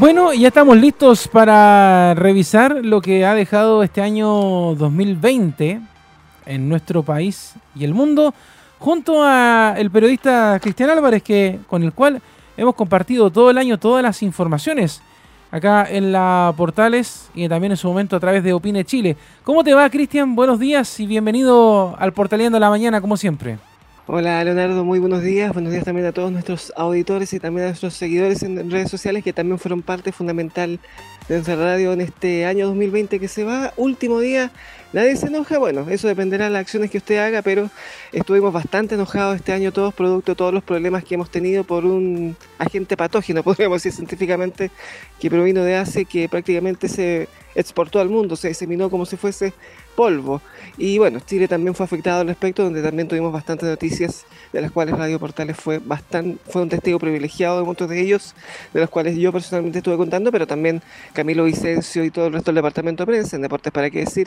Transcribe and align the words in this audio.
Bueno, 0.00 0.32
ya 0.32 0.48
estamos 0.48 0.78
listos 0.78 1.28
para 1.28 2.14
revisar 2.14 2.82
lo 2.82 3.02
que 3.02 3.26
ha 3.26 3.34
dejado 3.34 3.82
este 3.82 4.00
año 4.00 4.74
2020 4.74 5.78
en 6.46 6.68
nuestro 6.70 7.02
país 7.02 7.52
y 7.74 7.84
el 7.84 7.92
mundo, 7.92 8.32
junto 8.78 9.22
a 9.22 9.74
el 9.76 9.90
periodista 9.90 10.58
Cristian 10.58 10.88
Álvarez, 10.88 11.22
que, 11.22 11.60
con 11.66 11.82
el 11.82 11.92
cual 11.92 12.22
hemos 12.56 12.76
compartido 12.76 13.30
todo 13.30 13.50
el 13.50 13.58
año 13.58 13.76
todas 13.76 14.02
las 14.02 14.22
informaciones 14.22 15.02
acá 15.50 15.86
en 15.86 16.12
la 16.12 16.54
Portales 16.56 17.28
y 17.34 17.46
también 17.46 17.72
en 17.72 17.76
su 17.76 17.86
momento 17.86 18.16
a 18.16 18.20
través 18.20 18.42
de 18.42 18.54
Opine 18.54 18.86
Chile. 18.86 19.18
¿Cómo 19.44 19.62
te 19.62 19.74
va, 19.74 19.90
Cristian? 19.90 20.34
Buenos 20.34 20.58
días 20.58 20.98
y 20.98 21.06
bienvenido 21.06 21.94
al 21.98 22.14
Portaleando 22.14 22.58
la 22.58 22.70
Mañana, 22.70 23.02
como 23.02 23.18
siempre. 23.18 23.58
Hola 24.12 24.42
Leonardo, 24.42 24.84
muy 24.84 24.98
buenos 24.98 25.22
días. 25.22 25.52
Buenos 25.52 25.70
días 25.72 25.84
también 25.84 26.04
a 26.04 26.10
todos 26.10 26.32
nuestros 26.32 26.72
auditores 26.74 27.32
y 27.32 27.38
también 27.38 27.66
a 27.66 27.68
nuestros 27.68 27.94
seguidores 27.94 28.42
en 28.42 28.68
redes 28.68 28.90
sociales 28.90 29.22
que 29.22 29.32
también 29.32 29.60
fueron 29.60 29.82
parte 29.82 30.10
fundamental 30.10 30.80
de 31.28 31.34
nuestra 31.36 31.54
radio 31.54 31.92
en 31.92 32.00
este 32.00 32.44
año 32.44 32.66
2020 32.66 33.20
que 33.20 33.28
se 33.28 33.44
va. 33.44 33.72
Último 33.76 34.18
día, 34.18 34.50
nadie 34.92 35.14
se 35.14 35.28
enoja. 35.28 35.58
Bueno, 35.58 35.88
eso 35.88 36.08
dependerá 36.08 36.46
de 36.46 36.50
las 36.50 36.62
acciones 36.62 36.90
que 36.90 36.98
usted 36.98 37.18
haga, 37.18 37.42
pero 37.42 37.70
estuvimos 38.10 38.52
bastante 38.52 38.96
enojados 38.96 39.36
este 39.36 39.52
año 39.52 39.70
todos, 39.70 39.94
producto 39.94 40.32
de 40.32 40.36
todos 40.36 40.52
los 40.52 40.64
problemas 40.64 41.04
que 41.04 41.14
hemos 41.14 41.30
tenido 41.30 41.62
por 41.62 41.84
un 41.84 42.36
agente 42.58 42.96
patógeno, 42.96 43.42
podríamos 43.44 43.76
decir 43.76 43.92
científicamente, 43.92 44.72
que 45.20 45.30
provino 45.30 45.62
de 45.62 45.76
Asia 45.76 46.02
que 46.02 46.28
prácticamente 46.28 46.88
se 46.88 47.28
exportó 47.54 48.00
al 48.00 48.08
mundo, 48.08 48.34
se 48.34 48.48
diseminó 48.48 48.90
como 48.90 49.06
si 49.06 49.16
fuese 49.16 49.52
polvo. 49.94 50.42
Y 50.76 50.98
bueno, 50.98 51.20
Chile 51.20 51.48
también 51.48 51.74
fue 51.74 51.84
afectado 51.84 52.20
al 52.20 52.28
respecto, 52.28 52.64
donde 52.64 52.82
también 52.82 53.08
tuvimos 53.08 53.32
bastantes 53.32 53.68
noticias, 53.68 54.26
de 54.52 54.60
las 54.60 54.70
cuales 54.70 54.96
Radio 54.96 55.18
Portales 55.18 55.56
fue, 55.56 55.78
bastante, 55.78 56.38
fue 56.48 56.62
un 56.62 56.68
testigo 56.68 56.98
privilegiado 56.98 57.58
de 57.58 57.64
muchos 57.64 57.88
de 57.88 58.00
ellos, 58.00 58.34
de 58.72 58.80
los 58.80 58.90
cuales 58.90 59.16
yo 59.16 59.32
personalmente 59.32 59.78
estuve 59.78 59.96
contando, 59.96 60.32
pero 60.32 60.46
también 60.46 60.82
Camilo 61.12 61.44
Vicencio 61.44 62.04
y 62.04 62.10
todo 62.10 62.26
el 62.26 62.32
resto 62.32 62.50
del 62.50 62.56
departamento 62.56 63.04
de 63.04 63.12
prensa, 63.12 63.36
en 63.36 63.42
Deportes 63.42 63.72
para 63.72 63.90
qué 63.90 64.00
decir, 64.00 64.26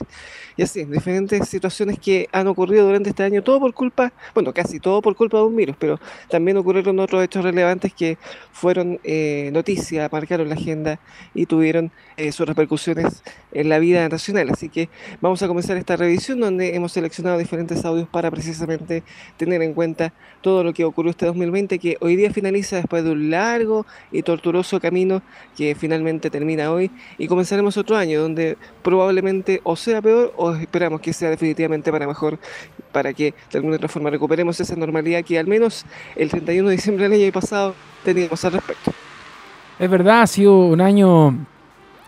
y 0.57 0.63
así, 0.63 0.83
diferentes 0.85 1.47
situaciones 1.49 1.99
que 1.99 2.27
han 2.31 2.47
ocurrido 2.47 2.85
durante 2.85 3.09
este 3.09 3.23
año, 3.23 3.43
todo 3.43 3.59
por 3.59 3.73
culpa, 3.73 4.13
bueno, 4.33 4.53
casi 4.53 4.79
todo 4.79 5.01
por 5.01 5.15
culpa 5.15 5.37
de 5.37 5.43
un 5.43 5.55
virus, 5.55 5.75
pero 5.79 5.99
también 6.29 6.57
ocurrieron 6.57 6.99
otros 6.99 7.23
hechos 7.23 7.43
relevantes 7.43 7.93
que 7.93 8.17
fueron 8.51 8.99
eh, 9.03 9.49
noticia, 9.53 10.09
marcaron 10.11 10.49
la 10.49 10.55
agenda 10.55 10.99
y 11.33 11.45
tuvieron 11.45 11.91
eh, 12.17 12.31
sus 12.31 12.47
repercusiones 12.47 13.23
en 13.51 13.69
la 13.69 13.79
vida 13.79 14.07
nacional. 14.09 14.49
Así 14.51 14.69
que 14.69 14.89
vamos 15.21 15.41
a 15.43 15.47
comenzar 15.47 15.77
esta 15.77 15.95
revisión 15.95 16.32
donde 16.39 16.75
hemos 16.75 16.91
seleccionado 16.91 17.37
diferentes 17.37 17.83
audios 17.85 18.07
para 18.07 18.29
precisamente 18.31 19.03
tener 19.37 19.61
en 19.61 19.73
cuenta 19.73 20.13
todo 20.41 20.63
lo 20.63 20.73
que 20.73 20.83
ocurrió 20.85 21.11
este 21.11 21.25
2020 21.25 21.79
que 21.79 21.97
hoy 22.01 22.15
día 22.15 22.31
finaliza 22.31 22.77
después 22.77 23.03
de 23.03 23.11
un 23.11 23.29
largo 23.29 23.85
y 24.11 24.23
torturoso 24.23 24.79
camino 24.79 25.21
que 25.55 25.75
finalmente 25.75 26.29
termina 26.29 26.71
hoy 26.71 26.91
y 27.17 27.27
comenzaremos 27.27 27.77
otro 27.77 27.95
año 27.95 28.21
donde 28.21 28.57
probablemente 28.81 29.61
o 29.63 29.75
sea 29.75 30.01
peor 30.01 30.33
o 30.37 30.53
esperamos 30.53 31.01
que 31.01 31.13
sea 31.13 31.29
definitivamente 31.29 31.91
para 31.91 32.07
mejor 32.07 32.39
para 32.91 33.13
que 33.13 33.33
de 33.51 33.57
alguna 33.57 33.75
otra 33.77 33.89
forma 33.89 34.09
recuperemos 34.09 34.59
esa 34.59 34.75
normalidad 34.75 35.23
que 35.23 35.39
al 35.39 35.47
menos 35.47 35.85
el 36.15 36.29
31 36.29 36.69
de 36.69 36.75
diciembre 36.75 37.09
del 37.09 37.21
año 37.21 37.31
pasado 37.31 37.75
teníamos 38.03 38.43
al 38.45 38.53
respecto. 38.53 38.91
Es 39.79 39.89
verdad, 39.89 40.21
ha 40.21 40.27
sido 40.27 40.67
un 40.67 40.81
año 40.81 41.35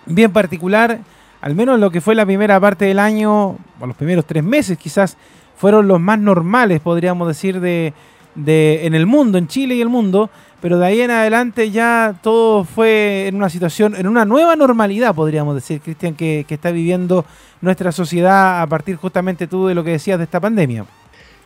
bien 0.05 0.31
particular 0.31 0.99
al 1.45 1.53
menos 1.53 1.79
lo 1.79 1.91
que 1.91 2.01
fue 2.01 2.15
la 2.15 2.25
primera 2.25 2.59
parte 2.59 2.85
del 2.85 2.97
año, 2.97 3.49
o 3.79 3.85
los 3.85 3.95
primeros 3.95 4.25
tres 4.25 4.43
meses 4.43 4.79
quizás, 4.79 5.15
fueron 5.55 5.87
los 5.87 6.01
más 6.01 6.17
normales, 6.17 6.81
podríamos 6.81 7.27
decir, 7.27 7.59
de, 7.59 7.93
en 8.35 8.95
el 8.95 9.05
mundo, 9.05 9.37
en 9.37 9.47
Chile 9.47 9.75
y 9.75 9.81
el 9.81 9.87
mundo, 9.87 10.31
pero 10.59 10.79
de 10.79 10.87
ahí 10.87 11.01
en 11.01 11.11
adelante 11.11 11.69
ya 11.69 12.15
todo 12.23 12.63
fue 12.63 13.27
en 13.27 13.35
una 13.35 13.51
situación, 13.51 13.95
en 13.95 14.07
una 14.07 14.25
nueva 14.25 14.55
normalidad, 14.55 15.13
podríamos 15.13 15.53
decir, 15.53 15.81
Cristian, 15.81 16.15
que, 16.15 16.45
que 16.47 16.55
está 16.55 16.71
viviendo 16.71 17.25
nuestra 17.61 17.91
sociedad 17.91 18.63
a 18.63 18.65
partir 18.65 18.95
justamente 18.95 19.45
tú 19.45 19.67
de 19.67 19.75
lo 19.75 19.83
que 19.83 19.91
decías 19.91 20.17
de 20.17 20.23
esta 20.23 20.39
pandemia. 20.39 20.83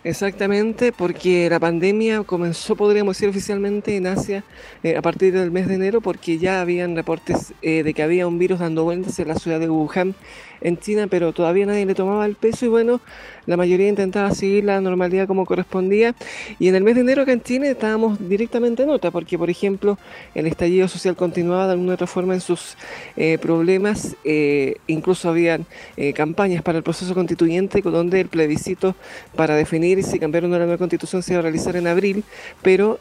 Exactamente, 0.05 0.93
porque 0.93 1.49
la 1.49 1.59
pandemia 1.59 2.23
comenzó, 2.23 2.77
podríamos 2.77 3.17
decir 3.17 3.27
oficialmente, 3.27 3.97
en 3.97 4.07
Asia 4.07 4.45
eh, 4.81 4.95
a 4.95 5.01
partir 5.01 5.33
del 5.33 5.51
mes 5.51 5.67
de 5.67 5.75
enero, 5.75 5.99
porque 5.99 6.37
ya 6.37 6.61
habían 6.61 6.95
reportes 6.95 7.53
eh, 7.61 7.83
de 7.83 7.93
que 7.93 8.01
había 8.01 8.25
un 8.25 8.39
virus 8.39 8.59
dando 8.59 8.85
vueltas 8.85 9.19
en 9.19 9.27
la 9.27 9.35
ciudad 9.35 9.59
de 9.59 9.69
Wuhan 9.69 10.15
en 10.61 10.77
China, 10.77 11.07
pero 11.07 11.33
todavía 11.33 11.65
nadie 11.65 11.85
le 11.85 11.95
tomaba 11.95 12.25
el 12.25 12.35
peso 12.35 12.65
y 12.65 12.69
bueno, 12.69 13.01
la 13.45 13.57
mayoría 13.57 13.87
intentaba 13.87 14.31
seguir 14.33 14.63
la 14.63 14.79
normalidad 14.81 15.27
como 15.27 15.45
correspondía. 15.45 16.15
Y 16.59 16.67
en 16.67 16.75
el 16.75 16.83
mes 16.83 16.95
de 16.95 17.01
enero 17.01 17.23
acá 17.23 17.31
en 17.31 17.41
Chile 17.41 17.71
estábamos 17.71 18.17
directamente 18.29 18.83
en 18.83 18.89
otra, 18.89 19.11
porque 19.11 19.37
por 19.37 19.49
ejemplo 19.49 19.97
el 20.35 20.47
estallido 20.47 20.87
social 20.87 21.15
continuaba 21.15 21.65
de 21.65 21.73
alguna 21.73 21.93
otra 21.93 22.07
forma 22.07 22.33
en 22.33 22.41
sus 22.41 22.77
eh, 23.17 23.37
problemas, 23.39 24.15
eh, 24.23 24.75
incluso 24.87 25.29
habían 25.29 25.65
eh, 25.97 26.13
campañas 26.13 26.61
para 26.61 26.77
el 26.77 26.83
proceso 26.83 27.13
constituyente 27.13 27.81
donde 27.81 28.21
el 28.21 28.27
plebiscito 28.27 28.95
para 29.35 29.55
definir 29.55 30.03
si 30.03 30.19
cambiar 30.19 30.43
la 30.43 30.57
nueva 30.59 30.77
constitución 30.77 31.23
se 31.23 31.33
iba 31.33 31.39
a 31.39 31.43
realizar 31.43 31.75
en 31.75 31.87
abril, 31.87 32.23
pero 32.61 32.99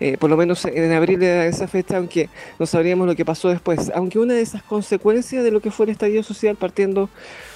eh, 0.00 0.16
por, 0.18 0.30
lo 0.30 0.36
menos 0.36 0.64
en 0.64 0.92
abril 0.92 1.20
de 1.20 1.48
esa 1.48 1.68
fecha, 1.68 1.96
aunque 1.96 2.28
no 2.58 2.66
sabríamos 2.66 3.06
lo 3.06 3.14
que 3.14 3.24
pasó 3.24 3.48
después. 3.48 3.90
Aunque 3.94 4.18
una 4.18 4.34
de 4.34 4.40
esas 4.40 4.62
consecuencias 4.62 5.44
de 5.44 5.50
lo 5.50 5.60
que 5.60 5.70
fue 5.70 5.86
el 5.86 5.90
estallido 5.90 6.22
social, 6.22 6.56
partiendo 6.56 7.08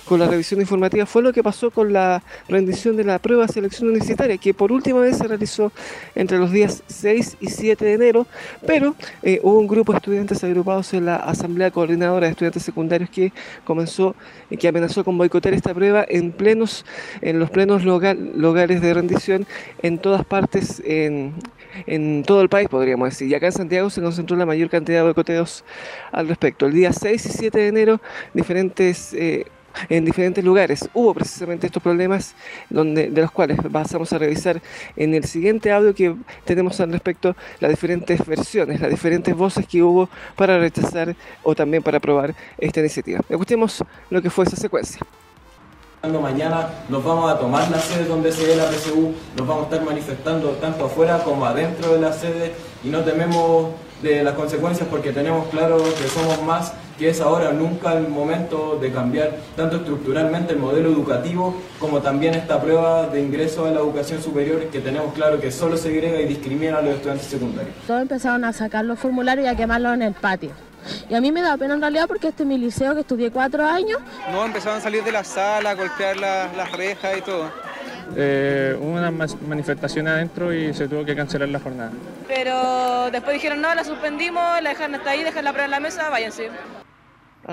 con 0.05 0.19
la 0.19 0.27
revisión 0.27 0.61
informativa, 0.61 1.07
fue 1.07 1.23
lo 1.23 1.33
que 1.33 1.43
pasó 1.43 1.71
con 1.71 1.93
la 1.93 2.23
rendición 2.49 2.97
de 2.97 3.05
la 3.05 3.19
prueba 3.21 3.47
de 3.47 3.53
selección 3.53 3.91
universitaria, 3.91 4.37
que 4.39 4.53
por 4.53 4.73
última 4.73 5.01
vez 5.01 5.19
se 5.19 5.29
realizó 5.29 5.71
entre 6.17 6.39
los 6.39 6.51
días 6.51 6.83
6 6.89 7.37
y 7.41 7.47
7 7.49 7.85
de 7.85 7.93
enero, 7.93 8.27
pero 8.67 8.97
eh, 9.23 9.39
hubo 9.43 9.61
un 9.61 9.69
grupo 9.69 9.93
de 9.93 9.99
estudiantes 9.99 10.43
agrupados 10.43 10.93
en 10.95 11.07
la 11.07 11.17
Asamblea 11.17 11.71
Coordinadora 11.71 12.27
de 12.27 12.33
Estudiantes 12.33 12.65
Secundarios 12.65 13.09
que 13.09 13.33
comenzó, 13.65 14.17
y 14.51 14.57
que 14.57 14.67
amenazó 14.67 15.05
con 15.05 15.17
boicotear 15.17 15.55
esta 15.55 15.73
prueba 15.73 16.05
en 16.09 16.33
plenos, 16.33 16.85
en 17.21 17.39
los 17.39 17.51
plenos 17.51 17.85
lugares 17.85 18.81
de 18.83 18.95
rendición 18.95 19.47
en 19.83 19.99
todas 19.99 20.25
partes, 20.25 20.83
en 21.87 22.23
todo 22.25 22.43
el 22.43 22.49
país, 22.49 22.69
podríamos 22.69 23.11
decir. 23.11 23.29
Y 23.29 23.35
acá 23.35 23.47
en 23.47 23.53
Santiago 23.53 23.91
se 23.91 24.01
concentró 24.01 24.37
la 24.37 24.47
mayor 24.47 24.69
cantidad 24.71 24.99
de 24.99 25.05
boicoteos 25.05 25.65
al 26.13 26.29
respecto. 26.29 26.67
El 26.67 26.75
día 26.75 26.93
6 26.93 27.27
y 27.27 27.29
7 27.29 27.59
de 27.59 27.69
enero, 27.69 28.01
diferentes... 28.35 29.15
Eh, 29.15 29.47
en 29.89 30.05
diferentes 30.05 30.45
lugares 30.45 30.89
hubo 30.95 31.15
precisamente 31.15 31.67
estos 31.67 31.83
problemas 31.83 32.35
donde, 32.69 33.09
de 33.09 33.23
los 33.23 33.31
cuales 33.31 33.59
pasamos 33.73 34.13
a 34.13 34.19
revisar 34.19 34.61
en 34.97 35.15
el 35.15 35.25
siguiente 35.25 35.73
audio 35.73 35.95
que 35.95 36.17
tenemos 36.45 36.81
al 36.81 36.93
respecto 36.93 37.37
las 37.61 37.71
diferentes 37.71 38.25
versiones, 38.27 38.81
las 38.81 38.91
diferentes 38.91 39.35
voces 39.35 39.67
que 39.67 39.83
hubo 39.83 40.09
para 40.37 40.59
rechazar 40.59 41.15
o 41.43 41.55
también 41.55 41.83
para 41.83 41.99
aprobar 41.99 42.35
esta 42.59 42.81
iniciativa. 42.81 43.21
Escuchemos 43.29 43.85
lo 44.11 44.21
que 44.21 44.31
fue 44.31 44.45
esa 44.45 44.57
secuencia. 44.57 45.01
Mañana 46.03 46.67
nos 46.89 47.05
vamos 47.05 47.31
a 47.31 47.39
tomar 47.39 47.71
la 47.71 47.79
sede 47.79 48.07
donde 48.07 48.33
se 48.33 48.47
ve 48.47 48.57
la 48.57 48.65
PSU, 48.71 49.13
nos 49.37 49.47
vamos 49.47 49.65
a 49.65 49.75
estar 49.75 49.85
manifestando 49.85 50.49
tanto 50.53 50.87
afuera 50.87 51.19
como 51.23 51.45
adentro 51.45 51.93
de 51.93 52.01
la 52.01 52.11
sede 52.11 52.55
y 52.83 52.89
no 52.89 53.01
tememos 53.01 53.69
de 54.03 54.25
las 54.25 54.33
consecuencias 54.33 54.89
porque 54.91 55.13
tenemos 55.13 55.47
claro 55.49 55.77
que 55.77 56.09
somos 56.09 56.43
más, 56.43 56.73
que 56.99 57.11
es 57.11 57.21
ahora 57.21 57.53
nunca 57.53 57.93
el 57.93 58.09
momento 58.09 58.79
de 58.81 58.91
cambiar 58.91 59.37
tanto 59.57 59.77
estructuralmente 59.77 60.55
el 60.55 60.59
modelo 60.59 60.89
educativo 60.89 61.55
como 61.79 62.01
también 62.01 62.33
esta 62.35 62.63
prueba 62.63 63.07
de 63.07 63.21
ingreso 63.21 63.67
a 63.67 63.71
la 63.71 63.81
educación 63.81 64.23
superior 64.23 64.65
que 64.69 64.81
tenemos 64.81 65.13
claro 65.13 65.39
que 65.39 65.53
solo 65.53 65.77
segrega 65.77 66.19
y 66.19 66.27
discrimina 66.27 66.79
a 66.79 66.83
los 66.83 66.95
estudiantes 66.95 67.27
secundarios. 67.27 67.75
Todos 67.87 68.01
empezaron 68.01 68.45
a 68.45 68.55
sacar 68.55 68.87
los 68.87 68.99
formularios 68.99 69.45
y 69.45 69.49
a 69.49 69.55
quemarlos 69.55 69.93
en 69.95 70.03
el 70.03 70.15
patio. 70.15 70.70
Y 71.09 71.15
a 71.15 71.21
mí 71.21 71.33
me 71.33 71.43
da 71.43 71.57
pena 71.57 71.75
en 71.75 71.81
realidad 71.81 72.07
porque 72.07 72.29
este 72.29 72.43
es 72.43 72.49
mi 72.49 72.59
liceo 72.59 72.95
que 72.95 73.01
estudié 73.01 73.31
cuatro 73.31 73.65
años. 73.65 73.99
No, 74.33 74.45
empezaron 74.45 74.79
a 74.79 74.81
salir 74.81 75.05
de 75.05 75.13
la 75.13 75.25
sala, 75.25 75.71
a 75.71 75.75
golpear 75.75 76.17
las 76.17 76.73
rejas 76.73 77.19
y 77.19 77.23
todo. 77.23 77.51
Eh, 78.17 78.77
hubo 78.81 78.91
una 78.91 79.11
manifestación 79.11 80.09
adentro 80.09 80.53
y 80.53 80.75
se 80.75 80.89
tuvo 80.89 81.05
que 81.05 81.15
cancelar 81.15 81.49
la 81.49 81.61
jornada. 81.61 81.93
Pero 82.27 83.11
después 83.11 83.35
dijeron, 83.35 83.61
no, 83.61 83.75
la 83.75 83.85
suspendimos, 83.85 84.43
la 84.63 84.71
dejaron 84.71 84.97
hasta 84.97 85.11
ahí, 85.11 85.23
dejan 85.23 85.45
la 85.45 85.53
prueba 85.53 85.67
en 85.67 85.71
la 85.71 85.81
mesa, 85.81 86.09
váyanse. 86.09 86.51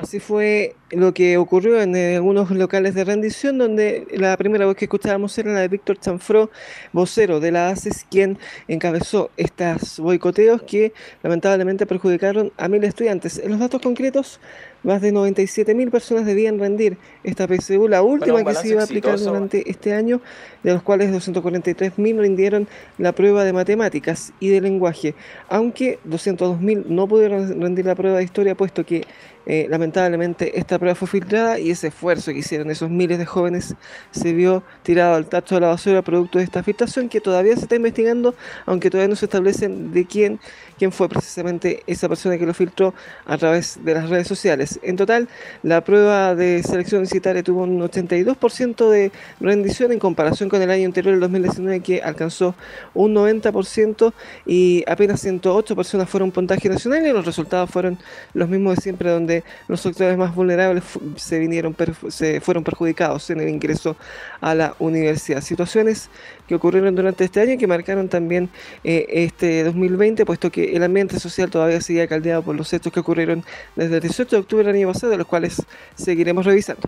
Así 0.01 0.19
fue 0.19 0.75
lo 0.91 1.11
que 1.11 1.38
ocurrió 1.38 1.81
en 1.81 1.95
eh, 1.95 2.17
algunos 2.17 2.51
locales 2.51 2.94
de 2.94 3.03
rendición, 3.03 3.57
donde 3.57 4.05
la 4.11 4.38
primera 4.38 4.67
voz 4.67 4.75
que 4.75 4.85
escuchábamos 4.85 5.35
era 5.39 5.51
la 5.51 5.61
de 5.61 5.69
Víctor 5.69 5.99
Chanfró, 5.99 6.51
vocero 6.94 7.39
de 7.39 7.51
la 7.51 7.69
ACES, 7.69 8.05
quien 8.07 8.38
encabezó 8.67 9.31
estos 9.38 9.99
boicoteos 9.99 10.61
que 10.61 10.94
lamentablemente 11.23 11.88
perjudicaron 11.88 12.53
a 12.57 12.67
mil 12.67 12.83
estudiantes. 12.83 13.39
En 13.39 13.49
los 13.49 13.59
datos 13.59 13.81
concretos, 13.81 14.39
más 14.83 15.01
de 15.01 15.13
97.000 15.13 15.91
personas 15.91 16.25
debían 16.25 16.59
rendir 16.59 16.97
esta 17.24 17.47
PSU, 17.47 17.88
la 17.88 18.01
última 18.01 18.44
que 18.44 18.53
se 18.56 18.69
iba 18.69 18.81
a 18.81 18.85
aplicar 18.85 19.19
durante 19.19 19.69
este 19.69 19.94
año, 19.94 20.21
de 20.63 20.74
los 20.74 20.83
cuales 20.83 21.12
243.000 21.12 22.19
rindieron 22.19 22.68
la 22.97 23.12
prueba 23.12 23.44
de 23.44 23.53
matemáticas 23.53 24.33
y 24.39 24.50
de 24.50 24.62
lenguaje, 24.62 25.15
aunque 25.50 26.00
202.000 26.07 26.85
no 26.88 27.07
pudieron 27.07 27.62
rendir 27.62 27.85
la 27.85 27.95
prueba 27.95 28.18
de 28.18 28.24
historia, 28.24 28.56
puesto 28.56 28.85
que 28.85 29.06
eh, 29.50 29.65
lamentablemente 29.69 30.59
esta 30.59 30.77
prueba 30.77 30.94
fue 30.94 31.07
filtrada 31.07 31.57
y 31.57 31.71
ese 31.71 31.88
esfuerzo 31.88 32.33
que 32.33 32.39
hicieron 32.39 32.69
esos 32.69 32.89
miles 32.89 33.18
de 33.18 33.25
jóvenes 33.25 33.75
se 34.12 34.33
vio 34.33 34.62
tirado 34.83 35.15
al 35.15 35.27
tacho 35.27 35.56
de 35.56 35.62
la 35.62 35.68
basura 35.68 36.01
producto 36.01 36.39
de 36.39 36.44
esta 36.44 36.63
filtración 36.63 37.07
que 37.07 37.21
todavía 37.21 37.56
se 37.56 37.62
está 37.62 37.77
investigando, 37.77 38.35
aunque 38.65 38.89
todavía 38.89 39.07
no 39.07 39.15
se 39.15 39.23
establece 39.23 39.69
de 39.69 40.06
quién 40.06 40.41
quién 40.77 40.91
fue 40.91 41.09
precisamente 41.09 41.83
esa 41.88 42.07
persona 42.07 42.38
que 42.38 42.45
lo 42.45 42.53
filtró 42.53 42.94
a 43.25 43.38
través 43.38 43.79
de 43.83 43.94
las 43.94 44.09
redes 44.09 44.27
sociales. 44.27 44.79
En 44.83 44.95
total, 44.95 45.27
la 45.63 45.81
prueba 45.83 46.35
de 46.35 46.63
selección 46.63 47.00
universitaria 47.00 47.44
tuvo 47.44 47.63
un 47.63 47.79
82% 47.81 48.89
de 48.89 49.12
rendición 49.39 49.91
en 49.91 50.00
comparación 50.00 50.50
con 50.50 50.62
el 50.62 50.69
año 50.71 50.85
anterior, 50.85 51.13
el 51.13 51.19
2019, 51.19 51.81
que 51.81 52.01
alcanzó 52.01 52.56
un 52.94 53.13
90% 53.13 54.13
y 54.45 54.83
apenas 54.88 55.21
108 55.21 55.75
personas 55.75 56.09
fueron 56.09 56.31
puntaje 56.31 56.69
nacional 56.69 57.06
y 57.06 57.12
los 57.12 57.25
resultados 57.25 57.69
fueron 57.69 57.97
los 58.33 58.50
mismos 58.50 58.75
de 58.75 58.81
siempre, 58.81 59.09
donde 59.12 59.44
los 59.68 59.81
sectores 59.81 60.18
más 60.18 60.33
vulnerables 60.33 60.83
se 61.15 61.39
vinieron 61.39 61.75
se 62.09 62.41
fueron 62.41 62.63
perjudicados 62.63 63.30
en 63.30 63.41
el 63.41 63.50
ingreso 63.50 63.95
a 64.42 64.56
la 64.56 64.75
universidad. 64.80 65.42
Situaciones 65.42 66.10
que 66.48 66.56
ocurrieron 66.56 66.95
durante 66.95 67.24
este 67.24 67.42
año 67.42 67.54
y 67.54 67.57
que 67.57 67.68
marcaron 67.68 68.10
también 68.10 68.50
eh, 68.84 69.06
este 69.10 69.63
2020, 69.63 70.25
puesto 70.25 70.51
que 70.51 70.75
el 70.75 70.84
ambiente 70.84 71.19
social 71.19 71.50
todavía 71.50 71.81
sigue 71.81 72.07
caldeado 72.07 72.42
por 72.42 72.56
los 72.56 72.72
hechos 72.74 72.92
que 72.94 73.00
ocurrieron 73.00 73.44
desde 73.75 73.95
el 73.95 74.01
18 74.01 74.36
de 74.36 74.42
octubre 74.42 74.66
del 74.66 74.75
año 74.75 74.92
pasado, 74.92 75.18
los 75.18 75.28
cuales 75.28 75.62
seguiremos 75.95 76.45
revisando. 76.45 76.84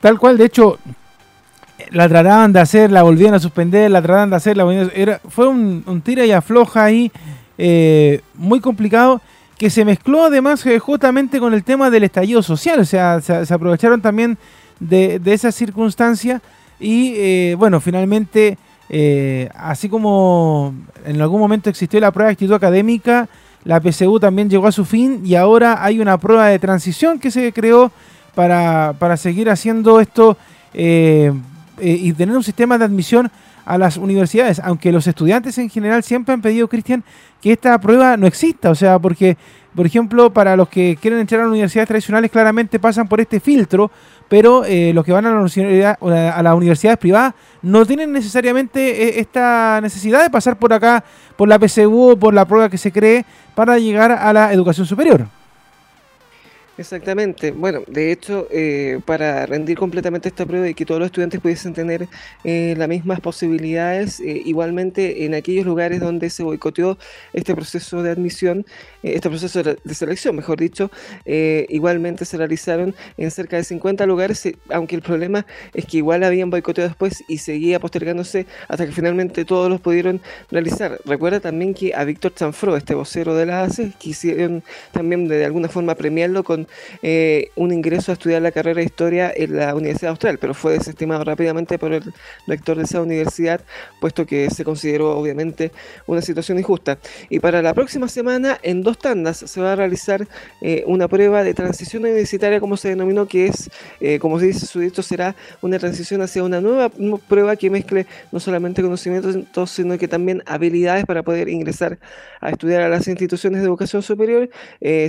Tal 0.00 0.18
cual, 0.18 0.38
de 0.38 0.46
hecho, 0.46 0.78
la 1.90 2.08
trataban 2.08 2.52
de 2.52 2.60
hacer, 2.60 2.90
la 2.90 3.02
volvían 3.02 3.34
a 3.34 3.38
suspender, 3.38 3.90
la 3.90 4.00
trataban 4.00 4.30
de 4.30 4.36
hacer, 4.36 4.56
la 4.56 4.90
era, 4.94 5.20
fue 5.28 5.48
un, 5.48 6.02
tira 6.04 6.24
y 6.24 6.32
afloja 6.32 6.84
ahí 6.84 7.10
eh, 7.58 8.20
muy 8.34 8.60
complicado 8.60 9.20
que 9.60 9.68
se 9.68 9.84
mezcló 9.84 10.24
además 10.24 10.64
eh, 10.64 10.78
justamente 10.78 11.38
con 11.38 11.52
el 11.52 11.64
tema 11.64 11.90
del 11.90 12.04
estallido 12.04 12.42
social, 12.42 12.80
o 12.80 12.84
sea, 12.86 13.20
se, 13.20 13.52
aprovecharon 13.52 14.00
también 14.00 14.38
de, 14.80 15.20
esa 15.26 15.52
circunstancia. 15.52 16.42
Y 16.80 17.14
eh, 17.16 17.54
bueno, 17.58 17.80
finalmente, 17.80 18.58
así 19.54 19.88
como 19.88 20.74
en 21.04 21.20
algún 21.20 21.38
momento 21.38 21.70
existió 21.70 22.00
la 22.00 22.10
prueba 22.10 22.28
de 22.28 22.32
actitud 22.32 22.54
académica, 22.54 23.28
la 23.64 23.80
PSU 23.80 24.18
también 24.18 24.48
llegó 24.48 24.66
a 24.66 24.72
su 24.72 24.84
fin 24.84 25.20
y 25.24 25.34
ahora 25.34 25.84
hay 25.84 26.00
una 26.00 26.18
prueba 26.18 26.46
de 26.46 26.58
transición 26.58 27.18
que 27.18 27.30
se 27.30 27.52
creó 27.52 27.92
para, 28.34 28.94
para 28.98 29.16
seguir 29.16 29.50
haciendo 29.50 30.00
esto 30.00 30.36
eh, 30.72 31.32
y 31.82 32.12
tener 32.12 32.36
un 32.36 32.44
sistema 32.44 32.78
de 32.78 32.84
admisión 32.84 33.30
a 33.64 33.78
las 33.78 33.96
universidades, 33.96 34.60
aunque 34.60 34.92
los 34.92 35.06
estudiantes 35.06 35.58
en 35.58 35.68
general 35.68 36.02
siempre 36.02 36.34
han 36.34 36.42
pedido, 36.42 36.68
Cristian, 36.68 37.04
que 37.40 37.52
esta 37.52 37.78
prueba 37.80 38.16
no 38.16 38.26
exista, 38.26 38.70
o 38.70 38.74
sea, 38.74 38.98
porque, 38.98 39.36
por 39.74 39.86
ejemplo, 39.86 40.32
para 40.32 40.56
los 40.56 40.68
que 40.68 40.98
quieren 41.00 41.20
entrar 41.20 41.40
a 41.40 41.44
las 41.44 41.52
universidades 41.52 41.88
tradicionales 41.88 42.30
claramente 42.30 42.78
pasan 42.78 43.08
por 43.08 43.20
este 43.20 43.40
filtro, 43.40 43.90
pero 44.28 44.64
eh, 44.64 44.92
los 44.94 45.04
que 45.04 45.12
van 45.12 45.26
a, 45.26 45.32
la 45.32 46.30
a 46.30 46.42
las 46.42 46.54
universidades 46.54 46.98
privadas 46.98 47.34
no 47.62 47.84
tienen 47.84 48.12
necesariamente 48.12 49.04
eh, 49.04 49.20
esta 49.20 49.80
necesidad 49.82 50.22
de 50.22 50.30
pasar 50.30 50.58
por 50.58 50.72
acá, 50.72 51.02
por 51.36 51.48
la 51.48 51.58
PSU 51.58 52.10
o 52.10 52.16
por 52.16 52.34
la 52.34 52.44
prueba 52.44 52.68
que 52.68 52.78
se 52.78 52.92
cree 52.92 53.24
para 53.54 53.78
llegar 53.78 54.12
a 54.12 54.32
la 54.32 54.52
educación 54.52 54.86
superior. 54.86 55.26
Exactamente. 56.80 57.50
Bueno, 57.50 57.82
de 57.88 58.10
hecho, 58.10 58.48
eh, 58.50 59.00
para 59.04 59.44
rendir 59.44 59.76
completamente 59.76 60.30
esta 60.30 60.46
prueba 60.46 60.66
y 60.66 60.72
que 60.72 60.86
todos 60.86 60.98
los 60.98 61.08
estudiantes 61.08 61.38
pudiesen 61.38 61.74
tener 61.74 62.08
eh, 62.42 62.74
las 62.78 62.88
mismas 62.88 63.20
posibilidades, 63.20 64.18
eh, 64.20 64.40
igualmente 64.46 65.26
en 65.26 65.34
aquellos 65.34 65.66
lugares 65.66 66.00
donde 66.00 66.30
se 66.30 66.42
boicoteó 66.42 66.96
este 67.34 67.54
proceso 67.54 68.02
de 68.02 68.10
admisión, 68.12 68.64
este 69.02 69.28
proceso 69.28 69.62
de 69.62 69.94
selección, 69.94 70.34
mejor 70.36 70.58
dicho, 70.58 70.90
igualmente 71.26 72.24
se 72.24 72.36
realizaron 72.38 72.94
en 73.18 73.30
cerca 73.30 73.56
de 73.56 73.64
50 73.64 74.06
lugares, 74.06 74.42
aunque 74.70 74.96
el 74.96 75.02
problema 75.02 75.46
es 75.74 75.84
que 75.84 75.98
igual 75.98 76.22
habían 76.24 76.48
boicoteado 76.48 76.88
después 76.88 77.22
y 77.28 77.38
seguía 77.38 77.78
postergándose 77.78 78.46
hasta 78.68 78.86
que 78.86 78.92
finalmente 78.92 79.44
todos 79.44 79.68
los 79.68 79.80
pudieron 79.80 80.20
realizar. 80.50 80.98
Recuerda 81.04 81.40
también 81.40 81.74
que 81.74 81.94
a 81.94 82.04
Víctor 82.04 82.34
Chanfro, 82.34 82.76
este 82.76 82.94
vocero 82.94 83.34
de 83.34 83.46
la 83.46 83.64
ACE, 83.64 83.92
quisieron 83.98 84.62
también 84.92 85.28
de 85.28 85.44
alguna 85.44 85.68
forma 85.68 85.94
premiarlo 85.94 86.42
con 86.42 86.69
eh, 87.02 87.50
un 87.56 87.72
ingreso 87.72 88.12
a 88.12 88.14
estudiar 88.14 88.42
la 88.42 88.52
carrera 88.52 88.80
de 88.80 88.84
historia 88.84 89.32
en 89.34 89.56
la 89.56 89.74
Universidad 89.74 90.10
Austral, 90.10 90.38
pero 90.38 90.54
fue 90.54 90.72
desestimado 90.72 91.24
rápidamente 91.24 91.78
por 91.78 91.92
el 91.92 92.02
rector 92.46 92.76
de 92.76 92.84
esa 92.84 93.00
universidad, 93.00 93.60
puesto 94.00 94.26
que 94.26 94.50
se 94.50 94.64
consideró 94.64 95.16
obviamente 95.16 95.72
una 96.06 96.22
situación 96.22 96.58
injusta. 96.58 96.98
Y 97.28 97.40
para 97.40 97.62
la 97.62 97.74
próxima 97.74 98.08
semana, 98.08 98.58
en 98.62 98.82
dos 98.82 98.98
tandas, 98.98 99.38
se 99.38 99.60
va 99.60 99.72
a 99.72 99.76
realizar 99.76 100.26
eh, 100.60 100.84
una 100.86 101.08
prueba 101.08 101.42
de 101.42 101.54
transición 101.54 102.02
universitaria, 102.04 102.60
como 102.60 102.76
se 102.76 102.88
denominó, 102.88 103.26
que 103.26 103.46
es, 103.46 103.70
eh, 104.00 104.18
como 104.18 104.38
se 104.38 104.46
dice 104.46 104.66
su 104.66 104.80
dicho, 104.80 105.02
será 105.02 105.34
una 105.62 105.78
transición 105.78 106.22
hacia 106.22 106.42
una 106.44 106.60
nueva 106.60 106.90
prueba 107.28 107.56
que 107.56 107.70
mezcle 107.70 108.06
no 108.32 108.40
solamente 108.40 108.82
conocimientos, 108.82 109.36
sino 109.70 109.98
que 109.98 110.08
también 110.08 110.42
habilidades 110.46 111.04
para 111.04 111.22
poder 111.22 111.48
ingresar 111.48 111.98
a 112.40 112.50
estudiar 112.50 112.82
a 112.82 112.88
las 112.88 113.06
instituciones 113.08 113.60
de 113.60 113.66
educación 113.66 114.02
superior, 114.02 114.48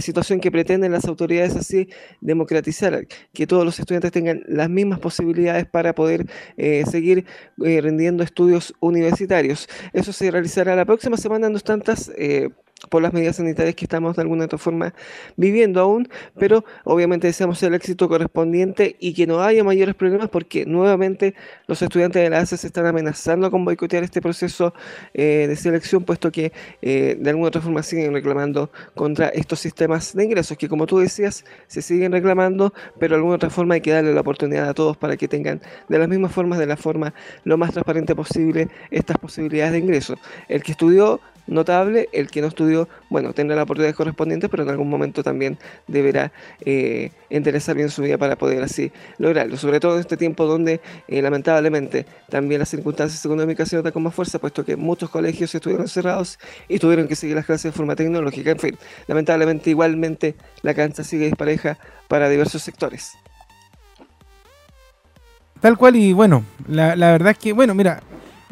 situación 0.02 0.40
que 0.40 0.52
pretenden 0.52 0.92
las 0.92 1.06
autoridades 1.06 1.51
así 1.56 1.90
democratizar, 2.22 3.08
que 3.34 3.48
todos 3.48 3.66
los 3.66 3.80
estudiantes 3.80 4.12
tengan 4.12 4.44
las 4.48 4.70
mismas 4.70 5.00
posibilidades 5.00 5.66
para 5.66 5.94
poder 5.96 6.26
eh, 6.58 6.84
seguir 6.90 7.26
eh, 7.64 7.82
rendiendo 7.82 8.24
estudios 8.24 8.74
universitarios. 8.80 9.68
Eso 9.94 10.14
se 10.14 10.32
realizará 10.32 10.76
la 10.76 10.86
próxima 10.86 11.18
semana 11.18 11.48
en 11.48 11.54
dos 11.54 11.64
tantas. 11.64 12.12
Por 12.92 13.02
las 13.02 13.14
medidas 13.14 13.38
sanitarias 13.38 13.74
que 13.74 13.86
estamos 13.86 14.18
de 14.18 14.22
alguna 14.22 14.44
otra 14.44 14.58
forma 14.58 14.94
viviendo 15.38 15.80
aún, 15.80 16.10
pero 16.38 16.66
obviamente 16.84 17.26
deseamos 17.26 17.64
el 17.64 17.74
éxito 17.74 18.10
correspondiente 18.10 18.98
y 19.00 19.14
que 19.14 19.26
no 19.26 19.42
haya 19.42 19.64
mayores 19.64 19.96
problemas 19.96 20.28
porque 20.28 20.66
nuevamente 20.66 21.34
los 21.68 21.82
estudiantes 21.82 22.22
de 22.22 22.30
la 22.30 22.40
ACE 22.40 22.58
se 22.58 22.68
están 22.68 22.86
amenazando 22.86 23.50
con 23.50 23.64
boicotear 23.64 24.04
este 24.04 24.22
proceso 24.22 24.74
eh, 25.14 25.46
de 25.48 25.56
selección, 25.56 26.04
puesto 26.04 26.34
que 26.34 26.52
eh, 26.82 27.16
de 27.18 27.30
alguna 27.30 27.48
otra 27.48 27.62
forma 27.62 27.82
siguen 27.82 28.12
reclamando 28.12 28.70
contra 28.94 29.30
estos 29.30 29.62
sistemas 29.62 30.14
de 30.14 30.26
ingresos, 30.26 30.58
que 30.58 30.68
como 30.68 30.86
tú 30.86 31.00
decías, 31.00 31.46
se 31.68 31.82
siguen 31.82 32.12
reclamando, 32.12 32.74
pero 33.00 33.12
de 33.12 33.20
alguna 33.20 33.36
otra 33.36 33.50
forma 33.50 33.76
hay 33.76 33.82
que 33.82 33.92
darle 33.92 34.14
la 34.14 34.20
oportunidad 34.20 34.68
a 34.68 34.74
todos 34.74 34.98
para 34.98 35.16
que 35.16 35.30
tengan 35.30 35.62
de 35.88 35.98
las 35.98 36.10
mismas 36.10 36.34
formas, 36.34 36.60
de 36.60 36.66
la 36.66 36.76
forma 36.76 37.14
lo 37.46 37.58
más 37.58 37.72
transparente 37.72 38.16
posible, 38.16 38.68
estas 38.90 39.18
posibilidades 39.18 39.72
de 39.72 39.80
ingreso. 39.80 40.16
El 40.50 40.62
que 40.62 40.74
estudió 40.74 41.22
notable, 41.48 42.10
el 42.14 42.30
que 42.30 42.42
no 42.42 42.48
estudió, 42.48 42.88
bueno, 43.10 43.34
tendrá 43.34 43.56
la 43.56 43.64
oportunidad 43.64 43.94
correspondiente, 43.96 44.50
pero 44.50 44.64
en 44.64 44.70
algún 44.70 44.90
momento 44.90 45.24
también 45.24 45.58
deberá 45.88 46.32
eh, 46.66 47.12
interesar 47.30 47.76
bien 47.76 47.90
su 47.90 48.02
vida 48.02 48.18
para 48.18 48.38
poder 48.38 48.64
así 48.64 48.92
lograrlo, 49.18 49.58
sobre 49.58 49.80
todo 49.80 49.96
en 49.96 50.02
este 50.02 50.18
tiempo 50.18 50.46
donde 50.46 50.82
eh, 51.08 51.22
lamentablemente 51.22 52.06
también 52.30 52.60
las 52.60 52.70
circunstancias 52.70 53.24
económicas 53.26 53.70
se 53.70 53.76
notan 53.76 53.92
con 53.92 54.04
más 54.04 54.14
fuerza, 54.14 54.40
puesto 54.40 54.64
que 54.66 54.76
muchos 54.76 55.10
colegios 55.10 55.54
estuvieron 55.54 55.88
cerrados 55.88 56.40
y 56.68 56.80
tuvieron 56.80 57.08
que 57.08 57.16
seguir 57.16 57.36
las 57.36 57.46
clases 57.46 57.72
de 57.72 57.78
forma 57.78 57.96
tecnológica, 57.96 58.52
en 58.52 58.60
fin, 58.60 58.78
lamentablemente 59.08 59.70
igualmente 59.70 60.36
la 60.62 60.74
cancha 60.74 61.04
sigue 61.04 61.26
dispareja 61.26 61.78
para 62.08 62.30
diversos 62.30 62.62
sectores. 62.62 63.14
Tal 65.60 65.78
cual 65.78 65.96
y 65.96 66.12
bueno, 66.12 66.44
la, 66.68 66.96
la 66.96 67.12
verdad 67.12 67.34
es 67.34 67.38
que, 67.38 67.54
bueno, 67.54 67.76
mira, 67.76 68.02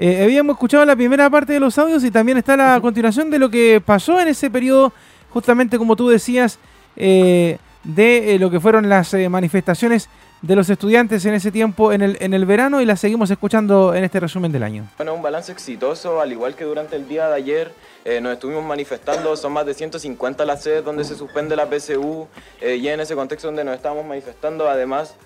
eh, 0.01 0.23
habíamos 0.23 0.53
escuchado 0.53 0.85
la 0.85 0.95
primera 0.95 1.29
parte 1.29 1.51
de 1.51 1.59
los 1.59 1.77
audios 1.77 2.05
y 2.05 2.09
también 2.09 2.37
está 2.37 2.55
la 2.55 2.79
continuación 2.79 3.29
de 3.29 3.37
lo 3.37 3.49
que 3.49 3.81
pasó 3.85 4.17
en 4.21 4.29
ese 4.29 4.49
periodo, 4.49 4.93
justamente 5.29 5.77
como 5.77 5.97
tú 5.97 6.07
decías, 6.07 6.57
eh, 6.95 7.57
de 7.83 8.35
eh, 8.35 8.39
lo 8.39 8.49
que 8.49 8.61
fueron 8.61 8.87
las 8.87 9.13
manifestaciones 9.13 10.07
de 10.41 10.55
los 10.55 10.69
estudiantes 10.69 11.25
en 11.25 11.33
ese 11.33 11.51
tiempo 11.51 11.91
en 11.91 12.01
el, 12.01 12.17
en 12.21 12.33
el 12.33 12.45
verano 12.45 12.79
y 12.79 12.85
las 12.85 13.01
seguimos 13.01 13.29
escuchando 13.29 13.93
en 13.93 14.05
este 14.05 14.21
resumen 14.21 14.53
del 14.53 14.63
año. 14.63 14.87
Bueno, 14.95 15.13
un 15.13 15.21
balance 15.21 15.51
exitoso, 15.51 16.21
al 16.21 16.31
igual 16.31 16.55
que 16.55 16.63
durante 16.63 16.95
el 16.95 17.05
día 17.05 17.27
de 17.27 17.35
ayer 17.35 17.73
nos 18.21 18.31
estuvimos 18.31 18.63
manifestando, 18.63 19.35
son 19.35 19.51
más 19.51 19.65
de 19.65 19.73
150 19.73 20.45
las 20.45 20.63
sedes 20.63 20.85
donde 20.85 21.03
se 21.03 21.17
suspende 21.17 21.57
la 21.57 21.67
PSU 21.69 22.25
y 22.61 22.87
en 22.87 23.01
ese 23.01 23.15
contexto 23.15 23.49
donde 23.49 23.65
nos 23.65 23.75
estamos 23.75 24.05
manifestando, 24.05 24.69
además 24.69 25.17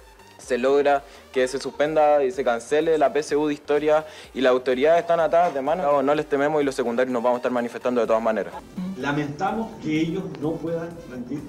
se 0.43 0.57
logra 0.57 1.03
que 1.31 1.47
se 1.47 1.59
suspenda 1.59 2.23
y 2.23 2.31
se 2.31 2.43
cancele 2.43 2.97
la 2.97 3.11
PSU 3.13 3.47
de 3.47 3.53
historia 3.53 4.05
y 4.33 4.41
las 4.41 4.51
autoridades 4.51 5.01
están 5.01 5.19
atadas 5.19 5.53
de 5.53 5.61
mano, 5.61 6.03
no 6.03 6.15
les 6.15 6.27
tememos 6.27 6.61
y 6.61 6.65
los 6.65 6.75
secundarios 6.75 7.11
nos 7.11 7.23
vamos 7.23 7.37
a 7.37 7.39
estar 7.39 7.51
manifestando 7.51 8.01
de 8.01 8.07
todas 8.07 8.21
maneras. 8.21 8.53
Lamentamos 8.97 9.71
que 9.81 10.01
ellos 10.01 10.23
no 10.41 10.53
puedan 10.53 10.89
rendir, 11.09 11.39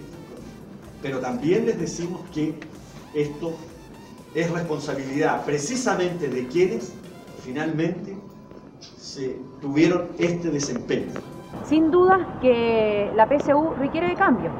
pero 1.02 1.18
también 1.18 1.66
les 1.66 1.78
decimos 1.78 2.20
que 2.32 2.54
esto 3.14 3.54
es 4.34 4.50
responsabilidad 4.50 5.44
precisamente 5.44 6.28
de 6.28 6.46
quienes 6.48 6.92
finalmente 7.44 8.16
se 8.98 9.36
tuvieron 9.60 10.08
este 10.18 10.50
desempeño. 10.50 11.12
Sin 11.68 11.90
duda 11.90 12.38
que 12.40 13.10
la 13.14 13.26
PSU 13.26 13.74
requiere 13.78 14.08
de 14.08 14.14
cambio 14.14 14.50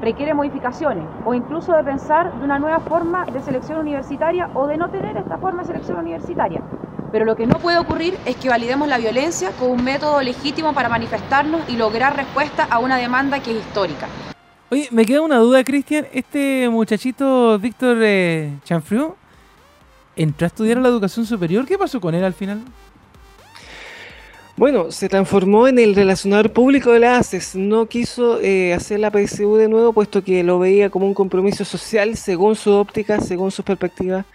requiere 0.00 0.34
modificaciones 0.34 1.04
o 1.24 1.34
incluso 1.34 1.72
de 1.72 1.84
pensar 1.84 2.38
de 2.38 2.44
una 2.44 2.58
nueva 2.58 2.80
forma 2.80 3.24
de 3.26 3.40
selección 3.40 3.78
universitaria 3.78 4.50
o 4.54 4.66
de 4.66 4.76
no 4.76 4.90
tener 4.90 5.16
esta 5.16 5.38
forma 5.38 5.62
de 5.62 5.68
selección 5.68 5.98
universitaria. 5.98 6.62
Pero 7.10 7.24
lo 7.24 7.36
que 7.36 7.46
no 7.46 7.58
puede 7.58 7.78
ocurrir 7.78 8.18
es 8.26 8.36
que 8.36 8.48
validemos 8.48 8.86
la 8.86 8.98
violencia 8.98 9.50
como 9.58 9.72
un 9.72 9.82
método 9.82 10.20
legítimo 10.20 10.74
para 10.74 10.88
manifestarnos 10.88 11.62
y 11.68 11.76
lograr 11.76 12.16
respuesta 12.16 12.66
a 12.70 12.78
una 12.78 12.96
demanda 12.96 13.40
que 13.40 13.52
es 13.52 13.58
histórica. 13.58 14.06
Oye, 14.70 14.88
me 14.90 15.06
queda 15.06 15.22
una 15.22 15.38
duda, 15.38 15.64
Cristian. 15.64 16.06
Este 16.12 16.68
muchachito, 16.68 17.58
Víctor 17.58 17.96
eh, 18.02 18.52
entró 20.16 20.44
a 20.44 20.46
estudiar 20.46 20.78
la 20.78 20.88
educación 20.88 21.24
superior. 21.24 21.64
¿Qué 21.64 21.78
pasó 21.78 22.00
con 22.00 22.14
él 22.14 22.22
al 22.22 22.34
final? 22.34 22.60
Bueno, 24.58 24.90
se 24.90 25.08
transformó 25.08 25.68
en 25.68 25.78
el 25.78 25.94
relacionador 25.94 26.52
público 26.52 26.90
de 26.90 26.98
la 26.98 27.18
ACES. 27.18 27.54
No 27.54 27.86
quiso 27.86 28.40
eh, 28.40 28.74
hacer 28.74 28.98
la 28.98 29.12
PSU 29.12 29.54
de 29.54 29.68
nuevo, 29.68 29.92
puesto 29.92 30.24
que 30.24 30.42
lo 30.42 30.58
veía 30.58 30.90
como 30.90 31.06
un 31.06 31.14
compromiso 31.14 31.64
social, 31.64 32.16
según 32.16 32.56
su 32.56 32.72
óptica, 32.72 33.20
según 33.20 33.52
sus 33.52 33.64
perspectivas, 33.64 34.26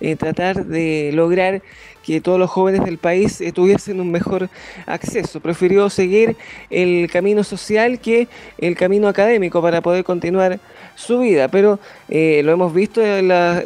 eh, 0.00 0.14
tratar 0.14 0.66
de 0.66 1.10
lograr 1.12 1.62
que 2.02 2.20
todos 2.20 2.38
los 2.38 2.50
jóvenes 2.50 2.84
del 2.84 2.98
país 2.98 3.40
eh, 3.40 3.52
tuviesen 3.52 4.00
un 4.00 4.10
mejor 4.10 4.48
acceso. 4.86 5.40
Prefirió 5.40 5.88
seguir 5.90 6.36
el 6.70 7.10
camino 7.10 7.44
social 7.44 7.98
que 7.98 8.28
el 8.58 8.76
camino 8.76 9.08
académico 9.08 9.62
para 9.62 9.80
poder 9.80 10.04
continuar 10.04 10.60
su 10.94 11.20
vida, 11.20 11.48
pero 11.48 11.78
eh, 12.08 12.42
lo 12.44 12.52
hemos 12.52 12.72
visto 12.72 13.00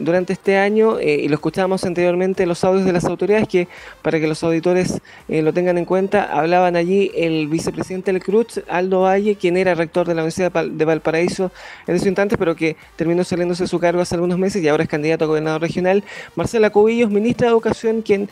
durante 0.01 0.33
este 0.33 0.57
año 0.57 0.99
eh, 0.99 1.21
y 1.23 1.29
lo 1.29 1.35
escuchamos 1.35 1.85
anteriormente 1.85 2.45
en 2.45 2.49
los 2.49 2.63
audios 2.65 2.85
de 2.85 2.93
las 2.93 3.05
autoridades 3.05 3.49
que 3.49 3.69
para 4.03 4.21
que 4.21 4.27
los 4.27 4.43
auditores 4.43 5.01
eh, 5.29 5.43
lo 5.43 5.53
tengan 5.53 5.79
en 5.79 5.85
cuenta, 5.85 6.25
hablaban 6.25 6.77
allí 6.77 7.11
el 7.15 7.49
vicepresidente 7.49 8.13
del 8.13 8.23
CRUZ, 8.23 8.61
Aldo 8.69 9.03
Valle, 9.03 9.37
quien 9.37 9.57
era 9.57 9.75
rector 9.75 10.07
de 10.07 10.15
la 10.15 10.23
Universidad 10.23 10.53
de 10.53 10.85
Valparaíso 10.85 11.51
en 11.87 11.97
ese 11.97 12.09
instante, 12.09 12.39
pero 12.39 12.55
que 12.55 12.77
terminó 12.97 13.25
saliéndose 13.25 13.65
de 13.65 13.69
su 13.69 13.79
cargo 13.79 14.01
hace 14.01 14.15
algunos 14.15 14.39
meses 14.39 14.63
y 14.63 14.69
ahora 14.69 14.85
es 14.85 14.89
candidato 14.89 15.25
a 15.25 15.29
gobernador 15.29 15.61
regional, 15.61 16.05
Marcela 16.37 16.71
Cubillos, 16.71 17.11
ministra 17.11 17.49
de 17.49 17.53
Educación, 17.53 18.03
quien 18.03 18.26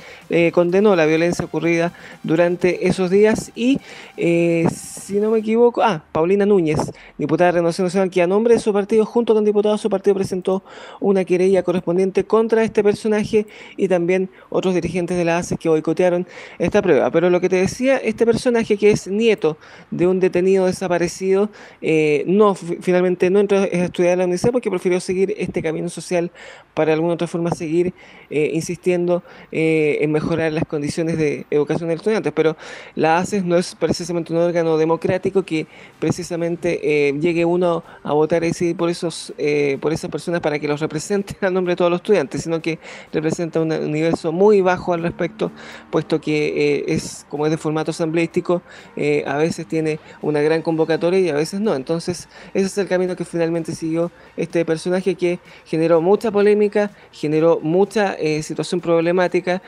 condenó 0.53 0.97
la 0.97 1.07
violencia 1.07 1.45
ocurrida 1.45 1.93
durante 2.23 2.87
esos 2.87 3.11
días 3.11 3.53
y, 3.55 3.79
si 4.17 5.21
no 5.21 5.31
me 5.31 5.39
equivoco, 5.39 5.83
ah, 5.83 6.03
Paulina 6.13 6.47
Núñez, 6.47 6.79
diputada 7.19 7.49
de 7.49 7.59
Renovación 7.59 7.87
Nacional, 7.87 8.11
que 8.11 8.23
a 8.23 8.27
nombre 8.27 8.55
de 8.55 8.61
su 8.61 8.73
partido 8.73 9.05
junto 9.05 9.35
con 9.35 9.45
diputados, 9.45 9.81
su 9.81 9.91
partido 9.91 10.15
presentó 10.15 10.63
una 11.01 11.25
querella 11.25 11.63
correspondiente 11.63 12.25
contra 12.25 12.63
este 12.65 12.83
personaje 12.83 13.47
y 13.77 13.89
también 13.89 14.31
otros 14.49 14.75
dirigentes 14.75 15.17
de 15.17 15.25
la 15.25 15.39
ACE 15.39 15.57
que 15.57 15.69
boicotearon 15.69 16.27
esta 16.59 16.83
prueba. 16.83 17.11
Pero 17.11 17.31
lo 17.31 17.41
que 17.41 17.49
te 17.49 17.57
decía, 17.57 17.97
este 17.97 18.25
personaje 18.27 18.77
que 18.77 18.91
es 18.91 19.07
nieto 19.09 19.57
de 19.91 20.07
un 20.07 20.21
detenido 20.21 20.67
desaparecido, 20.67 21.51
eh, 21.83 22.25
no 22.27 22.55
finalmente 22.55 23.31
no 23.31 23.41
entró 23.41 23.59
a 23.59 23.65
estudiar 23.65 24.15
en 24.15 24.19
la 24.21 24.25
universidad 24.25 24.53
porque 24.53 24.71
prefirió 24.71 25.01
seguir 25.01 25.35
este 25.37 25.63
camino 25.63 25.89
social 25.89 26.31
para 26.75 26.93
alguna 26.93 27.15
otra 27.15 27.27
forma 27.27 27.51
seguir 27.51 27.93
eh, 28.31 28.51
insistiendo 28.55 29.23
eh, 29.53 29.84
en 30.03 30.13
mejorar 30.13 30.53
las 30.53 30.65
condiciones 30.65 31.19
de 31.19 31.47
educación 31.51 31.89
de 31.89 31.95
los 31.95 32.01
estudiantes. 32.01 32.33
Pero 32.35 32.57
la 32.95 33.19
ACES 33.19 33.45
no 33.45 33.57
es 33.57 33.75
precisamente 33.75 34.33
un 34.33 34.41
órgano 34.41 34.77
democrático 34.79 35.43
que 35.43 35.67
precisamente 35.99 37.13
llegue 37.21 37.45
uno 37.45 37.83
a 38.03 38.13
votar 38.13 38.45
y 38.45 38.49
decidir 38.49 38.77
por, 38.77 38.91
esos, 38.91 39.33
eh, 39.39 39.79
por 39.81 39.93
esas 39.93 40.11
personas 40.11 40.41
para 40.41 40.59
que 40.59 40.69
los 40.69 40.81
representen 40.81 41.37
a 41.41 41.51
nombre 41.51 41.73
de 41.73 41.77
todos 41.77 41.91
los 41.91 41.99
estudiantes, 41.99 42.43
sino 42.43 42.61
que 42.61 42.79
representa 43.13 43.61
un 43.61 43.73
universo 43.73 44.33
muy 44.33 44.61
bajo 44.61 44.93
al 44.93 45.03
respecto, 45.03 45.51
puesto 45.91 46.21
que 46.21 46.79
eh, 46.79 46.85
es, 46.89 47.27
como 47.29 47.47
es 47.47 47.51
de 47.51 47.59
formato 47.59 47.91
asambleístico, 47.91 48.63
eh, 48.97 49.25
a 49.27 49.37
veces 49.37 49.67
tiene 49.67 49.99
una 50.23 50.41
gran 50.41 50.63
convocatoria 50.63 51.19
y 51.19 51.29
a 51.29 51.35
veces 51.35 51.61
no. 51.61 51.75
Entonces, 51.75 52.29
ese 52.53 52.67
es 52.67 52.79
el 52.79 52.89
camino 52.89 53.17
que 53.17 53.25
finalmente 53.25 53.75
siguió 53.75 54.11
este 54.37 54.65
personaje 54.65 55.15
que 55.15 55.39
generó 55.65 56.01
mucha 56.01 56.31
polémica, 56.31 56.91
generó 57.13 57.61
mucha 57.61 58.17
situación 58.43 58.81
problemática, 58.81 59.63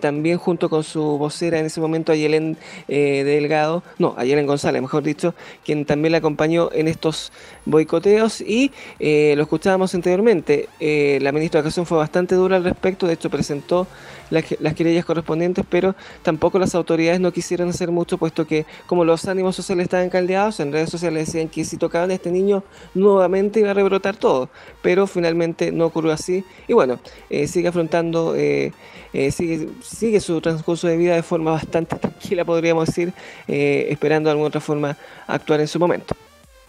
también 0.00 0.38
junto 0.38 0.68
con 0.68 0.84
su 0.84 1.18
vocera 1.18 1.58
en 1.58 1.66
ese 1.66 1.80
momento, 1.80 2.12
Ayelen 2.12 2.56
Delgado, 2.88 3.82
no, 3.98 4.14
Ayelen 4.16 4.46
González, 4.46 4.82
mejor 4.82 5.02
dicho, 5.02 5.34
quien 5.64 5.84
también 5.84 6.12
la 6.12 6.18
acompañó 6.18 6.70
en 6.72 6.88
estos 6.88 7.32
boicoteos 7.64 8.40
y 8.40 8.72
eh, 8.98 9.34
lo 9.36 9.42
escuchábamos 9.42 9.94
anteriormente, 9.94 10.68
eh, 10.80 11.18
la 11.22 11.32
ministra 11.32 11.58
de 11.58 11.62
Educación 11.62 11.86
fue 11.86 11.98
bastante 11.98 12.34
dura 12.34 12.56
al 12.56 12.64
respecto, 12.64 13.06
de 13.06 13.14
hecho 13.14 13.30
presentó 13.30 13.86
las, 14.30 14.44
las, 14.60 14.74
querellas 14.74 15.04
correspondientes, 15.04 15.64
pero 15.68 15.94
tampoco 16.22 16.58
las 16.58 16.74
autoridades 16.74 17.20
no 17.20 17.32
quisieron 17.32 17.68
hacer 17.68 17.90
mucho, 17.90 18.18
puesto 18.18 18.46
que 18.46 18.66
como 18.86 19.04
los 19.04 19.26
ánimos 19.26 19.56
sociales 19.56 19.84
estaban 19.84 20.10
caldeados, 20.10 20.60
en 20.60 20.72
redes 20.72 20.90
sociales 20.90 21.26
decían 21.26 21.48
que 21.48 21.64
si 21.64 21.76
tocaban 21.76 22.10
a 22.10 22.14
este 22.14 22.30
niño 22.30 22.62
nuevamente 22.94 23.60
iba 23.60 23.70
a 23.70 23.74
rebrotar 23.74 24.16
todo, 24.16 24.48
pero 24.82 25.06
finalmente 25.06 25.72
no 25.72 25.86
ocurrió 25.86 26.12
así 26.12 26.44
y 26.68 26.72
bueno, 26.72 26.98
eh, 27.30 27.46
sigue 27.46 27.68
afrontando... 27.68 28.34
sigue, 28.34 29.68
sigue 29.82 30.20
su 30.20 30.40
transcurso 30.40 30.88
de 30.88 30.96
vida 30.96 31.14
de 31.14 31.22
forma 31.22 31.52
bastante 31.52 31.96
tranquila, 32.00 32.44
podríamos 32.44 32.86
decir, 32.86 33.12
esperando 33.46 34.28
de 34.28 34.32
alguna 34.32 34.48
otra 34.48 34.60
forma 34.60 34.96
actuar 35.26 35.60
en 35.60 35.68
su 35.68 35.78
momento. 35.78 36.14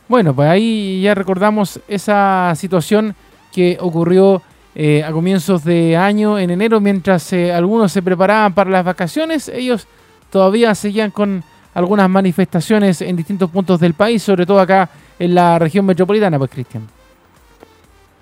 Bueno, 0.08 0.36
pues 0.36 0.48
ahí 0.48 1.02
ya 1.02 1.16
recordamos 1.16 1.80
esa 1.88 2.54
situación 2.56 3.16
que 3.52 3.78
ocurrió 3.80 4.44
eh, 4.78 5.06
a 5.06 5.12
comienzos 5.14 5.64
de 5.64 5.96
año, 5.96 6.38
en 6.38 6.50
enero, 6.50 6.82
mientras 6.82 7.32
eh, 7.32 7.54
algunos 7.54 7.94
se 7.94 8.02
preparaban 8.02 8.54
para 8.54 8.70
las 8.70 8.84
vacaciones, 8.84 9.48
ellos 9.48 9.88
todavía 10.30 10.76
seguían 10.76 11.12
con 11.12 11.46
algunas 11.74 12.10
manifestaciones 12.10 13.02
en 13.02 13.16
distintos 13.16 13.50
puntos 13.50 13.80
del 13.80 13.94
país, 13.94 14.22
sobre 14.22 14.46
todo 14.46 14.60
acá 14.60 14.90
en 15.18 15.34
la 15.34 15.58
región 15.60 15.86
metropolitana, 15.86 16.38
pues 16.38 16.52
Cristian. 16.52 16.88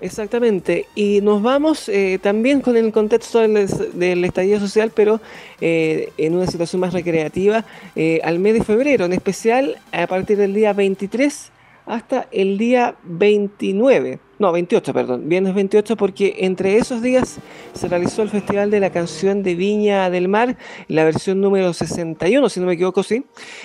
Exactamente, 0.00 0.86
y 0.94 1.20
nos 1.22 1.42
vamos 1.42 1.88
eh, 1.88 2.20
también 2.22 2.60
con 2.60 2.76
el 2.76 2.92
contexto 2.92 3.40
del, 3.40 3.66
del 3.94 4.24
estallido 4.24 4.60
social, 4.60 4.92
pero 4.94 5.20
en 5.60 6.36
una 6.36 6.46
situación 6.46 6.78
más 6.80 6.92
recreativa, 6.92 7.64
al 8.22 8.38
mes 8.38 8.54
de 8.54 8.62
febrero, 8.62 9.06
en 9.06 9.12
especial 9.12 9.78
a 9.90 10.06
partir 10.06 10.36
del 10.36 10.54
día 10.54 10.72
23 10.72 11.50
hasta 11.86 12.28
el 12.30 12.58
día 12.58 12.94
29 13.04 14.20
no, 14.44 14.52
28, 14.52 14.92
perdón, 14.92 15.26
viernes 15.26 15.54
28, 15.54 15.96
porque 15.96 16.36
entre 16.40 16.76
esos 16.76 17.00
días 17.00 17.38
se 17.72 17.88
realizó 17.88 18.20
el 18.20 18.28
Festival 18.28 18.70
de 18.70 18.78
la 18.78 18.90
Canción 18.90 19.42
de 19.42 19.54
Viña 19.54 20.10
del 20.10 20.28
Mar, 20.28 20.58
la 20.86 21.02
versión 21.02 21.40
número 21.40 21.72
61, 21.72 22.46
si 22.50 22.60
no 22.60 22.66
me 22.66 22.74
equivoco, 22.74 23.02
sí, 23.02 23.24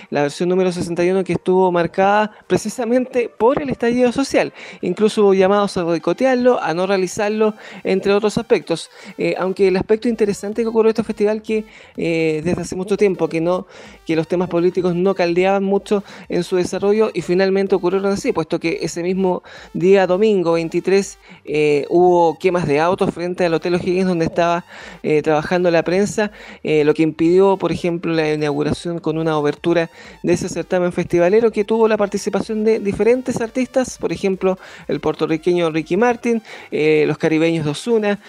la 0.10 0.22
versión 0.22 0.48
número 0.48 0.72
61 0.72 1.26
que 1.26 1.34
estuvo 1.34 1.70
marcada 1.70 2.32
precisamente 2.48 3.28
por 3.28 3.62
el 3.62 3.70
estallido 3.70 4.14
social. 4.14 4.54
Incluso 4.80 5.24
hubo 5.24 5.34
llamados 5.34 5.76
a 5.76 5.84
boicotearlo, 5.84 6.64
a 6.64 6.74
no 6.74 6.88
realizarlo, 6.88 7.56
entre 7.84 8.14
otros 8.14 8.38
aspectos. 8.38 8.90
Eh, 9.18 9.36
aunque 9.38 9.68
el 9.68 9.76
aspecto 9.76 10.08
interesante 10.08 10.62
que 10.62 10.70
ocurrió 10.70 10.92
en 10.92 10.92
este 10.92 11.04
festival, 11.04 11.42
que 11.42 11.66
eh, 11.98 12.42
desde 12.42 12.62
hace 12.62 12.78
mucho 12.78 12.96
tiempo 12.96 13.28
que 13.28 13.42
no, 13.42 13.68
que 14.06 14.16
los 14.16 14.30
temas 14.30 14.48
políticos 14.48 14.96
no 14.96 15.14
caldeaban 15.14 15.66
mucho 15.66 16.06
en 16.30 16.46
su 16.46 16.56
desarrollo 16.56 17.12
y 17.14 17.22
finalmente 17.22 17.76
ocurrieron 17.76 18.14
así, 18.14 18.32
puesto 18.32 18.62
que 18.62 18.80
ese 18.82 19.04
mismo 19.04 19.44
día 19.74 20.08
domingo, 20.08 20.58
23 20.70 21.18
eh, 21.46 21.86
hubo 21.90 22.38
quemas 22.38 22.68
de 22.68 22.80
autos 22.80 23.12
frente 23.12 23.44
al 23.44 23.54
Hotel 23.56 23.74
O'Higgins 23.74 24.08
donde 24.08 24.26
estaba 24.26 24.66
eh, 25.02 25.24
trabajando 25.24 25.72
la 25.72 25.82
prensa, 25.82 26.32
eh, 26.64 26.84
lo 26.84 26.94
que 26.94 27.02
impidió, 27.02 27.58
por 27.58 27.72
ejemplo, 27.72 28.14
la 28.14 28.34
inauguración 28.34 29.00
con 29.00 29.18
una 29.18 29.36
obertura 29.36 29.90
de 30.22 30.34
ese 30.34 30.48
certamen 30.48 30.92
festivalero 30.92 31.52
que 31.52 31.66
tuvo 31.66 31.88
la 31.88 31.98
participación 31.98 32.64
de 32.64 32.80
diferentes 32.80 33.42
artistas, 33.42 33.98
por 33.98 34.12
ejemplo, 34.12 34.60
el 34.88 35.00
puertorriqueño 35.00 35.72
Ricky 35.72 35.98
Martin, 35.98 36.42
los 36.72 37.18
caribeños 37.18 37.66
de 37.66 37.72
Osuna, 37.72 38.20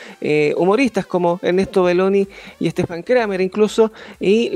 humoristas 0.57 1.05
como 1.05 1.39
Ernesto 1.43 1.83
Belloni 1.83 2.27
y 2.59 2.69
Estefan 2.69 3.03
Kramer 3.03 3.41
incluso, 3.41 3.93
y 4.19 4.51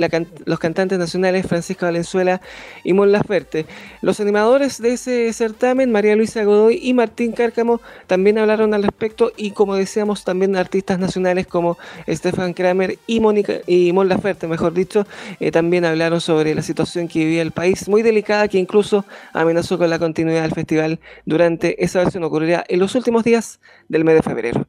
los 0.47 0.59
cantantes 0.59 0.99
nacionales 0.99 1.47
Francisca 1.47 1.87
Valenzuela 1.87 2.41
y 2.83 2.93
Mon 2.93 3.13
Laferte. 3.13 3.67
Los 4.01 4.21
animadores 4.21 4.81
de 4.81 4.93
ese 4.93 5.33
certamen, 5.33 5.93
María 5.93 6.17
Luisa 6.17 6.45
Godoy 6.45 6.79
y 6.83 6.95
Martín 6.95 7.33
Cárcamo, 7.33 7.64
también 8.07 8.39
hablaron 8.39 8.75
al 8.75 8.83
respecto 8.83 9.33
y 9.37 9.53
como 9.53 9.75
decíamos 9.75 10.25
también 10.25 10.57
artistas 10.57 10.99
nacionales 10.99 11.47
como 11.47 11.77
Stefan 12.09 12.53
Kramer 12.53 12.99
y 13.07 13.21
Mónica 13.21 13.55
y 13.67 13.93
Mon 13.93 14.09
Laferte, 14.09 14.47
mejor 14.47 14.73
dicho, 14.73 15.07
eh, 15.41 15.51
también 15.51 15.85
hablaron 15.85 16.21
sobre 16.21 16.55
la 16.55 16.63
situación 16.63 17.09
que 17.09 17.21
vivía 17.21 17.43
el 17.43 17.53
país, 17.53 17.89
muy 17.89 18.03
delicada 18.03 18.49
que 18.49 18.59
incluso 18.59 19.05
amenazó 19.33 19.79
con 19.79 19.91
la 19.91 19.99
continuidad 19.99 20.43
del 20.43 20.53
festival 20.53 21.01
durante 21.25 21.83
esa 21.83 22.01
versión 22.01 22.25
ocurrirá 22.25 22.65
en 22.69 22.81
los 22.81 22.95
últimos 22.95 23.25
días 23.25 23.61
del 23.89 24.05
mes 24.05 24.17
de 24.17 24.23
febrero. 24.23 24.67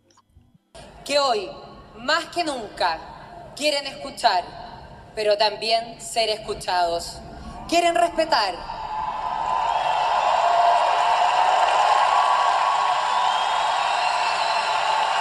Que 1.04 1.20
hoy, 1.20 1.48
más 2.00 2.26
que 2.26 2.44
nunca, 2.44 3.00
quieren 3.56 3.86
escuchar, 3.88 4.44
pero 5.16 5.38
también 5.38 6.00
ser 6.00 6.30
escuchados. 6.30 7.20
Quieren 7.70 7.96
respetar 7.96 8.56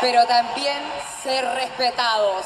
pero 0.04 0.26
también 0.26 0.82
ser 1.22 1.46
respetados. 1.54 2.44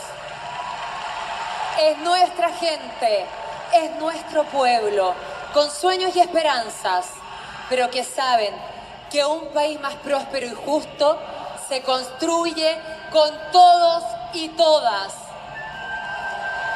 Es 1.80 1.98
nuestra 1.98 2.50
gente, 2.50 3.26
es 3.74 3.90
nuestro 3.96 4.44
pueblo, 4.44 5.12
con 5.52 5.68
sueños 5.68 6.14
y 6.14 6.20
esperanzas, 6.20 7.06
pero 7.68 7.90
que 7.90 8.04
saben 8.04 8.54
que 9.10 9.24
un 9.24 9.48
país 9.48 9.80
más 9.80 9.96
próspero 9.96 10.46
y 10.46 10.54
justo 10.54 11.18
se 11.68 11.82
construye 11.82 12.78
con 13.10 13.28
todos 13.50 14.04
y 14.34 14.50
todas. 14.50 15.14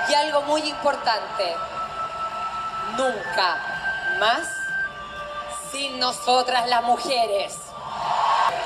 Y 0.09 0.15
algo 0.15 0.43
muy 0.43 0.63
importante, 0.63 1.55
nunca 2.97 3.57
más 4.19 4.49
sin 5.71 6.01
nosotras 6.01 6.69
las 6.69 6.83
mujeres 6.83 7.57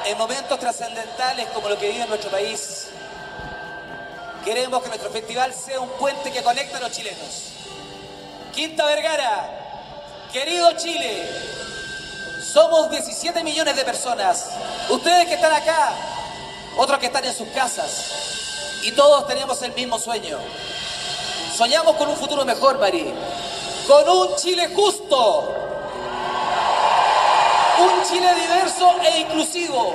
en 0.06 0.18
momentos 0.18 0.58
trascendentales 0.58 1.48
como 1.48 1.68
lo 1.68 1.78
que 1.78 1.90
vive 1.90 2.06
nuestro 2.06 2.30
país, 2.30 2.88
queremos 4.44 4.82
que 4.82 4.88
nuestro 4.88 5.10
festival 5.10 5.52
sea 5.52 5.80
un 5.80 5.88
puente 5.90 6.30
que 6.30 6.42
conecta 6.42 6.78
a 6.78 6.80
los 6.80 6.92
chilenos. 6.92 7.52
Quinta 8.54 8.86
Vergara, 8.86 9.50
querido 10.32 10.72
Chile, 10.72 11.28
somos 12.52 12.88
17 12.90 13.42
millones 13.42 13.76
de 13.76 13.84
personas. 13.84 14.50
Ustedes 14.88 15.26
que 15.26 15.34
están 15.34 15.52
acá, 15.52 15.92
otros 16.78 16.98
que 16.98 17.06
están 17.06 17.24
en 17.24 17.34
sus 17.34 17.48
casas. 17.48 18.80
Y 18.82 18.92
todos 18.92 19.26
tenemos 19.26 19.60
el 19.62 19.72
mismo 19.72 19.98
sueño. 19.98 20.38
Soñamos 21.56 21.96
con 21.96 22.08
un 22.08 22.16
futuro 22.16 22.44
mejor, 22.44 22.78
Mari. 22.78 23.12
Con 23.86 24.08
un 24.08 24.36
Chile 24.36 24.70
justo. 24.74 25.54
Un 27.78 28.02
Chile 28.08 28.28
diverso 28.34 28.94
e 29.04 29.20
inclusivo. 29.20 29.94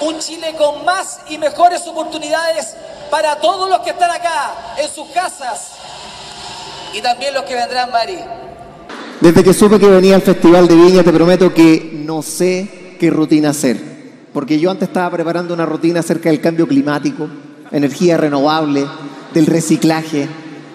Un 0.00 0.18
Chile 0.18 0.54
con 0.56 0.84
más 0.84 1.20
y 1.28 1.38
mejores 1.38 1.86
oportunidades 1.86 2.74
para 3.10 3.36
todos 3.36 3.68
los 3.68 3.80
que 3.80 3.90
están 3.90 4.10
acá, 4.10 4.54
en 4.78 4.88
sus 4.88 5.08
casas. 5.08 5.72
Y 6.92 7.00
también 7.00 7.34
los 7.34 7.44
que 7.44 7.54
vendrán, 7.54 7.90
Mari. 7.90 8.18
Desde 9.20 9.42
que 9.42 9.52
supe 9.52 9.78
que 9.78 9.86
venía 9.86 10.14
al 10.14 10.22
Festival 10.22 10.68
de 10.68 10.74
Viña, 10.74 11.02
te 11.02 11.12
prometo 11.12 11.52
que 11.52 11.90
no 12.04 12.22
sé 12.22 12.96
qué 12.98 13.10
rutina 13.10 13.50
hacer. 13.50 13.76
Porque 14.32 14.58
yo 14.58 14.70
antes 14.70 14.88
estaba 14.88 15.10
preparando 15.10 15.54
una 15.54 15.66
rutina 15.66 16.00
acerca 16.00 16.30
del 16.30 16.40
cambio 16.40 16.68
climático, 16.68 17.28
energía 17.72 18.16
renovable, 18.16 18.86
del 19.34 19.46
reciclaje. 19.46 20.28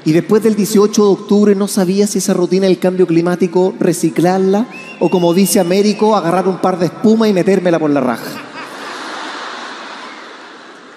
Y 0.05 0.11
después 0.11 0.43
del 0.43 0.55
18 0.55 1.01
de 1.01 1.11
octubre 1.11 1.55
no 1.55 1.67
sabía 1.67 2.07
si 2.07 2.17
esa 2.17 2.33
rutina 2.33 2.67
del 2.67 2.79
cambio 2.79 3.07
climático 3.07 3.73
reciclarla 3.79 4.67
o 4.99 5.09
como 5.09 5.33
dice 5.33 5.59
Américo, 5.59 6.15
agarrar 6.15 6.47
un 6.47 6.59
par 6.59 6.77
de 6.77 6.87
espuma 6.87 7.27
y 7.27 7.33
metérmela 7.33 7.79
por 7.79 7.89
la 7.89 8.01
raja. 8.01 8.31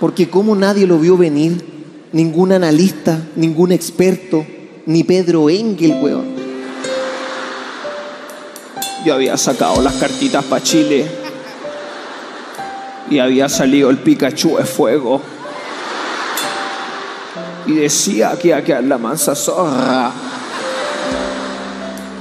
Porque 0.01 0.29
como 0.29 0.55
nadie 0.55 0.87
lo 0.87 0.99
vio 0.99 1.17
venir, 1.17 1.65
ningún 2.13 2.53
analista, 2.53 3.29
ningún 3.37 3.73
experto, 3.73 4.45
ni 4.87 5.05
Pedro 5.05 5.49
Engel, 5.51 5.99
weón. 6.03 6.37
Yo 9.05 9.15
había 9.15 9.37
sacado 9.37 9.81
las 9.83 9.95
cartitas 9.95 10.45
para 10.45 10.63
Chile 10.63 11.07
y 13.09 13.19
había 13.19 13.49
salido 13.49 13.89
el 13.91 13.99
Pikachu 13.99 14.57
de 14.57 14.65
fuego. 14.65 15.21
Y 17.67 17.73
decía 17.73 18.39
que 18.39 18.49
iba 18.49 18.59
a 18.59 18.65
quedar 18.65 18.85
la 18.85 18.99
mansa 18.99 19.35
zorra. 19.35 20.13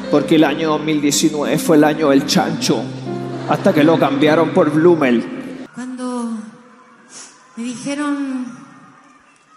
Porque 0.09 0.35
el 0.35 0.43
año 0.43 0.69
2019 0.69 1.57
fue 1.59 1.77
el 1.77 1.83
año 1.83 2.09
del 2.09 2.25
chancho. 2.25 2.83
Hasta 3.49 3.73
que 3.73 3.83
lo 3.83 3.99
cambiaron 3.99 4.53
por 4.53 4.71
Blumel. 4.71 5.67
Cuando 5.73 6.31
me 7.55 7.63
dijeron 7.63 8.45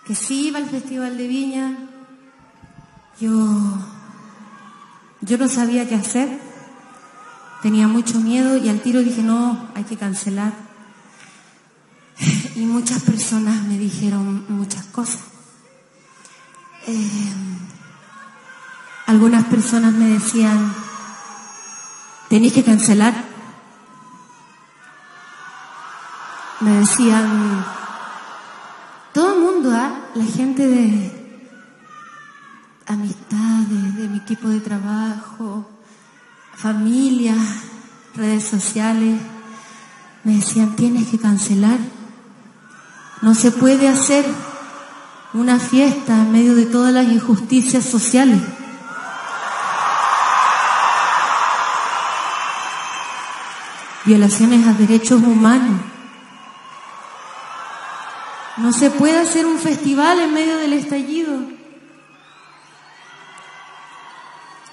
que 0.07 0.15
sí 0.15 0.49
iba 0.49 0.59
al 0.59 0.67
Festival 0.67 1.17
de 1.17 1.27
Viña, 1.27 1.79
yo, 3.21 3.31
yo 5.23 5.39
no 5.39 5.49
sabía 5.49 5.89
qué 5.89 5.95
hacer. 5.95 6.29
Tenía 7.63 7.89
mucho 7.89 8.21
miedo 8.21 8.57
y 8.57 8.69
al 8.69 8.81
tiro 8.81 9.01
dije, 9.01 9.23
no, 9.23 9.69
hay 9.75 9.85
que 9.85 9.97
cancelar. 9.97 10.53
Y 12.55 12.61
muchas 12.61 13.03
personas 13.03 13.65
me 13.65 13.79
dijeron 13.79 14.45
muchas 14.49 14.85
cosas. 14.87 15.28
Eh, 16.91 17.35
algunas 19.07 19.45
personas 19.45 19.93
me 19.93 20.09
decían, 20.09 20.73
tenéis 22.31 22.55
que 22.55 22.65
cancelar. 22.65 23.13
Me 26.61 26.71
decían, 26.79 27.63
todo 29.13 29.35
el 29.35 29.41
mundo, 29.41 29.71
¿ah? 29.75 30.01
la 30.15 30.25
gente 30.25 30.67
de 30.67 31.45
amistades, 32.87 33.97
de 33.97 34.09
mi 34.09 34.17
equipo 34.17 34.49
de 34.49 34.61
trabajo, 34.61 35.69
familia, 36.55 37.35
redes 38.15 38.45
sociales, 38.45 39.21
me 40.25 40.37
decían, 40.37 40.75
tienes 40.75 41.09
que 41.09 41.19
cancelar. 41.19 41.81
No 43.21 43.35
se 43.35 43.51
puede 43.51 43.89
hacer 43.89 44.25
una 45.35 45.59
fiesta 45.59 46.15
en 46.15 46.33
medio 46.33 46.55
de 46.55 46.67
todas 46.67 46.93
las 46.93 47.07
injusticias 47.07 47.85
sociales. 47.85 48.41
Violaciones 54.05 54.67
a 54.67 54.73
derechos 54.73 55.23
humanos. 55.23 55.81
No 58.57 58.73
se 58.73 58.91
puede 58.91 59.19
hacer 59.19 59.45
un 59.47 59.59
festival 59.59 60.19
en 60.19 60.33
medio 60.33 60.57
del 60.57 60.73
estallido. 60.73 61.43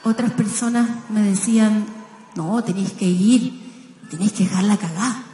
Otras 0.04 0.32
personas 0.32 0.88
me 1.10 1.22
decían, 1.22 1.86
no, 2.36 2.64
tenéis 2.64 2.94
que 2.94 3.06
ir, 3.06 4.08
tenéis 4.10 4.32
que 4.34 4.44
dejarla 4.46 4.78
cagada. 4.78 5.25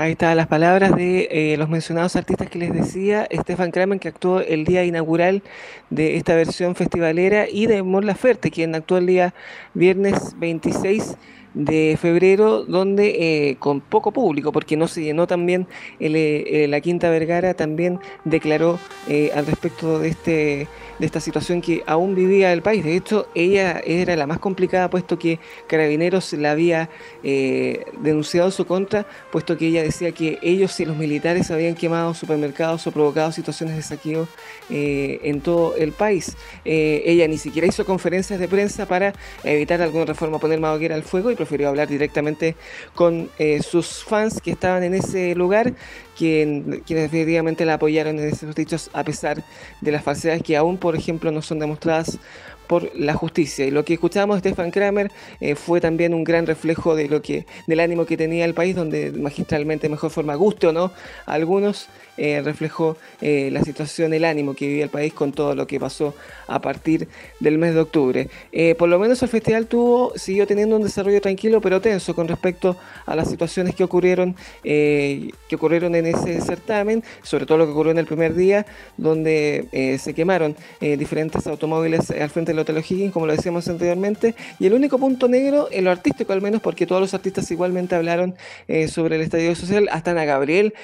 Ahí 0.00 0.12
están 0.12 0.36
las 0.36 0.46
palabras 0.46 0.94
de 0.94 1.26
eh, 1.28 1.56
los 1.56 1.68
mencionados 1.68 2.14
artistas 2.14 2.48
que 2.48 2.60
les 2.60 2.72
decía, 2.72 3.26
Stefan 3.32 3.72
Kramer, 3.72 3.98
que 3.98 4.06
actuó 4.06 4.38
el 4.38 4.64
día 4.64 4.84
inaugural 4.84 5.42
de 5.90 6.16
esta 6.16 6.36
versión 6.36 6.76
festivalera, 6.76 7.48
y 7.50 7.66
de 7.66 7.82
Mon 7.82 8.06
Laferte, 8.06 8.52
quien 8.52 8.76
actuó 8.76 8.98
el 8.98 9.06
día 9.06 9.34
viernes 9.74 10.36
26 10.38 11.16
de 11.54 11.98
febrero, 12.00 12.62
donde 12.62 13.48
eh, 13.48 13.56
con 13.56 13.80
poco 13.80 14.12
público, 14.12 14.52
porque 14.52 14.76
no 14.76 14.86
se 14.86 15.02
llenó 15.02 15.26
también 15.26 15.66
eh, 15.98 16.66
la 16.68 16.80
Quinta 16.80 17.10
Vergara, 17.10 17.54
también 17.54 17.98
declaró 18.24 18.78
al 19.34 19.46
respecto 19.46 19.98
de 19.98 20.10
este 20.10 20.68
de 20.98 21.06
esta 21.06 21.20
situación 21.20 21.60
que 21.60 21.82
aún 21.86 22.14
vivía 22.14 22.52
el 22.52 22.62
país. 22.62 22.84
De 22.84 22.96
hecho, 22.96 23.28
ella 23.34 23.80
era 23.84 24.16
la 24.16 24.26
más 24.26 24.38
complicada, 24.38 24.90
puesto 24.90 25.18
que 25.18 25.38
Carabineros 25.66 26.32
la 26.34 26.52
había 26.52 26.90
denunciado 27.22 28.50
su 28.50 28.66
contra, 28.66 29.06
puesto 29.30 29.56
que 29.56 29.68
ella 29.68 29.82
decía 29.82 30.12
que 30.12 30.38
ellos 30.42 30.78
y 30.80 30.84
los 30.84 30.96
militares 30.96 31.50
habían 31.50 31.74
quemado 31.74 32.14
supermercados 32.14 32.86
o 32.86 32.92
provocado 32.92 33.32
situaciones 33.32 33.76
de 33.76 33.82
saqueo 33.82 34.28
en 34.70 35.40
todo 35.40 35.76
el 35.76 35.92
país. 35.92 36.36
ella 36.64 37.28
ni 37.28 37.38
siquiera 37.38 37.66
hizo 37.66 37.84
conferencias 37.84 38.40
de 38.40 38.48
prensa 38.48 38.86
para 38.86 39.12
evitar 39.44 39.80
alguna 39.82 40.04
reforma, 40.04 40.38
poner 40.38 40.60
más 40.60 40.76
hoguera 40.76 40.94
al 40.94 41.02
fuego 41.02 41.30
y 41.30 41.34
prefirió 41.34 41.68
hablar 41.68 41.88
directamente 41.88 42.56
con 42.94 43.30
eh, 43.38 43.62
sus 43.62 44.04
fans 44.04 44.40
que 44.40 44.50
estaban 44.50 44.82
en 44.82 44.94
ese 44.94 45.34
lugar, 45.34 45.72
quien, 46.18 46.82
quienes 46.84 47.04
definitivamente 47.04 47.64
la 47.64 47.74
apoyaron 47.74 48.18
en 48.18 48.28
esos 48.28 48.54
dichos 48.54 48.90
a 48.92 49.04
pesar 49.04 49.44
de 49.80 49.92
las 49.92 50.02
falsedades 50.02 50.42
que 50.42 50.56
aún, 50.56 50.76
por 50.76 50.96
ejemplo, 50.96 51.30
no 51.30 51.42
son 51.42 51.60
demostradas 51.60 52.18
por 52.66 52.94
la 52.94 53.14
justicia. 53.14 53.64
Y 53.64 53.70
lo 53.70 53.84
que 53.84 53.94
escuchábamos 53.94 54.42
de 54.42 54.50
Stefan 54.50 54.70
Kramer 54.70 55.10
eh, 55.40 55.54
fue 55.54 55.80
también 55.80 56.12
un 56.12 56.24
gran 56.24 56.46
reflejo 56.46 56.96
de 56.96 57.08
lo 57.08 57.22
que, 57.22 57.46
del 57.66 57.80
ánimo 57.80 58.04
que 58.04 58.16
tenía 58.16 58.44
el 58.44 58.52
país, 58.52 58.74
donde 58.74 59.12
magistralmente, 59.12 59.88
mejor 59.88 60.10
forma, 60.10 60.34
guste 60.34 60.66
o 60.66 60.72
no, 60.72 60.92
algunos 61.24 61.88
eh, 62.18 62.42
reflejó 62.44 62.96
eh, 63.20 63.48
la 63.52 63.62
situación, 63.62 64.12
el 64.12 64.24
ánimo 64.24 64.54
que 64.54 64.66
vivía 64.66 64.82
el 64.82 64.90
país 64.90 65.12
con 65.12 65.30
todo 65.30 65.54
lo 65.54 65.68
que 65.68 65.78
pasó 65.78 66.14
a 66.48 66.60
partir 66.60 67.06
del 67.38 67.58
mes 67.58 67.74
de 67.74 67.80
octubre. 67.80 68.28
Eh, 68.50 68.74
por 68.74 68.88
lo 68.88 68.98
menos 68.98 69.22
el 69.22 69.28
festival 69.28 69.68
tuvo, 69.68 70.12
siguió 70.16 70.44
teniendo 70.44 70.74
un 70.74 70.82
desarrollo 70.82 71.20
tranquilo 71.20 71.60
pero 71.60 71.80
tenso 71.80 72.16
con 72.16 72.26
respecto 72.26 72.76
a 73.06 73.14
las 73.14 73.30
situaciones 73.30 73.76
que 73.76 73.84
ocurrieron, 73.84 74.34
que 74.62 75.32
ocurrieron 75.54 75.94
en 75.94 76.06
ese 76.06 76.40
certamen, 76.40 77.04
sobre 77.22 77.46
todo 77.46 77.58
lo 77.58 77.66
que 77.66 77.72
ocurrió 77.72 77.92
en 77.92 77.98
el 77.98 78.06
primer 78.06 78.34
día, 78.34 78.66
donde 78.96 79.98
se 80.00 80.14
quemaron 80.14 80.56
diferentes 80.80 81.46
automóviles 81.46 82.10
al 82.10 82.30
frente 82.30 82.52
del 82.52 82.58
Hotel 82.58 82.78
O'Higgins, 82.78 83.12
como 83.12 83.26
lo 83.26 83.32
decíamos 83.34 83.68
anteriormente, 83.68 84.34
y 84.58 84.66
el 84.66 84.74
único 84.74 84.98
punto 84.98 85.28
negro, 85.28 85.68
en 85.70 85.84
lo 85.84 85.90
artístico 85.90 86.32
al 86.32 86.42
menos, 86.42 86.60
porque 86.60 86.86
todos 86.86 87.00
los 87.00 87.14
artistas 87.14 87.50
igualmente 87.50 87.94
hablaron 87.94 88.34
sobre 88.88 89.16
el 89.16 89.22
estadio 89.22 89.54
social, 89.54 89.88
hasta 89.90 90.10
Ana 90.10 90.24
Gabriel 90.24 90.74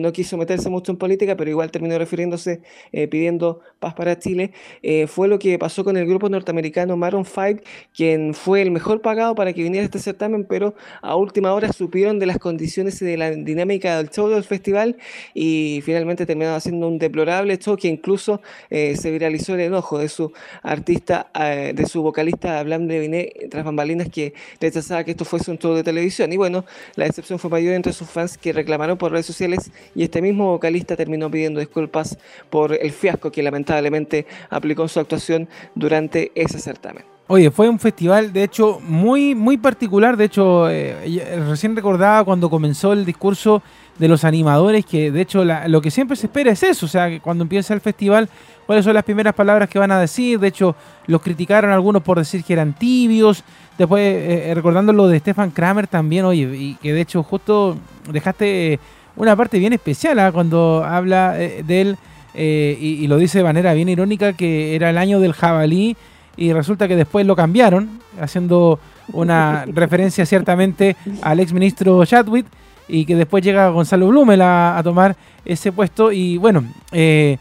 no 0.00 0.12
quiso 0.12 0.36
meterse 0.36 0.68
mucho 0.68 0.83
en 0.92 0.98
política, 0.98 1.36
pero 1.36 1.50
igual 1.50 1.70
terminó 1.70 1.98
refiriéndose 1.98 2.60
eh, 2.92 3.08
pidiendo 3.08 3.60
paz 3.78 3.94
para 3.94 4.18
Chile, 4.18 4.52
eh, 4.82 5.06
fue 5.06 5.28
lo 5.28 5.38
que 5.38 5.58
pasó 5.58 5.84
con 5.84 5.96
el 5.96 6.06
grupo 6.06 6.28
norteamericano 6.28 6.96
Maroon 6.96 7.24
5, 7.24 7.62
quien 7.94 8.34
fue 8.34 8.62
el 8.62 8.70
mejor 8.70 9.00
pagado 9.00 9.34
para 9.34 9.52
que 9.52 9.62
viniera 9.62 9.84
este 9.84 9.98
certamen, 9.98 10.44
pero 10.44 10.74
a 11.02 11.16
última 11.16 11.52
hora 11.52 11.72
supieron 11.72 12.18
de 12.18 12.26
las 12.26 12.38
condiciones 12.38 13.00
y 13.02 13.04
de 13.04 13.16
la 13.16 13.30
dinámica 13.30 13.96
del 13.96 14.10
show 14.10 14.28
del 14.28 14.44
festival 14.44 14.96
y 15.34 15.80
finalmente 15.84 16.26
terminaron 16.26 16.56
haciendo 16.56 16.88
un 16.88 16.98
deplorable 16.98 17.56
show 17.58 17.76
que 17.76 17.88
incluso 17.88 18.40
eh, 18.70 18.96
se 18.96 19.10
viralizó 19.10 19.54
el 19.54 19.60
enojo 19.60 19.98
de 19.98 20.08
su 20.08 20.32
artista, 20.62 21.30
de 21.34 21.86
su 21.86 22.02
vocalista 22.02 22.62
Blam 22.62 22.86
Leviné 22.86 23.32
tras 23.50 23.64
bambalinas 23.64 24.08
que 24.08 24.34
rechazaba 24.60 25.04
que 25.04 25.12
esto 25.12 25.24
fuese 25.24 25.50
un 25.50 25.58
show 25.58 25.74
de 25.74 25.82
televisión. 25.82 26.32
Y 26.32 26.36
bueno, 26.36 26.64
la 26.96 27.06
decepción 27.06 27.38
fue 27.38 27.50
mayor 27.50 27.74
entre 27.74 27.92
sus 27.92 28.08
fans 28.08 28.38
que 28.38 28.52
reclamaron 28.52 28.98
por 28.98 29.12
redes 29.12 29.26
sociales 29.26 29.70
y 29.94 30.02
este 30.04 30.22
mismo 30.22 30.46
vocalista 30.50 30.73
terminó 30.82 31.30
pidiendo 31.30 31.60
disculpas 31.60 32.18
por 32.50 32.72
el 32.72 32.92
fiasco 32.92 33.30
que 33.30 33.42
lamentablemente 33.42 34.26
aplicó 34.50 34.82
en 34.82 34.88
su 34.88 35.00
actuación 35.00 35.48
durante 35.74 36.32
ese 36.34 36.58
certamen. 36.58 37.04
Oye, 37.26 37.50
fue 37.50 37.70
un 37.70 37.78
festival, 37.78 38.34
de 38.34 38.44
hecho, 38.44 38.80
muy, 38.80 39.34
muy 39.34 39.56
particular. 39.56 40.14
De 40.14 40.26
hecho, 40.26 40.68
eh, 40.68 41.40
recién 41.48 41.74
recordaba 41.74 42.22
cuando 42.22 42.50
comenzó 42.50 42.92
el 42.92 43.06
discurso 43.06 43.62
de 43.98 44.08
los 44.08 44.24
animadores, 44.24 44.84
que 44.84 45.10
de 45.10 45.22
hecho 45.22 45.42
lo 45.42 45.80
que 45.80 45.90
siempre 45.90 46.16
se 46.16 46.26
espera 46.26 46.50
es 46.50 46.62
eso, 46.62 46.84
o 46.84 46.88
sea, 46.88 47.08
que 47.08 47.20
cuando 47.20 47.42
empieza 47.42 47.72
el 47.72 47.80
festival, 47.80 48.28
cuáles 48.66 48.84
son 48.84 48.92
las 48.92 49.04
primeras 49.04 49.32
palabras 49.32 49.70
que 49.70 49.78
van 49.78 49.90
a 49.90 50.00
decir. 50.00 50.38
De 50.38 50.48
hecho, 50.48 50.76
los 51.06 51.22
criticaron 51.22 51.70
algunos 51.70 52.02
por 52.02 52.18
decir 52.18 52.44
que 52.44 52.52
eran 52.52 52.74
tibios. 52.74 53.42
Después, 53.78 54.02
eh, 54.02 54.50
eh, 54.50 54.54
recordando 54.54 54.92
lo 54.92 55.08
de 55.08 55.18
Stefan 55.18 55.50
Kramer 55.50 55.86
también, 55.86 56.26
oye, 56.26 56.42
y 56.54 56.74
que 56.74 56.92
de 56.92 57.00
hecho 57.00 57.22
justo 57.22 57.78
dejaste 58.10 58.78
una 59.16 59.36
parte 59.36 59.58
bien 59.58 59.72
especial 59.72 60.18
¿ah? 60.18 60.32
cuando 60.32 60.84
habla 60.84 61.32
de 61.32 61.80
él 61.80 61.96
y, 62.34 62.40
y, 62.40 63.06
lo 63.06 63.16
dice 63.16 63.38
de 63.38 63.44
manera 63.44 63.74
bien 63.74 63.88
irónica 63.88 64.32
que 64.32 64.74
era 64.74 64.90
el 64.90 64.98
año 64.98 65.20
del 65.20 65.32
jabalí 65.32 65.96
y 66.36 66.52
resulta 66.52 66.88
que 66.88 66.96
después 66.96 67.26
lo 67.26 67.36
cambiaron, 67.36 68.00
haciendo 68.20 68.78
una 69.12 69.64
referencia 69.68 70.26
ciertamente 70.26 70.96
al 71.22 71.40
ex 71.40 71.52
ministro 71.52 72.04
Chadwick 72.04 72.46
y 72.88 73.04
que 73.04 73.16
después 73.16 73.42
llega 73.42 73.68
Gonzalo 73.68 74.08
Blumel 74.08 74.42
a, 74.42 74.80
tomar 74.84 75.16
ese 75.44 75.72
puesto 75.72 76.12
y 76.12 76.36
bueno, 76.36 76.64
eh, 76.92 77.38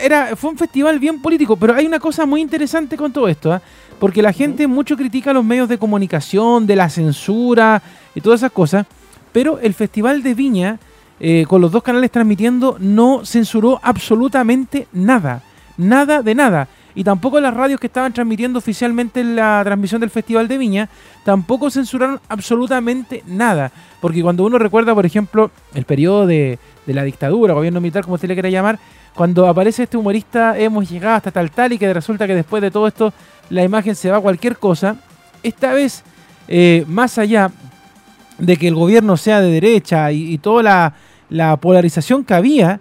era, 0.00 0.36
fue 0.36 0.50
un 0.50 0.58
festival 0.58 0.98
bien 0.98 1.20
político, 1.20 1.56
pero 1.56 1.74
hay 1.74 1.86
una 1.86 1.98
cosa 1.98 2.26
muy 2.26 2.40
interesante 2.40 2.96
con 2.96 3.12
todo 3.12 3.28
esto, 3.28 3.52
¿ah? 3.52 3.60
porque 3.98 4.22
la 4.22 4.32
gente 4.32 4.66
mucho 4.66 4.96
critica 4.96 5.32
los 5.32 5.44
medios 5.44 5.68
de 5.68 5.78
comunicación, 5.78 6.66
de 6.66 6.76
la 6.76 6.88
censura 6.88 7.82
y 8.14 8.20
todas 8.20 8.40
esas 8.40 8.52
cosas, 8.52 8.86
pero 9.36 9.58
el 9.58 9.74
Festival 9.74 10.22
de 10.22 10.32
Viña, 10.32 10.78
eh, 11.20 11.44
con 11.46 11.60
los 11.60 11.70
dos 11.70 11.82
canales 11.82 12.10
transmitiendo, 12.10 12.78
no 12.80 13.26
censuró 13.26 13.78
absolutamente 13.82 14.88
nada, 14.94 15.42
nada 15.76 16.22
de 16.22 16.34
nada 16.34 16.68
y 16.94 17.04
tampoco 17.04 17.38
las 17.38 17.52
radios 17.52 17.78
que 17.78 17.86
estaban 17.86 18.14
transmitiendo 18.14 18.58
oficialmente 18.58 19.22
la 19.22 19.60
transmisión 19.62 20.00
del 20.00 20.08
Festival 20.08 20.48
de 20.48 20.56
Viña 20.56 20.88
tampoco 21.22 21.70
censuraron 21.70 22.18
absolutamente 22.30 23.22
nada. 23.26 23.70
Porque 24.00 24.22
cuando 24.22 24.42
uno 24.42 24.58
recuerda, 24.58 24.94
por 24.94 25.04
ejemplo, 25.04 25.50
el 25.74 25.84
periodo 25.84 26.26
de, 26.26 26.58
la 26.86 27.04
dictadura, 27.04 27.52
gobierno 27.52 27.82
militar, 27.82 28.04
como 28.04 28.14
usted 28.14 28.28
le 28.28 28.34
quiera 28.34 28.48
llamar, 28.48 28.78
cuando 29.14 29.46
aparece 29.48 29.82
este 29.82 29.98
humorista, 29.98 30.58
hemos 30.58 30.88
llegado 30.88 31.16
hasta 31.16 31.30
tal 31.30 31.50
tal 31.50 31.74
y 31.74 31.78
que 31.78 31.92
resulta 31.92 32.26
que 32.26 32.34
después 32.34 32.62
de 32.62 32.70
todo 32.70 32.86
esto 32.86 33.12
la 33.50 33.62
imagen 33.62 33.94
se 33.94 34.10
va 34.10 34.16
a 34.16 34.20
cualquier 34.22 34.56
cosa, 34.56 34.96
esta 35.42 35.74
vez, 35.74 36.04
eh, 36.48 36.86
más 36.88 37.18
allá 37.18 37.50
de 38.38 38.56
que 38.56 38.68
el 38.68 38.74
gobierno 38.74 39.16
sea 39.16 39.40
de 39.40 39.50
derecha 39.50 40.12
y, 40.12 40.38
toda 40.38 40.62
la, 40.62 40.94
la 41.28 41.56
polarización 41.56 42.24
que 42.24 42.34
había, 42.34 42.80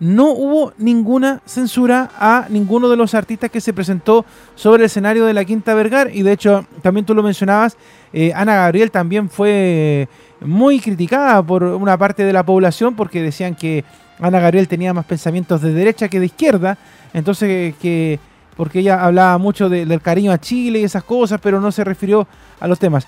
no 0.00 0.30
hubo 0.30 0.72
ninguna 0.78 1.42
censura 1.44 2.10
a 2.18 2.46
ninguno 2.48 2.88
de 2.88 2.96
los 2.96 3.14
artistas 3.14 3.50
que 3.50 3.60
se 3.60 3.74
presentó 3.74 4.24
sobre 4.54 4.82
el 4.82 4.86
escenario 4.86 5.26
de 5.26 5.34
la 5.34 5.44
Quinta 5.44 5.74
Vergar. 5.74 6.10
Y 6.12 6.22
de 6.22 6.32
hecho, 6.32 6.66
también 6.80 7.04
tú 7.04 7.14
lo 7.14 7.22
mencionabas, 7.22 7.76
eh, 8.12 8.32
Ana 8.34 8.56
Gabriel 8.56 8.90
también 8.90 9.28
fue 9.28 10.08
muy 10.40 10.80
criticada 10.80 11.42
por 11.42 11.62
una 11.62 11.98
parte 11.98 12.24
de 12.24 12.32
la 12.32 12.44
población 12.44 12.96
porque 12.96 13.20
decían 13.20 13.54
que 13.54 13.84
Ana 14.18 14.40
Gabriel 14.40 14.68
tenía 14.68 14.94
más 14.94 15.04
pensamientos 15.04 15.60
de 15.60 15.74
derecha 15.74 16.08
que 16.08 16.18
de 16.18 16.26
izquierda. 16.26 16.78
Entonces, 17.12 17.74
que 17.76 18.18
porque 18.56 18.80
ella 18.80 19.04
hablaba 19.04 19.38
mucho 19.38 19.68
del 19.68 20.00
cariño 20.02 20.32
a 20.32 20.38
Chile 20.38 20.80
y 20.80 20.84
esas 20.84 21.04
cosas, 21.04 21.40
pero 21.42 21.60
no 21.60 21.72
se 21.72 21.84
refirió 21.84 22.26
a 22.58 22.68
los 22.68 22.78
temas. 22.78 23.06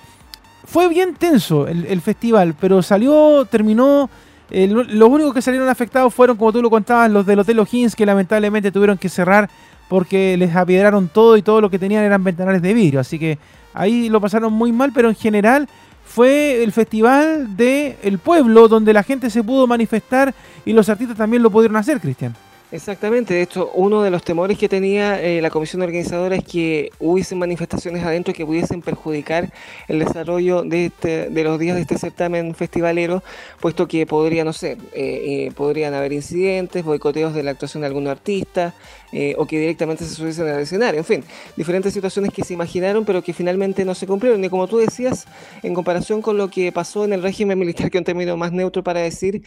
Fue 0.64 0.88
bien 0.88 1.14
tenso 1.14 1.66
el 1.66 2.00
festival, 2.00 2.54
pero 2.58 2.82
salió, 2.82 3.46
terminó 3.50 4.08
los 4.52 5.08
únicos 5.08 5.32
que 5.32 5.42
salieron 5.42 5.68
afectados 5.68 6.12
fueron, 6.12 6.36
como 6.36 6.52
tú 6.52 6.60
lo 6.60 6.68
contabas, 6.68 7.10
los 7.10 7.24
del 7.24 7.38
Hotel 7.38 7.58
O'Higgins, 7.60 7.96
que 7.96 8.04
lamentablemente 8.04 8.70
tuvieron 8.70 8.98
que 8.98 9.08
cerrar 9.08 9.48
porque 9.88 10.36
les 10.36 10.54
apiedraron 10.54 11.08
todo 11.08 11.36
y 11.36 11.42
todo 11.42 11.60
lo 11.60 11.70
que 11.70 11.78
tenían 11.78 12.04
eran 12.04 12.22
ventanales 12.22 12.60
de 12.60 12.74
vidrio. 12.74 13.00
Así 13.00 13.18
que 13.18 13.38
ahí 13.72 14.08
lo 14.08 14.20
pasaron 14.20 14.52
muy 14.52 14.70
mal, 14.72 14.92
pero 14.92 15.08
en 15.08 15.14
general 15.14 15.68
fue 16.04 16.62
el 16.62 16.72
festival 16.72 17.56
del 17.56 18.18
pueblo 18.18 18.68
donde 18.68 18.92
la 18.92 19.02
gente 19.02 19.30
se 19.30 19.42
pudo 19.42 19.66
manifestar 19.66 20.34
y 20.66 20.72
los 20.72 20.88
artistas 20.88 21.16
también 21.16 21.42
lo 21.42 21.50
pudieron 21.50 21.76
hacer, 21.76 22.00
Cristian. 22.00 22.34
Exactamente, 22.72 23.34
de 23.34 23.42
hecho, 23.42 23.70
uno 23.74 24.02
de 24.02 24.10
los 24.10 24.24
temores 24.24 24.56
que 24.56 24.66
tenía 24.66 25.20
eh, 25.20 25.42
la 25.42 25.50
comisión 25.50 25.82
organizadora 25.82 26.36
es 26.36 26.44
que 26.44 26.90
hubiesen 26.98 27.38
manifestaciones 27.38 28.02
adentro 28.02 28.32
que 28.32 28.46
pudiesen 28.46 28.80
perjudicar 28.80 29.52
el 29.88 29.98
desarrollo 29.98 30.62
de, 30.62 30.86
este, 30.86 31.28
de 31.28 31.44
los 31.44 31.58
días 31.58 31.76
de 31.76 31.82
este 31.82 31.98
certamen 31.98 32.54
festivalero, 32.54 33.22
puesto 33.60 33.86
que 33.86 34.06
podría, 34.06 34.42
no 34.42 34.54
sé, 34.54 34.78
eh, 34.94 35.48
eh, 35.48 35.52
podrían 35.54 35.92
haber 35.92 36.14
incidentes, 36.14 36.82
boicoteos 36.82 37.34
de 37.34 37.42
la 37.42 37.50
actuación 37.50 37.82
de 37.82 37.88
algún 37.88 38.08
artista, 38.08 38.72
eh, 39.14 39.34
o 39.36 39.44
que 39.44 39.58
directamente 39.58 40.04
se 40.04 40.14
subiesen 40.14 40.48
al 40.48 40.60
escenario. 40.60 41.00
En 41.00 41.04
fin, 41.04 41.24
diferentes 41.54 41.92
situaciones 41.92 42.32
que 42.32 42.42
se 42.42 42.54
imaginaron 42.54 43.04
pero 43.04 43.22
que 43.22 43.34
finalmente 43.34 43.84
no 43.84 43.94
se 43.94 44.06
cumplieron. 44.06 44.42
Y 44.42 44.48
como 44.48 44.66
tú 44.66 44.78
decías, 44.78 45.26
en 45.62 45.74
comparación 45.74 46.22
con 46.22 46.38
lo 46.38 46.48
que 46.48 46.72
pasó 46.72 47.04
en 47.04 47.12
el 47.12 47.22
régimen 47.22 47.58
militar, 47.58 47.90
que 47.90 47.98
es 47.98 48.00
un 48.00 48.06
término 48.06 48.38
más 48.38 48.52
neutro 48.52 48.82
para 48.82 49.00
decir, 49.00 49.42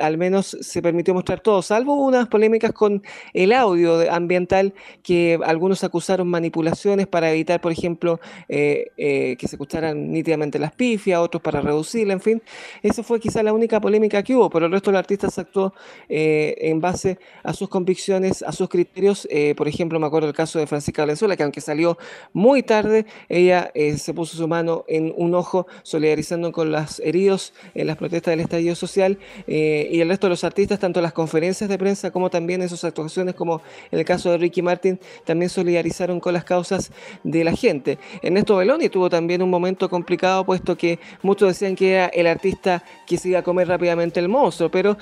al 0.00 0.16
menos 0.18 0.56
se 0.60 0.80
permitió 0.80 1.12
mostrar 1.14 1.40
todo, 1.40 1.62
salvo 1.62 1.94
unas 1.94 2.28
polémicas 2.28 2.59
con 2.72 3.02
el 3.32 3.52
audio 3.52 4.10
ambiental 4.12 4.74
que 5.02 5.38
algunos 5.44 5.82
acusaron 5.84 6.28
manipulaciones 6.28 7.06
para 7.06 7.30
evitar, 7.32 7.60
por 7.60 7.72
ejemplo, 7.72 8.20
eh, 8.48 8.90
que 8.96 9.48
se 9.48 9.56
escucharan 9.56 10.12
nítidamente 10.12 10.58
las 10.58 10.72
pifias, 10.72 11.20
otros 11.20 11.42
para 11.42 11.60
reducirla, 11.60 12.12
en 12.12 12.20
fin. 12.20 12.42
Eso 12.82 13.02
fue 13.02 13.18
quizá 13.18 13.42
la 13.42 13.52
única 13.52 13.80
polémica 13.80 14.22
que 14.22 14.36
hubo, 14.36 14.50
pero 14.50 14.66
el 14.66 14.72
resto 14.72 14.90
de 14.90 14.92
los 14.92 15.00
artistas 15.00 15.38
actuó 15.38 15.72
en 16.08 16.80
base 16.80 17.18
a 17.42 17.52
sus 17.52 17.68
convicciones, 17.68 18.42
a 18.42 18.52
sus 18.52 18.68
criterios 18.68 18.90
eh, 19.30 19.54
por 19.56 19.68
ejemplo, 19.68 19.98
me 20.00 20.06
acuerdo 20.06 20.28
el 20.28 20.34
caso 20.34 20.58
de 20.58 20.66
Francisca 20.66 21.02
Valenzuela, 21.02 21.36
que 21.36 21.42
aunque 21.42 21.60
salió 21.60 21.96
muy 22.32 22.62
tarde, 22.62 23.06
ella 23.28 23.70
eh, 23.74 23.96
se 23.96 24.12
puso 24.12 24.36
su 24.36 24.48
mano 24.48 24.84
en 24.88 25.12
un 25.16 25.34
ojo 25.34 25.66
solidarizando 25.82 26.52
con 26.52 26.72
los 26.72 27.00
heridos 27.00 27.52
en 27.74 27.86
las 27.86 27.96
protestas 27.96 28.32
del 28.32 28.40
estallido 28.40 28.74
social 28.74 29.18
eh, 29.46 29.88
y 29.90 30.00
el 30.00 30.08
resto 30.08 30.26
de 30.26 30.30
los 30.30 30.44
artistas, 30.44 30.78
tanto 30.78 31.00
las 31.00 31.12
conferencias 31.12 31.70
de 31.70 31.78
prensa 31.78 32.10
como 32.10 32.30
también 32.30 32.49
en 32.54 32.68
sus 32.68 32.84
actuaciones, 32.84 33.34
como 33.34 33.62
en 33.90 33.98
el 33.98 34.04
caso 34.04 34.30
de 34.30 34.38
Ricky 34.38 34.62
Martin, 34.62 34.98
también 35.24 35.48
solidarizaron 35.48 36.20
con 36.20 36.34
las 36.34 36.44
causas 36.44 36.90
de 37.22 37.44
la 37.44 37.52
gente. 37.52 37.98
Ernesto 38.22 38.56
Belloni 38.56 38.88
tuvo 38.88 39.08
también 39.08 39.42
un 39.42 39.50
momento 39.50 39.88
complicado, 39.88 40.44
puesto 40.44 40.76
que 40.76 40.98
muchos 41.22 41.48
decían 41.48 41.76
que 41.76 41.94
era 41.94 42.06
el 42.06 42.26
artista 42.26 42.82
que 43.06 43.16
se 43.16 43.28
iba 43.28 43.40
a 43.40 43.42
comer 43.42 43.68
rápidamente 43.68 44.20
el 44.20 44.28
monstruo, 44.28 44.70
pero 44.70 44.96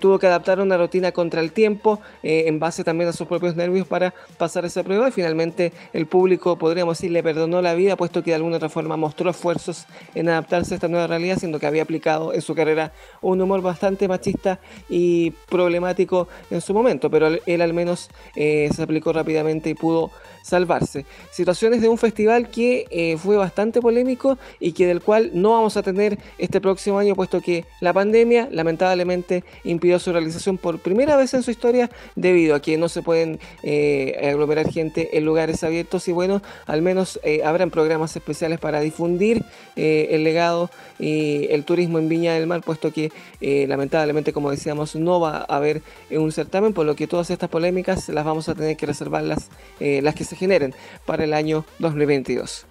tuvo 0.00 0.18
que 0.18 0.26
adaptar 0.26 0.60
una 0.60 0.76
rutina 0.76 1.12
contra 1.12 1.40
el 1.40 1.52
tiempo 1.52 2.00
en 2.22 2.58
base 2.58 2.84
también 2.84 3.08
a 3.08 3.12
sus 3.12 3.26
propios 3.26 3.56
nervios 3.56 3.86
para 3.86 4.14
pasar 4.38 4.64
esa 4.64 4.82
prueba 4.82 5.08
y 5.08 5.12
finalmente 5.12 5.72
el 5.92 6.06
público, 6.06 6.58
podríamos 6.58 6.98
decir, 6.98 7.10
le 7.10 7.22
perdonó 7.22 7.62
la 7.62 7.74
vida, 7.74 7.96
puesto 7.96 8.22
que 8.22 8.30
de 8.30 8.36
alguna 8.36 8.56
otra 8.56 8.68
forma 8.68 8.96
mostró 8.96 9.30
esfuerzos 9.30 9.86
en 10.14 10.28
adaptarse 10.28 10.74
a 10.74 10.76
esta 10.76 10.88
nueva 10.88 11.06
realidad, 11.06 11.38
siendo 11.38 11.58
que 11.58 11.66
había 11.66 11.82
aplicado 11.82 12.34
en 12.34 12.42
su 12.42 12.54
carrera 12.54 12.92
un 13.20 13.40
humor 13.40 13.62
bastante 13.62 14.08
machista 14.08 14.58
y 14.88 15.30
problemático 15.30 16.28
en 16.50 16.60
su 16.60 16.74
momento, 16.74 16.91
pero 17.00 17.28
él 17.46 17.62
al 17.62 17.72
menos 17.72 18.10
eh, 18.36 18.68
se 18.74 18.82
aplicó 18.82 19.12
rápidamente 19.12 19.70
y 19.70 19.74
pudo 19.74 20.10
salvarse. 20.42 21.06
Situaciones 21.30 21.80
de 21.80 21.88
un 21.88 21.98
festival 21.98 22.50
que 22.50 22.86
eh, 22.90 23.16
fue 23.16 23.36
bastante 23.36 23.80
polémico 23.80 24.38
y 24.60 24.72
que 24.72 24.86
del 24.86 25.00
cual 25.00 25.30
no 25.34 25.52
vamos 25.52 25.76
a 25.76 25.82
tener 25.82 26.18
este 26.38 26.60
próximo 26.60 26.98
año, 26.98 27.14
puesto 27.14 27.40
que 27.40 27.64
la 27.80 27.92
pandemia 27.92 28.48
lamentablemente 28.50 29.44
impidió 29.64 29.98
su 29.98 30.12
realización 30.12 30.58
por 30.58 30.80
primera 30.80 31.16
vez 31.16 31.32
en 31.34 31.42
su 31.42 31.50
historia 31.50 31.90
debido 32.16 32.54
a 32.54 32.60
que 32.60 32.76
no 32.76 32.88
se 32.88 33.02
pueden 33.02 33.38
eh, 33.62 34.20
aglomerar 34.28 34.70
gente 34.70 35.16
en 35.16 35.24
lugares 35.24 35.62
abiertos 35.62 36.08
y 36.08 36.12
bueno, 36.12 36.42
al 36.66 36.82
menos 36.82 37.20
eh, 37.22 37.42
habrán 37.44 37.70
programas 37.70 38.14
especiales 38.16 38.58
para 38.58 38.80
difundir 38.80 39.44
el 39.76 40.24
legado 40.24 40.70
y 40.98 41.46
el 41.50 41.64
turismo 41.64 41.98
en 41.98 42.08
Viña 42.08 42.34
del 42.34 42.46
Mar, 42.46 42.62
puesto 42.62 42.92
que 42.92 43.10
lamentablemente, 43.40 44.32
como 44.32 44.50
decíamos, 44.50 44.94
no 44.96 45.20
va 45.20 45.46
a 45.48 45.56
haber 45.56 45.82
un 46.10 46.30
certamen, 46.32 46.71
por 46.72 46.86
lo 46.86 46.96
que 46.96 47.06
todas 47.06 47.30
estas 47.30 47.48
polémicas 47.48 48.08
las 48.08 48.24
vamos 48.24 48.48
a 48.48 48.54
tener 48.54 48.76
que 48.76 48.86
reservarlas, 48.86 49.50
las 49.80 50.14
que 50.14 50.24
se 50.24 50.36
generen 50.36 50.74
para 51.06 51.24
el 51.24 51.34
año 51.34 51.64
2022. 51.78 52.66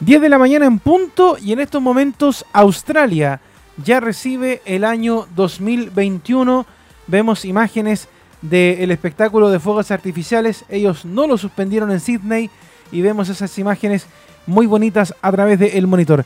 10 0.00 0.20
de 0.20 0.28
la 0.28 0.38
mañana 0.38 0.66
en 0.66 0.78
punto 0.78 1.36
y 1.40 1.52
en 1.52 1.60
estos 1.60 1.80
momentos 1.80 2.44
Australia 2.52 3.40
ya 3.82 4.00
recibe 4.00 4.60
el 4.64 4.84
año 4.84 5.26
2021. 5.34 6.66
Vemos 7.06 7.44
imágenes 7.44 8.08
del 8.42 8.90
espectáculo 8.90 9.50
de 9.50 9.60
fuegos 9.60 9.90
artificiales. 9.90 10.64
Ellos 10.68 11.04
no 11.04 11.26
lo 11.26 11.38
suspendieron 11.38 11.90
en 11.90 12.00
Sydney 12.00 12.50
y 12.92 13.00
vemos 13.02 13.28
esas 13.28 13.58
imágenes 13.58 14.06
muy 14.46 14.66
bonitas 14.66 15.14
a 15.22 15.32
través 15.32 15.58
del 15.58 15.86
monitor. 15.86 16.24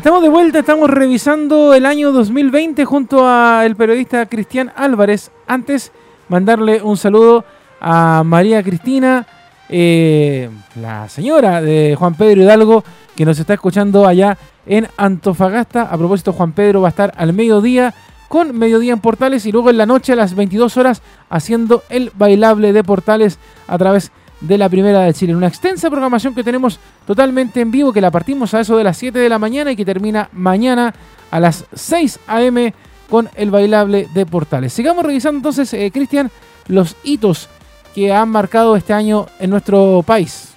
Estamos 0.00 0.22
de 0.22 0.30
vuelta, 0.30 0.60
estamos 0.60 0.88
revisando 0.88 1.74
el 1.74 1.84
año 1.84 2.10
2020 2.10 2.86
junto 2.86 3.28
al 3.28 3.76
periodista 3.76 4.24
Cristian 4.24 4.72
Álvarez. 4.74 5.30
Antes, 5.46 5.92
mandarle 6.30 6.80
un 6.80 6.96
saludo 6.96 7.44
a 7.82 8.22
María 8.24 8.62
Cristina, 8.62 9.26
eh, 9.68 10.48
la 10.76 11.06
señora 11.10 11.60
de 11.60 11.96
Juan 11.98 12.14
Pedro 12.14 12.40
Hidalgo, 12.40 12.82
que 13.14 13.26
nos 13.26 13.38
está 13.38 13.52
escuchando 13.52 14.06
allá 14.06 14.38
en 14.64 14.88
Antofagasta. 14.96 15.82
A 15.82 15.98
propósito, 15.98 16.32
Juan 16.32 16.52
Pedro 16.52 16.80
va 16.80 16.88
a 16.88 16.96
estar 16.96 17.12
al 17.18 17.34
mediodía 17.34 17.92
con 18.30 18.56
mediodía 18.56 18.94
en 18.94 19.00
Portales 19.00 19.44
y 19.44 19.52
luego 19.52 19.68
en 19.68 19.76
la 19.76 19.84
noche 19.84 20.14
a 20.14 20.16
las 20.16 20.34
22 20.34 20.78
horas 20.78 21.02
haciendo 21.28 21.82
el 21.90 22.10
bailable 22.14 22.72
de 22.72 22.82
Portales 22.82 23.38
a 23.68 23.76
través 23.76 24.12
de 24.40 24.58
la 24.58 24.68
Primera 24.68 25.02
de 25.02 25.14
Chile. 25.14 25.34
Una 25.34 25.48
extensa 25.48 25.90
programación 25.90 26.34
que 26.34 26.44
tenemos 26.44 26.78
totalmente 27.06 27.60
en 27.60 27.70
vivo, 27.70 27.92
que 27.92 28.00
la 28.00 28.10
partimos 28.10 28.54
a 28.54 28.60
eso 28.60 28.76
de 28.76 28.84
las 28.84 28.96
7 28.96 29.18
de 29.18 29.28
la 29.28 29.38
mañana 29.38 29.72
y 29.72 29.76
que 29.76 29.84
termina 29.84 30.28
mañana 30.32 30.94
a 31.30 31.40
las 31.40 31.64
6 31.72 32.20
a.m. 32.26 32.74
con 33.08 33.28
el 33.34 33.50
bailable 33.50 34.08
de 34.14 34.26
Portales. 34.26 34.72
Sigamos 34.72 35.04
revisando 35.04 35.38
entonces, 35.38 35.72
eh, 35.74 35.90
Cristian, 35.92 36.30
los 36.68 36.96
hitos 37.04 37.48
que 37.94 38.12
han 38.12 38.28
marcado 38.28 38.76
este 38.76 38.92
año 38.92 39.26
en 39.38 39.50
nuestro 39.50 40.02
país. 40.06 40.50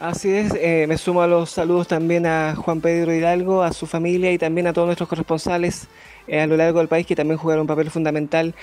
Así 0.00 0.28
es, 0.28 0.52
eh, 0.60 0.84
me 0.86 0.98
sumo 0.98 1.22
a 1.22 1.26
los 1.26 1.50
saludos 1.50 1.88
también 1.88 2.26
a 2.26 2.54
Juan 2.56 2.82
Pedro 2.82 3.14
Hidalgo, 3.14 3.62
a 3.62 3.72
su 3.72 3.86
familia 3.86 4.30
y 4.32 4.38
también 4.38 4.66
a 4.66 4.72
todos 4.72 4.86
nuestros 4.86 5.08
corresponsales 5.08 5.88
eh, 6.26 6.40
a 6.40 6.46
lo 6.46 6.56
largo 6.56 6.80
del 6.80 6.88
país 6.88 7.06
que 7.06 7.16
también 7.16 7.38
jugaron 7.38 7.62
un 7.62 7.66
papel 7.66 7.90
fundamental 7.90 8.54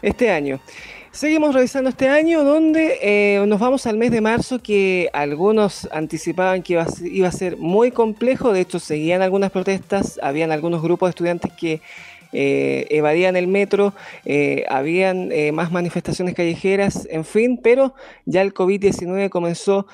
este 0.00 0.30
año. 0.30 0.60
Seguimos 1.16 1.54
revisando 1.54 1.88
este 1.88 2.10
año 2.10 2.44
donde 2.44 2.98
eh, 3.00 3.42
nos 3.46 3.58
vamos 3.58 3.86
al 3.86 3.96
mes 3.96 4.10
de 4.10 4.20
marzo 4.20 4.58
que 4.58 5.08
algunos 5.14 5.88
anticipaban 5.90 6.62
que 6.62 6.74
iba 6.74 6.82
a, 6.82 6.86
iba 7.04 7.28
a 7.28 7.32
ser 7.32 7.56
muy 7.56 7.90
complejo, 7.90 8.52
de 8.52 8.60
hecho 8.60 8.78
seguían 8.78 9.22
algunas 9.22 9.50
protestas, 9.50 10.20
habían 10.22 10.52
algunos 10.52 10.82
grupos 10.82 11.06
de 11.06 11.10
estudiantes 11.12 11.54
que 11.54 11.80
eh, 12.38 12.86
evadían 12.90 13.34
el 13.34 13.46
metro, 13.46 13.94
eh, 14.26 14.66
habían 14.68 15.32
eh, 15.32 15.52
más 15.52 15.72
manifestaciones 15.72 16.34
callejeras, 16.34 17.08
en 17.10 17.24
fin, 17.24 17.58
pero 17.62 17.94
ya 18.26 18.42
el 18.42 18.52
COVID-19 18.52 19.30
comenzó 19.30 19.86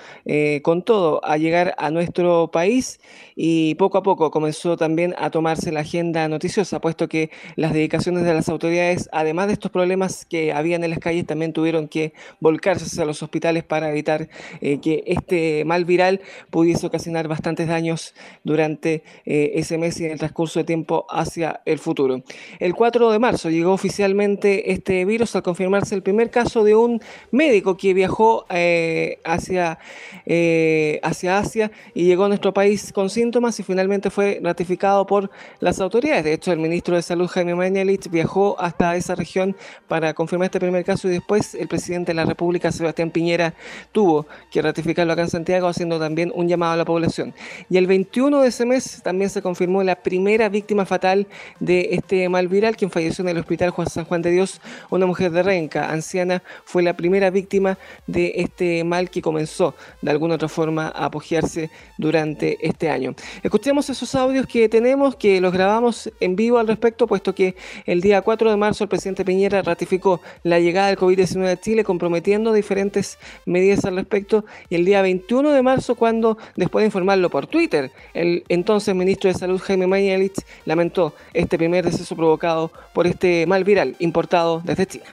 con 0.63 0.83
todo 0.83 1.25
a 1.25 1.37
llegar 1.37 1.75
a 1.79 1.91
nuestro 1.91 2.51
país 2.51 3.01
y 3.37 3.77
poco 3.77 3.99
a 3.99 4.03
poco 4.03 4.31
comenzó 4.31 4.77
también 4.77 5.15
a 5.19 5.31
tomarse 5.31 5.71
la 5.71 5.81
agenda 5.81 6.27
noticiosa, 6.27 6.81
puesto 6.81 7.09
que 7.09 7.31
las 7.55 7.73
dedicaciones 7.73 8.25
de 8.25 8.35
las 8.35 8.49
autoridades, 8.49 9.09
además 9.13 9.47
de 9.47 9.53
estos 9.53 9.71
problemas 9.71 10.25
que 10.25 10.53
habían 10.53 10.83
en 10.83 10.91
las 10.91 10.99
calles, 10.99 11.27
también 11.27 11.53
tuvieron 11.53 11.87
que 11.87 12.13
volcarse 12.41 12.87
hacia 12.87 13.05
los 13.05 13.23
hospitales 13.23 13.63
para 13.63 13.91
evitar 13.91 14.29
que 14.61 15.05
este 15.07 15.65
mal 15.65 15.85
viral 15.85 16.21
pudiese 16.51 16.87
ocasionar 16.87 17.29
bastantes 17.29 17.69
daños 17.69 18.15
durante 18.43 19.05
ese 19.25 19.79
mes 19.79 20.01
y 20.01 20.07
en 20.07 20.13
el 20.13 20.19
transcurso 20.19 20.59
de 20.59 20.65
tiempo 20.65 21.07
hacia 21.09 21.61
el 21.67 21.79
futuro. 21.79 22.23
El 22.59 22.75
4 22.75 23.11
de 23.11 23.19
marzo 23.19 23.51
llegó 23.51 23.73
oficialmente 23.73 24.73
este 24.73 25.05
virus 25.05 25.35
al 25.37 25.43
confirmarse 25.43 25.95
el 25.95 26.03
primer 26.03 26.31
caso 26.31 26.65
de 26.65 26.75
un 26.75 27.01
médico 27.31 27.77
que 27.77 27.95
viajó 27.95 28.47
eh, 28.51 29.19
hacia, 29.25 29.79
eh, 30.27 31.01
hacia 31.03 31.39
Asia 31.39 31.71
y 31.95 32.05
llegó 32.05 32.25
a 32.25 32.29
nuestro 32.29 32.53
país 32.53 32.93
con 32.93 33.11
síntomas 33.11 33.59
y 33.61 33.63
finalmente 33.63 34.11
fue 34.11 34.41
ratificado 34.43 35.07
por 35.07 35.31
las 35.61 35.81
autoridades. 35.81 36.25
De 36.25 36.33
hecho, 36.33 36.53
el 36.53 36.59
ministro 36.59 36.97
de 36.97 37.03
Salud, 37.03 37.29
Jaime 37.29 37.55
Mañalich, 37.55 38.09
viajó 38.11 38.57
hasta 38.61 38.97
esa 38.97 39.15
región 39.15 39.57
para 39.89 40.15
confirmar 40.15 40.47
este 40.47 40.61
primer 40.61 40.85
caso 40.85 41.09
y 41.09 41.13
después 41.13 41.55
el 41.55 41.69
presidente 41.69 42.13
de 42.13 42.15
la 42.15 42.25
República, 42.25 42.73
Sebastián 42.73 43.11
Piñera, 43.11 43.55
tuvo 43.93 44.27
que 44.51 44.63
ratificarlo 44.63 45.13
acá 45.13 45.23
en 45.23 45.31
Santiago, 45.31 45.69
haciendo 45.69 45.99
también 45.99 46.33
un 46.35 46.49
llamado 46.49 46.73
a 46.73 46.77
la 46.77 46.85
población. 46.85 47.35
Y 47.69 47.77
el 47.77 47.87
21 47.87 48.43
de 48.43 48.49
ese 48.49 48.67
mes 48.67 49.03
también 49.03 49.31
se 49.31 49.43
confirmó 49.43 49.83
la 49.83 49.97
primera 49.97 50.49
víctima 50.49 50.87
fatal 50.87 51.27
de 51.61 51.89
este 51.93 52.22
mal 52.29 52.49
viral, 52.49 52.77
quien 52.77 52.91
falleció 52.91 53.23
en 53.23 53.31
el 53.31 53.39
hospital 53.39 53.71
Juan 53.71 53.89
San 53.89 54.05
Juan 54.05 54.23
de 54.23 54.31
Dios, 54.31 54.61
una 54.91 55.07
mujer 55.07 55.31
de 55.33 55.43
Renca, 55.43 55.91
anciana, 55.91 56.43
fue 56.65 56.83
la 56.83 56.97
primera 56.97 57.31
víctima 57.31 57.79
de 58.07 58.33
este 58.37 58.85
mal 58.85 59.11
que 59.11 59.23
comenzó 59.23 59.75
de 60.01 60.11
alguna 60.11 60.35
otra 60.35 60.49
forma 60.49 60.89
a 60.89 61.07
apogiarse 61.07 61.71
durante 61.99 62.59
este 62.67 62.91
año. 62.91 63.15
Escuchemos 63.43 63.89
esos 63.91 64.15
audios 64.15 64.47
que 64.47 64.69
tenemos, 64.69 65.17
que 65.17 65.41
los 65.41 65.53
grabamos 65.53 66.11
en 66.21 66.37
vivo 66.37 66.59
al 66.59 66.69
respecto, 66.69 67.07
puesto 67.07 67.35
que 67.35 67.57
el 67.87 68.01
día 68.01 68.23
4 68.23 68.51
de 68.51 68.57
marzo 68.57 68.85
el 68.85 68.89
presidente 68.89 69.25
Piñera 69.25 69.63
ratificó 69.63 70.21
la 70.43 70.59
llegada 70.61 70.89
del 70.89 70.99
COVID-19 70.99 71.49
a 71.51 71.61
Chile, 71.61 71.85
comprometiendo 71.85 72.53
diferentes 72.53 73.19
medidas 73.47 73.85
al 73.85 73.97
respecto, 73.97 74.45
y 74.69 74.77
el 74.77 74.85
día 74.85 75.03
21 75.03 75.51
de 75.51 75.63
marzo, 75.63 75.95
cuando, 75.95 76.39
después 76.57 76.83
de 76.83 76.87
informarlo 76.87 77.31
por 77.31 77.47
Twitter, 77.47 77.91
el 78.15 78.45
entonces 78.49 78.95
ministro 78.95 79.33
de 79.33 79.39
Salud 79.39 79.61
Jaime 79.61 79.87
Mañalich 79.87 80.41
lamentó 80.65 81.15
este 81.33 81.59
primer 81.59 81.85
provocado 82.09 82.71
por 82.93 83.07
este 83.07 83.47
mal 83.47 83.65
viral 83.65 83.97
importado 83.99 84.63
desde 84.65 84.87
China. 84.87 85.05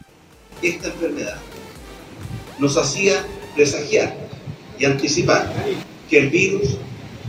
Esta 0.61 0.87
enfermedad 0.87 1.37
nos 2.59 2.77
hacía 2.77 3.25
presagiar 3.55 4.15
y 4.77 4.85
anticipar 4.85 5.51
que 6.09 6.19
el 6.19 6.29
virus, 6.29 6.77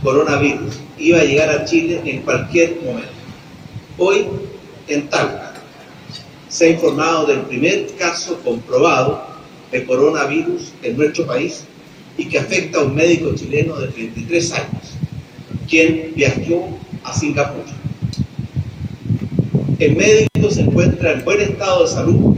coronavirus, 0.03 0.79
iba 0.97 1.19
a 1.19 1.23
llegar 1.23 1.49
a 1.49 1.65
Chile 1.65 2.01
en 2.05 2.21
cualquier 2.21 2.77
momento. 2.83 3.11
Hoy, 3.97 4.27
en 4.87 5.07
Talca, 5.09 5.53
se 6.49 6.65
ha 6.65 6.69
informado 6.69 7.27
del 7.27 7.41
primer 7.41 7.87
caso 7.95 8.39
comprobado 8.43 9.25
de 9.71 9.85
coronavirus 9.85 10.73
en 10.83 10.97
nuestro 10.97 11.25
país 11.25 11.63
y 12.17 12.25
que 12.25 12.39
afecta 12.39 12.79
a 12.79 12.83
un 12.83 12.95
médico 12.95 13.33
chileno 13.35 13.77
de 13.79 13.87
33 13.87 14.51
años, 14.53 14.97
quien 15.69 16.11
viajó 16.15 16.77
a 17.03 17.13
Singapur 17.13 17.63
el 19.81 19.95
médico 19.95 20.51
se 20.51 20.61
encuentra 20.61 21.13
en 21.13 21.25
buen 21.25 21.41
estado 21.41 21.81
de 21.81 21.87
salud 21.87 22.35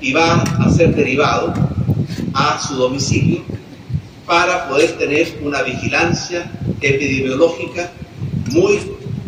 y 0.00 0.14
va 0.14 0.40
a 0.40 0.70
ser 0.70 0.94
derivado 0.94 1.52
a 2.32 2.58
su 2.58 2.74
domicilio 2.76 3.42
para 4.24 4.66
poder 4.66 4.96
tener 4.96 5.38
una 5.42 5.60
vigilancia 5.62 6.50
epidemiológica 6.80 7.92
muy 8.52 8.80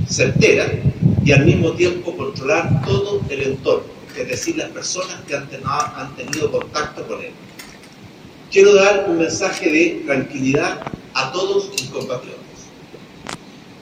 certera 0.08 0.66
y 1.26 1.32
al 1.32 1.44
mismo 1.44 1.72
tiempo 1.72 2.16
controlar 2.16 2.82
todo 2.86 3.20
el 3.28 3.42
entorno, 3.42 3.84
es 4.16 4.28
decir, 4.28 4.56
las 4.56 4.70
personas 4.70 5.16
que 5.28 5.36
han, 5.36 5.46
tenido 6.16 6.50
contacto 6.50 7.06
con 7.06 7.20
él. 7.20 7.32
Quiero 8.50 8.74
dar 8.76 9.04
un 9.10 9.18
mensaje 9.18 9.70
de 9.70 10.02
tranquilidad 10.06 10.80
a 11.12 11.32
todos 11.32 11.68
mis 11.72 11.90
compatriotas. 11.90 12.40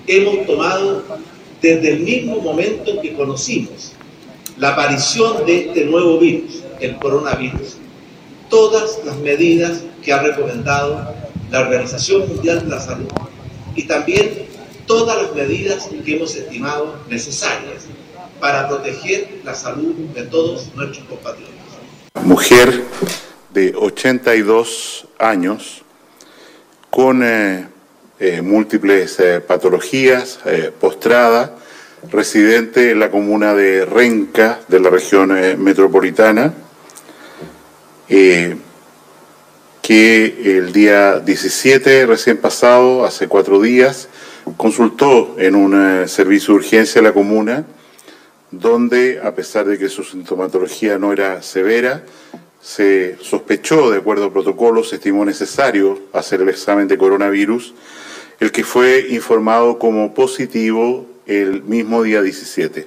Hemos 0.08 0.44
tomado 0.44 1.04
desde 1.64 1.92
el 1.92 2.00
mismo 2.00 2.40
momento 2.42 3.00
que 3.00 3.14
conocimos 3.14 3.92
la 4.58 4.72
aparición 4.74 5.46
de 5.46 5.68
este 5.68 5.86
nuevo 5.86 6.18
virus, 6.18 6.62
el 6.78 6.96
coronavirus, 6.96 7.76
todas 8.50 9.00
las 9.06 9.16
medidas 9.16 9.80
que 10.02 10.12
ha 10.12 10.22
recomendado 10.22 11.14
la 11.50 11.60
Organización 11.60 12.28
Mundial 12.28 12.64
de 12.64 12.68
la 12.68 12.80
Salud 12.80 13.08
y 13.74 13.84
también 13.84 14.46
todas 14.86 15.22
las 15.22 15.34
medidas 15.34 15.88
que 16.04 16.16
hemos 16.16 16.36
estimado 16.36 16.96
necesarias 17.08 17.86
para 18.38 18.68
proteger 18.68 19.40
la 19.42 19.54
salud 19.54 19.94
de 20.14 20.24
todos 20.24 20.70
nuestros 20.74 21.06
compatriotas. 21.06 21.54
Mujer 22.22 22.84
de 23.54 23.74
82 23.74 25.06
años 25.18 25.82
con 26.90 27.22
eh, 27.24 27.68
eh, 28.20 28.42
múltiples 28.42 29.18
eh, 29.18 29.40
patologías, 29.40 30.38
eh, 30.44 30.70
postrada, 30.78 31.56
residente 32.12 32.92
en 32.92 33.00
la 33.00 33.10
comuna 33.10 33.54
de 33.54 33.84
Renca, 33.84 34.60
de 34.68 34.78
la 34.78 34.88
región 34.88 35.30
metropolitana, 35.60 36.54
que 38.06 38.56
el 40.44 40.72
día 40.72 41.18
17, 41.18 42.06
recién 42.06 42.36
pasado, 42.36 43.04
hace 43.04 43.26
cuatro 43.26 43.60
días, 43.60 44.08
consultó 44.56 45.34
en 45.38 45.56
un 45.56 46.06
servicio 46.06 46.54
de 46.54 46.60
urgencia 46.60 47.00
de 47.00 47.08
la 47.08 47.14
comuna, 47.14 47.64
donde, 48.50 49.20
a 49.24 49.34
pesar 49.34 49.64
de 49.64 49.76
que 49.76 49.88
su 49.88 50.04
sintomatología 50.04 50.98
no 50.98 51.12
era 51.12 51.42
severa, 51.42 52.04
se 52.60 53.16
sospechó, 53.20 53.90
de 53.90 53.98
acuerdo 53.98 54.26
al 54.26 54.32
protocolo, 54.32 54.84
se 54.84 54.96
estimó 54.96 55.24
necesario 55.24 55.98
hacer 56.12 56.42
el 56.42 56.50
examen 56.50 56.86
de 56.86 56.96
coronavirus 56.96 57.74
el 58.40 58.52
que 58.52 58.64
fue 58.64 59.06
informado 59.10 59.78
como 59.78 60.14
positivo 60.14 61.06
el 61.26 61.62
mismo 61.62 62.02
día 62.02 62.22
17. 62.22 62.86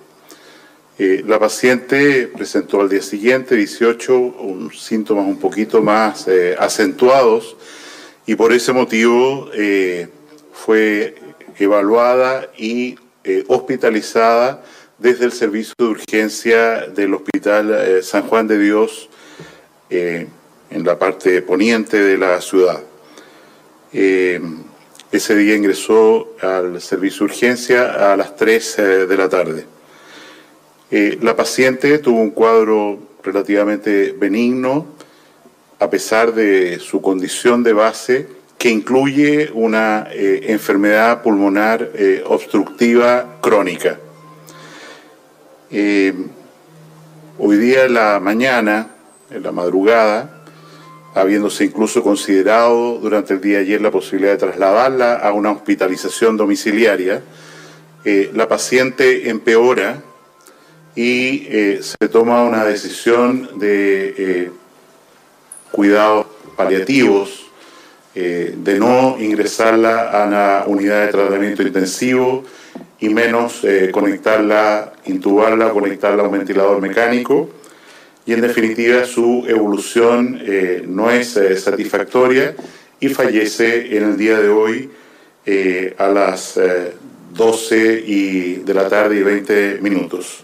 Eh, 0.99 1.23
la 1.27 1.37
paciente 1.37 2.27
presentó 2.35 2.81
al 2.81 2.89
día 2.89 3.03
siguiente, 3.03 3.55
18, 3.55 4.17
un, 4.17 4.73
síntomas 4.73 5.27
un 5.27 5.37
poquito 5.37 5.81
más 5.83 6.27
eh, 6.27 6.55
acentuados 6.57 7.55
y 8.25 8.33
por 8.33 8.51
ese 8.51 8.73
motivo 8.73 9.49
eh, 9.53 10.07
fue 10.51 11.15
evaluada 11.59 12.49
y 12.57 12.97
hospitalizada 13.47 14.63
desde 14.97 15.25
el 15.25 15.33
servicio 15.33 15.73
de 15.77 15.85
urgencia 15.85 16.87
del 16.87 17.13
Hospital 17.13 18.01
San 18.01 18.23
Juan 18.23 18.47
de 18.47 18.57
Dios 18.57 19.09
en 19.89 20.29
la 20.69 20.97
parte 20.97 21.41
poniente 21.41 21.99
de 21.99 22.17
la 22.17 22.39
ciudad. 22.39 22.79
Ese 25.09 25.37
día 25.37 25.55
ingresó 25.55 26.35
al 26.41 26.81
servicio 26.81 27.19
de 27.19 27.31
urgencia 27.31 28.11
a 28.11 28.17
las 28.17 28.35
3 28.35 28.79
eh, 28.79 28.83
de 29.07 29.17
la 29.17 29.29
tarde. 29.29 29.65
Eh, 30.91 31.17
la 31.21 31.33
paciente 31.33 31.99
tuvo 31.99 32.19
un 32.19 32.31
cuadro 32.31 32.99
relativamente 33.23 34.11
benigno, 34.11 34.85
a 35.79 35.89
pesar 35.89 36.33
de 36.33 36.79
su 36.79 37.01
condición 37.01 37.63
de 37.63 37.71
base, 37.71 38.27
que 38.57 38.69
incluye 38.69 39.49
una 39.53 40.09
eh, 40.11 40.47
enfermedad 40.47 41.21
pulmonar 41.21 41.89
obstructiva 42.25 43.37
crónica. 43.39 43.99
Hoy 45.71 47.57
día 47.57 47.85
en 47.85 47.93
la 47.93 48.19
mañana, 48.19 48.89
en 49.31 49.43
la 49.43 49.53
madrugada, 49.53 50.36
habiéndose 51.17 51.65
incluso 51.65 52.03
considerado 52.03 52.99
durante 52.99 53.33
el 53.33 53.41
día 53.41 53.57
de 53.57 53.63
ayer 53.63 53.81
la 53.81 53.89
posibilidad 53.89 54.33
de 54.33 54.37
trasladarla 54.37 55.15
a 55.15 55.33
una 55.33 55.51
hospitalización 55.51 56.37
domiciliaria, 56.37 57.23
eh, 58.05 58.29
la 58.35 58.47
paciente 58.47 59.29
empeora 59.29 60.03
y 60.95 61.47
eh, 61.49 61.79
se 61.81 62.09
toma 62.09 62.43
una 62.43 62.63
decisión 62.63 63.59
de 63.59 64.13
eh, 64.17 64.51
cuidados 65.71 66.27
paliativos, 66.55 67.43
de 68.15 68.79
no 68.79 69.15
ingresarla 69.19 70.09
a 70.09 70.25
la 70.25 70.63
unidad 70.65 71.05
de 71.05 71.11
tratamiento 71.11 71.61
intensivo 71.61 72.43
y 72.99 73.09
menos 73.09 73.61
conectarla, 73.91 74.93
intubarla, 75.05 75.69
conectarla 75.69 76.23
a 76.23 76.25
un 76.25 76.31
ventilador 76.31 76.81
mecánico 76.81 77.51
y 78.27 78.33
en 78.33 78.41
definitiva 78.41 79.05
su 79.05 79.45
evolución 79.47 80.39
eh, 80.43 80.83
no 80.85 81.09
es 81.09 81.37
eh, 81.37 81.55
satisfactoria 81.57 82.55
y 82.99 83.07
fallece 83.07 83.97
en 83.97 84.03
el 84.03 84.17
día 84.17 84.37
de 84.39 84.49
hoy 84.49 84.89
eh, 85.45 85.95
a 85.97 86.09
las 86.09 86.59
12 87.33 88.03
y 88.05 88.55
de 88.55 88.73
la 88.73 88.89
tarde 88.89 89.17
y 89.17 89.23
20 89.23 89.79
minutos. 89.81 90.43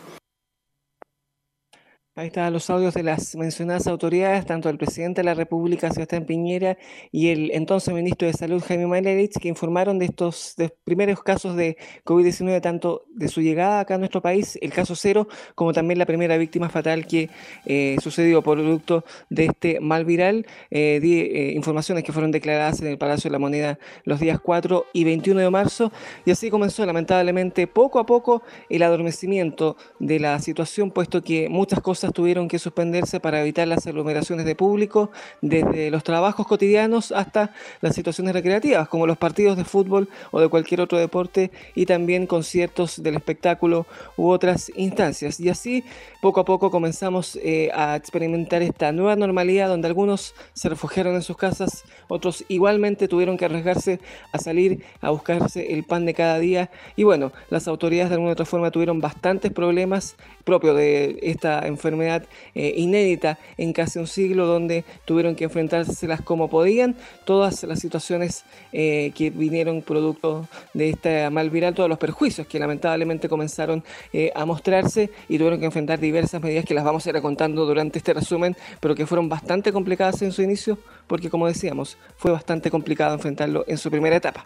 Ahí 2.15 2.28
están 2.28 2.54
los 2.54 2.69
audios 2.69 2.93
de 2.93 3.02
las 3.02 3.36
mencionadas 3.36 3.88
autoridades, 3.88 4.45
tanto 4.45 4.69
el 4.69 4.78
presidente 4.78 5.21
de 5.21 5.26
la 5.26 5.34
República, 5.34 5.89
Sebastián 5.89 6.26
Piñera, 6.26 6.78
y 7.12 7.30
el 7.30 7.49
entonces 7.49 7.91
ministro 7.91 8.28
de 8.28 8.34
Salud, 8.34 8.62
Jaime 8.62 8.86
Malerich, 8.86 9.39
que 9.39 9.47
informaron 9.47 9.97
de 9.97 10.06
estos 10.06 10.54
primeros 10.84 11.23
casos 11.23 11.56
de 11.56 11.76
COVID-19, 12.06 12.62
tanto 12.62 13.06
de 13.15 13.28
su 13.30 13.41
llegada 13.41 13.80
acá 13.80 13.95
a 13.95 13.97
nuestro 13.97 14.21
país, 14.21 14.60
el 14.62 14.71
caso 14.71 14.95
cero, 14.95 15.28
como 15.56 15.73
también 15.73 15.97
la 15.97 16.06
primera 16.06 16.38
víctima 16.38 16.69
fatal 16.69 17.08
que 17.08 17.32
eh, 17.65 17.95
sucedió 17.99 18.43
por 18.43 18.60
producto 18.60 19.04
de 19.32 19.45
este 19.45 19.80
mal 19.80 20.06
viral. 20.06 20.45
Eh, 20.69 20.99
eh, 21.02 21.54
informaciones 21.56 22.04
que 22.04 22.12
fueron 22.12 22.30
declaradas 22.30 22.80
en 22.80 22.89
el 22.89 22.99
Palacio 22.99 23.28
de 23.28 23.32
la 23.32 23.39
Moneda 23.39 23.80
los 24.04 24.19
días 24.19 24.39
4 24.39 24.86
y 24.93 25.04
21 25.04 25.39
de 25.39 25.49
marzo, 25.49 25.91
y 26.26 26.30
así 26.30 26.52
comenzó 26.52 26.86
lamentablemente 26.86 27.65
poco 27.65 27.97
a 27.97 28.06
poco 28.06 28.43
el 28.69 28.84
adormecimiento 28.84 29.78
de 29.97 30.19
la 30.19 30.38
situación, 30.38 30.91
puesto 30.91 31.23
que 31.23 31.49
muchas 31.49 31.80
cosas 31.80 32.03
tuvieron 32.12 32.48
que 32.48 32.60
suspenderse 32.60 33.20
para 33.20 33.42
evitar 33.42 33.68
las 33.68 33.88
aglomeraciones 33.88 34.46
de 34.46 34.56
público, 34.56 35.12
desde 35.42 35.89
los 35.89 36.04
trabajos 36.04 36.46
cotidianos 36.46 37.12
hasta 37.12 37.54
las 37.82 37.96
situaciones 37.96 38.34
recreativas, 38.34 38.88
como 38.89 39.08
los 39.08 39.18
partidos 39.18 39.58
de 39.58 39.63
fútbol 39.63 40.10
o 40.32 40.42
de 40.42 40.50
cualquier 40.50 40.82
otro 40.82 40.98
deporte, 40.98 41.52
y 41.76 41.86
también 41.86 42.28
conciertos 42.28 43.02
del 43.02 43.16
espectáculo 43.16 43.86
u 44.18 44.30
otras 44.30 44.72
instancias. 44.76 45.39
Y 45.39 45.50
así, 45.50 45.84
poco 46.22 46.42
a 46.42 46.46
poco, 46.46 46.70
comenzamos 46.72 47.38
eh, 47.42 47.70
a 47.74 47.96
experimentar 47.96 48.62
esta 48.62 48.92
nueva 48.92 49.16
normalidad, 49.16 49.70
donde 49.70 49.88
algunos 49.88 50.36
se 50.54 50.70
refugiaron 50.70 51.16
en 51.16 51.22
sus 51.22 51.38
casas, 51.38 51.84
otros 52.08 52.44
igualmente 52.48 53.08
tuvieron 53.08 53.38
que 53.38 53.46
arriesgarse 53.46 54.00
a 54.32 54.39
salir 54.39 54.84
a 55.02 55.10
buscarse 55.10 55.74
el 55.74 55.84
pan 55.84 56.06
de 56.06 56.13
cada 56.13 56.39
día. 56.39 56.70
Y 56.96 57.04
bueno, 57.04 57.32
las 57.50 57.68
autoridades 57.68 58.10
de 58.10 58.16
alguna 58.16 58.32
u 58.32 58.34
otra 58.34 58.46
forma 58.46 58.72
tuvieron 58.72 59.00
bastantes 59.00 59.52
problemas 59.52 60.16
propios 60.44 60.76
de 60.76 61.20
esta 61.22 61.66
enfermedad 61.66 61.93
enfermedad 61.94 62.24
eh, 62.56 62.74
inédita 62.78 63.38
en 63.58 63.74
casi 63.74 64.00
un 64.00 64.08
siglo, 64.08 64.46
donde 64.46 64.84
tuvieron 65.06 65.36
que 65.36 65.46
enfrentárselas 65.46 66.22
como 66.22 66.50
podían, 66.50 66.96
todas 67.26 67.64
las 67.64 67.80
situaciones 67.80 68.44
eh, 68.72 69.12
que 69.16 69.30
vinieron 69.30 69.82
producto 69.82 70.48
de 70.74 70.90
esta 70.90 71.30
mal 71.30 71.50
viral, 71.50 71.74
todos 71.74 71.90
los 71.90 71.98
perjuicios 71.98 72.48
que 72.48 72.60
lamentablemente 72.60 73.30
comenzaron 73.30 73.84
eh, 74.12 74.32
a 74.36 74.46
mostrarse 74.46 75.12
y 75.30 75.38
tuvieron 75.38 75.60
que 75.60 75.66
enfrentar 75.66 76.00
diversas 76.00 76.42
medidas 76.42 76.66
que 76.66 76.74
las 76.74 76.84
vamos 76.84 77.06
a 77.06 77.10
ir 77.10 77.22
contando 77.22 77.66
durante 77.66 78.00
este 78.00 78.14
resumen, 78.14 78.56
pero 78.80 78.96
que 78.96 79.06
fueron 79.06 79.30
bastante 79.30 79.72
complicadas 79.72 80.22
en 80.22 80.32
su 80.32 80.42
inicio, 80.42 80.78
porque 81.08 81.30
como 81.30 81.48
decíamos, 81.48 81.98
fue 82.18 82.32
bastante 82.32 82.72
complicado 82.72 83.14
enfrentarlo 83.14 83.64
en 83.68 83.78
su 83.78 83.90
primera 83.92 84.16
etapa. 84.16 84.46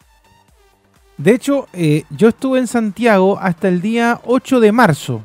De 1.18 1.34
hecho, 1.34 1.68
yo 2.12 2.28
estuve 2.28 2.60
en 2.60 2.68
Santiago 2.68 3.40
hasta 3.40 3.68
el 3.68 3.82
día 3.82 4.22
8 4.26 4.60
de 4.60 4.72
marzo. 4.72 5.22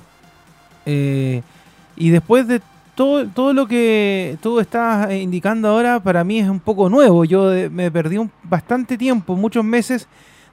Y 1.96 2.10
después 2.10 2.46
de 2.46 2.60
todo, 2.94 3.26
todo 3.28 3.52
lo 3.52 3.66
que 3.66 4.36
tú 4.42 4.60
estás 4.60 5.12
indicando 5.12 5.68
ahora, 5.68 6.00
para 6.00 6.24
mí 6.24 6.38
es 6.38 6.48
un 6.48 6.60
poco 6.60 6.88
nuevo. 6.88 7.24
Yo 7.24 7.52
eh, 7.52 7.70
me 7.70 7.90
perdí 7.90 8.18
un, 8.18 8.30
bastante 8.42 8.98
tiempo, 8.98 9.36
muchos 9.36 9.64
meses, 9.64 10.08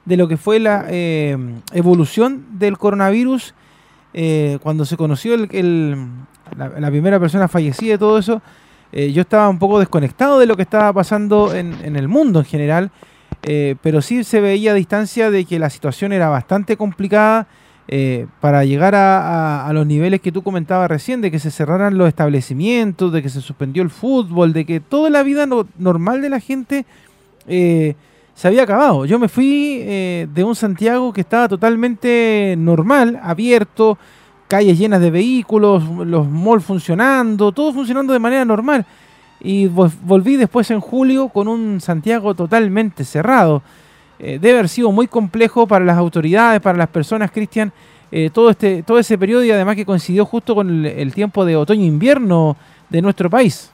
de 0.06 0.17
lo 0.17 0.28
que 0.28 0.38
fue 0.38 0.60
la 0.60 0.86
eh, 0.89 1.38
evolución 1.73 2.45
del 2.58 2.78
coronavirus. 2.78 3.54
Eh, 4.13 4.58
cuando 4.63 4.86
se 4.86 4.97
conoció 4.97 5.36
el, 5.36 6.08
la, 6.58 6.89
primera 6.89 7.19
persona 7.19 7.47
fallecida 7.47 7.95
y 7.95 7.97
todo 7.97 8.17
eso, 8.17 8.41
yo 8.91 9.21
estaba 9.21 9.47
un 9.49 9.60
poco 9.60 9.78
desconectado 9.78 10.39
de 10.39 10.47
lo 10.47 10.56
que 10.56 10.63
estaba 10.63 10.91
pasando 10.91 11.54
en, 11.54 11.75
en 11.84 11.95
el 11.95 12.08
mundo 12.08 12.39
en 12.39 12.45
general. 12.45 12.91
pero 13.39 14.02
sí 14.02 14.23
se 14.23 14.41
veía 14.41 14.71
a 14.71 14.73
distancia 14.73 15.30
de 15.30 15.45
que 15.45 15.60
la 15.60 15.69
situación 15.69 16.12
era 16.12 16.28
bastante 16.30 16.75
complicada 16.75 17.45
eh, 17.91 18.28
para 18.39 18.65
llegar 18.65 18.93
a, 18.93 19.67
los 19.73 19.88
niveles 19.88 20.21
que 20.21 20.32
tú 20.32 20.43
comentabas 20.43 20.88
recién, 20.88 21.21
de 21.21 21.32
que 21.32 21.39
se 21.39 21.49
cerraran 21.49 21.97
los 21.97 22.08
establecimientos, 22.08 23.12
de 23.12 23.23
que 23.23 23.30
se 23.30 23.41
suspendió 23.41 23.82
el 23.82 23.89
fútbol, 23.89 24.54
de 24.54 24.63
que 24.63 24.80
toda 24.80 25.10
la 25.10 25.23
vida 25.23 25.47
normal 25.80 26.21
de 26.21 26.30
la 26.30 26.39
gente 26.39 26.86
eh, 27.47 27.95
se 28.36 28.47
había 28.47 28.62
acabado. 28.62 29.06
Yo 29.06 29.17
me 29.17 29.28
fui 29.28 29.80
eh, 29.82 30.28
de 30.32 30.43
un 30.43 30.54
Santiago 30.54 31.12
que 31.12 31.21
estaba 31.21 31.47
totalmente 31.47 32.54
normal, 32.60 33.19
abierto, 33.23 33.97
calles 34.47 34.78
llenas 34.78 35.02
de 35.02 35.10
vehículos, 35.10 35.84
los 36.06 36.30
malls 36.30 36.63
funcionando, 36.63 37.52
todo 37.52 37.73
funcionando 37.73 38.13
de 38.13 38.19
manera 38.19 38.45
normal. 38.45 38.86
Y 39.39 39.65
volví 39.65 40.36
después 40.36 40.69
en 40.69 40.80
julio 40.80 41.30
con 41.30 41.47
un 41.47 41.82
Santiago 41.82 42.36
totalmente 42.36 43.04
cerrado. 43.04 43.63
Eh, 44.20 44.38
debe 44.40 44.60
haber 44.60 44.70
sido 44.70 44.92
muy 44.92 45.08
complejo 45.08 45.66
para 45.66 45.86
las 45.86 45.98
autoridades, 45.98 46.62
para 46.62 46.78
las 46.78 46.90
personas, 46.90 47.32
Cristian, 47.32 47.72
eh, 48.12 48.30
todo, 48.34 48.50
este, 48.50 48.84
todo 48.84 49.00
ese 49.00 49.18
periodo 49.18 49.44
y 49.44 49.52
además 49.52 49.76
que 49.76 49.86
coincidió 49.86 50.26
justo 50.26 50.56
con 50.56 50.86
el, 50.86 51.14
tiempo 51.14 51.46
de 51.46 51.56
otoño-invierno 51.56 52.58
de 52.90 53.02
nuestro 53.02 53.30
país. 53.30 53.72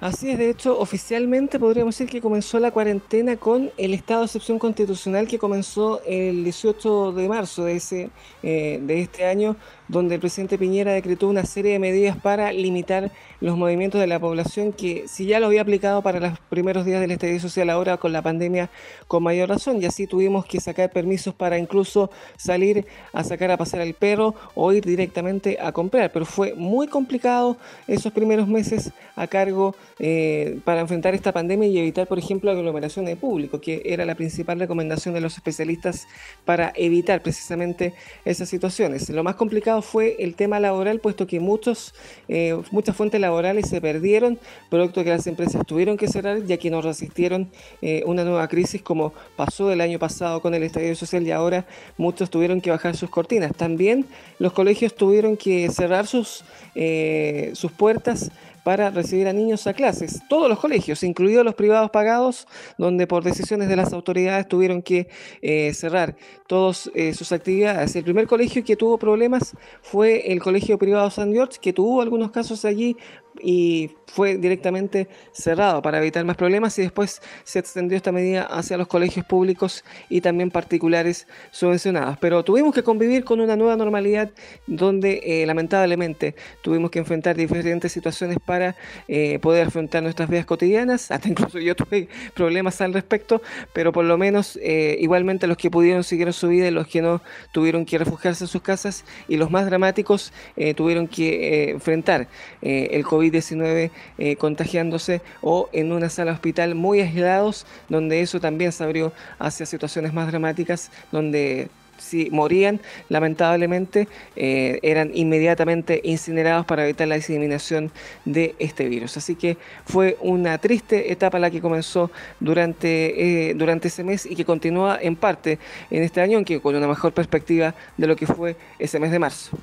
Así 0.00 0.30
es, 0.30 0.38
de 0.38 0.50
hecho, 0.50 0.78
oficialmente 0.78 1.58
podríamos 1.58 1.96
decir 1.96 2.10
que 2.10 2.20
comenzó 2.20 2.60
la 2.60 2.70
cuarentena 2.70 3.36
con 3.36 3.70
el 3.76 3.94
estado 3.94 4.20
de 4.20 4.26
excepción 4.26 4.58
constitucional 4.58 5.26
que 5.26 5.38
comenzó 5.38 6.00
el 6.06 6.44
18 6.44 7.12
de 7.12 7.28
marzo 7.28 7.64
de, 7.64 7.76
ese, 7.76 8.10
eh, 8.42 8.80
de 8.80 9.00
este 9.00 9.26
año, 9.26 9.56
donde 9.88 10.16
el 10.16 10.20
presidente 10.20 10.58
Piñera 10.58 10.92
decretó 10.92 11.28
una 11.28 11.44
serie 11.44 11.72
de 11.72 11.78
medidas 11.78 12.16
para 12.16 12.52
limitar 12.52 13.10
los 13.40 13.56
movimientos 13.56 14.00
de 14.00 14.06
la 14.06 14.20
población 14.20 14.72
que 14.72 15.04
si 15.08 15.26
ya 15.26 15.40
lo 15.40 15.46
había 15.46 15.62
aplicado 15.62 16.02
para 16.02 16.20
los 16.20 16.38
primeros 16.50 16.84
días 16.84 17.00
del 17.00 17.10
estadio 17.10 17.40
social, 17.40 17.70
ahora 17.70 17.96
con 17.96 18.12
la 18.12 18.22
pandemia 18.22 18.70
con 19.06 19.22
mayor 19.22 19.48
razón, 19.48 19.82
y 19.82 19.86
así 19.86 20.06
tuvimos 20.06 20.44
que 20.44 20.60
sacar 20.60 20.90
permisos 20.90 21.34
para 21.34 21.58
incluso 21.58 22.10
salir 22.36 22.86
a 23.12 23.24
sacar 23.24 23.50
a 23.50 23.56
pasear 23.56 23.82
al 23.82 23.94
perro 23.94 24.34
o 24.54 24.72
ir 24.72 24.84
directamente 24.84 25.58
a 25.60 25.72
comprar, 25.72 26.12
pero 26.12 26.26
fue 26.26 26.54
muy 26.54 26.86
complicado 26.86 27.56
esos 27.86 28.12
primeros 28.12 28.48
meses 28.48 28.92
a 29.16 29.26
cargo 29.26 29.74
eh, 29.98 30.60
para 30.64 30.80
enfrentar 30.80 31.14
esta 31.14 31.32
pandemia 31.32 31.68
y 31.68 31.78
evitar, 31.78 32.06
por 32.06 32.18
ejemplo, 32.18 32.50
aglomeración 32.50 33.04
de 33.04 33.16
público, 33.16 33.60
que 33.60 33.82
era 33.84 34.04
la 34.04 34.14
principal 34.14 34.58
recomendación 34.58 35.14
de 35.14 35.20
los 35.20 35.34
especialistas 35.34 36.06
para 36.44 36.72
evitar 36.76 37.22
precisamente 37.22 37.94
esas 38.24 38.48
situaciones. 38.48 39.08
Lo 39.10 39.24
más 39.24 39.34
complicado 39.34 39.77
fue 39.82 40.16
el 40.18 40.34
tema 40.34 40.60
laboral, 40.60 41.00
puesto 41.00 41.26
que 41.26 41.40
muchos, 41.40 41.94
eh, 42.28 42.60
muchas 42.70 42.96
fuentes 42.96 43.20
laborales 43.20 43.68
se 43.68 43.80
perdieron, 43.80 44.38
producto 44.70 45.04
que 45.04 45.10
las 45.10 45.26
empresas 45.26 45.64
tuvieron 45.66 45.96
que 45.96 46.08
cerrar 46.08 46.44
ya 46.44 46.56
que 46.56 46.70
no 46.70 46.80
resistieron 46.82 47.50
eh, 47.82 48.02
una 48.06 48.24
nueva 48.24 48.48
crisis 48.48 48.82
como 48.82 49.12
pasó 49.36 49.72
el 49.72 49.80
año 49.80 49.98
pasado 49.98 50.40
con 50.40 50.54
el 50.54 50.62
estadio 50.62 50.94
social 50.94 51.26
y 51.26 51.30
ahora 51.30 51.66
muchos 51.96 52.30
tuvieron 52.30 52.60
que 52.60 52.70
bajar 52.70 52.96
sus 52.96 53.10
cortinas. 53.10 53.54
También 53.54 54.06
los 54.38 54.52
colegios 54.52 54.94
tuvieron 54.94 55.36
que 55.36 55.68
cerrar 55.70 56.06
sus, 56.06 56.44
eh, 56.74 57.50
sus 57.54 57.72
puertas 57.72 58.30
para 58.68 58.90
recibir 58.90 59.26
a 59.28 59.32
niños 59.32 59.66
a 59.66 59.72
clases. 59.72 60.20
Todos 60.28 60.46
los 60.46 60.58
colegios, 60.58 61.02
incluidos 61.02 61.42
los 61.42 61.54
privados 61.54 61.90
pagados, 61.90 62.46
donde 62.76 63.06
por 63.06 63.24
decisiones 63.24 63.70
de 63.70 63.76
las 63.76 63.94
autoridades 63.94 64.46
tuvieron 64.46 64.82
que 64.82 65.08
eh, 65.40 65.72
cerrar 65.72 66.16
todas 66.46 66.90
eh, 66.94 67.14
sus 67.14 67.32
actividades. 67.32 67.96
El 67.96 68.04
primer 68.04 68.26
colegio 68.26 68.62
que 68.62 68.76
tuvo 68.76 68.98
problemas 68.98 69.56
fue 69.80 70.30
el 70.30 70.42
Colegio 70.42 70.76
Privado 70.76 71.08
San 71.08 71.32
George, 71.32 71.58
que 71.62 71.72
tuvo 71.72 72.02
algunos 72.02 72.30
casos 72.30 72.66
allí 72.66 72.94
y 73.42 73.90
fue 74.08 74.36
directamente 74.36 75.08
cerrado 75.32 75.82
para 75.82 75.98
evitar 75.98 76.24
más 76.24 76.36
problemas 76.36 76.78
y 76.78 76.82
después 76.82 77.20
se 77.44 77.58
extendió 77.58 77.96
esta 77.96 78.10
medida 78.10 78.42
hacia 78.42 78.76
los 78.76 78.88
colegios 78.88 79.24
públicos 79.26 79.84
y 80.08 80.20
también 80.20 80.50
particulares 80.50 81.26
subvencionados. 81.50 82.18
Pero 82.18 82.42
tuvimos 82.42 82.74
que 82.74 82.82
convivir 82.82 83.24
con 83.24 83.40
una 83.40 83.56
nueva 83.56 83.76
normalidad 83.76 84.30
donde 84.66 85.20
eh, 85.24 85.46
lamentablemente 85.46 86.34
tuvimos 86.62 86.90
que 86.90 86.98
enfrentar 86.98 87.36
diferentes 87.36 87.92
situaciones 87.92 88.38
para 88.44 88.76
eh, 89.06 89.38
poder 89.40 89.66
afrontar 89.66 90.02
nuestras 90.02 90.28
vidas 90.28 90.46
cotidianas. 90.46 91.10
Hasta 91.18 91.28
incluso 91.28 91.58
yo 91.58 91.76
tuve 91.76 92.08
problemas 92.34 92.80
al 92.80 92.94
respecto, 92.94 93.42
pero 93.72 93.92
por 93.92 94.04
lo 94.04 94.16
menos 94.16 94.58
eh, 94.62 94.96
igualmente 95.00 95.46
los 95.46 95.56
que 95.56 95.70
pudieron 95.70 96.02
siguieron 96.02 96.32
su 96.32 96.48
vida 96.48 96.66
y 96.68 96.70
los 96.70 96.86
que 96.86 97.02
no 97.02 97.20
tuvieron 97.52 97.84
que 97.84 97.98
refugiarse 97.98 98.44
en 98.44 98.48
sus 98.48 98.62
casas 98.62 99.04
y 99.28 99.36
los 99.36 99.50
más 99.50 99.66
dramáticos 99.66 100.32
tuvieron 100.76 101.06
que 101.08 101.70
enfrentar 101.70 102.28
el 102.62 103.04
COVID-19 103.30 104.36
contagiándose 104.36 105.20
o 105.42 105.68
en 105.72 105.92
una 105.92 106.08
sala 106.08 106.32
hospital 106.32 106.74
muy 106.74 107.00
aislados, 107.00 107.66
donde 107.88 108.20
eso 108.20 108.40
también 108.40 108.72
se 108.72 108.84
abrió 108.84 109.12
hacia 109.38 109.66
situaciones 109.66 110.12
más 110.12 110.28
dramáticas, 110.28 110.90
donde 111.12 111.68
si 111.98 112.30
morían, 112.30 112.80
lamentablemente, 113.08 114.08
eh, 114.36 114.78
eran 114.82 115.10
inmediatamente 115.14 116.00
incinerados 116.04 116.64
para 116.66 116.84
evitar 116.84 117.08
la 117.08 117.16
diseminación 117.16 117.90
de 118.24 118.54
este 118.58 118.88
virus. 118.88 119.16
Así 119.16 119.34
que 119.34 119.56
fue 119.84 120.16
una 120.20 120.58
triste 120.58 121.12
etapa 121.12 121.38
la 121.38 121.50
que 121.50 121.60
comenzó 121.60 122.10
durante, 122.40 123.50
eh, 123.50 123.54
durante 123.54 123.88
ese 123.88 124.04
mes 124.04 124.26
y 124.26 124.36
que 124.36 124.44
continúa 124.44 124.98
en 125.00 125.16
parte 125.16 125.58
en 125.90 126.02
este 126.02 126.20
año, 126.20 126.36
aunque 126.36 126.60
con 126.60 126.74
una 126.74 126.88
mejor 126.88 127.12
perspectiva 127.12 127.74
de 127.96 128.06
lo 128.06 128.16
que 128.16 128.26
fue 128.26 128.56
ese 128.78 128.98
mes 128.98 129.10
de 129.10 129.18
marzo. 129.18 129.58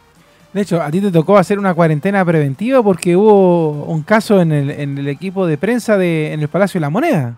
De 0.55 0.61
hecho, 0.61 0.81
a 0.81 0.89
ti 0.89 1.01
te 1.01 1.11
tocó 1.11 1.37
hacer 1.37 1.59
una 1.59 1.73
cuarentena 1.73 2.23
preventiva 2.23 2.81
porque 2.81 3.17
hubo 3.17 3.71
un 3.87 4.03
caso 4.03 4.39
en 4.39 4.53
el, 4.53 4.69
en 4.69 4.97
el 4.97 5.09
equipo 5.09 5.45
de 5.45 5.57
prensa 5.57 5.97
de, 5.97 6.31
en 6.31 6.39
el 6.39 6.47
Palacio 6.47 6.79
de 6.79 6.83
la 6.83 6.89
Moneda. 6.89 7.35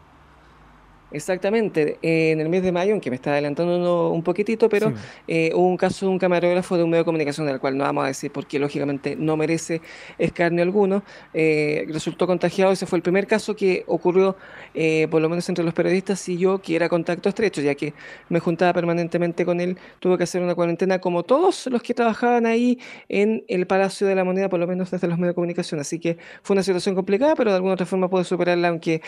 Exactamente, 1.10 1.99
en 2.01 2.41
el 2.41 2.49
mes 2.49 2.64
de 2.64 2.74
mayo, 2.74 2.91
aunque 2.91 3.10
me 3.10 3.16
está 3.16 3.32
adelantando 3.32 4.12
un 4.12 4.24
poquitito, 4.24 4.68
pero 4.68 4.91
eh, 5.26 5.51
hubo 5.55 5.66
un 5.66 5.78
caso 5.78 6.05
de 6.05 6.12
un 6.12 6.20
camarógrafo 6.20 6.76
de 6.76 6.84
un 6.84 6.89
medio 6.89 7.03
de 7.03 7.05
comunicación, 7.05 7.47
del 7.47 7.62
cual 7.62 7.78
no 7.78 7.86
vamos 7.86 8.03
a 8.03 8.08
decir 8.08 8.30
porque 8.30 8.60
lógicamente 8.60 9.16
no 9.16 9.38
merece 9.38 9.82
escarnio 10.18 10.64
alguno, 10.64 11.03
eh, 11.34 11.86
resultó 11.88 12.28
contagiado, 12.28 12.74
ese 12.74 12.86
fue 12.86 12.97
el 12.97 13.03
primer 13.03 13.26
caso 13.26 13.55
que 13.55 13.86
ocurrió, 13.88 14.36
eh, 14.74 15.08
por 15.10 15.22
lo 15.22 15.30
menos 15.30 15.47
entre 15.47 15.64
los 15.64 15.74
periodistas 15.74 16.28
y 16.28 16.38
yo, 16.38 16.62
que 16.62 16.76
era 16.76 16.89
contacto 16.89 17.30
estrecho, 17.30 17.62
ya 17.62 17.74
que 17.76 17.93
me 18.28 18.41
juntaba 18.41 18.74
permanentemente 18.74 19.45
con 19.45 19.62
él, 19.62 19.78
tuve 20.01 20.18
que 20.18 20.24
hacer 20.26 20.41
una 20.41 20.55
cuarentena 20.55 20.99
como 20.99 21.24
todos 21.24 21.68
los 21.68 21.82
que 21.84 21.93
trabajaban 21.93 22.45
ahí 22.45 22.80
en 23.08 23.45
el 23.47 23.66
Palacio 23.66 24.08
de 24.08 24.16
la 24.16 24.26
Moneda, 24.26 24.49
por 24.49 24.60
lo 24.60 24.68
menos 24.68 24.91
desde 24.91 25.08
los 25.08 25.18
medios 25.18 25.32
de 25.32 25.36
comunicación, 25.36 25.80
así 25.80 25.99
que 25.99 26.18
fue 26.43 26.53
una 26.53 26.64
situación 26.64 26.95
complicada, 26.95 27.34
pero 27.36 27.51
de 27.51 27.55
alguna 27.55 27.76
otra 27.76 27.86
forma 27.86 28.10
pude 28.10 28.26
superarla, 28.26 28.68
aunque 28.68 29.01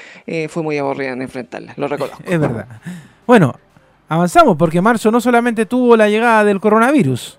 fue 0.48 0.64
muy 0.64 0.78
aburrida 0.78 1.12
en 1.12 1.22
enfrentarla. 1.22 1.74
Es 2.26 2.40
verdad. 2.40 2.68
Bueno, 3.26 3.54
avanzamos 4.08 4.58
porque 4.58 4.82
marzo 4.82 5.12
no 5.12 5.22
solamente 5.22 5.66
tuvo 5.66 5.96
la 5.96 6.10
llegada 6.10 6.44
del 6.44 6.60
coronavirus. 6.60 7.38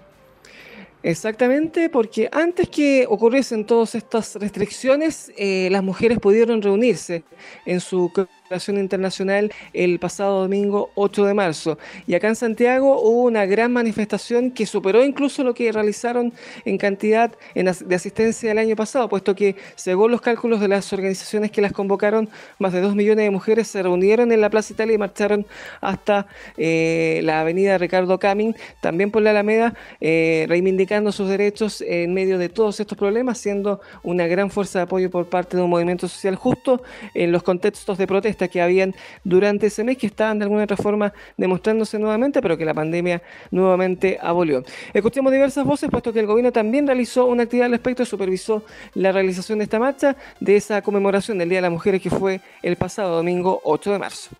Exactamente, 1.02 1.88
porque 1.88 2.28
antes 2.30 2.68
que 2.68 3.06
ocurriesen 3.08 3.64
todas 3.64 3.94
estas 3.94 4.34
restricciones, 4.34 5.32
eh, 5.36 5.68
las 5.70 5.82
mujeres 5.82 6.18
pudieron 6.18 6.60
reunirse 6.60 7.24
en 7.64 7.80
su 7.80 8.12
Internacional 8.50 9.52
el 9.72 10.00
pasado 10.00 10.40
domingo 10.40 10.90
8 10.96 11.24
de 11.24 11.34
marzo. 11.34 11.78
Y 12.08 12.14
acá 12.14 12.26
en 12.26 12.34
Santiago 12.34 13.00
hubo 13.00 13.22
una 13.22 13.46
gran 13.46 13.72
manifestación 13.72 14.50
que 14.50 14.66
superó 14.66 15.04
incluso 15.04 15.44
lo 15.44 15.54
que 15.54 15.70
realizaron 15.70 16.32
en 16.64 16.76
cantidad 16.76 17.30
de 17.54 17.94
asistencia 17.94 18.50
el 18.50 18.58
año 18.58 18.74
pasado, 18.74 19.08
puesto 19.08 19.36
que 19.36 19.54
según 19.76 20.10
los 20.10 20.20
cálculos 20.20 20.58
de 20.58 20.66
las 20.66 20.92
organizaciones 20.92 21.52
que 21.52 21.60
las 21.60 21.72
convocaron, 21.72 22.28
más 22.58 22.72
de 22.72 22.80
2 22.80 22.96
millones 22.96 23.24
de 23.24 23.30
mujeres 23.30 23.68
se 23.68 23.84
reunieron 23.84 24.32
en 24.32 24.40
la 24.40 24.50
Plaza 24.50 24.72
Italia 24.72 24.96
y 24.96 24.98
marcharon 24.98 25.46
hasta 25.80 26.26
eh, 26.56 27.20
la 27.22 27.42
avenida 27.42 27.78
Ricardo 27.78 28.18
Camin, 28.18 28.56
también 28.80 29.12
por 29.12 29.22
la 29.22 29.30
Alameda, 29.30 29.74
eh, 30.00 30.46
reivindicando 30.48 31.12
sus 31.12 31.28
derechos 31.28 31.82
en 31.82 32.12
medio 32.14 32.36
de 32.36 32.48
todos 32.48 32.80
estos 32.80 32.98
problemas, 32.98 33.38
siendo 33.38 33.80
una 34.02 34.26
gran 34.26 34.50
fuerza 34.50 34.80
de 34.80 34.82
apoyo 34.82 35.08
por 35.08 35.26
parte 35.26 35.56
de 35.56 35.62
un 35.62 35.70
movimiento 35.70 36.08
social 36.08 36.34
justo 36.34 36.82
en 37.14 37.30
los 37.30 37.44
contextos 37.44 37.96
de 37.96 38.08
protesta 38.08 38.39
que 38.48 38.60
habían 38.60 38.94
durante 39.24 39.66
ese 39.66 39.84
mes 39.84 39.98
que 39.98 40.06
estaban 40.06 40.38
de 40.38 40.44
alguna 40.44 40.64
otra 40.64 40.76
forma 40.76 41.12
demostrándose 41.36 41.98
nuevamente, 41.98 42.40
pero 42.42 42.56
que 42.56 42.64
la 42.64 42.74
pandemia 42.74 43.22
nuevamente 43.50 44.18
abolió. 44.20 44.64
Escuchemos 44.92 45.32
diversas 45.32 45.64
voces, 45.64 45.90
puesto 45.90 46.12
que 46.12 46.20
el 46.20 46.26
gobierno 46.26 46.52
también 46.52 46.86
realizó 46.86 47.26
una 47.26 47.44
actividad 47.44 47.66
al 47.66 47.72
respecto, 47.72 48.04
supervisó 48.04 48.64
la 48.94 49.12
realización 49.12 49.58
de 49.58 49.64
esta 49.64 49.78
marcha, 49.78 50.16
de 50.40 50.56
esa 50.56 50.82
conmemoración 50.82 51.38
del 51.38 51.48
Día 51.48 51.58
de 51.58 51.62
las 51.62 51.72
Mujeres 51.72 52.02
que 52.02 52.10
fue 52.10 52.40
el 52.62 52.76
pasado 52.76 53.16
domingo 53.16 53.60
8 53.64 53.92
de 53.92 53.98
marzo. 53.98 54.30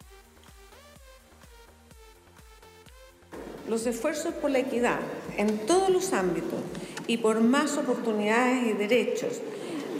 Los 3.69 3.87
esfuerzos 3.87 4.35
por 4.35 4.51
la 4.51 4.59
equidad 4.59 4.99
en 5.37 5.59
todos 5.59 5.91
los 5.91 6.13
ámbitos 6.13 6.59
y 7.07 7.19
por 7.19 7.41
más 7.41 7.77
oportunidades 7.77 8.67
y 8.67 8.73
derechos 8.73 9.41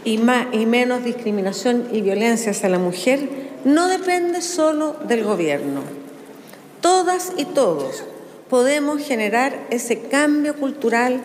y, 0.03 0.17
más, 0.17 0.47
y 0.51 0.65
menos 0.65 1.03
discriminación 1.03 1.87
y 1.91 2.01
violencia 2.01 2.51
hacia 2.51 2.69
la 2.69 2.79
mujer 2.79 3.51
no 3.63 3.87
depende 3.87 4.41
solo 4.41 4.95
del 5.07 5.23
gobierno. 5.23 5.81
Todas 6.81 7.33
y 7.37 7.45
todos 7.45 8.03
podemos 8.49 9.01
generar 9.01 9.67
ese 9.69 10.01
cambio 10.01 10.55
cultural 10.55 11.21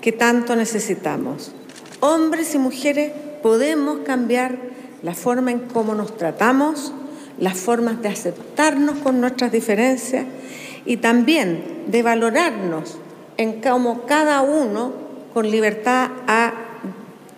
que 0.00 0.12
tanto 0.12 0.56
necesitamos. 0.56 1.52
Hombres 2.00 2.54
y 2.54 2.58
mujeres 2.58 3.12
podemos 3.42 3.98
cambiar 4.06 4.56
la 5.02 5.14
forma 5.14 5.50
en 5.50 5.60
cómo 5.60 5.94
nos 5.94 6.16
tratamos, 6.16 6.92
las 7.38 7.58
formas 7.58 8.00
de 8.02 8.08
aceptarnos 8.08 8.98
con 8.98 9.20
nuestras 9.20 9.50
diferencias 9.50 10.24
y 10.84 10.98
también 10.98 11.84
de 11.88 12.02
valorarnos 12.02 12.96
en 13.36 13.60
cómo 13.60 14.02
cada 14.06 14.42
uno 14.42 14.92
con 15.32 15.50
libertad 15.50 16.10
ha 16.26 16.69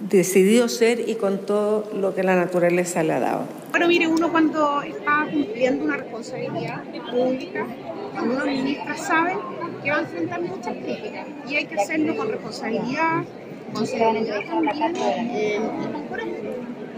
decidido 0.09 0.69
ser 0.69 1.09
y 1.09 1.15
con 1.15 1.39
todo 1.47 1.91
lo 1.95 2.15
que 2.15 2.23
la 2.23 2.37
naturaleza 2.37 3.03
le 3.03 3.13
ha 3.13 3.21
dado. 3.21 3.45
Bueno, 3.71 3.89
mire, 3.89 4.07
uno 4.07 4.31
cuando 4.31 4.83
está 4.83 5.27
cumpliendo 5.31 5.85
una 5.85 5.97
responsabilidad 5.97 6.83
pública, 7.11 7.67
cuando 8.13 8.35
uno 8.35 8.47
ministra, 8.47 8.97
saben 8.97 9.39
que 9.83 9.91
va 9.91 9.99
a 9.99 10.01
enfrentar 10.01 10.43
muchas 10.43 10.77
críticas 10.77 11.27
y 11.49 11.57
hay 11.57 11.67
que 11.67 11.81
hacerlo 11.81 12.17
con 12.17 12.29
responsabilidad, 12.29 13.25
con 13.73 13.87
serenidad 13.87 14.41
también 14.49 14.97
eh, 14.97 15.61
y 15.83 15.93
con 15.93 16.07
coraje. 16.07 16.33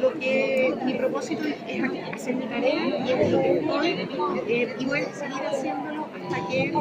Lo 0.00 0.12
que 0.18 0.74
mi 0.84 0.94
propósito 0.94 1.44
es 1.46 2.14
hacer 2.14 2.34
mi 2.34 2.46
tarea 2.46 3.06
y 3.06 3.12
es 3.12 3.30
lo 3.30 3.38
que 3.40 3.58
estoy 3.58 3.88
eh, 4.48 4.76
y 4.78 4.84
voy 4.84 5.00
a 5.00 5.14
seguir 5.14 5.46
haciéndolo 5.46 6.08
hasta 6.14 6.48
que 6.48 6.72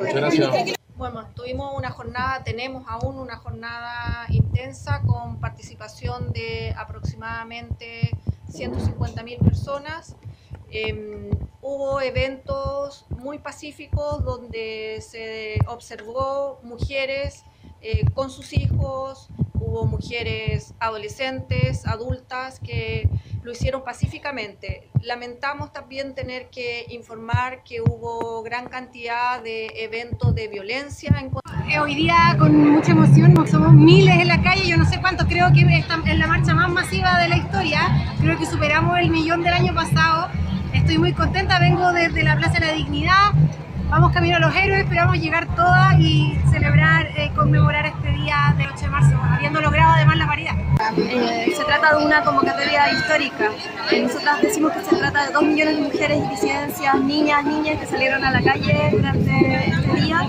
Muchas 0.00 0.14
gracias. 0.14 0.75
Bueno, 0.96 1.28
tuvimos 1.34 1.74
una 1.76 1.90
jornada, 1.90 2.42
tenemos 2.42 2.84
aún 2.88 3.18
una 3.18 3.36
jornada 3.36 4.24
intensa 4.30 5.02
con 5.02 5.40
participación 5.40 6.32
de 6.32 6.74
aproximadamente 6.74 8.16
150.000 8.48 9.38
personas. 9.44 10.16
Em, 10.70 11.28
hubo 11.60 12.00
eventos 12.00 13.04
muy 13.10 13.38
pacíficos 13.38 14.24
donde 14.24 15.02
se 15.06 15.58
observó 15.66 16.60
mujeres 16.62 17.44
eh, 17.82 18.06
con 18.14 18.30
sus 18.30 18.54
hijos, 18.54 19.28
hubo 19.76 19.84
mujeres 19.84 20.74
adolescentes, 20.80 21.86
adultas 21.86 22.60
que 22.60 23.10
lo 23.42 23.52
hicieron 23.52 23.84
pacíficamente. 23.84 24.88
Lamentamos 25.02 25.72
también 25.72 26.14
tener 26.14 26.48
que 26.48 26.86
informar 26.88 27.62
que 27.62 27.82
hubo 27.82 28.42
gran 28.42 28.68
cantidad 28.68 29.42
de 29.42 29.66
eventos 29.76 30.34
de 30.34 30.48
violencia. 30.48 31.14
Eh, 31.68 31.78
hoy 31.78 31.94
día 31.94 32.36
con 32.38 32.56
mucha 32.70 32.92
emoción, 32.92 33.34
somos 33.46 33.74
miles 33.74 34.18
en 34.18 34.28
la 34.28 34.42
calle, 34.42 34.66
yo 34.66 34.78
no 34.78 34.88
sé 34.88 34.98
cuánto, 35.00 35.26
creo 35.26 35.52
que 35.52 35.60
es 35.60 36.18
la 36.18 36.26
marcha 36.26 36.54
más 36.54 36.70
masiva 36.70 37.18
de 37.18 37.28
la 37.28 37.36
historia, 37.36 38.14
creo 38.20 38.38
que 38.38 38.46
superamos 38.46 38.98
el 38.98 39.10
millón 39.10 39.42
del 39.42 39.52
año 39.52 39.74
pasado. 39.74 40.28
Estoy 40.72 40.98
muy 40.98 41.12
contenta, 41.12 41.58
vengo 41.58 41.92
desde 41.92 42.22
la 42.22 42.36
Plaza 42.36 42.60
de 42.60 42.66
la 42.66 42.72
Dignidad, 42.72 43.32
vamos 43.90 44.12
camino 44.12 44.36
a 44.36 44.40
los 44.40 44.54
héroes, 44.54 44.84
esperamos 44.84 45.16
llegar 45.18 45.46
todas 45.54 45.98
y 45.98 46.38
celebrar, 46.50 47.06
eh, 47.16 47.30
conmemorar 47.34 47.86
este 47.86 48.10
día 48.12 48.54
del 48.56 48.68
8 48.68 48.80
de 48.80 48.88
marzo, 48.88 49.16
habiendo 49.22 49.60
logrado 49.60 49.92
además 49.94 50.16
la 50.16 50.26
paridad. 50.26 50.54
Eh, 50.96 51.52
se 51.56 51.64
trata 51.64 51.96
de 51.96 52.04
una 52.04 52.22
convocatoria 52.22 52.92
histórica. 52.92 53.50
Eh, 53.90 54.02
nosotras 54.02 54.42
decimos 54.42 54.72
que 54.72 54.84
se 54.84 54.96
trata 54.96 55.26
de 55.26 55.32
dos 55.32 55.42
millones 55.42 55.76
de 55.76 55.82
mujeres 55.82 56.18
y 56.24 56.28
disidencias, 56.28 57.00
niñas, 57.00 57.44
niñas 57.44 57.80
que 57.80 57.86
salieron 57.86 58.24
a 58.24 58.30
la 58.30 58.42
calle 58.42 58.90
durante 58.92 59.70
este 59.70 60.00
día 60.00 60.28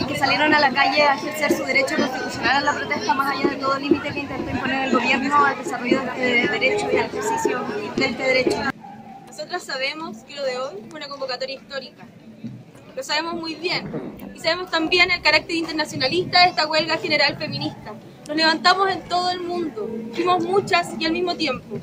y 0.00 0.04
que 0.04 0.16
salieron 0.16 0.54
a 0.54 0.60
la 0.60 0.70
calle 0.70 1.02
a 1.02 1.14
ejercer 1.14 1.52
su 1.52 1.64
derecho 1.64 1.96
constitucional 1.96 2.56
a 2.56 2.60
la 2.60 2.72
protesta 2.74 3.14
más 3.14 3.36
allá 3.36 3.50
de 3.50 3.56
todo 3.56 3.78
límite 3.78 4.10
que 4.10 4.20
intentó 4.20 4.50
imponer 4.50 4.84
el 4.88 4.92
gobierno 4.92 5.44
al 5.44 5.58
desarrollo 5.58 6.00
de 6.02 6.42
este 6.42 6.52
derecho 6.52 6.86
y 6.92 6.96
al 6.96 7.06
ejercicio 7.06 7.64
de 7.96 8.06
este 8.06 8.22
derecho. 8.22 8.56
Nosotras 9.26 9.64
sabemos 9.64 10.18
que 10.18 10.36
lo 10.36 10.44
de 10.44 10.58
hoy 10.58 10.86
fue 10.88 11.00
una 11.00 11.08
convocatoria 11.08 11.56
histórica 11.56 12.04
lo 12.94 13.02
sabemos 13.02 13.34
muy 13.34 13.54
bien. 13.54 13.90
Y 14.34 14.38
sabemos 14.38 14.70
también 14.70 15.10
el 15.10 15.20
carácter 15.20 15.56
internacionalista 15.56 16.42
de 16.42 16.50
esta 16.50 16.66
huelga 16.66 16.96
general 16.98 17.36
feminista. 17.36 17.94
Nos 18.28 18.36
levantamos 18.36 18.90
en 18.90 19.02
todo 19.02 19.30
el 19.30 19.40
mundo, 19.40 19.88
fuimos 20.14 20.44
muchas 20.44 20.88
y 20.98 21.04
al 21.04 21.12
mismo 21.12 21.34
tiempo. 21.34 21.78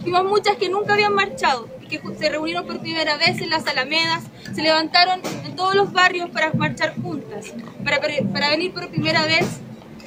Fuimos 0.00 0.24
muchas 0.24 0.56
que 0.56 0.68
nunca 0.68 0.94
habían 0.94 1.14
marchado 1.14 1.68
y 1.80 1.86
que 1.86 2.00
se 2.18 2.28
reunieron 2.28 2.66
por 2.66 2.80
primera 2.80 3.16
vez 3.16 3.40
en 3.40 3.50
las 3.50 3.66
alamedas, 3.66 4.24
se 4.54 4.62
levantaron 4.62 5.20
en 5.44 5.56
todos 5.56 5.74
los 5.74 5.92
barrios 5.92 6.30
para 6.30 6.52
marchar 6.52 6.94
juntas, 7.00 7.52
para, 7.84 8.00
para 8.32 8.50
venir 8.50 8.72
por 8.72 8.88
primera 8.90 9.26
vez 9.26 9.46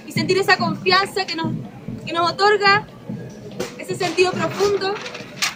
y 0.06 0.12
sentir 0.12 0.38
esa 0.38 0.58
confianza 0.58 1.26
que 1.26 1.36
nos, 1.36 1.48
que 2.06 2.14
nos 2.14 2.32
otorga 2.32 2.88
ese 3.78 3.96
sentido 3.96 4.32
profundo 4.32 4.94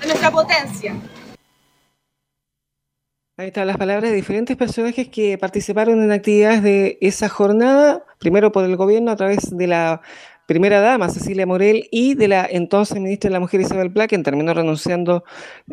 de 0.02 0.08
nuestra 0.08 0.32
potencia. 0.32 0.96
Ahí 3.40 3.48
están 3.48 3.68
las 3.68 3.78
palabras 3.78 4.12
de 4.12 4.18
diferentes 4.18 4.58
personajes 4.58 5.08
que 5.08 5.38
participaron 5.38 6.04
en 6.04 6.12
actividades 6.12 6.62
de 6.62 6.98
esa 7.00 7.30
jornada, 7.30 8.04
primero 8.20 8.52
por 8.52 8.66
el 8.66 8.76
gobierno 8.76 9.12
a 9.12 9.16
través 9.16 9.56
de 9.56 9.66
la 9.66 10.02
primera 10.50 10.82
dama, 10.82 11.10
Cecilia 11.10 11.45
Morel, 11.45 11.88
y 11.91 12.16
de 12.16 12.28
la 12.28 12.43
entonces 12.50 13.00
ministra 13.00 13.28
de 13.28 13.34
la 13.34 13.39
Mujer, 13.39 13.62
Isabel 13.62 13.91
Pla, 13.91 14.08
quien 14.08 14.24
terminó 14.24 14.52
renunciando 14.52 15.24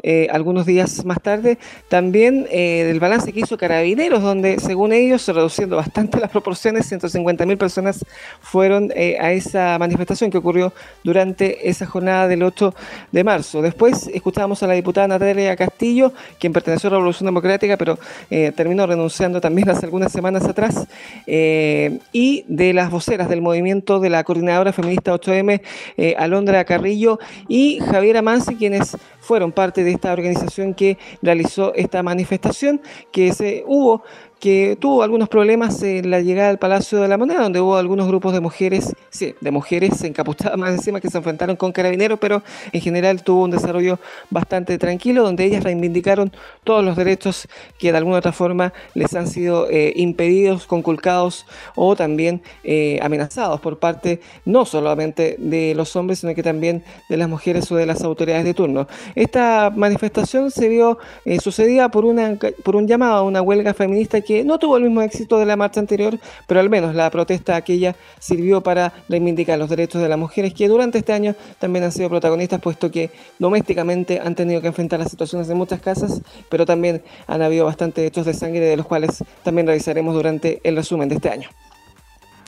eh, 0.02 0.28
algunos 0.30 0.66
días 0.66 1.02
más 1.06 1.22
tarde. 1.22 1.56
También 1.88 2.46
eh, 2.50 2.84
del 2.86 3.00
balance 3.00 3.32
que 3.32 3.40
hizo 3.40 3.56
Carabineros, 3.56 4.22
donde, 4.22 4.58
según 4.58 4.92
ellos, 4.92 5.26
reduciendo 5.28 5.76
bastante 5.76 6.20
las 6.20 6.30
proporciones, 6.30 6.92
150.000 6.92 7.56
personas 7.56 8.04
fueron 8.42 8.92
eh, 8.94 9.16
a 9.18 9.32
esa 9.32 9.78
manifestación 9.78 10.30
que 10.30 10.36
ocurrió 10.36 10.74
durante 11.02 11.70
esa 11.70 11.86
jornada 11.86 12.28
del 12.28 12.42
8 12.42 12.74
de 13.12 13.24
marzo. 13.24 13.62
Después 13.62 14.08
escuchábamos 14.12 14.62
a 14.62 14.66
la 14.66 14.74
diputada 14.74 15.08
Natalia 15.08 15.56
Castillo, 15.56 16.12
quien 16.38 16.52
perteneció 16.52 16.88
a 16.88 16.90
la 16.90 16.96
Revolución 16.98 17.24
Democrática, 17.24 17.78
pero 17.78 17.98
terminó 18.28 18.86
renunciando 18.86 19.40
también 19.40 19.70
hace 19.70 19.86
algunas 19.86 20.12
semanas 20.12 20.44
atrás, 20.44 20.86
y 21.26 22.44
de 22.46 22.74
las 22.74 22.90
voceras 22.90 23.30
del 23.30 23.40
movimiento 23.40 24.00
de 24.00 24.10
la 24.10 24.22
coordinadora 24.22 24.65
feminista 24.72 25.14
8M, 25.14 25.60
eh, 25.96 26.14
Alondra 26.18 26.64
Carrillo 26.64 27.18
y 27.48 27.78
Javiera 27.80 28.22
Mansi, 28.22 28.56
quienes 28.56 28.96
fueron 29.20 29.52
parte 29.52 29.82
de 29.82 29.92
esta 29.92 30.12
organización 30.12 30.72
que 30.74 30.98
realizó 31.20 31.74
esta 31.74 32.02
manifestación, 32.02 32.80
que 33.10 33.32
se 33.32 33.64
hubo 33.66 34.02
que 34.46 34.78
tuvo 34.78 35.02
algunos 35.02 35.28
problemas 35.28 35.82
en 35.82 36.08
la 36.08 36.20
llegada 36.20 36.50
al 36.50 36.58
Palacio 36.60 37.00
de 37.00 37.08
la 37.08 37.18
Moneda, 37.18 37.42
donde 37.42 37.60
hubo 37.60 37.74
algunos 37.74 38.06
grupos 38.06 38.32
de 38.32 38.38
mujeres, 38.38 38.94
sí, 39.10 39.34
de 39.40 39.50
mujeres 39.50 40.00
encapuchadas 40.04 40.56
más 40.56 40.70
encima 40.70 41.00
que 41.00 41.10
se 41.10 41.18
enfrentaron 41.18 41.56
con 41.56 41.72
carabineros, 41.72 42.20
pero 42.20 42.44
en 42.70 42.80
general 42.80 43.24
tuvo 43.24 43.42
un 43.42 43.50
desarrollo 43.50 43.98
bastante 44.30 44.78
tranquilo, 44.78 45.24
donde 45.24 45.46
ellas 45.46 45.64
reivindicaron 45.64 46.30
todos 46.62 46.84
los 46.84 46.94
derechos 46.94 47.48
que 47.76 47.90
de 47.90 47.98
alguna 47.98 48.18
otra 48.18 48.30
forma 48.30 48.72
les 48.94 49.16
han 49.16 49.26
sido 49.26 49.68
eh, 49.68 49.92
impedidos, 49.96 50.68
conculcados 50.68 51.44
o 51.74 51.96
también 51.96 52.40
eh, 52.62 53.00
amenazados 53.02 53.60
por 53.60 53.80
parte 53.80 54.20
no 54.44 54.64
solamente 54.64 55.34
de 55.40 55.74
los 55.74 55.96
hombres, 55.96 56.20
sino 56.20 56.36
que 56.36 56.44
también 56.44 56.84
de 57.08 57.16
las 57.16 57.28
mujeres 57.28 57.72
o 57.72 57.74
de 57.74 57.86
las 57.86 58.04
autoridades 58.04 58.44
de 58.44 58.54
turno. 58.54 58.86
Esta 59.16 59.72
manifestación 59.74 60.52
se 60.52 60.68
vio 60.68 60.98
eh, 61.24 61.40
sucedida 61.40 61.88
por, 61.88 62.04
una, 62.04 62.38
por 62.62 62.76
un 62.76 62.86
llamado 62.86 63.16
a 63.16 63.22
una 63.24 63.42
huelga 63.42 63.74
feminista 63.74 64.20
que 64.20 64.35
no 64.44 64.58
tuvo 64.58 64.76
el 64.76 64.84
mismo 64.84 65.02
éxito 65.02 65.38
de 65.38 65.46
la 65.46 65.56
marcha 65.56 65.80
anterior, 65.80 66.18
pero 66.46 66.60
al 66.60 66.70
menos 66.70 66.94
la 66.94 67.10
protesta 67.10 67.56
aquella 67.56 67.96
sirvió 68.18 68.60
para 68.60 68.92
reivindicar 69.08 69.58
los 69.58 69.68
derechos 69.68 70.02
de 70.02 70.08
las 70.08 70.18
mujeres 70.18 70.54
que 70.54 70.68
durante 70.68 70.98
este 70.98 71.12
año 71.12 71.34
también 71.58 71.84
han 71.84 71.92
sido 71.92 72.08
protagonistas, 72.08 72.60
puesto 72.60 72.90
que 72.90 73.10
domésticamente 73.38 74.20
han 74.20 74.34
tenido 74.34 74.60
que 74.60 74.68
enfrentar 74.68 74.98
las 74.98 75.10
situaciones 75.10 75.48
de 75.48 75.54
muchas 75.54 75.80
casas, 75.80 76.20
pero 76.48 76.66
también 76.66 77.02
han 77.26 77.42
habido 77.42 77.66
bastantes 77.66 78.06
hechos 78.06 78.26
de 78.26 78.34
sangre 78.34 78.60
de 78.60 78.76
los 78.76 78.86
cuales 78.86 79.22
también 79.42 79.66
revisaremos 79.66 80.14
durante 80.14 80.60
el 80.64 80.76
resumen 80.76 81.08
de 81.08 81.16
este 81.16 81.30
año. 81.30 81.48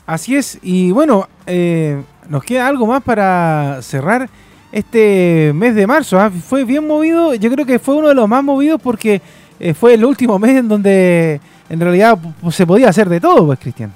Así 0.05 0.35
es, 0.35 0.57
y 0.63 0.91
bueno, 0.91 1.29
eh, 1.45 2.01
nos 2.27 2.43
queda 2.43 2.67
algo 2.67 2.87
más 2.87 3.03
para 3.03 3.79
cerrar 3.81 4.29
este 4.71 5.51
mes 5.53 5.75
de 5.75 5.87
marzo. 5.87 6.19
¿ah? 6.19 6.31
Fue 6.31 6.63
bien 6.63 6.87
movido, 6.87 7.35
yo 7.35 7.51
creo 7.51 7.65
que 7.65 7.79
fue 7.79 7.95
uno 7.95 8.09
de 8.09 8.15
los 8.15 8.27
más 8.27 8.43
movidos 8.43 8.81
porque 8.81 9.21
eh, 9.59 9.73
fue 9.73 9.93
el 9.93 10.05
último 10.05 10.39
mes 10.39 10.57
en 10.57 10.67
donde 10.67 11.41
en 11.69 11.79
realidad 11.79 12.17
pues, 12.41 12.55
se 12.55 12.65
podía 12.65 12.89
hacer 12.89 13.07
de 13.07 13.19
todo, 13.19 13.45
pues, 13.45 13.59
Cristian. 13.59 13.91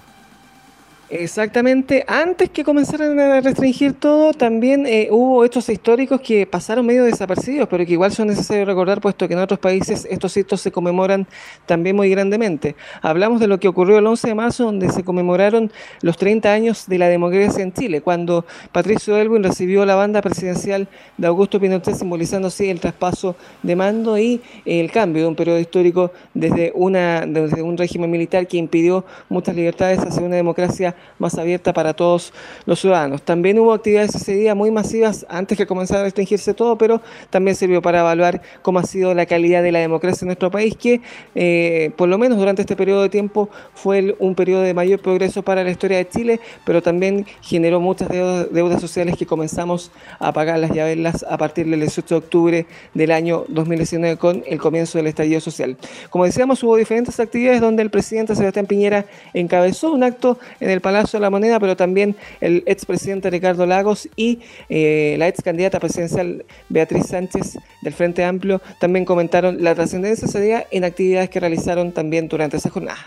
Exactamente. 1.15 2.03
Antes 2.07 2.49
que 2.49 2.63
comenzaran 2.63 3.19
a 3.19 3.39
restringir 3.39 3.93
todo, 3.93 4.33
también 4.33 4.87
eh, 4.87 5.09
hubo 5.11 5.45
hechos 5.45 5.69
históricos 5.69 6.19
que 6.19 6.47
pasaron 6.47 6.87
medio 6.87 7.03
desapercibidos, 7.03 7.67
pero 7.69 7.85
que 7.85 7.93
igual 7.93 8.11
son 8.11 8.29
necesarios 8.29 8.65
recordar, 8.65 8.99
puesto 8.99 9.27
que 9.27 9.35
en 9.35 9.39
otros 9.39 9.59
países 9.59 10.07
estos 10.09 10.35
hitos 10.35 10.59
se 10.59 10.71
conmemoran 10.71 11.27
también 11.67 11.95
muy 11.95 12.09
grandemente. 12.09 12.75
Hablamos 13.03 13.39
de 13.39 13.45
lo 13.45 13.59
que 13.59 13.67
ocurrió 13.67 13.99
el 13.99 14.07
11 14.07 14.27
de 14.27 14.33
marzo, 14.33 14.63
donde 14.63 14.89
se 14.89 15.03
conmemoraron 15.03 15.71
los 16.01 16.17
30 16.17 16.51
años 16.51 16.87
de 16.87 16.97
la 16.97 17.07
democracia 17.07 17.61
en 17.61 17.73
Chile, 17.73 18.01
cuando 18.01 18.47
Patricio 18.71 19.15
Elwin 19.15 19.43
recibió 19.43 19.85
la 19.85 19.93
banda 19.93 20.19
presidencial 20.19 20.87
de 21.17 21.27
Augusto 21.27 21.59
Pinochet, 21.59 21.93
simbolizando 21.93 22.47
así 22.47 22.71
el 22.71 22.79
traspaso 22.79 23.35
de 23.61 23.75
mando 23.75 24.17
y 24.17 24.41
el 24.65 24.89
cambio 24.89 25.21
de 25.21 25.27
un 25.27 25.35
periodo 25.35 25.59
histórico 25.59 26.11
desde, 26.33 26.71
una, 26.73 27.27
desde 27.27 27.61
un 27.61 27.77
régimen 27.77 28.09
militar 28.09 28.47
que 28.47 28.57
impidió 28.57 29.05
muchas 29.29 29.55
libertades 29.55 29.99
hacia 29.99 30.23
una 30.23 30.37
democracia 30.37 30.95
más 31.19 31.37
abierta 31.37 31.73
para 31.73 31.93
todos 31.93 32.33
los 32.65 32.79
ciudadanos. 32.79 33.21
También 33.21 33.59
hubo 33.59 33.73
actividades 33.73 34.15
ese 34.15 34.33
día 34.33 34.55
muy 34.55 34.71
masivas 34.71 35.25
antes 35.29 35.57
que 35.57 35.65
comenzara 35.65 36.01
a 36.01 36.03
restringirse 36.03 36.53
todo, 36.53 36.77
pero 36.77 37.01
también 37.29 37.55
sirvió 37.55 37.81
para 37.81 37.99
evaluar 38.01 38.41
cómo 38.61 38.79
ha 38.79 38.83
sido 38.83 39.13
la 39.13 39.25
calidad 39.25 39.63
de 39.63 39.71
la 39.71 39.79
democracia 39.79 40.25
en 40.25 40.27
nuestro 40.27 40.51
país, 40.51 40.75
que 40.75 41.01
eh, 41.35 41.91
por 41.95 42.09
lo 42.09 42.17
menos 42.17 42.37
durante 42.37 42.61
este 42.61 42.75
periodo 42.75 43.03
de 43.03 43.09
tiempo 43.09 43.49
fue 43.73 44.15
un 44.19 44.35
periodo 44.35 44.61
de 44.61 44.73
mayor 44.73 44.99
progreso 44.99 45.43
para 45.43 45.63
la 45.63 45.71
historia 45.71 45.97
de 45.97 46.07
Chile, 46.07 46.39
pero 46.65 46.81
también 46.81 47.25
generó 47.41 47.79
muchas 47.79 48.09
deudas, 48.09 48.81
sociales 48.81 49.15
que 49.17 49.25
comenzamos 49.25 49.91
a 50.19 50.33
pagarlas 50.33 50.75
y 50.75 50.79
a 50.79 50.85
verlas 50.85 51.23
a 51.29 51.37
partir 51.37 51.69
del 51.69 51.79
18 51.79 52.15
de 52.15 52.17
octubre 52.17 52.65
del 52.93 53.11
año 53.11 53.45
2019 53.47 54.17
con 54.17 54.43
el 54.47 54.59
comienzo 54.59 54.97
del 54.97 55.07
estallido 55.07 55.39
social. 55.39 55.77
Como 56.09 56.25
decíamos, 56.25 56.63
hubo 56.63 56.75
diferentes 56.75 57.19
actividades 57.19 57.61
donde 57.61 57.83
el 57.83 57.89
presidente 57.89 58.35
Sebastián 58.35 58.65
Piñera 58.65 59.05
encabezó 59.33 59.91
un 59.91 60.03
acto 60.03 60.39
en 60.59 60.69
el 60.69 60.81
Palacio 60.83 61.17
de 61.17 61.21
la 61.21 61.31
Moneda, 61.31 61.59
pero 61.59 61.75
también 61.75 62.15
el 62.41 62.61
expresidente 62.67 63.31
Ricardo 63.31 63.65
Lagos 63.65 64.07
y 64.15 64.41
eh, 64.69 65.15
la 65.17 65.27
ex 65.27 65.41
candidata 65.41 65.79
presidencial 65.79 66.45
Beatriz 66.69 67.07
Sánchez 67.07 67.57
del 67.81 67.93
Frente 67.93 68.23
Amplio 68.23 68.61
también 68.79 69.05
comentaron 69.05 69.63
la 69.63 69.73
trascendencia 69.73 70.27
de 70.27 70.29
ese 70.29 70.41
día 70.41 70.67
en 70.69 70.83
actividades 70.83 71.31
que 71.31 71.39
realizaron 71.39 71.91
también 71.91 72.27
durante 72.27 72.57
esa 72.57 72.69
jornada. 72.69 72.99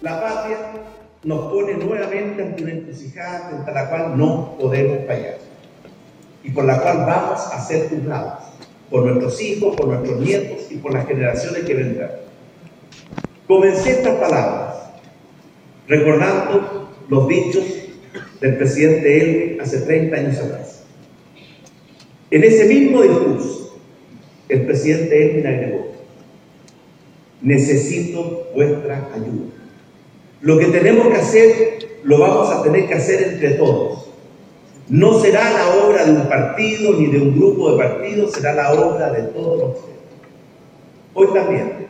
La 0.00 0.18
patria 0.18 0.56
nos 1.24 1.52
pone 1.52 1.74
nuevamente 1.74 2.42
ante 2.42 2.62
una 2.62 2.72
encrucijada 2.72 3.50
ante 3.50 3.70
la 3.70 3.90
cual 3.90 4.16
no 4.16 4.56
podemos 4.58 5.06
fallar 5.06 5.36
y 6.42 6.50
por 6.50 6.64
la 6.64 6.80
cual 6.80 7.04
vamos 7.04 7.40
a 7.52 7.60
ser 7.60 7.90
juzgados 7.90 8.44
por 8.90 9.04
nuestros 9.04 9.40
hijos, 9.40 9.76
por 9.76 9.88
nuestros 9.88 10.20
nietos 10.20 10.70
y 10.70 10.76
por 10.76 10.94
las 10.94 11.06
generaciones 11.06 11.64
que 11.64 11.74
vendrán. 11.74 12.10
Comencé 13.50 13.90
estas 13.90 14.14
palabras 14.14 14.76
recordando 15.88 16.88
los 17.08 17.26
dichos 17.26 17.64
del 18.40 18.56
presidente 18.56 19.20
Elwin 19.20 19.60
hace 19.60 19.80
30 19.80 20.16
años 20.16 20.38
atrás. 20.38 20.84
En 22.30 22.44
ese 22.44 22.66
mismo 22.66 23.02
discurso, 23.02 23.76
el 24.48 24.66
presidente 24.66 25.20
Elwin 25.20 25.46
agregó, 25.48 25.86
necesito 27.42 28.46
vuestra 28.54 29.08
ayuda. 29.16 29.50
Lo 30.42 30.56
que 30.56 30.66
tenemos 30.66 31.08
que 31.08 31.16
hacer, 31.16 31.88
lo 32.04 32.20
vamos 32.20 32.52
a 32.52 32.62
tener 32.62 32.86
que 32.86 32.94
hacer 32.94 33.32
entre 33.32 33.54
todos. 33.54 34.12
No 34.88 35.18
será 35.18 35.50
la 35.50 35.74
obra 35.74 36.04
de 36.04 36.12
un 36.12 36.28
partido 36.28 36.92
ni 36.92 37.08
de 37.08 37.18
un 37.18 37.36
grupo 37.36 37.72
de 37.72 37.78
partidos, 37.78 38.32
será 38.32 38.54
la 38.54 38.74
obra 38.74 39.10
de 39.10 39.22
todos 39.22 39.58
los 39.58 39.76
Hoy 41.14 41.26
también 41.34 41.89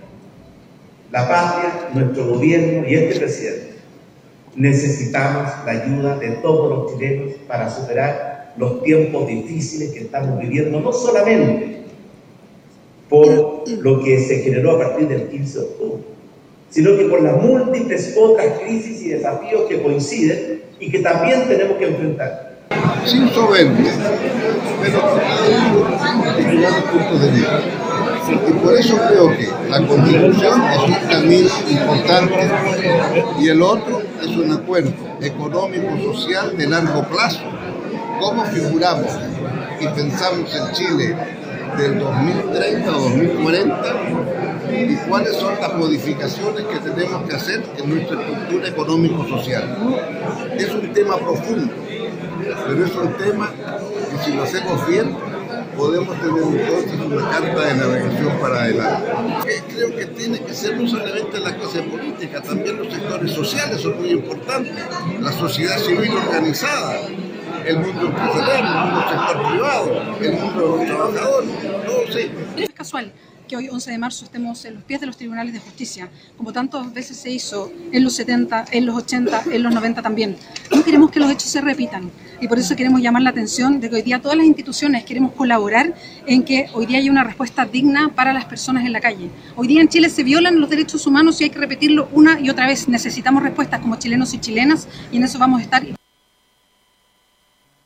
la 1.13 1.29
patria, 1.29 1.89
nuestro 1.95 2.27
gobierno 2.27 2.89
y 2.89 2.95
este 2.95 3.19
presidente 3.19 3.71
necesitamos 4.57 5.51
la 5.65 5.73
ayuda 5.73 6.17
de 6.19 6.31
todos 6.43 6.71
los 6.71 6.93
chilenos 6.93 7.35
para 7.47 7.71
superar 7.71 8.53
los 8.57 8.83
tiempos 8.83 9.27
difíciles 9.27 9.93
que 9.93 10.01
estamos 10.01 10.39
viviendo, 10.39 10.81
no 10.81 10.93
solamente 10.93 11.83
por 13.09 13.65
lo 13.67 14.03
que 14.03 14.21
se 14.21 14.41
generó 14.41 14.73
a 14.73 14.79
partir 14.79 15.09
del 15.09 15.29
15 15.29 15.59
de 15.59 15.65
octubre, 15.65 16.03
sino 16.69 16.97
que 16.97 17.05
por 17.05 17.23
las 17.23 17.43
múltiples 17.43 18.15
otras 18.19 18.61
crisis 18.61 19.03
y 19.03 19.09
desafíos 19.09 19.63
que 19.69 19.83
coinciden 19.83 20.63
y 20.79 20.91
que 20.91 21.01
también 21.01 21.49
tenemos 21.49 21.77
que 21.79 21.87
enfrentar. 21.87 22.51
Sin 23.05 23.29
soberbia, 23.31 23.93
pero 24.83 25.17
de. 27.19 27.90
Y 28.49 28.53
por 28.53 28.77
eso 28.77 28.97
creo 29.09 29.29
que 29.37 29.49
la 29.69 29.87
constitución 29.87 30.63
es 30.63 30.83
un 30.83 31.09
camino 31.09 31.49
importante 31.69 32.51
y 33.41 33.49
el 33.49 33.63
otro 33.63 34.03
es 34.23 34.37
un 34.37 34.53
acuerdo 34.53 34.93
económico-social 35.21 36.57
de 36.57 36.67
largo 36.69 37.03
plazo. 37.09 37.41
¿Cómo 38.21 38.45
figuramos 38.45 39.09
y 39.81 39.87
pensamos 39.89 40.55
en 40.55 40.73
Chile 40.73 41.17
del 41.79 41.99
2030 41.99 42.97
o 42.97 43.01
2040 43.01 43.83
y 44.73 44.97
cuáles 45.09 45.37
son 45.37 45.55
las 45.61 45.75
modificaciones 45.75 46.65
que 46.65 46.79
tenemos 46.79 47.29
que 47.29 47.37
hacer 47.37 47.63
en 47.79 47.91
nuestra 47.91 48.21
estructura 48.21 48.69
económico-social. 48.69 49.77
Es 50.57 50.71
un 50.71 50.93
tema 50.93 51.17
profundo, 51.17 51.73
pero 52.67 52.85
es 52.85 52.95
un 52.95 53.13
tema 53.15 53.51
que 53.51 54.25
si 54.25 54.37
lo 54.37 54.43
hacemos 54.43 54.87
bien 54.87 55.17
podemos 55.81 56.21
tener 56.21 56.43
entonces 56.43 57.01
una 57.01 57.31
carta 57.31 57.65
de 57.65 57.75
navegación 57.75 58.39
para 58.39 58.63
adelante. 58.65 59.13
Creo 59.75 59.97
que 59.97 60.07
tiene 60.07 60.39
que 60.41 60.53
ser 60.53 60.79
no 60.79 60.87
solamente 60.87 61.41
la 61.41 61.57
clase 61.57 61.83
política, 61.85 62.43
también 62.43 62.77
los 62.77 62.93
sectores 62.93 63.33
sociales 63.33 63.81
son 63.81 63.99
muy 63.99 64.11
importantes, 64.11 64.75
la 65.21 65.33
sociedad 65.33 65.79
civil 65.79 66.11
organizada, 66.11 67.01
el 67.65 67.79
mundo 67.79 68.07
empresarial, 68.09 68.67
el 68.67 68.85
mundo 68.85 69.09
sector 69.09 69.51
privado, 69.51 70.03
el 70.21 70.33
mundo 70.35 70.77
de 70.77 70.87
los 70.87 70.87
trabajadores, 70.87 71.51
todo 71.87 72.13
sí. 72.13 72.31
Es 72.59 72.71
casual 72.71 73.13
que 73.51 73.57
hoy 73.57 73.69
11 73.69 73.91
de 73.91 73.99
marzo 73.99 74.25
estemos 74.25 74.65
en 74.65 74.75
los 74.75 74.85
pies 74.85 75.01
de 75.01 75.07
los 75.09 75.17
tribunales 75.17 75.53
de 75.53 75.59
justicia, 75.59 76.09
como 76.37 76.53
tantas 76.53 76.95
veces 76.95 77.17
se 77.17 77.33
hizo 77.33 77.73
en 77.91 78.05
los 78.05 78.15
70, 78.15 78.67
en 78.71 78.87
los 78.87 78.97
80, 78.97 79.43
en 79.51 79.63
los 79.65 79.75
90 79.75 80.03
también. 80.03 80.37
No 80.71 80.85
queremos 80.85 81.11
que 81.11 81.19
los 81.19 81.29
hechos 81.29 81.51
se 81.51 81.61
repitan 81.61 82.13
y 82.41 82.47
por 82.47 82.61
eso 82.61 82.77
queremos 82.77 83.03
llamar 83.03 83.23
la 83.23 83.31
atención 83.31 83.81
de 83.81 83.91
que 83.91 83.97
hoy 83.97 84.03
día 84.03 84.23
todas 84.23 84.39
las 84.39 84.47
instituciones 84.47 85.03
queremos 85.03 85.33
colaborar 85.33 85.93
en 86.29 86.45
que 86.45 86.69
hoy 86.75 86.87
día 86.87 86.99
haya 86.99 87.11
una 87.11 87.25
respuesta 87.25 87.67
digna 87.67 88.15
para 88.15 88.33
las 88.33 88.45
personas 88.45 88.87
en 88.87 88.93
la 88.93 89.01
calle. 89.01 89.29
Hoy 89.57 89.67
día 89.67 89.81
en 89.81 89.89
Chile 89.89 90.11
se 90.11 90.23
violan 90.23 90.61
los 90.61 90.71
derechos 90.71 91.05
humanos 91.09 91.41
y 91.41 91.45
hay 91.45 91.51
que 91.51 91.59
repetirlo 91.59 92.09
una 92.13 92.39
y 92.39 92.51
otra 92.51 92.69
vez. 92.69 92.87
Necesitamos 92.87 93.43
respuestas 93.43 93.81
como 93.81 93.97
chilenos 93.97 94.33
y 94.33 94.39
chilenas 94.39 94.87
y 95.11 95.17
en 95.17 95.25
eso 95.25 95.41
vamos 95.41 95.59
a 95.59 95.65
estar. 95.65 95.85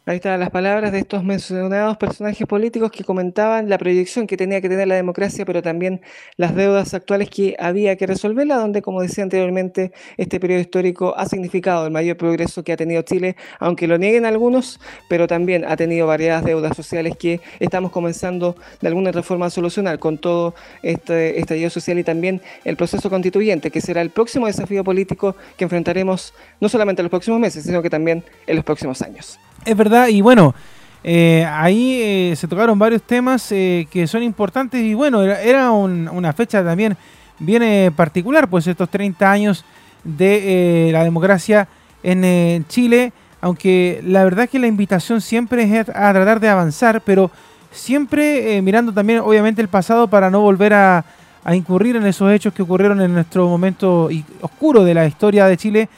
Ahí 0.06 0.16
están 0.16 0.38
las 0.38 0.50
palabras 0.50 0.92
de 0.92 0.98
estos 0.98 1.24
mencionados 1.24 1.96
personajes 1.96 2.46
políticos 2.46 2.90
que 2.90 3.04
comentaban 3.04 3.70
la 3.70 3.78
proyección 3.78 4.26
que 4.26 4.36
tenía 4.36 4.60
que 4.60 4.68
tener 4.68 4.86
la 4.86 4.96
democracia, 4.96 5.46
pero 5.46 5.62
también 5.62 6.02
las 6.36 6.54
deudas 6.54 6.92
actuales 6.92 7.30
que 7.30 7.56
había 7.58 7.96
que 7.96 8.06
resolverla, 8.06 8.56
donde, 8.56 8.82
como 8.82 9.00
decía 9.00 9.24
anteriormente, 9.24 9.92
este 10.18 10.38
periodo 10.38 10.60
histórico 10.60 11.14
ha 11.16 11.24
significado 11.24 11.86
el 11.86 11.90
mayor 11.90 12.18
progreso 12.18 12.62
que 12.62 12.72
ha 12.72 12.76
tenido 12.76 13.00
Chile, 13.00 13.34
aunque 13.58 13.86
lo 13.86 13.96
nieguen 13.96 14.26
algunos, 14.26 14.78
pero 15.08 15.26
también 15.26 15.64
ha 15.64 15.74
tenido 15.74 16.06
variadas 16.06 16.44
deudas 16.44 16.76
sociales 16.76 17.16
que 17.16 17.40
estamos 17.58 17.90
comenzando 17.90 18.56
de 18.82 18.88
alguna 18.88 19.08
otra 19.08 19.22
forma 19.22 19.46
a 19.46 19.50
solucionar 19.50 19.98
con 19.98 20.18
todo 20.18 20.54
este 20.82 21.40
estallido 21.40 21.70
social 21.70 21.98
y 21.98 22.04
también 22.04 22.42
el 22.66 22.76
proceso 22.76 23.08
constituyente, 23.08 23.70
que 23.70 23.80
será 23.80 24.02
el 24.02 24.10
próximo 24.10 24.48
desafío 24.48 24.84
político 24.84 25.34
que 25.56 25.64
enfrentaremos 25.64 26.34
no 26.60 26.68
solamente 26.68 27.00
en 27.00 27.04
los 27.04 27.10
próximos 27.10 27.40
meses, 27.40 27.64
sino 27.64 27.80
que 27.80 27.88
también 27.88 28.22
en 28.46 28.56
los 28.56 28.66
próximos 28.66 29.00
años. 29.00 29.38
Es 29.64 29.76
verdad, 29.76 30.08
y 30.08 30.20
bueno, 30.20 30.54
eh, 31.02 31.46
ahí 31.50 32.00
eh, 32.02 32.34
se 32.36 32.46
tocaron 32.46 32.78
varios 32.78 33.02
temas 33.02 33.50
eh, 33.50 33.86
que 33.90 34.06
son 34.06 34.22
importantes 34.22 34.82
y 34.82 34.92
bueno, 34.92 35.22
era, 35.22 35.70
una 35.70 36.32
fecha 36.34 36.62
también 36.62 36.96
bien 37.38 37.92
particular, 37.94 38.48
pues 38.48 38.66
estos 38.66 38.90
30 38.90 39.30
años 39.30 39.64
de 40.02 40.90
la 40.92 41.02
democracia 41.02 41.66
en 42.02 42.66
Chile, 42.68 43.12
aunque 43.40 44.02
la 44.04 44.22
verdad 44.24 44.48
que 44.48 44.58
la 44.58 44.66
invitación 44.66 45.20
siempre 45.20 45.64
es 45.64 45.88
a 45.88 46.12
tratar 46.12 46.40
de 46.40 46.48
avanzar, 46.48 47.00
pero 47.00 47.30
siempre 47.70 48.60
mirando 48.62 48.92
también 48.92 49.20
obviamente 49.20 49.62
el 49.62 49.68
pasado 49.68 50.08
para 50.08 50.30
no 50.30 50.42
volver 50.42 50.74
a, 50.74 51.04
a 51.42 51.54
incurrir 51.56 51.96
en 51.96 52.06
esos 52.06 52.30
hechos 52.30 52.52
que 52.52 52.62
ocurrieron 52.62 53.00
en 53.00 53.14
nuestro 53.14 53.48
momento 53.48 54.08
oscuro 54.42 54.84
de 54.84 54.94
la 54.94 55.06
historia 55.06 55.46
de 55.46 55.56
Chile 55.56 55.88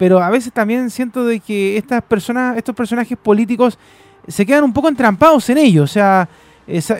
pero 0.00 0.18
a 0.22 0.30
veces 0.30 0.50
también 0.50 0.88
siento 0.88 1.26
de 1.26 1.40
que 1.40 1.76
estas 1.76 2.02
personas, 2.02 2.56
estos 2.56 2.74
personajes 2.74 3.18
políticos 3.18 3.78
se 4.26 4.46
quedan 4.46 4.64
un 4.64 4.72
poco 4.72 4.88
entrampados 4.88 5.50
en 5.50 5.58
ello. 5.58 5.82
O 5.82 5.86
sea, 5.86 6.26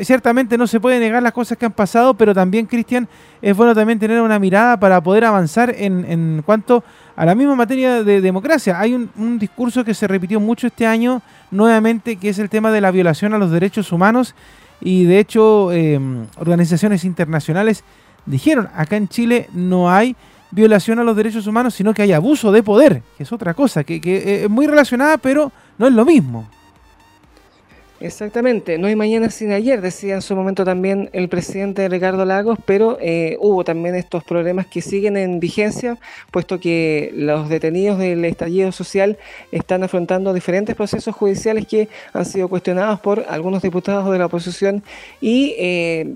ciertamente 0.02 0.58
no 0.58 0.66
se 0.66 0.80
puede 0.80 1.00
negar 1.00 1.22
las 1.22 1.32
cosas 1.32 1.56
que 1.56 1.64
han 1.64 1.72
pasado, 1.72 2.12
pero 2.12 2.34
también, 2.34 2.66
Cristian, 2.66 3.08
es 3.40 3.56
bueno 3.56 3.74
también 3.74 3.98
tener 3.98 4.20
una 4.20 4.38
mirada 4.38 4.78
para 4.78 5.02
poder 5.02 5.24
avanzar 5.24 5.74
en, 5.78 6.04
en 6.04 6.42
cuanto 6.44 6.84
a 7.16 7.24
la 7.24 7.34
misma 7.34 7.56
materia 7.56 8.04
de 8.04 8.20
democracia. 8.20 8.78
Hay 8.78 8.92
un, 8.92 9.38
discurso 9.38 9.82
que 9.82 9.94
se 9.94 10.06
repitió 10.06 10.38
mucho 10.38 10.66
este 10.66 10.86
año, 10.86 11.22
nuevamente, 11.50 12.16
que 12.16 12.28
es 12.28 12.38
el 12.38 12.50
tema 12.50 12.70
de 12.70 12.82
la 12.82 12.90
violación 12.90 13.32
a 13.32 13.38
los 13.38 13.50
derechos 13.50 13.92
humanos. 13.92 14.34
Y 14.78 15.04
de 15.04 15.20
hecho, 15.20 15.72
em, 15.72 16.26
organizaciones 16.36 17.04
internacionales 17.04 17.82
dijeron, 18.26 18.68
acá 18.74 18.98
en 18.98 19.08
Chile 19.08 19.48
no 19.54 19.90
hay 19.90 20.16
violación 20.50 20.98
a 20.98 21.04
los 21.04 21.16
derechos 21.16 21.46
humanos, 21.46 21.74
sino 21.74 21.94
que 21.94 22.02
hay 22.02 22.12
abuso 22.12 22.52
de 22.52 22.62
poder, 22.62 23.02
que 23.16 23.22
es 23.22 23.32
otra 23.32 23.54
cosa, 23.54 23.84
que, 23.84 24.00
es 24.44 24.50
muy 24.50 24.66
relacionada, 24.66 25.18
pero 25.18 25.52
no 25.78 25.86
es 25.86 25.92
lo 25.92 26.04
mismo. 26.04 26.48
Exactamente, 28.00 28.78
no 28.78 28.86
hay 28.86 28.96
mañana 28.96 29.28
sin 29.28 29.52
ayer, 29.52 29.82
decía 29.82 30.14
en 30.14 30.22
su 30.22 30.34
momento 30.34 30.64
también 30.64 31.10
el 31.12 31.28
presidente 31.28 31.86
Ricardo 31.86 32.24
Lagos, 32.24 32.58
pero 32.64 32.96
eh, 32.98 33.36
hubo 33.40 33.62
también 33.62 33.94
estos 33.94 34.24
problemas 34.24 34.66
que 34.66 34.80
siguen 34.80 35.18
en 35.18 35.38
vigencia, 35.38 35.98
puesto 36.30 36.58
que 36.58 37.10
los 37.14 37.50
detenidos 37.50 37.98
del 37.98 38.24
estallido 38.24 38.72
social 38.72 39.18
están 39.52 39.82
afrontando 39.82 40.32
diferentes 40.32 40.74
procesos 40.76 41.14
judiciales 41.14 41.66
que 41.66 41.90
han 42.14 42.24
sido 42.24 42.48
cuestionados 42.48 43.00
por 43.00 43.26
algunos 43.28 43.60
diputados 43.60 44.10
de 44.10 44.18
la 44.18 44.26
oposición 44.26 44.82
y 45.20 45.54
eh, 45.58 46.14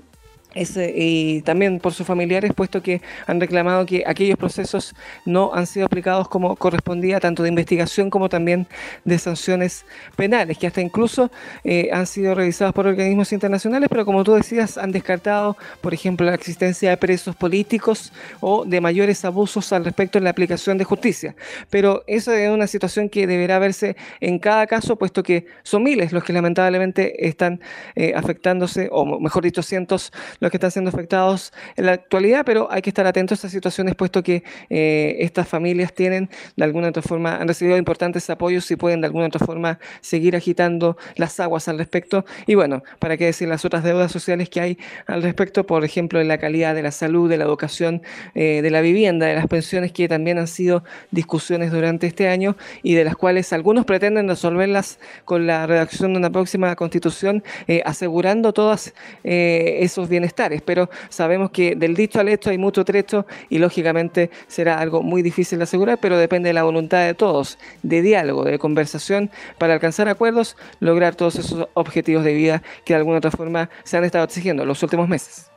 y 0.55 1.41
también 1.41 1.79
por 1.79 1.93
sus 1.93 2.07
familiares, 2.07 2.51
puesto 2.55 2.81
que 2.81 3.01
han 3.27 3.39
reclamado 3.39 3.85
que 3.85 4.03
aquellos 4.05 4.37
procesos 4.37 4.95
no 5.25 5.53
han 5.53 5.67
sido 5.67 5.85
aplicados 5.85 6.29
como 6.29 6.55
correspondía, 6.55 7.19
tanto 7.19 7.43
de 7.43 7.49
investigación 7.49 8.09
como 8.09 8.29
también 8.29 8.67
de 9.03 9.19
sanciones 9.19 9.85
penales, 10.15 10.57
que 10.57 10.67
hasta 10.67 10.81
incluso 10.81 11.29
eh, 11.63 11.89
han 11.91 12.07
sido 12.07 12.35
revisados 12.35 12.73
por 12.73 12.87
organismos 12.87 13.33
internacionales, 13.33 13.89
pero 13.89 14.05
como 14.05 14.23
tú 14.23 14.33
decías, 14.33 14.77
han 14.77 14.91
descartado, 14.91 15.57
por 15.81 15.93
ejemplo, 15.93 16.25
la 16.25 16.35
existencia 16.35 16.89
de 16.89 16.97
presos 16.97 17.35
políticos 17.35 18.13
o 18.39 18.65
de 18.65 18.79
mayores 18.79 19.25
abusos 19.25 19.73
al 19.73 19.83
respecto 19.83 20.17
en 20.17 20.23
la 20.23 20.29
aplicación 20.29 20.77
de 20.77 20.85
justicia. 20.85 21.35
Pero 21.69 22.03
esa 22.07 22.39
es 22.39 22.49
una 22.49 22.67
situación 22.67 23.09
que 23.09 23.27
deberá 23.27 23.59
verse 23.59 23.97
en 24.21 24.39
cada 24.39 24.67
caso, 24.67 24.95
puesto 24.95 25.21
que 25.21 25.47
son 25.63 25.83
miles 25.83 26.13
los 26.13 26.23
que 26.23 26.33
lamentablemente 26.33 27.27
están 27.27 27.59
eh, 27.95 28.13
afectándose, 28.15 28.87
o 28.91 29.19
mejor 29.19 29.43
dicho, 29.43 29.61
cientos 29.61 30.11
los 30.45 30.51
que 30.51 30.57
están 30.57 30.69
siendo 30.69 30.89
afectados 30.89 31.51
en 31.75 31.87
la 31.87 31.93
actualidad, 31.93 32.45
pero 32.45 32.71
hay 32.71 32.83
que 32.83 32.91
estar 32.91 33.07
atentos 33.07 33.39
a 33.39 33.39
estas 33.39 33.51
situaciones, 33.51 33.95
puesto 33.95 34.21
que 34.21 34.43
eh, 34.69 35.17
estas 35.19 35.47
familias 35.47 35.91
tienen, 35.91 36.29
de 36.55 36.63
alguna 36.63 36.89
otra 36.89 37.01
forma, 37.01 37.37
han 37.37 37.47
recibido 37.47 37.77
importantes 37.77 38.29
apoyos 38.29 38.69
y 38.69 38.75
pueden 38.75 39.01
de 39.01 39.07
alguna 39.07 39.25
otra 39.25 39.43
forma 39.43 39.79
seguir 40.01 40.35
agitando 40.35 40.97
las 41.15 41.39
aguas 41.39 41.67
al 41.67 41.79
respecto. 41.79 42.25
Y 42.45 42.53
bueno, 42.53 42.83
para 42.99 43.17
qué 43.17 43.25
decir 43.25 43.47
las 43.47 43.65
otras 43.65 43.83
deudas 43.83 44.11
sociales 44.11 44.47
que 44.49 44.61
hay 44.61 44.77
al 45.07 45.23
respecto, 45.23 45.65
por 45.65 45.83
ejemplo, 45.83 46.21
en 46.21 46.27
la 46.27 46.37
calidad 46.37 46.75
de 46.75 46.83
la 46.83 46.91
salud, 46.91 47.27
de 47.27 47.37
la 47.37 47.45
educación, 47.45 48.03
eh, 48.35 48.61
de 48.61 48.69
la 48.69 48.81
vivienda, 48.81 49.25
de 49.25 49.33
las 49.33 49.47
pensiones, 49.47 49.91
que 49.93 50.07
también 50.07 50.37
han 50.37 50.47
sido 50.47 50.83
discusiones 51.09 51.71
durante 51.71 52.05
este 52.05 52.27
año 52.27 52.55
y 52.83 52.93
de 52.93 53.03
las 53.03 53.15
cuales 53.15 53.51
algunos 53.51 53.85
pretenden 53.85 54.27
resolverlas 54.27 54.99
con 55.23 55.47
la 55.47 55.65
redacción 55.65 56.13
de 56.13 56.19
una 56.19 56.29
próxima 56.29 56.75
constitución, 56.75 57.43
eh, 57.67 57.81
asegurando 57.83 58.53
todos 58.53 58.93
esos 59.23 60.07
bienes 60.07 60.34
pero 60.65 60.89
sabemos 61.09 61.51
que 61.51 61.75
del 61.75 61.95
dicho 61.95 62.19
al 62.19 62.29
hecho 62.29 62.49
hay 62.49 62.57
mucho 62.57 62.85
trecho 62.85 63.25
y 63.49 63.57
lógicamente 63.57 64.29
será 64.47 64.79
algo 64.79 65.01
muy 65.01 65.21
difícil 65.21 65.59
de 65.59 65.63
asegurar, 65.63 65.99
pero 65.99 66.17
depende 66.17 66.49
de 66.49 66.53
la 66.53 66.63
voluntad 66.63 67.05
de 67.05 67.13
todos, 67.13 67.57
de 67.83 68.01
diálogo, 68.01 68.43
de 68.43 68.59
conversación, 68.59 69.31
para 69.57 69.73
alcanzar 69.73 70.09
acuerdos, 70.09 70.57
lograr 70.79 71.15
todos 71.15 71.35
esos 71.35 71.67
objetivos 71.73 72.23
de 72.23 72.33
vida 72.33 72.63
que 72.83 72.93
de 72.93 72.97
alguna 72.97 73.17
otra 73.17 73.31
forma 73.31 73.69
se 73.83 73.97
han 73.97 74.03
estado 74.03 74.25
exigiendo 74.25 74.63
en 74.63 74.69
los 74.69 74.83
últimos 74.83 75.07
meses. 75.07 75.49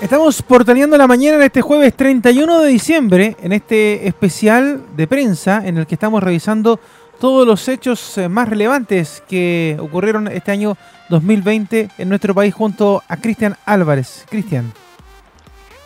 Estamos 0.00 0.42
portaleando 0.42 0.96
la 0.98 1.06
mañana 1.06 1.38
de 1.38 1.46
este 1.46 1.62
jueves 1.62 1.94
31 1.94 2.60
de 2.60 2.68
diciembre 2.68 3.36
en 3.42 3.52
este 3.52 4.06
especial 4.06 4.82
de 4.94 5.06
prensa 5.06 5.66
en 5.66 5.78
el 5.78 5.86
que 5.86 5.94
estamos 5.94 6.22
revisando 6.22 6.78
todos 7.20 7.46
los 7.46 7.68
hechos 7.68 8.18
eh, 8.18 8.28
más 8.28 8.48
relevantes 8.48 9.22
que 9.28 9.76
ocurrieron 9.80 10.28
este 10.28 10.52
año 10.52 10.76
2020 11.08 11.90
en 11.98 12.08
nuestro 12.08 12.34
país 12.34 12.54
junto 12.54 13.02
a 13.08 13.16
Cristian 13.16 13.56
Álvarez. 13.64 14.24
Cristian. 14.28 14.72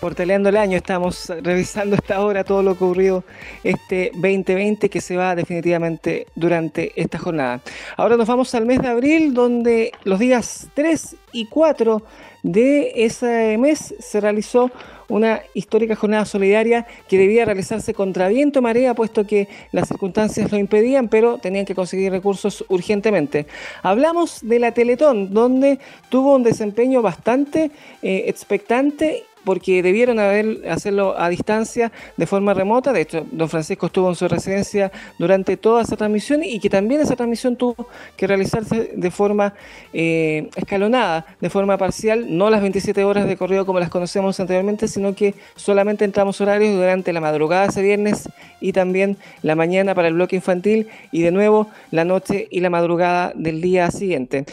Portaleando 0.01 0.49
el 0.49 0.57
año, 0.57 0.79
estamos 0.79 1.31
revisando 1.43 1.95
esta 1.95 2.25
hora 2.25 2.43
todo 2.43 2.63
lo 2.63 2.73
ocurrido 2.73 3.23
este 3.63 4.11
2020 4.15 4.89
que 4.89 4.99
se 5.03 5.15
va 5.15 5.35
definitivamente 5.35 6.27
durante 6.35 6.99
esta 6.99 7.19
jornada. 7.19 7.61
Ahora 7.99 8.17
nos 8.17 8.27
vamos 8.27 8.55
al 8.55 8.65
mes 8.65 8.81
de 8.81 8.89
abril, 8.89 9.35
donde 9.35 9.93
los 10.05 10.19
días 10.19 10.69
3 10.73 11.17
y 11.33 11.47
4 11.47 12.03
de 12.43 12.93
ese 12.97 13.59
mes 13.59 13.95
se 13.99 14.21
realizó 14.21 14.71
una 15.11 15.43
histórica 15.55 15.97
jornada 15.97 16.25
solidaria 16.25 16.87
que 17.09 17.19
debía 17.19 17.45
realizarse 17.45 17.93
contra 17.93 18.29
viento 18.29 18.63
marea, 18.63 18.95
puesto 18.95 19.27
que 19.27 19.49
las 19.73 19.89
circunstancias 19.89 20.51
lo 20.51 20.57
impedían, 20.57 21.09
pero 21.09 21.39
tenían 21.39 21.67
que 21.67 21.75
conseguir 21.75 22.13
recursos 22.13 22.65
urgentemente. 22.69 23.47
Hablamos 23.83 24.39
de 24.43 24.61
la 24.61 24.73
Teletón, 24.73 25.35
donde 25.35 25.79
tuvo 26.09 26.37
un 26.37 26.43
desempeño 26.43 27.03
bastante 27.03 27.71
eh, 28.03 28.25
expectante 28.29 29.25
porque 29.45 29.83
debieron 29.83 30.19
haber, 30.19 30.69
hacerlo 30.69 31.19
a 31.19 31.29
distancia, 31.29 31.93
de 32.17 32.27
forma 32.27 32.55
remota. 32.55 32.93
De 32.93 33.01
hecho, 33.01 33.27
don 33.31 33.49
Francisco 33.49 33.87
estuvo 33.87 34.09
en 34.09 34.15
su 34.15 34.29
residencia 34.29 34.93
durante 35.19 35.57
toda 35.57 35.83
esa 35.83 35.97
transmisión 35.97 36.43
y 36.45 36.61
que 36.61 36.71
también 36.71 37.01
esa 37.01 37.17
transmisión 37.17 37.57
tuvo 37.57 37.89
que 38.17 38.27
realizarse 38.27 38.93
de 38.95 39.11
forma 39.11 39.55
eh, 39.93 40.49
escalonada, 40.57 41.27
de 41.41 41.51
forma 41.51 41.77
parcial, 41.79 42.27
no 42.37 42.51
las 42.51 42.61
27 42.61 43.05
horas 43.05 43.27
de 43.27 43.37
corrido 43.37 43.67
como 43.67 43.81
las 43.81 43.91
conocemos 43.91 44.39
anteriormente, 44.41 44.89
sino 44.89 45.15
que 45.15 45.35
solamente 45.57 46.05
entramos 46.05 46.41
horarios 46.41 46.75
durante 46.75 47.13
la 47.13 47.21
madrugada 47.21 47.67
ese 47.67 47.83
viernes 47.83 48.29
y 48.61 48.73
también 48.73 49.17
la 49.43 49.55
mañana 49.55 49.95
para 49.95 50.09
el 50.09 50.15
bloque 50.15 50.37
infantil 50.37 50.89
y 51.13 51.23
de 51.23 51.31
nuevo 51.31 51.69
la 51.91 52.05
noche 52.05 52.49
y 52.51 52.61
la 52.61 52.71
madrugada 52.71 53.33
del 53.35 53.61
día 53.61 53.91
siguiente 53.91 54.45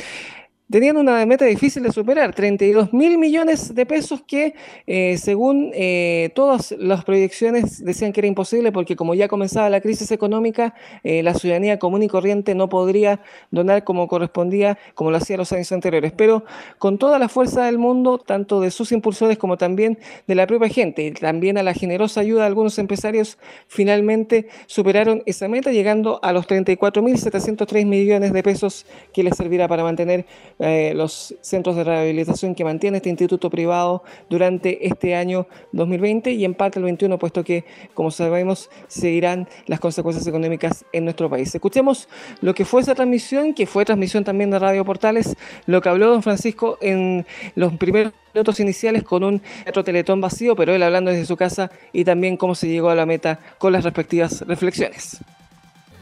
tenían 0.70 0.97
una 0.97 1.26
meta 1.26 1.45
difícil 1.45 1.84
de 1.84 1.91
superar, 1.91 2.36
32 2.36 2.91
mil 2.91 3.18
millones 3.18 3.74
de 3.74 3.86
pesos 3.86 4.22
que 4.28 4.53
eh, 4.86 5.18
según 5.18 5.72
eh, 5.74 6.32
todas 6.36 6.76
las 6.78 7.05
proyecciones 7.05 7.84
decían 7.84 8.11
que 8.11 8.20
era 8.20 8.28
imposible 8.28 8.74
porque 8.74 8.97
como 8.97 9.15
ya 9.15 9.30
comenzaba 9.30 9.70
la 9.70 9.80
crisis 9.80 10.11
económica, 10.11 10.74
eh, 11.03 11.24
la 11.24 11.34
ciudadanía 11.34 11.80
común 11.80 12.03
y 12.03 12.09
corriente 12.09 12.53
no 12.53 12.68
podría 12.68 13.22
donar 13.49 13.86
como 13.86 14.07
correspondía, 14.07 14.78
como 14.93 15.09
lo 15.11 15.18
hacía 15.18 15.38
los 15.38 15.53
años 15.53 15.72
anteriores. 15.72 16.11
Pero 16.11 16.43
con 16.80 16.97
toda 16.97 17.18
la 17.18 17.30
fuerza 17.30 17.65
del 17.65 17.78
mundo, 17.78 18.18
tanto 18.18 18.59
de 18.59 18.72
sus 18.72 18.91
impulsores 18.91 19.38
como 19.38 19.57
también 19.57 19.97
de 20.28 20.36
la 20.36 20.47
propia 20.47 20.68
gente 20.68 21.03
y 21.03 21.11
también 21.11 21.57
a 21.57 21.63
la 21.63 21.74
generosa 21.74 22.22
ayuda 22.22 22.41
de 22.41 22.47
algunos 22.47 22.78
empresarios, 22.78 23.38
finalmente 23.68 24.47
superaron 24.65 25.24
esa 25.26 25.47
meta 25.47 25.72
llegando 25.72 26.20
a 26.24 26.34
los 26.34 26.45
34 26.45 27.01
mil 27.01 27.18
703 27.18 27.86
millones 27.86 28.34
de 28.34 28.43
pesos 28.43 28.86
que 29.13 29.24
les 29.24 29.38
servirá 29.38 29.70
para 29.70 29.84
mantener 29.84 30.26
eh, 30.60 30.93
los 30.95 31.36
centros 31.41 31.76
de 31.76 31.84
rehabilitación 31.84 32.55
que 32.55 32.64
mantiene 32.64 32.97
este 32.97 33.10
instituto 33.10 33.49
privado 33.49 34.03
durante 34.30 34.88
este 34.88 35.16
año 35.16 35.47
2020 35.72 36.32
y 36.32 36.45
en 36.45 36.55
parte 36.55 36.80
el 36.80 36.86
21, 36.86 37.20
puesto 37.20 37.43
que, 37.43 37.64
como 37.93 38.10
sabemos, 38.10 38.70
seguirán 38.88 39.47
las 39.68 39.80
consecuencias 39.80 40.26
económicas 40.26 40.84
en 40.93 41.03
nuestro 41.03 41.30
país. 41.30 41.53
Escuchemos 41.53 42.10
lo 42.41 42.55
que 42.55 42.66
fue 42.66 42.82
esa 42.82 42.95
transmisión, 42.95 43.53
que 43.53 43.68
fue 43.68 43.86
transmisión 43.86 44.24
también 44.24 44.49
de 44.49 44.58
Radio 44.58 44.84
Portales, 44.84 45.36
lo 45.68 45.82
que 45.82 45.89
habló 45.89 46.10
don 46.10 46.24
Francisco 46.24 46.78
en 46.82 47.26
los 47.55 47.74
primeros 47.74 48.14
minutos 48.34 48.60
iniciales 48.60 49.03
con 49.03 49.24
un 49.24 49.41
teletón 49.86 50.22
vacío, 50.22 50.55
pero 50.55 50.74
él 50.74 50.84
hablando 50.84 51.12
desde 51.12 51.26
su 51.26 51.38
casa 51.38 51.72
y 51.93 52.03
también 52.03 52.36
cómo 52.36 52.55
se 52.55 52.68
llegó 52.68 52.89
a 52.89 52.95
la 52.95 53.05
meta 53.05 53.39
con 53.58 53.74
las 53.74 53.84
respectivas 53.84 54.41
reflexiones. 54.47 55.18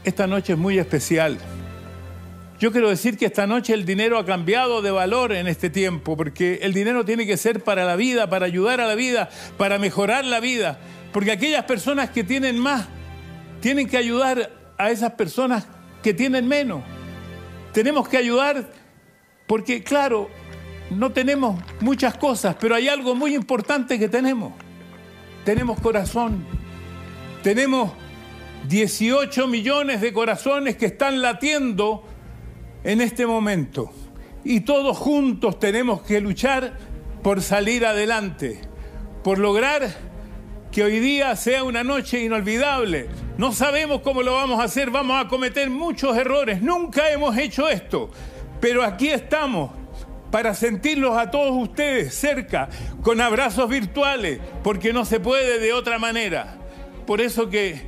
Esta 0.04 0.26
noche 0.26 0.54
es 0.54 0.58
muy 0.58 0.78
especial 0.78 1.38
yo 2.58 2.72
quiero 2.72 2.88
decir 2.88 3.18
que 3.18 3.26
esta 3.26 3.46
noche 3.46 3.74
el 3.74 3.84
dinero 3.84 4.18
ha 4.18 4.24
cambiado 4.24 4.80
de 4.80 4.90
valor 4.90 5.32
en 5.32 5.46
este 5.46 5.68
tiempo, 5.68 6.16
porque 6.16 6.60
el 6.62 6.72
dinero 6.72 7.04
tiene 7.04 7.26
que 7.26 7.36
ser 7.36 7.62
para 7.62 7.84
la 7.84 7.96
vida, 7.96 8.30
para 8.30 8.46
ayudar 8.46 8.80
a 8.80 8.86
la 8.86 8.94
vida, 8.94 9.28
para 9.58 9.78
mejorar 9.78 10.24
la 10.24 10.40
vida, 10.40 10.78
porque 11.12 11.32
aquellas 11.32 11.64
personas 11.64 12.10
que 12.10 12.24
tienen 12.24 12.58
más 12.58 12.86
tienen 13.60 13.88
que 13.88 13.98
ayudar 13.98 14.50
a 14.78 14.90
esas 14.90 15.12
personas 15.12 15.66
que 16.02 16.14
tienen 16.14 16.48
menos. 16.48 16.82
Tenemos 17.72 18.08
que 18.08 18.16
ayudar 18.16 18.66
porque, 19.46 19.82
claro, 19.82 20.30
no 20.90 21.12
tenemos 21.12 21.62
muchas 21.80 22.16
cosas, 22.16 22.56
pero 22.58 22.74
hay 22.74 22.88
algo 22.88 23.14
muy 23.14 23.34
importante 23.34 23.98
que 23.98 24.08
tenemos. 24.08 24.52
Tenemos 25.44 25.78
corazón, 25.80 26.44
tenemos 27.42 27.92
18 28.68 29.46
millones 29.46 30.00
de 30.00 30.12
corazones 30.12 30.76
que 30.76 30.86
están 30.86 31.20
latiendo 31.20 32.05
en 32.86 33.00
este 33.00 33.26
momento. 33.26 33.90
Y 34.44 34.60
todos 34.60 34.96
juntos 34.96 35.58
tenemos 35.58 36.02
que 36.02 36.20
luchar 36.20 36.78
por 37.22 37.42
salir 37.42 37.84
adelante, 37.84 38.60
por 39.24 39.38
lograr 39.38 39.92
que 40.70 40.84
hoy 40.84 41.00
día 41.00 41.34
sea 41.34 41.64
una 41.64 41.82
noche 41.82 42.22
inolvidable. 42.22 43.08
No 43.38 43.50
sabemos 43.50 44.02
cómo 44.02 44.22
lo 44.22 44.34
vamos 44.34 44.60
a 44.60 44.64
hacer, 44.64 44.90
vamos 44.90 45.20
a 45.22 45.28
cometer 45.28 45.68
muchos 45.68 46.16
errores, 46.16 46.62
nunca 46.62 47.10
hemos 47.10 47.36
hecho 47.36 47.68
esto, 47.68 48.08
pero 48.60 48.84
aquí 48.84 49.08
estamos 49.08 49.72
para 50.30 50.54
sentirlos 50.54 51.16
a 51.16 51.30
todos 51.32 51.56
ustedes 51.56 52.14
cerca, 52.14 52.68
con 53.02 53.20
abrazos 53.20 53.68
virtuales, 53.68 54.38
porque 54.62 54.92
no 54.92 55.04
se 55.04 55.18
puede 55.18 55.58
de 55.58 55.72
otra 55.72 55.98
manera. 55.98 56.58
Por 57.04 57.20
eso 57.20 57.50
que 57.50 57.82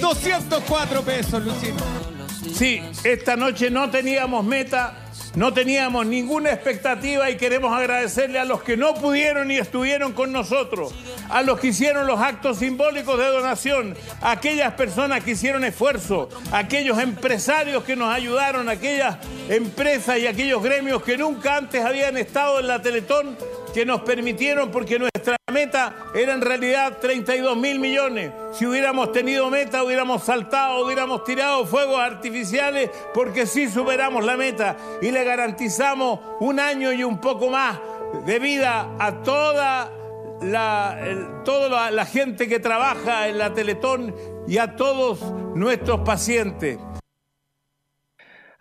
593.204 0.00 1.02
pesos, 1.02 1.44
Lucino. 1.44 1.76
Sí, 2.54 2.82
esta 3.04 3.36
noche 3.36 3.70
no 3.70 3.90
teníamos 3.90 4.44
meta 4.44 5.10
no 5.36 5.52
teníamos 5.52 6.06
ninguna 6.06 6.50
expectativa 6.50 7.30
y 7.30 7.36
queremos 7.36 7.72
agradecerle 7.72 8.40
a 8.40 8.44
los 8.44 8.62
que 8.62 8.76
no 8.76 8.94
pudieron 8.94 9.50
y 9.50 9.58
estuvieron 9.58 10.12
con 10.12 10.32
nosotros, 10.32 10.92
a 11.28 11.42
los 11.42 11.60
que 11.60 11.68
hicieron 11.68 12.06
los 12.06 12.20
actos 12.20 12.58
simbólicos 12.58 13.16
de 13.16 13.26
donación, 13.26 13.96
a 14.22 14.32
aquellas 14.32 14.74
personas 14.74 15.22
que 15.22 15.32
hicieron 15.32 15.64
esfuerzo, 15.64 16.28
a 16.50 16.58
aquellos 16.58 16.98
empresarios 16.98 17.84
que 17.84 17.94
nos 17.94 18.12
ayudaron, 18.12 18.68
a 18.68 18.72
aquellas 18.72 19.18
empresas 19.48 20.18
y 20.18 20.26
aquellos 20.26 20.62
gremios 20.62 21.02
que 21.02 21.16
nunca 21.16 21.56
antes 21.56 21.84
habían 21.84 22.16
estado 22.16 22.58
en 22.58 22.66
la 22.66 22.82
Teletón 22.82 23.36
que 23.70 23.84
nos 23.84 24.02
permitieron, 24.02 24.70
porque 24.70 24.98
nuestra 24.98 25.36
meta 25.52 25.94
era 26.14 26.34
en 26.34 26.40
realidad 26.40 26.98
32 27.00 27.56
mil 27.56 27.78
millones. 27.78 28.32
Si 28.52 28.66
hubiéramos 28.66 29.12
tenido 29.12 29.50
meta, 29.50 29.82
hubiéramos 29.84 30.24
saltado, 30.24 30.84
hubiéramos 30.84 31.24
tirado 31.24 31.66
fuegos 31.66 31.98
artificiales, 31.98 32.90
porque 33.14 33.46
sí 33.46 33.68
superamos 33.68 34.24
la 34.24 34.36
meta 34.36 34.76
y 35.02 35.10
le 35.10 35.24
garantizamos 35.24 36.20
un 36.40 36.60
año 36.60 36.92
y 36.92 37.04
un 37.04 37.20
poco 37.20 37.48
más 37.48 37.78
de 38.24 38.38
vida 38.38 38.88
a 38.98 39.22
toda 39.22 39.92
la, 40.42 41.42
toda 41.44 41.90
la 41.90 42.06
gente 42.06 42.48
que 42.48 42.58
trabaja 42.58 43.28
en 43.28 43.38
la 43.38 43.52
Teletón 43.52 44.14
y 44.46 44.58
a 44.58 44.74
todos 44.76 45.20
nuestros 45.54 46.00
pacientes. 46.00 46.78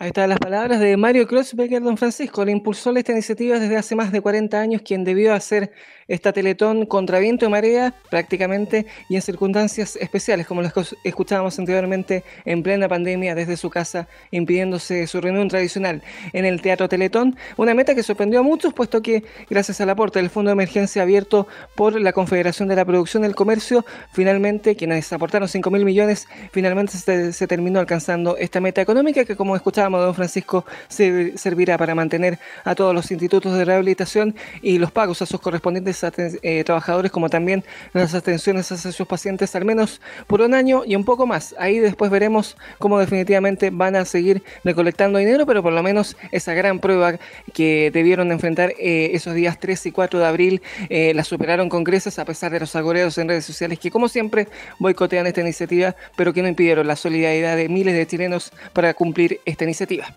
Ahí 0.02 0.08
están 0.08 0.30
las 0.30 0.40
palabras 0.40 0.80
de 0.80 0.96
Mario 0.96 1.28
Kreuzberger, 1.28 1.84
don 1.84 1.98
Francisco. 1.98 2.46
Le 2.46 2.54
impulsó 2.54 2.96
esta 2.96 3.12
iniciativa 3.12 3.60
desde 3.60 3.76
hace 3.76 3.98
más 3.98 4.14
de 4.14 4.22
40 4.22 4.58
años, 4.58 4.82
quien 4.82 5.04
debió 5.04 5.34
hacer 5.34 5.74
esta 6.10 6.34
Teletón 6.34 6.86
contra 6.86 7.20
viento 7.20 7.46
y 7.46 7.50
marea 7.50 7.94
prácticamente 8.10 8.86
y 9.08 9.16
en 9.16 9.22
circunstancias 9.22 9.96
especiales, 9.96 10.46
como 10.46 10.62
las 10.62 10.74
que 10.74 10.82
escuchábamos 11.06 11.58
anteriormente 11.58 12.24
en 12.44 12.64
plena 12.64 12.90
pandemia 12.90 13.36
desde 13.36 13.56
su 13.56 13.70
casa, 13.70 14.10
impidiéndose 14.32 15.08
su 15.08 15.22
reunión 15.22 15.48
tradicional 15.48 16.02
en 16.34 16.46
el 16.46 16.62
Teatro 16.62 16.90
Teletón. 16.90 17.38
Una 17.56 17.74
meta 17.74 17.96
que 17.96 18.04
sorprendió 18.04 18.40
a 18.40 18.44
muchos, 18.44 18.74
puesto 18.74 19.02
que 19.02 19.24
gracias 19.50 19.80
al 19.80 19.90
aporte 19.90 20.20
del 20.20 20.30
Fondo 20.30 20.50
de 20.50 20.54
Emergencia 20.54 21.04
abierto 21.04 21.48
por 21.76 22.00
la 22.02 22.12
Confederación 22.12 22.68
de 22.68 22.76
la 22.76 22.86
Producción 22.86 23.24
del 23.24 23.36
Comercio, 23.36 23.86
finalmente, 24.12 24.76
quienes 24.76 25.14
aportaron 25.14 25.48
5 25.48 25.70
mil 25.70 25.86
millones, 25.86 26.28
finalmente 26.52 26.98
se, 26.98 27.32
se 27.32 27.48
terminó 27.48 27.80
alcanzando 27.80 28.36
esta 28.38 28.60
meta 28.60 28.82
económica 28.82 29.24
que, 29.26 29.36
como 29.36 29.56
escuchábamos, 29.56 30.02
don 30.02 30.16
Francisco, 30.16 30.66
servirá 30.88 31.78
para 31.78 31.94
mantener 31.94 32.40
a 32.64 32.74
todos 32.74 32.96
los 32.96 33.12
institutos 33.12 33.56
de 33.56 33.66
rehabilitación 33.66 34.36
y 34.62 34.80
los 34.80 34.92
pagos 34.92 35.22
a 35.22 35.26
sus 35.26 35.40
correspondientes 35.40 35.99
eh, 36.04 36.64
trabajadores, 36.64 37.12
como 37.12 37.30
también 37.30 37.64
las 37.94 38.14
atenciones 38.14 38.72
a 38.72 38.78
sus 38.78 39.08
pacientes, 39.08 39.56
al 39.56 39.66
menos 39.66 40.02
por 40.28 40.42
un 40.42 40.54
año 40.54 40.84
y 40.86 40.96
un 40.96 41.06
poco 41.06 41.26
más. 41.26 41.56
Ahí 41.58 41.80
después 41.80 42.12
veremos 42.12 42.58
cómo 42.78 43.00
definitivamente 43.00 43.70
van 43.70 43.96
a 43.96 44.06
seguir 44.06 44.44
recolectando 44.64 45.20
dinero, 45.20 45.46
pero 45.46 45.64
por 45.64 45.74
lo 45.74 45.84
menos 45.84 46.18
esa 46.32 46.54
gran 46.54 46.80
prueba 46.80 47.16
que 47.54 47.92
debieron 47.94 48.32
enfrentar 48.32 48.74
eh, 48.80 49.12
esos 49.14 49.34
días 49.34 49.60
3 49.60 49.88
y 49.88 49.92
4 49.92 50.20
de 50.20 50.26
abril 50.26 50.62
eh, 50.90 51.14
la 51.14 51.24
superaron 51.24 51.70
con 51.70 51.84
creces 51.84 52.20
a 52.20 52.26
pesar 52.26 52.52
de 52.52 52.60
los 52.60 52.76
agoreos 52.76 53.18
en 53.18 53.28
redes 53.28 53.46
sociales 53.46 53.80
que 53.80 53.92
como 53.92 54.08
siempre 54.08 54.48
boicotean 54.80 55.28
esta 55.28 55.42
iniciativa, 55.42 55.96
pero 56.16 56.34
que 56.34 56.42
no 56.42 56.48
impidieron 56.48 56.88
la 56.88 56.96
solidaridad 56.96 57.58
de 57.58 57.70
miles 57.70 57.94
de 57.94 58.08
chilenos 58.08 58.52
para 58.74 58.94
cumplir 58.94 59.40
esta 59.46 59.64
iniciativa 59.64 60.14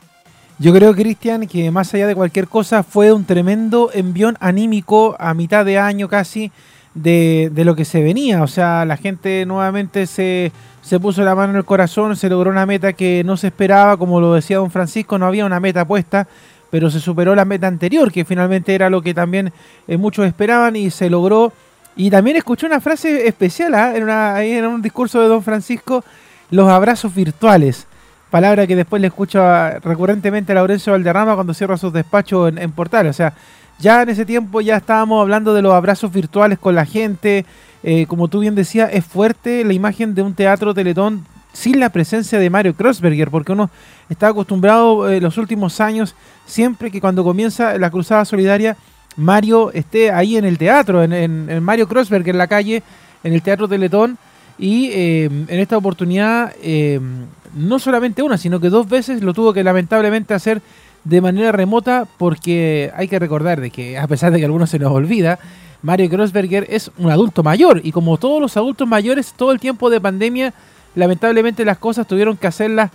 yo 0.62 0.72
creo, 0.72 0.94
Cristian, 0.94 1.48
que 1.48 1.72
más 1.72 1.92
allá 1.92 2.06
de 2.06 2.14
cualquier 2.14 2.46
cosa 2.46 2.84
fue 2.84 3.12
un 3.12 3.24
tremendo 3.24 3.90
envión 3.92 4.36
anímico 4.38 5.16
a 5.18 5.34
mitad 5.34 5.64
de 5.64 5.76
año 5.76 6.08
casi 6.08 6.52
de, 6.94 7.50
lo 7.52 7.74
que 7.74 7.84
se 7.84 8.00
venía. 8.00 8.44
O 8.44 8.46
sea, 8.46 8.84
la 8.84 8.96
gente 8.96 9.44
nuevamente 9.44 10.06
se, 10.06 10.52
se 10.80 11.00
puso 11.00 11.24
la 11.24 11.34
mano 11.34 11.50
en 11.50 11.56
el 11.56 11.64
corazón, 11.64 12.14
se 12.14 12.28
logró 12.28 12.48
una 12.48 12.64
meta 12.64 12.92
que 12.92 13.24
no 13.24 13.36
se 13.36 13.48
esperaba, 13.48 13.96
como 13.96 14.20
lo 14.20 14.34
decía 14.34 14.58
don 14.58 14.70
Francisco, 14.70 15.18
no 15.18 15.26
había 15.26 15.44
una 15.46 15.58
meta 15.58 15.84
puesta, 15.84 16.28
pero 16.70 16.92
se 16.92 17.00
superó 17.00 17.34
la 17.34 17.44
meta 17.44 17.66
anterior, 17.66 18.12
que 18.12 18.24
finalmente 18.24 18.72
era 18.72 18.88
lo 18.88 19.02
que 19.02 19.14
también 19.14 19.52
eh, 19.88 19.96
muchos 19.96 20.24
esperaban 20.26 20.76
y 20.76 20.92
se 20.92 21.10
logró. 21.10 21.52
Y 21.96 22.08
también 22.08 22.36
escuché 22.36 22.66
una 22.66 22.80
frase 22.80 23.26
especial 23.26 23.74
¿ah? 23.74 23.96
en, 23.96 24.04
una, 24.04 24.44
en 24.44 24.64
un 24.64 24.80
discurso 24.80 25.20
de 25.20 25.26
don 25.26 25.42
Francisco, 25.42 26.04
los 26.50 26.68
abrazos 26.68 27.12
virtuales. 27.12 27.88
Palabra 28.32 28.66
que 28.66 28.74
después 28.74 29.02
le 29.02 29.08
escucho 29.08 29.42
recurrentemente 29.80 30.52
a 30.52 30.54
Laurencio 30.54 30.94
Valderrama 30.94 31.34
cuando 31.34 31.52
cierra 31.52 31.76
sus 31.76 31.92
despachos 31.92 32.50
en, 32.56 32.72
Portal. 32.72 33.06
O 33.08 33.12
sea, 33.12 33.34
ya 33.78 34.00
en 34.00 34.08
ese 34.08 34.24
tiempo 34.24 34.62
ya 34.62 34.78
estábamos 34.78 35.20
hablando 35.20 35.52
de 35.52 35.60
los 35.60 35.74
abrazos 35.74 36.10
virtuales 36.10 36.58
con 36.58 36.74
la 36.74 36.86
gente. 36.86 37.44
Eh, 37.82 38.06
como 38.06 38.28
tú 38.28 38.40
bien 38.40 38.54
decías, 38.54 38.88
es 38.90 39.04
fuerte 39.04 39.66
la 39.66 39.74
imagen 39.74 40.14
de 40.14 40.22
un 40.22 40.32
teatro 40.32 40.72
teletón 40.72 41.26
sin 41.52 41.78
la 41.78 41.90
presencia 41.90 42.38
de 42.38 42.48
Mario 42.48 42.74
Kreuzberger, 42.74 43.30
porque 43.30 43.52
uno 43.52 43.68
está 44.08 44.28
acostumbrado 44.28 45.10
eh, 45.10 45.20
los 45.20 45.36
últimos 45.36 45.78
años, 45.82 46.14
siempre 46.46 46.90
que 46.90 47.02
cuando 47.02 47.24
comienza 47.24 47.76
la 47.76 47.90
Cruzada 47.90 48.24
Solidaria, 48.24 48.78
Mario 49.14 49.70
esté 49.72 50.10
ahí 50.10 50.38
en 50.38 50.46
el 50.46 50.56
teatro, 50.56 51.02
en, 51.02 51.62
Mario 51.62 51.86
Kreuzberger 51.86 52.34
en 52.34 52.38
la 52.38 52.46
calle, 52.46 52.82
en 53.22 53.34
el 53.34 53.42
Teatro 53.42 53.68
Teletón, 53.68 54.16
y 54.58 54.88
eh, 54.92 55.24
en 55.24 55.60
esta 55.60 55.76
oportunidad, 55.76 56.54
eh, 56.62 56.98
no 57.54 57.78
solamente 57.78 58.22
una, 58.22 58.38
sino 58.38 58.60
que 58.60 58.70
dos 58.70 58.88
veces 58.88 59.22
lo 59.22 59.34
tuvo 59.34 59.52
que 59.52 59.64
lamentablemente 59.64 60.34
hacer 60.34 60.62
de 61.04 61.20
manera 61.20 61.52
remota, 61.52 62.06
porque 62.18 62.92
hay 62.94 63.08
que 63.08 63.18
recordar 63.18 63.60
de 63.60 63.70
que, 63.70 63.98
a 63.98 64.06
pesar 64.06 64.32
de 64.32 64.38
que 64.38 64.44
a 64.44 64.46
algunos 64.46 64.70
se 64.70 64.78
nos 64.78 64.92
olvida, 64.92 65.38
Mario 65.82 66.08
Kreuzberger 66.08 66.66
es 66.70 66.90
un 66.98 67.10
adulto 67.10 67.42
mayor, 67.42 67.80
y 67.82 67.90
como 67.92 68.16
todos 68.16 68.40
los 68.40 68.56
adultos 68.56 68.86
mayores, 68.86 69.32
todo 69.36 69.52
el 69.52 69.58
tiempo 69.58 69.90
de 69.90 70.00
pandemia, 70.00 70.54
lamentablemente 70.94 71.64
las 71.64 71.78
cosas 71.78 72.06
tuvieron 72.06 72.36
que 72.36 72.46
hacerlas 72.46 72.90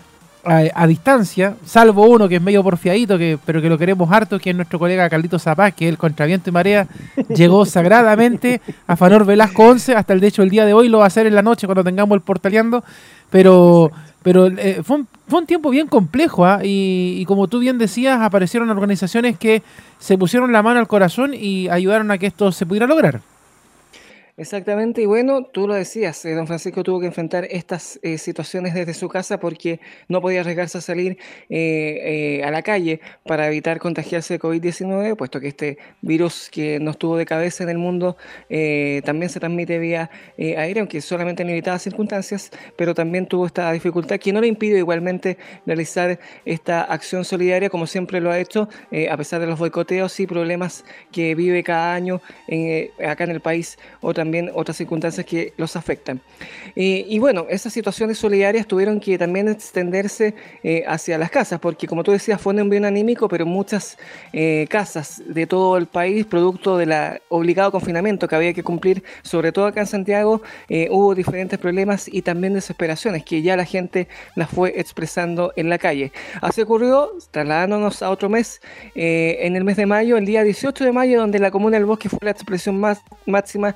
a, 0.45 0.63
a 0.73 0.87
distancia, 0.87 1.55
salvo 1.65 2.07
uno 2.07 2.29
que 2.29 2.37
es 2.37 2.41
medio 2.41 2.63
porfiadito, 2.63 3.17
que, 3.17 3.37
pero 3.45 3.61
que 3.61 3.67
lo 3.67 3.77
queremos 3.77 4.09
harto, 4.09 4.39
que 4.39 4.51
es 4.51 4.55
nuestro 4.55 4.79
colega 4.79 5.09
Carlito 5.09 5.37
Zapaz, 5.37 5.73
que 5.73 5.89
el 5.89 5.97
contra 5.97 6.25
viento 6.25 6.49
y 6.49 6.53
marea 6.53 6.87
llegó 7.27 7.65
sagradamente 7.65 8.61
a 8.87 8.95
Fanor 8.95 9.25
Velasco 9.25 9.65
11, 9.65 9.95
hasta 9.95 10.13
el 10.13 10.21
de 10.21 10.27
hecho 10.27 10.43
el 10.43 10.49
día 10.49 10.65
de 10.65 10.73
hoy 10.73 10.87
lo 10.87 10.99
va 10.99 11.05
a 11.05 11.07
hacer 11.07 11.27
en 11.27 11.35
la 11.35 11.41
noche 11.41 11.67
cuando 11.67 11.83
tengamos 11.83 12.15
el 12.15 12.21
portaleando, 12.21 12.83
pero, 13.29 13.91
pero 14.27 14.47
eh, 14.47 14.81
fue, 14.83 14.97
un, 14.97 15.07
fue 15.29 15.39
un 15.39 15.45
tiempo 15.45 15.69
bien 15.69 15.87
complejo 15.87 16.45
¿ah? 16.45 16.59
y, 16.61 17.15
y 17.17 17.23
como 17.23 17.47
tú 17.47 17.59
bien 17.59 17.77
decías, 17.77 18.19
aparecieron 18.19 18.69
organizaciones 18.69 19.37
que 19.37 19.63
se 19.99 20.17
pusieron 20.17 20.51
la 20.51 20.61
mano 20.61 20.81
al 20.81 20.87
corazón 20.89 21.33
y 21.33 21.69
ayudaron 21.69 22.11
a 22.11 22.17
que 22.17 22.25
esto 22.25 22.51
se 22.51 22.65
pudiera 22.65 22.87
lograr. 22.87 23.21
Exactamente, 24.39 25.01
y 25.01 25.07
bueno, 25.07 25.45
tú 25.45 25.67
lo 25.67 25.73
decías, 25.73 26.23
eh, 26.23 26.35
don 26.35 26.45
Francisco 26.45 26.83
tuvo 26.83 26.99
que 26.99 27.07
enfrentar 27.07 27.47
estas 27.49 27.99
eh, 28.03 28.19
situaciones 28.19 28.75
desde 28.75 28.93
su 28.93 29.09
casa 29.09 29.39
porque 29.39 29.79
no 30.09 30.21
podía 30.21 30.41
arriesgarse 30.41 30.77
a 30.77 30.81
salir 30.81 31.17
eh, 31.49 32.43
a 32.45 32.51
la 32.51 32.61
calle 32.61 33.01
para 33.25 33.47
evitar 33.47 33.79
contagiarse 33.79 34.35
de 34.35 34.39
COVID-19, 34.39 35.15
puesto 35.15 35.39
que 35.39 35.47
este 35.47 35.79
virus 36.03 36.51
que 36.51 36.79
nos 36.79 36.99
tuvo 36.99 37.17
de 37.17 37.25
cabeza 37.25 37.63
en 37.63 37.69
el 37.69 37.79
mundo 37.79 38.15
también 39.03 39.29
se 39.29 39.39
transmite 39.39 39.79
vía 39.79 40.11
aérea, 40.37 40.81
aunque 40.81 41.01
solamente 41.01 41.41
en 41.41 41.47
limitadas 41.47 41.81
circunstancias, 41.81 42.51
pero 42.75 42.93
también 42.93 43.25
tuvo 43.25 43.47
esta 43.47 43.71
dificultad 43.71 44.19
que 44.19 44.31
no 44.31 44.41
le 44.41 44.47
impide 44.47 44.77
igualmente 44.77 45.37
realizar 45.65 46.19
esta 46.45 46.83
acción 46.83 47.25
solidaria 47.25 47.71
como 47.71 47.87
siempre 47.87 48.21
lo 48.21 48.29
ha 48.29 48.39
hecho, 48.39 48.69
a 49.09 49.17
pesar 49.17 49.41
de 49.41 49.47
los 49.47 49.57
boicoteos 49.57 50.19
y 50.19 50.27
problemas 50.27 50.85
que 51.11 51.33
vive 51.33 51.63
cada 51.63 51.95
año 51.95 52.21
en, 52.47 52.89
acá 53.03 53.23
en 53.23 53.31
el 53.31 53.41
país 53.41 53.79
o 54.01 54.13
también 54.13 54.26
otras 54.53 54.77
circunstancias 54.77 55.25
que 55.25 55.53
los 55.57 55.75
afectan. 55.75 56.21
Y 56.75 57.17
bueno, 57.19 57.47
esas 57.49 57.73
situaciones 57.73 58.17
solidarias 58.17 58.67
tuvieron 58.67 58.99
que 58.99 59.17
también 59.17 59.47
extenderse 59.47 60.35
eh, 60.63 60.83
hacia 60.87 61.17
las 61.17 61.29
casas, 61.29 61.59
porque 61.59 61.87
como 61.87 62.03
tú 62.03 62.11
decías, 62.11 62.39
fue 62.39 62.53
un 62.53 62.59
envío 62.59 62.85
anímico, 62.85 63.27
pero 63.27 63.45
muchas 63.45 63.97
eh, 64.33 64.67
casas 64.69 65.21
de 65.25 65.47
todo 65.47 65.77
el 65.77 65.87
país, 65.87 66.25
producto 66.25 66.77
del 66.77 66.93
obligado 67.29 67.71
confinamiento 67.71 68.27
que 68.27 68.35
había 68.35 68.53
que 68.53 68.63
cumplir, 68.63 69.03
sobre 69.23 69.51
todo 69.51 69.65
acá 69.65 69.81
en 69.81 69.87
Santiago, 69.87 70.41
eh, 70.69 70.87
hubo 70.91 71.15
diferentes 71.15 71.57
problemas 71.57 72.07
y 72.07 72.21
también 72.21 72.53
desesperaciones 72.53 73.23
que 73.23 73.41
ya 73.41 73.55
la 73.55 73.65
gente 73.65 74.07
las 74.35 74.49
fue 74.49 74.73
expresando 74.79 75.53
en 75.55 75.69
la 75.69 75.77
calle. 75.77 76.11
Así 76.41 76.61
ocurrió, 76.61 77.11
trasladándonos 77.31 78.01
a 78.01 78.09
otro 78.09 78.29
mes, 78.29 78.61
en 78.95 79.55
el 79.55 79.63
mes 79.63 79.77
de 79.77 79.85
mayo, 79.85 80.17
el 80.17 80.25
día 80.25 80.43
18 80.43 80.83
de 80.83 80.91
mayo, 80.91 81.19
donde 81.19 81.39
la 81.39 81.51
Comuna 81.51 81.77
del 81.77 81.85
Bosque 81.85 82.09
fue 82.09 82.19
la 82.21 82.31
expresión 82.31 82.79
más 82.79 83.01
máxima 83.25 83.75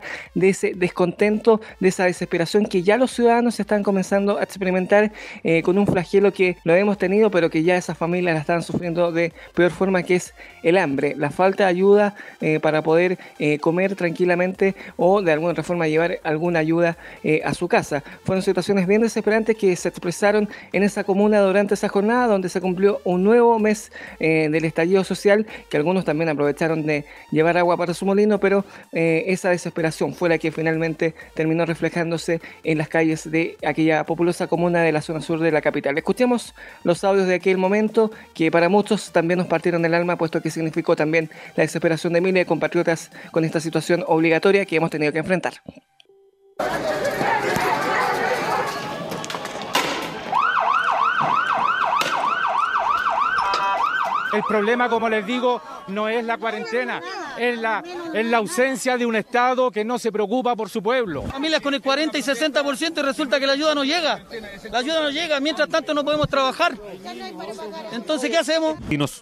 ese 0.50 0.74
descontento, 0.76 1.62
de 1.80 1.90
esa 1.90 2.06
desesperación 2.06 2.66
que 2.66 2.84
ya 2.84 2.98
los 2.98 3.12
ciudadanos 3.12 3.60
están 3.60 3.84
comenzando 3.84 4.38
a 4.38 4.44
experimentar 4.44 5.12
eh, 5.44 5.62
con 5.62 5.78
un 5.78 5.88
flagelo 5.88 6.34
que 6.34 6.58
lo 6.64 6.76
hemos 6.76 6.98
tenido, 6.98 7.32
pero 7.32 7.50
que 7.50 7.64
ya 7.64 7.78
esas 7.78 7.98
familias 7.98 8.34
la 8.34 8.42
están 8.42 8.64
sufriendo 8.64 9.12
de 9.12 9.34
peor 9.54 9.72
forma, 9.72 10.04
que 10.04 10.16
es 10.16 10.34
el 10.64 10.78
hambre, 10.78 11.16
la 11.18 11.32
falta 11.32 11.66
de 11.66 11.70
ayuda 11.70 12.16
eh, 12.40 12.60
para 12.60 12.82
poder 12.82 13.18
eh, 13.40 13.60
comer 13.60 13.96
tranquilamente 13.96 14.76
o 14.98 15.22
de 15.22 15.32
alguna 15.32 15.62
forma 15.64 15.88
llevar 15.88 16.20
alguna 16.24 16.60
ayuda 16.60 16.98
a 17.44 17.54
su 17.54 17.68
casa. 17.68 18.04
Fueron 18.24 18.42
situaciones 18.42 18.88
bien 18.88 19.02
desesperantes 19.02 19.56
que 19.56 19.76
se 19.76 19.90
expresaron 19.90 20.50
en 20.74 20.84
esa 20.84 21.04
comuna 21.04 21.40
durante 21.40 21.74
esa 21.74 21.88
jornada, 21.88 22.28
donde 22.28 22.50
se 22.50 22.62
cumplió 22.62 23.02
un 23.04 23.24
nuevo 23.24 23.58
mes 23.60 23.92
del 24.20 24.66
estallido 24.66 25.04
social, 25.04 25.46
que 25.70 25.78
algunos 25.78 26.06
también 26.06 26.30
aprovecharon 26.30 26.86
de 26.86 27.06
llevar 27.32 27.58
agua 27.58 27.78
para 27.78 27.94
su 27.94 28.06
molino, 28.06 28.40
pero 28.40 28.66
esa 28.92 29.50
desesperación 29.50 30.14
fue 30.14 30.30
la 30.32 30.38
que 30.38 30.52
finalmente 30.52 31.14
terminó 31.34 31.66
reflejándose 31.66 32.42
en 32.64 32.78
las 32.78 32.88
calles 32.88 33.30
de 33.30 33.58
aquella 33.66 34.06
populosa 34.06 34.48
comuna 34.48 34.82
de 34.82 34.92
la 34.92 35.02
zona 35.02 35.22
sur 35.22 35.40
de 35.40 35.52
la 35.52 35.62
capital. 35.62 35.98
Escuchemos 35.98 36.56
los 36.84 37.04
audios 37.04 37.28
de 37.28 37.36
aquel 37.36 37.58
momento 37.58 38.12
que 38.34 38.50
para 38.50 38.70
muchos 38.70 39.12
también 39.12 39.38
nos 39.38 39.48
partieron 39.48 39.86
el 39.86 39.94
alma, 39.94 40.18
puesto 40.18 40.42
que 40.42 40.50
significó 40.50 40.96
también 40.96 41.30
la 41.56 41.64
desesperación 41.64 42.14
de 42.14 42.22
miles 42.22 42.42
de 42.42 42.46
compatriotas 42.46 43.12
con 43.32 43.46
esta 43.46 43.60
situación 43.60 44.04
obligatoria 44.08 44.66
que 44.66 44.78
hemos 44.78 44.90
tenido 44.90 45.12
que 45.12 45.20
enfrentar. 45.20 45.54
El 54.34 54.44
problema, 54.44 54.90
como 54.90 55.10
les 55.10 55.26
digo, 55.26 55.62
no 55.88 56.08
es 56.08 56.24
la 56.24 56.38
cuarentena, 56.38 57.02
es 57.38 57.58
la, 57.58 57.84
es 58.14 58.26
la 58.26 58.38
ausencia 58.38 58.98
de 58.98 59.06
un 59.06 59.16
Estado 59.16 59.72
que 59.72 59.84
no 59.84 60.00
se 60.00 60.12
preocupa 60.12 60.56
por 60.56 60.70
su 60.70 60.82
pueblo. 60.82 61.24
Familias 61.24 61.62
con 61.62 61.74
el 61.74 61.82
40 61.82 62.18
y 62.18 62.22
60% 62.22 62.98
y 62.98 63.02
resulta 63.02 63.40
que 63.40 63.48
la 63.48 63.54
ayuda 63.54 63.76
no 63.76 63.84
llega. 63.84 64.24
La 64.72 64.80
ayuda 64.80 65.02
no 65.02 65.10
llega, 65.10 65.40
mientras 65.40 65.70
tanto 65.70 65.94
no 65.94 66.04
podemos 66.04 66.28
trabajar. 66.30 66.74
Entonces, 67.92 68.30
¿qué 68.30 68.38
hacemos? 68.38 68.78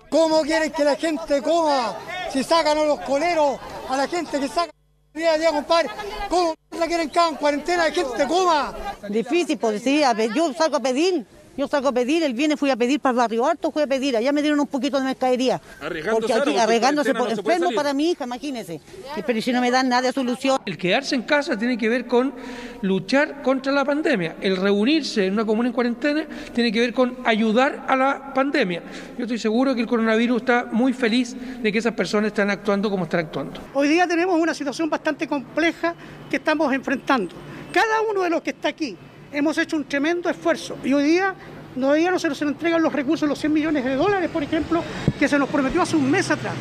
¿Cómo 0.10 0.42
quieren 0.42 0.72
que 0.72 0.84
la 0.84 0.96
gente 0.96 1.42
coma? 1.42 1.96
Si 2.32 2.44
sacan 2.44 2.78
a 2.78 2.84
los 2.84 3.00
coleros, 3.02 3.60
a 3.90 3.98
la 3.98 4.08
gente 4.08 4.40
que 4.40 4.48
saca 4.48 4.72
día 5.14 5.34
a 5.34 5.38
día, 5.38 5.52
compadre. 5.52 5.90
¿Cómo 6.30 6.54
la 6.78 6.88
quieren 6.88 7.10
cada 7.10 7.30
en 7.30 7.36
cuarentena? 7.36 7.86
La 7.86 7.92
gente 7.92 8.28
coma. 8.28 8.74
Difícil, 9.10 9.58
porque 9.58 9.80
sí, 9.80 10.02
yo 10.36 10.54
salgo 10.54 10.78
a 10.78 10.80
pedir, 10.80 11.26
yo 11.60 11.68
salgo 11.68 11.90
a 11.90 11.92
pedir, 11.92 12.24
el 12.24 12.34
viernes 12.34 12.58
fui 12.58 12.70
a 12.70 12.78
pedir 12.78 13.02
para 13.02 13.12
el 13.12 13.18
barrio 13.18 13.46
alto, 13.46 13.70
fui 13.70 13.82
a 13.82 13.88
pedir, 13.88 14.16
allá 14.16 14.32
me 14.32 14.42
dieron 14.42 14.62
un 14.62 14.68
poquito 14.68 14.98
de 14.98 15.04
mercadería. 15.04 15.60
Arriesgándose 15.82 16.22
Porque 16.22 16.34
aquí, 16.34 16.42
porque 16.46 16.60
arriesgándose 16.62 17.14
por 17.14 17.26
no 17.26 17.32
enfermo 17.32 17.70
para 17.76 17.94
mi 17.94 18.12
hija, 18.12 18.24
imagínese. 18.24 18.76
Y- 19.18 19.22
Pero 19.22 19.42
si 19.42 19.52
no 19.52 19.60
me 19.60 19.70
dan 19.70 19.90
nada 19.90 20.04
de 20.04 20.14
solución. 20.14 20.62
El 20.66 20.78
quedarse 20.78 21.16
en 21.16 21.24
casa 21.24 21.58
tiene 21.58 21.78
que 21.78 21.90
ver 21.90 22.08
con 22.08 22.34
luchar 22.82 23.42
contra 23.42 23.74
la 23.74 23.84
pandemia. 23.84 24.38
El 24.40 24.56
reunirse 24.56 25.26
en 25.26 25.34
una 25.34 25.46
comuna 25.46 25.68
en 25.68 25.74
cuarentena 25.74 26.26
tiene 26.54 26.72
que 26.72 26.80
ver 26.80 26.94
con 26.94 27.18
ayudar 27.26 27.86
a 27.90 27.96
la 27.98 28.34
pandemia. 28.34 28.82
Yo 29.18 29.26
estoy 29.26 29.38
seguro 29.38 29.76
que 29.76 29.82
el 29.82 29.88
coronavirus 29.88 30.38
está 30.38 30.66
muy 30.72 30.94
feliz 30.94 31.36
de 31.62 31.72
que 31.74 31.78
esas 31.78 31.94
personas 31.94 32.28
están 32.28 32.50
actuando 32.50 32.90
como 32.90 33.04
están 33.04 33.20
actuando. 33.20 33.60
Hoy 33.74 33.90
día 33.90 34.08
tenemos 34.08 34.40
una 34.40 34.54
situación 34.54 34.90
bastante 34.90 35.28
compleja 35.28 35.94
que 36.30 36.38
estamos 36.38 36.72
enfrentando. 36.72 37.36
Cada 37.74 38.02
uno 38.10 38.22
de 38.22 38.30
los 38.30 38.42
que 38.42 38.52
está 38.52 38.70
aquí 38.70 38.96
hemos 39.32 39.58
hecho 39.58 39.76
un 39.78 39.86
tremendo 39.86 40.30
esfuerzo 40.30 40.78
y 40.84 40.94
hoy 40.94 41.04
día 41.04 41.34
todavía 41.80 42.12
no 42.12 42.20
se 42.20 42.28
nos 42.30 42.42
entregan 42.42 42.82
los 42.82 42.92
recursos, 42.92 43.28
los 43.28 43.40
100 43.40 43.54
millones 43.54 43.86
de 43.86 43.96
dólares, 43.96 44.30
por 44.32 44.44
ejemplo, 44.44 44.84
que 45.18 45.28
se 45.28 45.38
nos 45.40 45.50
prometió 45.50 45.82
hace 45.82 45.96
un 45.96 46.10
mes 46.10 46.30
atrás. 46.32 46.54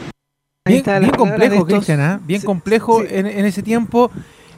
Bien, 0.66 0.82
bien 0.84 1.10
complejo, 1.12 1.64
Cristian, 1.64 2.00
¿ah? 2.00 2.20
bien 2.22 2.42
complejo 2.42 3.02
En, 3.02 3.26
en 3.26 3.44
ese 3.46 3.62
tiempo. 3.62 4.10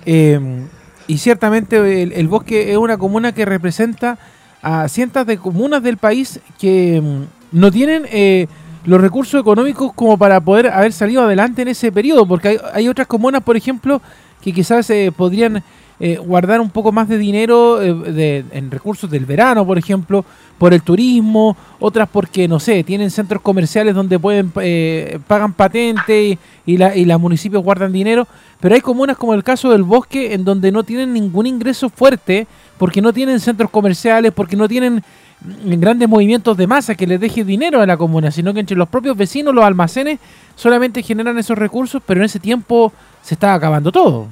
eh, 0.05 0.67
y 1.07 1.19
ciertamente 1.19 1.77
el, 2.03 2.13
el 2.13 2.29
bosque 2.29 2.71
es 2.71 2.77
una 2.77 2.97
comuna 2.97 3.33
que 3.33 3.45
representa 3.45 4.17
a 4.63 4.87
cientos 4.89 5.27
de 5.27 5.39
comunas 5.39 5.83
del 5.83 5.97
país 5.97 6.39
que 6.59 7.01
mm, 7.03 7.59
no 7.59 7.71
tienen 7.73 8.05
eh, 8.13 8.47
los 8.85 9.01
recursos 9.01 9.41
económicos 9.41 9.93
como 9.95 10.17
para 10.19 10.41
poder 10.41 10.69
haber 10.69 10.93
salido 10.93 11.23
adelante 11.23 11.63
en 11.63 11.69
ese 11.69 11.91
periodo, 11.91 12.27
porque 12.27 12.49
hay, 12.49 12.59
hay 12.75 12.89
otras 12.89 13.09
comunas, 13.09 13.43
por 13.43 13.57
ejemplo, 13.57 14.01
que 14.41 14.53
quizás 14.53 14.89
eh, 14.91 15.11
podrían 15.17 15.63
eh, 16.01 16.17
guardar 16.17 16.61
un 16.61 16.71
poco 16.71 16.91
más 16.93 17.09
de 17.09 17.19
dinero 17.19 17.81
eh, 17.83 17.93
de- 18.13 18.45
en 18.53 18.71
recursos 18.71 19.11
del 19.11 19.27
verano, 19.27 19.67
por 19.67 19.77
ejemplo, 19.79 20.25
por 20.59 20.73
el 20.75 20.83
turismo, 20.83 21.57
otras 21.79 22.09
porque, 22.11 22.49
no 22.49 22.59
sé, 22.59 22.83
tienen 22.85 23.11
centros 23.11 23.43
comerciales 23.43 23.95
donde 23.95 24.19
pueden 24.19 24.51
eh, 24.63 25.19
pagan 25.27 25.53
patente 25.53 26.39
y, 26.67 26.77
la, 26.77 26.97
y 26.97 27.05
los 27.05 27.21
municipios 27.21 27.63
guardan 27.63 27.93
dinero, 27.93 28.27
pero 28.61 28.75
hay 28.75 28.81
comunas 28.81 29.17
como 29.17 29.35
el 29.35 29.45
caso 29.45 29.71
del 29.71 29.83
bosque 29.83 30.35
en 30.35 30.45
donde 30.45 30.73
no 30.73 30.83
tienen 30.85 31.13
ningún 31.13 31.47
ingreso 31.47 31.89
fuerte 31.91 32.47
porque 32.79 33.01
no 33.03 33.13
tienen 33.13 33.39
centros 33.41 33.71
comerciales, 33.71 34.33
porque 34.33 34.57
no 34.57 34.69
tienen 34.69 35.03
grandes 35.65 36.09
movimientos 36.09 36.57
de 36.57 36.67
masa 36.67 36.95
que 36.95 37.07
les 37.07 37.19
deje 37.21 37.45
dinero 37.45 37.81
a 37.81 37.87
la 37.87 37.97
comuna, 37.97 38.31
sino 38.31 38.53
que 38.53 38.61
entre 38.61 38.77
los 38.77 38.89
propios 38.89 39.17
vecinos, 39.17 39.55
los 39.55 39.65
almacenes, 39.65 40.19
solamente 40.55 41.03
generan 41.03 41.39
esos 41.39 41.57
recursos, 41.57 42.03
pero 42.05 42.21
en 42.21 42.27
ese 42.27 42.39
tiempo 42.39 42.93
se 43.23 43.35
estaba 43.35 43.55
acabando 43.55 43.91
todo. 43.93 44.29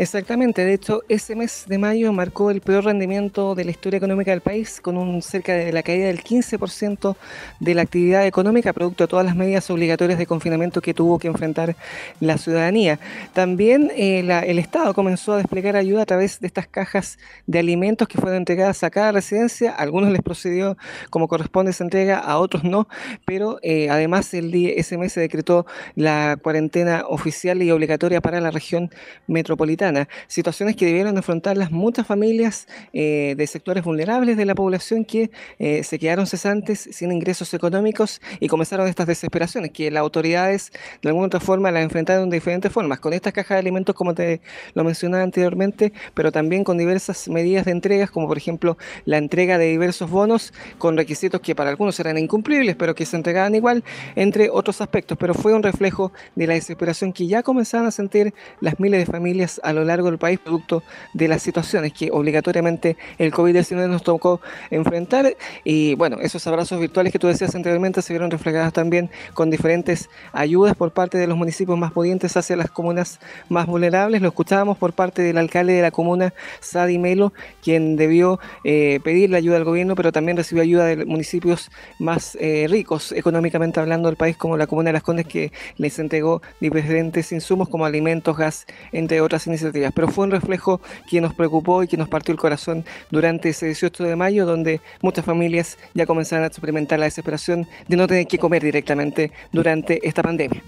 Exactamente, 0.00 0.64
de 0.64 0.72
hecho, 0.72 1.02
ese 1.10 1.36
mes 1.36 1.66
de 1.68 1.76
mayo 1.76 2.10
marcó 2.14 2.50
el 2.50 2.62
peor 2.62 2.84
rendimiento 2.84 3.54
de 3.54 3.66
la 3.66 3.70
historia 3.70 3.98
económica 3.98 4.30
del 4.30 4.40
país, 4.40 4.80
con 4.80 4.96
un 4.96 5.20
cerca 5.20 5.52
de 5.52 5.74
la 5.74 5.82
caída 5.82 6.06
del 6.06 6.24
15% 6.24 7.16
de 7.60 7.74
la 7.74 7.82
actividad 7.82 8.26
económica, 8.26 8.72
producto 8.72 9.04
de 9.04 9.08
todas 9.08 9.26
las 9.26 9.36
medidas 9.36 9.68
obligatorias 9.68 10.18
de 10.18 10.24
confinamiento 10.24 10.80
que 10.80 10.94
tuvo 10.94 11.18
que 11.18 11.28
enfrentar 11.28 11.76
la 12.18 12.38
ciudadanía. 12.38 12.98
También 13.34 13.92
eh, 13.94 14.20
el 14.46 14.58
Estado 14.58 14.94
comenzó 14.94 15.34
a 15.34 15.36
desplegar 15.36 15.76
ayuda 15.76 16.00
a 16.00 16.06
través 16.06 16.40
de 16.40 16.46
estas 16.46 16.66
cajas 16.66 17.18
de 17.46 17.58
alimentos 17.58 18.08
que 18.08 18.16
fueron 18.16 18.38
entregadas 18.38 18.82
a 18.82 18.88
cada 18.88 19.12
residencia. 19.12 19.72
A 19.72 19.82
algunos 19.82 20.10
les 20.12 20.22
procedió 20.22 20.78
como 21.10 21.28
corresponde 21.28 21.72
esa 21.72 21.84
entrega, 21.84 22.20
a 22.20 22.38
otros 22.38 22.64
no, 22.64 22.88
pero 23.26 23.58
eh, 23.60 23.90
además 23.90 24.32
el 24.32 24.50
día, 24.50 24.70
ese 24.76 24.96
mes 24.96 25.12
se 25.12 25.20
decretó 25.20 25.66
la 25.94 26.38
cuarentena 26.42 27.04
oficial 27.06 27.62
y 27.62 27.70
obligatoria 27.70 28.22
para 28.22 28.40
la 28.40 28.50
región 28.50 28.90
metropolitana. 29.26 29.89
Situaciones 30.26 30.76
que 30.76 30.86
debieron 30.86 31.16
afrontar 31.18 31.56
las 31.56 31.70
muchas 31.70 32.06
familias 32.06 32.66
eh, 32.92 33.34
de 33.36 33.46
sectores 33.46 33.84
vulnerables 33.84 34.36
de 34.36 34.44
la 34.44 34.54
población 34.54 35.04
que 35.04 35.30
eh, 35.58 35.82
se 35.84 35.98
quedaron 35.98 36.26
cesantes 36.26 36.88
sin 36.92 37.12
ingresos 37.12 37.52
económicos 37.54 38.20
y 38.40 38.48
comenzaron 38.48 38.88
estas 38.88 39.06
desesperaciones 39.06 39.70
que 39.70 39.90
las 39.90 40.00
autoridades 40.00 40.72
de 41.02 41.08
alguna 41.08 41.26
otra 41.26 41.40
forma 41.40 41.70
las 41.70 41.82
enfrentaron 41.82 42.30
de 42.30 42.36
diferentes 42.36 42.72
formas, 42.72 43.00
con 43.00 43.12
estas 43.12 43.32
cajas 43.32 43.56
de 43.56 43.60
alimentos 43.60 43.94
como 43.94 44.14
te 44.14 44.40
lo 44.74 44.84
mencionaba 44.84 45.22
anteriormente, 45.22 45.92
pero 46.14 46.32
también 46.32 46.64
con 46.64 46.78
diversas 46.78 47.28
medidas 47.28 47.64
de 47.64 47.72
entregas, 47.72 48.10
como 48.10 48.28
por 48.28 48.36
ejemplo 48.36 48.76
la 49.04 49.18
entrega 49.18 49.58
de 49.58 49.66
diversos 49.66 50.10
bonos 50.10 50.52
con 50.78 50.96
requisitos 50.96 51.40
que 51.40 51.54
para 51.54 51.70
algunos 51.70 51.98
eran 52.00 52.18
incumplibles, 52.18 52.76
pero 52.76 52.94
que 52.94 53.06
se 53.06 53.16
entregaban 53.16 53.54
igual, 53.54 53.84
entre 54.16 54.50
otros 54.50 54.80
aspectos. 54.80 55.18
Pero 55.18 55.34
fue 55.34 55.54
un 55.54 55.62
reflejo 55.62 56.12
de 56.34 56.46
la 56.46 56.54
desesperación 56.54 57.12
que 57.12 57.26
ya 57.26 57.42
comenzaban 57.42 57.86
a 57.86 57.90
sentir 57.90 58.34
las 58.60 58.78
miles 58.80 59.00
de 59.00 59.12
familias 59.12 59.60
a 59.64 59.72
lo 59.72 59.79
largo 59.84 60.08
del 60.10 60.18
país, 60.18 60.38
producto 60.38 60.82
de 61.12 61.28
las 61.28 61.42
situaciones 61.42 61.92
que 61.92 62.10
obligatoriamente 62.10 62.96
el 63.18 63.32
COVID-19 63.32 63.88
nos 63.88 64.02
tocó 64.02 64.40
enfrentar. 64.70 65.36
Y 65.64 65.94
bueno, 65.94 66.18
esos 66.20 66.46
abrazos 66.46 66.80
virtuales 66.80 67.12
que 67.12 67.18
tú 67.18 67.26
decías 67.26 67.54
anteriormente 67.54 68.02
se 68.02 68.12
vieron 68.12 68.30
reflejados 68.30 68.72
también 68.72 69.10
con 69.34 69.50
diferentes 69.50 70.08
ayudas 70.32 70.74
por 70.74 70.92
parte 70.92 71.18
de 71.18 71.26
los 71.26 71.36
municipios 71.36 71.78
más 71.78 71.92
pudientes 71.92 72.36
hacia 72.36 72.56
las 72.56 72.70
comunas 72.70 73.20
más 73.48 73.66
vulnerables. 73.66 74.22
Lo 74.22 74.28
escuchábamos 74.28 74.78
por 74.78 74.92
parte 74.92 75.22
del 75.22 75.38
alcalde 75.38 75.72
de 75.72 75.82
la 75.82 75.90
comuna, 75.90 76.32
Sadi 76.60 76.98
Melo, 76.98 77.32
quien 77.62 77.96
debió 77.96 78.40
eh, 78.64 79.00
pedir 79.02 79.30
la 79.30 79.38
ayuda 79.38 79.56
al 79.56 79.64
gobierno, 79.64 79.94
pero 79.94 80.12
también 80.12 80.36
recibió 80.36 80.62
ayuda 80.62 80.86
de 80.86 81.04
municipios 81.04 81.70
más 81.98 82.36
eh, 82.40 82.66
ricos 82.68 83.12
económicamente 83.12 83.80
hablando 83.80 84.08
del 84.08 84.16
país, 84.16 84.36
como 84.36 84.56
la 84.56 84.66
comuna 84.66 84.88
de 84.88 84.94
Las 84.94 85.02
Condes, 85.02 85.26
que 85.26 85.52
les 85.76 85.98
entregó 85.98 86.42
diferentes 86.60 87.32
insumos 87.32 87.68
como 87.68 87.84
alimentos, 87.84 88.36
gas, 88.36 88.66
entre 88.92 89.20
otras 89.20 89.46
iniciativas. 89.46 89.69
Pero 89.72 90.08
fue 90.08 90.24
un 90.24 90.30
reflejo 90.30 90.80
que 91.08 91.20
nos 91.20 91.34
preocupó 91.34 91.82
y 91.82 91.88
que 91.88 91.96
nos 91.96 92.08
partió 92.08 92.32
el 92.32 92.38
corazón 92.38 92.84
durante 93.10 93.50
ese 93.50 93.66
18 93.66 94.04
de 94.04 94.16
mayo, 94.16 94.46
donde 94.46 94.80
muchas 95.02 95.24
familias 95.24 95.78
ya 95.94 96.06
comenzaron 96.06 96.44
a 96.44 96.48
experimentar 96.48 96.98
la 96.98 97.06
desesperación 97.06 97.66
de 97.88 97.96
no 97.96 98.06
tener 98.06 98.26
que 98.26 98.38
comer 98.38 98.62
directamente 98.62 99.32
durante 99.52 100.06
esta 100.06 100.22
pandemia. 100.22 100.62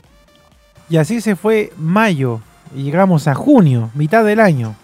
Y 0.89 0.97
así 0.97 1.21
se 1.21 1.37
fue 1.37 1.73
mayo 1.77 2.41
llegamos 2.75 3.29
a 3.29 3.35
junio, 3.35 3.91
mitad 3.95 4.25
del 4.25 4.41
año. 4.41 4.75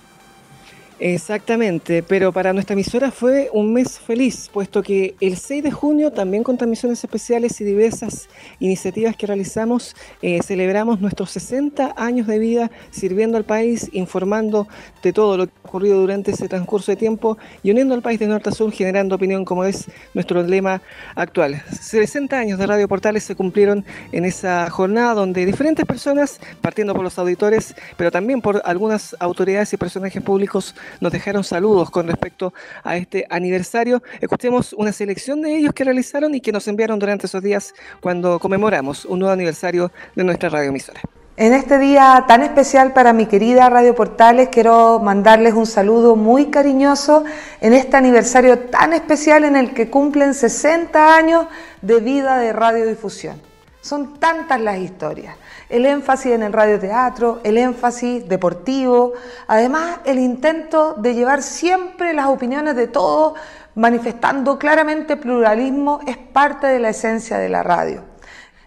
Exactamente, 1.01 2.03
pero 2.03 2.33
para 2.33 2.53
nuestra 2.53 2.73
emisora 2.73 3.13
fue 3.13 3.51
un 3.53 3.73
mes 3.73 4.01
feliz, 4.01 4.51
puesto 4.53 4.83
que 4.83 5.15
el 5.21 5.37
6 5.37 5.63
de 5.63 5.71
junio, 5.71 6.11
también 6.11 6.43
con 6.43 6.57
transmisiones 6.57 7.05
especiales 7.05 7.61
y 7.61 7.65
diversas 7.65 8.29
iniciativas 8.59 9.15
que 9.17 9.29
realizamos, 9.29 9.95
eh, 10.23 10.41
celebramos 10.43 11.01
nuestros 11.01 11.31
60 11.31 11.95
años 11.97 12.27
de 12.27 12.41
vida 12.41 12.73
sirviendo 12.91 13.37
al 13.37 13.45
país, 13.45 13.89
informando 13.93 14.67
de 15.01 15.13
todo 15.13 15.37
lo 15.37 15.47
que 15.47 15.53
ha 15.65 15.69
ocurrido 15.69 16.01
durante 16.01 16.33
ese 16.33 16.49
transcurso 16.49 16.91
de 16.91 16.97
tiempo 16.97 17.39
y 17.63 17.71
uniendo 17.71 17.95
al 17.95 18.03
país 18.03 18.19
de 18.19 18.27
norte 18.27 18.49
a 18.49 18.53
sur, 18.53 18.73
generando 18.73 19.15
opinión, 19.15 19.45
como 19.45 19.63
es 19.63 19.87
nuestro 20.15 20.43
lema 20.43 20.83
actual. 21.15 21.63
60 21.81 22.37
años 22.37 22.59
de 22.59 22.67
Radio 22.67 22.89
Portales 22.89 23.23
se 23.23 23.37
cumplieron 23.37 23.85
en 24.11 24.25
esa 24.25 24.69
jornada 24.69 25.15
donde 25.15 25.47
diferentes 25.47 25.87
personas, 25.87 26.41
partiendo 26.61 26.93
por 26.93 27.05
los 27.05 27.17
auditores, 27.21 27.77
pero 27.97 28.11
también 28.11 28.41
por 28.41 28.61
algunas 28.65 29.15
autoridades 29.21 29.73
y 29.73 29.77
personajes 29.77 30.21
públicos, 30.21 30.75
nos 31.01 31.13
dejaron 31.13 31.45
saludos 31.45 31.91
con 31.91 32.07
respecto 32.07 32.53
a 32.85 32.97
este 32.97 33.27
aniversario. 33.31 34.03
Escuchemos 34.21 34.73
una 34.73 34.93
selección 34.93 35.43
de 35.43 35.57
ellos 35.57 35.73
que 35.73 35.85
realizaron 35.85 36.35
y 36.35 36.41
que 36.41 36.53
nos 36.53 36.69
enviaron 36.69 36.99
durante 36.99 37.27
esos 37.27 37.43
días 37.43 37.75
cuando 38.01 38.39
conmemoramos 38.39 39.05
un 39.05 39.21
nuevo 39.21 39.33
aniversario 39.33 39.93
de 40.15 40.25
nuestra 40.25 40.49
radioemisora. 40.49 41.01
En 41.37 41.53
este 41.53 41.79
día 41.79 42.25
tan 42.27 42.43
especial 42.43 42.93
para 42.93 43.13
mi 43.13 43.27
querida 43.27 43.71
Radio 43.71 43.95
Portales, 43.95 44.49
quiero 44.51 44.99
mandarles 44.99 45.55
un 45.55 45.67
saludo 45.67 46.17
muy 46.17 46.47
cariñoso 46.47 47.23
en 47.61 47.75
este 47.75 47.97
aniversario 47.97 48.59
tan 48.59 48.93
especial 48.93 49.45
en 49.45 49.55
el 49.55 49.73
que 49.73 49.89
cumplen 49.89 50.35
60 50.35 51.17
años 51.17 51.47
de 51.81 52.01
vida 52.01 52.39
de 52.39 52.53
radiodifusión. 52.53 53.41
Son 53.81 54.19
tantas 54.19 54.61
las 54.61 54.79
historias. 54.79 55.37
El 55.69 55.85
énfasis 55.85 56.33
en 56.33 56.43
el 56.43 56.53
radioteatro, 56.53 57.41
el 57.45 57.59
énfasis 57.59 58.27
deportivo, 58.27 59.13
además 59.47 59.99
el 60.07 60.19
intento 60.19 60.95
de 60.95 61.15
llevar 61.15 61.43
siempre 61.43 62.15
las 62.15 62.29
opiniones 62.29 62.75
de 62.75 62.87
todos, 62.87 63.35
manifestando 63.75 64.59
claramente 64.59 65.19
pluralismo, 65.19 66.01
es 66.07 66.17
parte 66.17 66.69
de 66.69 66.79
la 66.79 66.89
esencia 66.89 67.37
de 67.37 67.51
la 67.51 67.63
radio. 67.63 68.03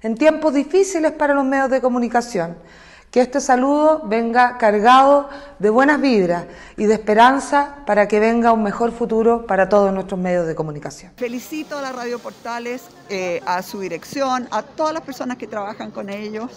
En 0.03 0.15
tiempos 0.15 0.53
difíciles 0.53 1.11
para 1.11 1.33
los 1.33 1.43
medios 1.43 1.71
de 1.71 1.81
comunicación, 1.81 2.55
que 3.09 3.19
este 3.19 3.41
saludo 3.41 4.03
venga 4.05 4.57
cargado 4.57 5.27
de 5.59 5.69
buenas 5.69 5.99
vibras 5.99 6.45
y 6.77 6.85
de 6.85 6.93
esperanza 6.93 7.77
para 7.85 8.07
que 8.07 8.19
venga 8.19 8.53
un 8.53 8.63
mejor 8.63 8.91
futuro 8.91 9.45
para 9.47 9.67
todos 9.67 9.91
nuestros 9.91 10.19
medios 10.19 10.47
de 10.47 10.55
comunicación. 10.55 11.11
Felicito 11.17 11.77
a 11.77 11.81
la 11.81 11.91
Radio 11.91 12.19
Portales, 12.19 12.83
eh, 13.09 13.41
a 13.45 13.61
su 13.63 13.81
dirección, 13.81 14.47
a 14.51 14.61
todas 14.61 14.93
las 14.93 15.01
personas 15.01 15.37
que 15.37 15.47
trabajan 15.47 15.91
con 15.91 16.09
ellos 16.09 16.51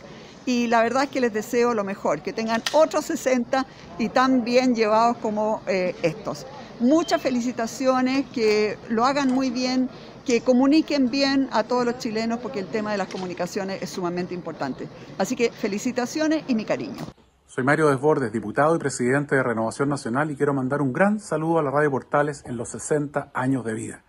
y 0.46 0.66
la 0.66 0.82
verdad 0.82 1.04
es 1.04 1.10
que 1.10 1.20
les 1.20 1.32
deseo 1.32 1.74
lo 1.74 1.84
mejor, 1.84 2.22
que 2.22 2.32
tengan 2.32 2.62
otros 2.72 3.06
60 3.06 3.66
y 3.98 4.08
tan 4.08 4.44
bien 4.44 4.74
llevados 4.74 5.16
como 5.18 5.62
eh, 5.66 5.94
estos. 6.02 6.46
Muchas 6.80 7.22
felicitaciones, 7.22 8.26
que 8.26 8.78
lo 8.88 9.04
hagan 9.04 9.32
muy 9.32 9.50
bien, 9.50 9.88
que 10.24 10.40
comuniquen 10.40 11.10
bien 11.10 11.48
a 11.52 11.62
todos 11.64 11.84
los 11.84 11.98
chilenos 11.98 12.40
porque 12.40 12.60
el 12.60 12.66
tema 12.66 12.92
de 12.92 12.98
las 12.98 13.08
comunicaciones 13.08 13.82
es 13.82 13.90
sumamente 13.90 14.34
importante. 14.34 14.88
Así 15.18 15.36
que 15.36 15.50
felicitaciones 15.50 16.44
y 16.48 16.54
mi 16.54 16.64
cariño. 16.64 17.04
Soy 17.46 17.62
Mario 17.62 17.88
Desbordes, 17.88 18.32
diputado 18.32 18.74
y 18.74 18.78
presidente 18.80 19.36
de 19.36 19.42
Renovación 19.42 19.88
Nacional 19.88 20.30
y 20.30 20.36
quiero 20.36 20.54
mandar 20.54 20.82
un 20.82 20.92
gran 20.92 21.20
saludo 21.20 21.60
a 21.60 21.62
la 21.62 21.70
Radio 21.70 21.90
Portales 21.90 22.42
en 22.46 22.56
los 22.56 22.70
60 22.70 23.30
años 23.32 23.64
de 23.64 23.74
vida. 23.74 24.02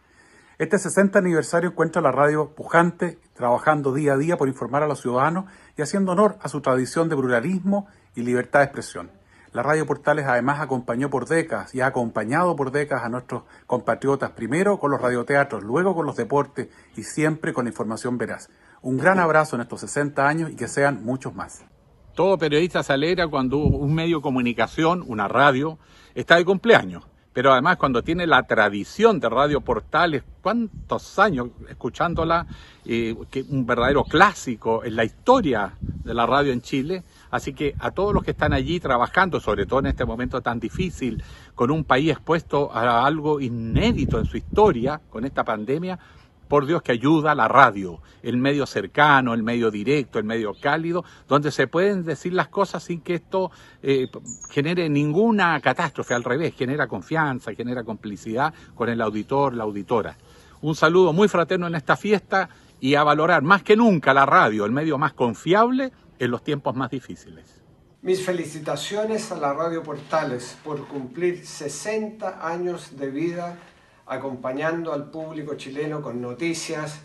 Este 0.58 0.80
60 0.80 1.20
aniversario 1.20 1.72
encuentra 1.72 2.02
la 2.02 2.14
radio 2.14 2.56
pujante, 2.56 3.20
trabajando 3.34 3.94
día 3.94 4.14
a 4.14 4.18
día 4.18 4.38
por 4.38 4.48
informar 4.48 4.84
a 4.84 4.88
los 4.88 5.02
ciudadanos 5.02 5.46
y 5.78 5.82
haciendo 5.82 6.14
honor 6.14 6.38
a 6.42 6.48
su 6.48 6.62
tradición 6.62 7.10
de 7.10 7.18
pluralismo 7.18 7.88
y 8.16 8.22
libertad 8.22 8.60
de 8.60 8.66
expresión. 8.66 9.12
La 9.52 9.64
Radio 9.64 9.86
Portales 9.86 10.26
además 10.26 10.62
acompañó 10.62 11.10
por 11.10 11.28
décadas 11.28 11.76
y 11.76 11.82
ha 11.82 11.88
acompañado 11.88 12.56
por 12.56 12.72
décadas 12.72 13.04
a 13.04 13.10
nuestros 13.10 13.44
compatriotas, 13.68 14.32
primero 14.32 14.80
con 14.80 14.92
los 14.92 15.02
radioteatros, 15.02 15.62
luego 15.62 15.94
con 15.94 16.06
los 16.06 16.16
deportes 16.16 16.70
y 16.96 17.04
siempre 17.04 17.52
con 17.52 17.66
la 17.66 17.72
información 17.72 18.18
veraz. 18.18 18.50
Un 18.82 18.98
gran 18.98 19.20
abrazo 19.20 19.58
en 19.58 19.62
estos 19.64 19.82
60 19.82 20.26
años 20.26 20.52
y 20.52 20.56
que 20.56 20.70
sean 20.70 21.04
muchos 21.04 21.36
más. 21.36 21.66
Todo 22.14 22.38
periodista 22.38 22.82
se 22.82 22.94
alegra 22.94 23.28
cuando 23.28 23.58
un 23.58 23.94
medio 23.94 24.18
de 24.18 24.24
comunicación, 24.24 25.04
una 25.06 25.28
radio, 25.28 25.80
está 26.14 26.38
de 26.38 26.46
cumpleaños. 26.46 27.04
Pero 27.36 27.52
además 27.52 27.76
cuando 27.76 28.02
tiene 28.02 28.26
la 28.26 28.44
tradición 28.44 29.20
de 29.20 29.28
Radio 29.28 29.60
Portales, 29.60 30.24
cuántos 30.42 31.20
años 31.20 31.50
escuchándola, 31.70 32.48
eh, 32.86 33.14
un 33.50 33.66
verdadero 33.66 34.06
clásico 34.06 34.86
en 34.86 34.96
la 34.96 35.04
historia 35.04 35.74
de 35.82 36.14
la 36.14 36.26
radio 36.26 36.54
en 36.54 36.62
Chile. 36.62 37.04
Así 37.32 37.52
que 37.54 37.76
a 37.78 37.92
todos 37.92 38.14
los 38.14 38.24
que 38.24 38.32
están 38.32 38.54
allí 38.54 38.80
trabajando, 38.80 39.42
sobre 39.42 39.66
todo 39.66 39.82
en 39.82 39.88
este 39.88 40.06
momento 40.06 40.40
tan 40.40 40.62
difícil, 40.62 41.22
con 41.56 41.72
un 41.72 41.84
país 41.84 42.12
expuesto 42.12 42.72
a 42.74 43.06
algo 43.06 43.42
inédito 43.42 44.18
en 44.18 44.26
su 44.26 44.38
historia, 44.38 45.02
con 45.10 45.26
esta 45.26 45.44
pandemia, 45.44 46.00
por 46.48 46.66
Dios 46.66 46.82
que 46.82 46.92
ayuda 46.92 47.36
la 47.36 47.48
radio, 47.48 48.02
el 48.24 48.38
medio 48.38 48.66
cercano, 48.66 49.34
el 49.34 49.44
medio 49.44 49.72
directo, 49.72 50.20
el 50.20 50.26
medio 50.26 50.54
cálido, 50.60 51.04
donde 51.28 51.52
se 51.52 51.68
pueden 51.68 52.04
decir 52.04 52.34
las 52.34 52.48
cosas 52.48 52.84
sin 52.84 53.02
que 53.02 53.16
esto 53.16 53.52
eh, 53.82 54.08
genere 54.50 54.90
ninguna 54.90 55.60
catástrofe, 55.62 56.14
al 56.14 56.24
revés, 56.24 56.54
genera 56.56 56.88
confianza, 56.88 57.54
genera 57.54 57.84
complicidad 57.84 58.54
con 58.76 58.90
el 58.90 59.02
auditor, 59.02 59.54
la 59.54 59.64
auditora. 59.64 60.18
Un 60.62 60.76
saludo 60.76 61.14
muy 61.14 61.28
fraterno 61.28 61.68
en 61.68 61.76
esta 61.76 61.96
fiesta 61.96 62.50
y 62.80 62.96
a 62.96 63.04
valorar 63.04 63.42
más 63.42 63.64
que 63.64 63.76
nunca 63.76 64.14
la 64.14 64.26
radio, 64.26 64.66
el 64.66 64.72
medio 64.72 64.98
más 64.98 65.14
confiable 65.14 65.92
en 66.20 66.32
los 66.32 66.44
tiempos 66.44 66.76
más 66.76 66.92
difíciles. 66.92 67.62
Mis 68.02 68.24
felicitaciones 68.24 69.32
a 69.32 69.36
la 69.36 69.54
Radio 69.54 69.82
Portales 69.82 70.58
por 70.64 70.88
cumplir 70.88 71.46
60 71.46 72.48
años 72.48 72.98
de 72.98 73.10
vida 73.10 73.58
acompañando 74.06 74.94
al 74.94 75.10
público 75.10 75.56
chileno 75.56 76.02
con 76.02 76.22
noticias, 76.22 77.00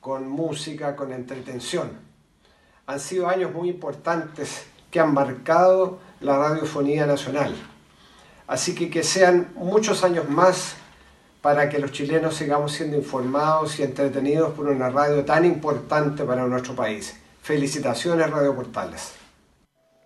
con 0.00 0.28
música, 0.28 0.96
con 0.96 1.12
entretención. 1.12 1.90
Han 2.86 3.00
sido 3.00 3.28
años 3.28 3.52
muy 3.52 3.68
importantes 3.68 4.66
que 4.90 5.00
han 5.00 5.12
marcado 5.12 5.98
la 6.20 6.38
radiofonía 6.38 7.06
nacional. 7.06 7.54
Así 8.46 8.74
que 8.74 8.90
que 8.90 9.02
sean 9.02 9.52
muchos 9.56 10.04
años 10.04 10.28
más 10.28 10.76
para 11.42 11.68
que 11.68 11.78
los 11.78 11.92
chilenos 11.92 12.34
sigamos 12.34 12.72
siendo 12.72 12.96
informados 12.96 13.78
y 13.78 13.82
entretenidos 13.82 14.52
por 14.54 14.66
una 14.66 14.88
radio 14.90 15.24
tan 15.24 15.44
importante 15.44 16.24
para 16.24 16.46
nuestro 16.46 16.74
país. 16.74 17.20
Felicitaciones 17.42 18.30
Radio 18.30 18.54
Portales. 18.54 19.14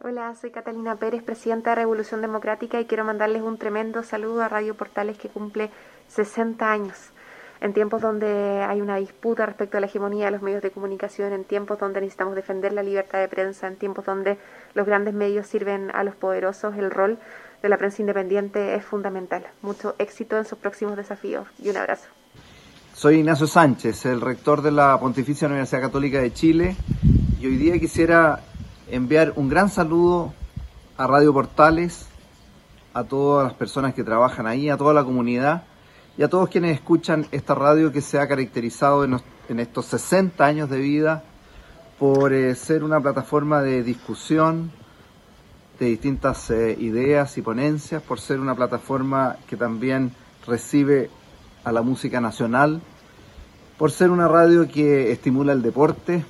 Hola, 0.02 0.34
soy 0.34 0.50
Catalina 0.50 0.96
Pérez, 0.96 1.22
presidenta 1.22 1.70
de 1.70 1.76
Revolución 1.76 2.22
Democrática 2.22 2.80
y 2.80 2.86
quiero 2.86 3.04
mandarles 3.04 3.42
un 3.42 3.58
tremendo 3.58 4.02
saludo 4.02 4.42
a 4.42 4.48
Radio 4.48 4.74
Portales 4.74 5.18
que 5.18 5.28
cumple 5.28 5.70
60 6.10 6.70
años. 6.70 6.96
En 7.60 7.74
tiempos 7.74 8.00
donde 8.00 8.64
hay 8.66 8.80
una 8.80 8.96
disputa 8.96 9.44
respecto 9.44 9.76
a 9.76 9.80
la 9.80 9.86
hegemonía 9.86 10.26
de 10.26 10.30
los 10.30 10.40
medios 10.40 10.62
de 10.62 10.70
comunicación, 10.70 11.34
en 11.34 11.44
tiempos 11.44 11.78
donde 11.78 12.00
necesitamos 12.00 12.34
defender 12.34 12.72
la 12.72 12.82
libertad 12.82 13.18
de 13.18 13.28
prensa, 13.28 13.66
en 13.68 13.76
tiempos 13.76 14.06
donde 14.06 14.38
los 14.72 14.86
grandes 14.86 15.12
medios 15.12 15.46
sirven 15.46 15.90
a 15.92 16.02
los 16.02 16.14
poderosos, 16.14 16.74
el 16.76 16.90
rol 16.90 17.18
de 17.62 17.68
la 17.68 17.76
prensa 17.76 18.00
independiente 18.00 18.74
es 18.74 18.84
fundamental. 18.84 19.46
Mucho 19.60 19.94
éxito 19.98 20.38
en 20.38 20.46
sus 20.46 20.58
próximos 20.58 20.96
desafíos 20.96 21.46
y 21.58 21.68
un 21.68 21.76
abrazo. 21.76 22.08
Soy 22.94 23.16
Ignacio 23.16 23.46
Sánchez, 23.46 24.06
el 24.06 24.22
rector 24.22 24.62
de 24.62 24.70
la 24.70 24.98
Pontificia 24.98 25.46
Universidad 25.46 25.82
Católica 25.82 26.20
de 26.20 26.32
Chile 26.32 26.76
y 27.38 27.46
hoy 27.46 27.56
día 27.56 27.78
quisiera 27.78 28.40
enviar 28.88 29.34
un 29.36 29.50
gran 29.50 29.68
saludo 29.68 30.32
a 30.96 31.06
Radio 31.06 31.32
Portales, 31.34 32.08
a 32.94 33.04
todas 33.04 33.44
las 33.44 33.54
personas 33.54 33.92
que 33.92 34.02
trabajan 34.02 34.46
ahí, 34.46 34.70
a 34.70 34.78
toda 34.78 34.94
la 34.94 35.04
comunidad 35.04 35.64
y 36.16 36.22
a 36.22 36.28
todos 36.28 36.48
quienes 36.48 36.74
escuchan 36.74 37.26
esta 37.30 37.54
radio 37.54 37.92
que 37.92 38.00
se 38.00 38.18
ha 38.18 38.28
caracterizado 38.28 39.04
en, 39.04 39.60
estos 39.60 39.86
60 39.86 40.44
años 40.44 40.70
de 40.70 40.78
vida 40.78 41.24
por 41.98 42.32
eh, 42.32 42.54
ser 42.54 42.84
una 42.84 43.00
plataforma 43.00 43.62
de 43.62 43.82
discusión, 43.82 44.70
de 45.78 45.86
distintas 45.86 46.50
eh, 46.50 46.76
ideas 46.78 47.36
y 47.38 47.42
ponencias, 47.42 48.02
por 48.02 48.20
ser 48.20 48.40
una 48.40 48.54
plataforma 48.54 49.36
que 49.48 49.56
también 49.56 50.12
recibe 50.46 51.10
a 51.64 51.72
la 51.72 51.82
música 51.82 52.20
nacional, 52.20 52.80
por 53.78 53.90
ser 53.90 54.10
una 54.10 54.28
radio 54.28 54.68
que 54.68 55.12
estimula 55.12 55.52
el 55.52 55.62
deporte, 55.62 56.24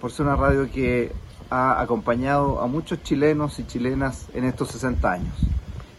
por 0.00 0.12
ser 0.12 0.26
una 0.26 0.36
radio 0.36 0.70
que 0.70 1.12
ha 1.50 1.80
acompañado 1.80 2.60
a 2.60 2.66
muchos 2.66 3.02
chilenos 3.02 3.58
y 3.58 3.66
chilenas 3.66 4.26
en 4.34 4.44
estos 4.44 4.68
60 4.68 5.10
años. 5.10 5.34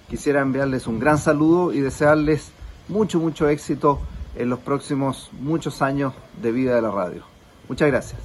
Quisiera 0.09 0.41
enviarles 0.41 0.87
un 0.87 0.99
gran 0.99 1.17
saludo 1.17 1.73
y 1.73 1.79
desearles 1.79 2.51
mucho, 2.89 3.19
mucho 3.19 3.47
éxito 3.47 3.99
en 4.35 4.49
los 4.49 4.59
próximos 4.59 5.29
muchos 5.39 5.81
años 5.81 6.13
de 6.41 6.51
vida 6.51 6.75
de 6.75 6.81
la 6.81 6.91
radio. 6.91 7.23
Muchas 7.67 7.87
gracias. 7.87 8.19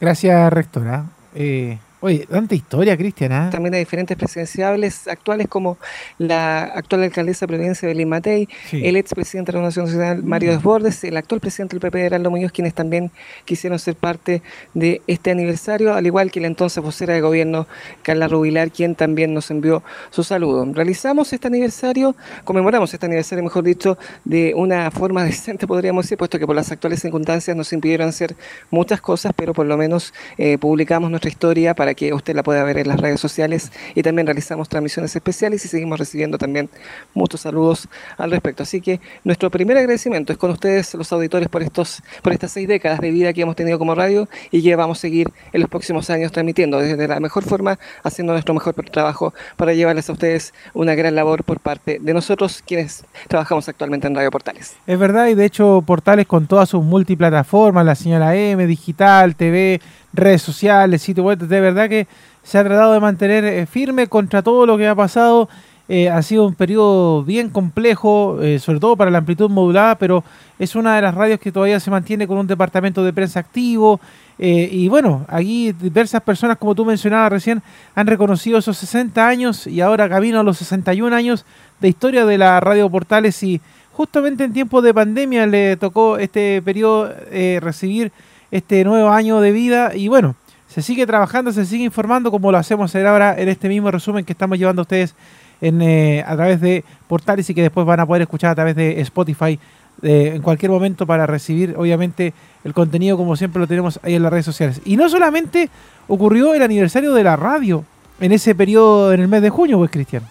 Gracias, 0.00 0.52
rectora. 0.52 1.06
Eh, 1.34 1.78
Oye, 2.04 2.26
tanta 2.26 2.54
historia, 2.54 2.98
Cristiana. 2.98 3.48
También 3.48 3.72
hay 3.72 3.80
diferentes 3.80 4.14
presidenciables 4.14 5.08
actuales 5.08 5.48
como 5.48 5.78
la 6.18 6.64
actual 6.64 7.04
alcaldesa 7.04 7.46
de 7.46 7.48
Providencia, 7.48 7.88
Belín 7.88 8.10
Matei, 8.10 8.46
el 8.72 8.96
expresidente 8.96 9.52
de 9.52 9.56
la 9.58 9.64
Nación 9.64 9.86
Nacional, 9.86 10.22
Mario. 10.22 10.50
Desbordes, 10.50 11.02
el 11.04 11.16
actual 11.16 11.40
presidente 11.40 11.76
del 11.76 11.80
PP, 11.80 12.04
Heraldo 12.04 12.30
Muñoz, 12.30 12.52
quienes 12.52 12.74
también 12.74 13.10
quisieron 13.46 13.78
ser 13.78 13.94
parte 13.94 14.42
de 14.74 15.00
este 15.06 15.30
aniversario, 15.30 15.94
al 15.94 16.04
igual 16.04 16.30
que 16.30 16.40
la 16.40 16.46
entonces 16.46 16.82
vocera 16.82 17.14
de 17.14 17.22
gobierno, 17.22 17.66
Carla 18.02 18.28
Rubilar, 18.28 18.70
quien 18.70 18.96
también 18.96 19.32
nos 19.32 19.50
envió 19.50 19.82
su 20.10 20.24
saludo. 20.24 20.70
Realizamos 20.74 21.32
este 21.32 21.46
aniversario, 21.46 22.14
conmemoramos 22.44 22.92
este 22.92 23.06
aniversario, 23.06 23.42
mejor 23.42 23.64
dicho, 23.64 23.96
de 24.26 24.52
una 24.54 24.90
forma 24.90 25.24
decente, 25.24 25.66
podríamos 25.66 26.04
decir, 26.04 26.18
puesto 26.18 26.38
que 26.38 26.46
por 26.46 26.54
las 26.54 26.70
actuales 26.70 27.00
circunstancias 27.00 27.56
nos 27.56 27.72
impidieron 27.72 28.10
hacer 28.10 28.36
muchas 28.70 29.00
cosas, 29.00 29.32
pero 29.34 29.54
por 29.54 29.64
lo 29.64 29.78
menos 29.78 30.12
eh, 30.36 30.58
publicamos 30.58 31.10
nuestra 31.10 31.30
historia 31.30 31.72
para 31.72 31.93
que 31.94 32.12
usted 32.12 32.34
la 32.34 32.42
pueda 32.42 32.62
ver 32.64 32.78
en 32.78 32.88
las 32.88 33.00
redes 33.00 33.20
sociales 33.20 33.72
y 33.94 34.02
también 34.02 34.26
realizamos 34.26 34.68
transmisiones 34.68 35.14
especiales 35.14 35.64
y 35.64 35.68
seguimos 35.68 35.98
recibiendo 35.98 36.38
también 36.38 36.68
muchos 37.14 37.42
saludos 37.42 37.88
al 38.16 38.30
respecto. 38.30 38.62
Así 38.62 38.80
que 38.80 39.00
nuestro 39.24 39.50
primer 39.50 39.76
agradecimiento 39.76 40.32
es 40.32 40.38
con 40.38 40.50
ustedes, 40.50 40.94
los 40.94 41.12
auditores, 41.12 41.48
por, 41.48 41.62
estos, 41.62 42.02
por 42.22 42.32
estas 42.32 42.52
seis 42.52 42.68
décadas 42.68 43.00
de 43.00 43.10
vida 43.10 43.32
que 43.32 43.42
hemos 43.42 43.56
tenido 43.56 43.78
como 43.78 43.94
radio 43.94 44.28
y 44.50 44.62
que 44.62 44.76
vamos 44.76 44.98
a 44.98 45.00
seguir 45.00 45.30
en 45.52 45.60
los 45.60 45.70
próximos 45.70 46.10
años 46.10 46.32
transmitiendo 46.32 46.78
desde 46.78 47.08
la 47.08 47.20
mejor 47.20 47.44
forma, 47.44 47.78
haciendo 48.02 48.32
nuestro 48.32 48.54
mejor 48.54 48.74
trabajo 48.90 49.34
para 49.56 49.74
llevarles 49.74 50.08
a 50.08 50.12
ustedes 50.12 50.54
una 50.72 50.94
gran 50.94 51.14
labor 51.14 51.44
por 51.44 51.60
parte 51.60 51.98
de 52.00 52.14
nosotros 52.14 52.62
quienes 52.66 53.04
trabajamos 53.28 53.68
actualmente 53.68 54.06
en 54.06 54.14
Radio 54.14 54.30
Portales. 54.30 54.76
Es 54.86 54.98
verdad, 54.98 55.28
y 55.28 55.34
de 55.34 55.44
hecho 55.44 55.82
Portales 55.86 56.26
con 56.26 56.46
todas 56.46 56.68
sus 56.68 56.82
multiplataformas, 56.82 57.84
la 57.84 57.94
señora 57.94 58.34
M, 58.34 58.66
digital, 58.66 59.36
TV, 59.36 59.80
redes 60.14 60.42
sociales, 60.42 61.02
sitio 61.02 61.24
web, 61.24 61.38
de 61.38 61.60
verdad 61.60 61.88
que 61.88 62.06
se 62.42 62.58
ha 62.58 62.64
tratado 62.64 62.92
de 62.92 63.00
mantener 63.00 63.44
eh, 63.44 63.66
firme 63.66 64.06
contra 64.06 64.42
todo 64.42 64.66
lo 64.66 64.78
que 64.78 64.86
ha 64.86 64.94
pasado. 64.94 65.48
Eh, 65.86 66.08
ha 66.08 66.22
sido 66.22 66.46
un 66.46 66.54
periodo 66.54 67.24
bien 67.24 67.50
complejo, 67.50 68.38
eh, 68.40 68.58
sobre 68.58 68.80
todo 68.80 68.96
para 68.96 69.10
la 69.10 69.18
amplitud 69.18 69.50
modulada, 69.50 69.96
pero 69.96 70.24
es 70.58 70.76
una 70.76 70.96
de 70.96 71.02
las 71.02 71.14
radios 71.14 71.38
que 71.40 71.52
todavía 71.52 71.78
se 71.78 71.90
mantiene 71.90 72.26
con 72.26 72.38
un 72.38 72.46
departamento 72.46 73.04
de 73.04 73.12
prensa 73.12 73.40
activo. 73.40 74.00
y 74.38 74.88
bueno, 74.88 75.24
aquí 75.28 75.72
diversas 75.72 76.20
personas, 76.22 76.56
como 76.58 76.74
tú 76.74 76.84
mencionabas 76.84 77.30
recién, 77.30 77.62
han 77.94 78.06
reconocido 78.06 78.58
esos 78.58 78.76
60 78.78 79.28
años 79.28 79.66
y 79.66 79.80
ahora 79.80 80.08
camino 80.08 80.40
a 80.40 80.42
los 80.42 80.58
61 80.58 81.14
años 81.14 81.44
de 81.80 81.88
historia 81.88 82.26
de 82.26 82.38
la 82.38 82.58
radio 82.60 82.90
Portales 82.90 83.40
y 83.42 83.60
justamente 83.92 84.42
en 84.42 84.52
tiempos 84.52 84.82
de 84.82 84.92
pandemia 84.92 85.46
le 85.46 85.76
tocó 85.76 86.18
este 86.18 86.62
periodo 86.62 87.12
recibir 87.60 88.10
este 88.54 88.84
nuevo 88.84 89.08
año 89.08 89.40
de 89.40 89.50
vida 89.50 89.96
y 89.96 90.06
bueno, 90.06 90.36
se 90.68 90.80
sigue 90.80 91.08
trabajando, 91.08 91.52
se 91.52 91.66
sigue 91.66 91.82
informando 91.82 92.30
como 92.30 92.52
lo 92.52 92.58
hacemos 92.58 92.94
ahora 92.94 93.34
en 93.36 93.48
este 93.48 93.68
mismo 93.68 93.90
resumen 93.90 94.24
que 94.24 94.32
estamos 94.32 94.56
llevando 94.56 94.82
ustedes 94.82 95.16
en, 95.60 95.82
eh, 95.82 96.22
a 96.24 96.36
través 96.36 96.60
de 96.60 96.84
portales 97.08 97.50
y 97.50 97.54
que 97.54 97.62
después 97.62 97.84
van 97.84 97.98
a 97.98 98.06
poder 98.06 98.22
escuchar 98.22 98.52
a 98.52 98.54
través 98.54 98.76
de 98.76 99.00
Spotify 99.00 99.58
eh, 100.02 100.32
en 100.36 100.42
cualquier 100.42 100.70
momento 100.70 101.04
para 101.04 101.26
recibir 101.26 101.74
obviamente 101.76 102.32
el 102.62 102.72
contenido 102.72 103.16
como 103.16 103.34
siempre 103.34 103.58
lo 103.58 103.66
tenemos 103.66 103.98
ahí 104.04 104.14
en 104.14 104.22
las 104.22 104.30
redes 104.30 104.46
sociales. 104.46 104.80
Y 104.84 104.96
no 104.96 105.08
solamente 105.08 105.68
ocurrió 106.06 106.54
el 106.54 106.62
aniversario 106.62 107.12
de 107.12 107.24
la 107.24 107.34
radio 107.34 107.84
en 108.20 108.30
ese 108.30 108.54
periodo 108.54 109.12
en 109.12 109.20
el 109.20 109.26
mes 109.26 109.42
de 109.42 109.50
junio, 109.50 109.78
pues 109.78 109.90
Cristian. 109.90 110.22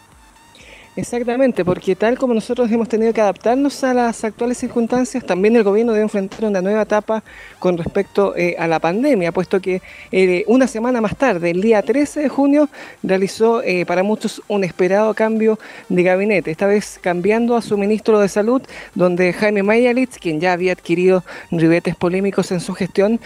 Exactamente, 0.96 1.66
porque 1.66 1.96
tal 1.96 2.20
como 2.20 2.36
nosotros 2.36 2.72
hemos 2.72 2.88
tenido 2.88 3.12
que 3.14 3.22
adaptarnos 3.22 3.84
a 3.84 3.96
las 3.96 4.24
actuales 4.24 4.60
circunstancias, 4.60 5.26
también 5.26 5.56
el 5.56 5.64
gobierno 5.64 5.92
debe 5.92 6.04
enfrentar 6.04 6.46
una 6.46 6.62
nueva 6.62 6.84
etapa 6.84 7.24
con 7.58 7.80
respecto 7.80 8.36
eh, 8.38 8.56
a 8.60 8.68
la 8.68 8.78
pandemia, 8.80 9.32
puesto 9.32 9.60
que 9.60 9.82
eh, 10.12 10.44
una 10.46 10.68
semana 10.68 11.02
más 11.02 11.18
tarde, 11.18 11.50
el 11.50 11.62
día 11.62 11.82
13 11.82 12.20
de 12.20 12.30
junio, 12.30 12.70
realizó 13.02 13.64
eh, 13.64 13.88
para 13.88 14.04
muchos 14.04 14.44
un 14.48 14.64
esperado 14.64 15.16
cambio 15.16 15.58
de 15.90 16.04
gabinete, 16.04 16.52
esta 16.52 16.68
vez 16.68 17.00
cambiando 17.02 17.56
a 17.56 17.64
su 17.64 17.76
ministro 17.76 18.20
de 18.20 18.30
Salud, 18.30 18.62
donde 18.94 19.34
Jaime 19.34 19.64
Mayalitz, 19.64 20.20
quien 20.20 20.40
ya 20.40 20.54
había 20.54 20.74
adquirido 20.74 21.24
ribetes 21.50 21.96
polémicos 21.96 22.52
en 22.52 22.60
su 22.60 22.76
gestión, 22.76 23.20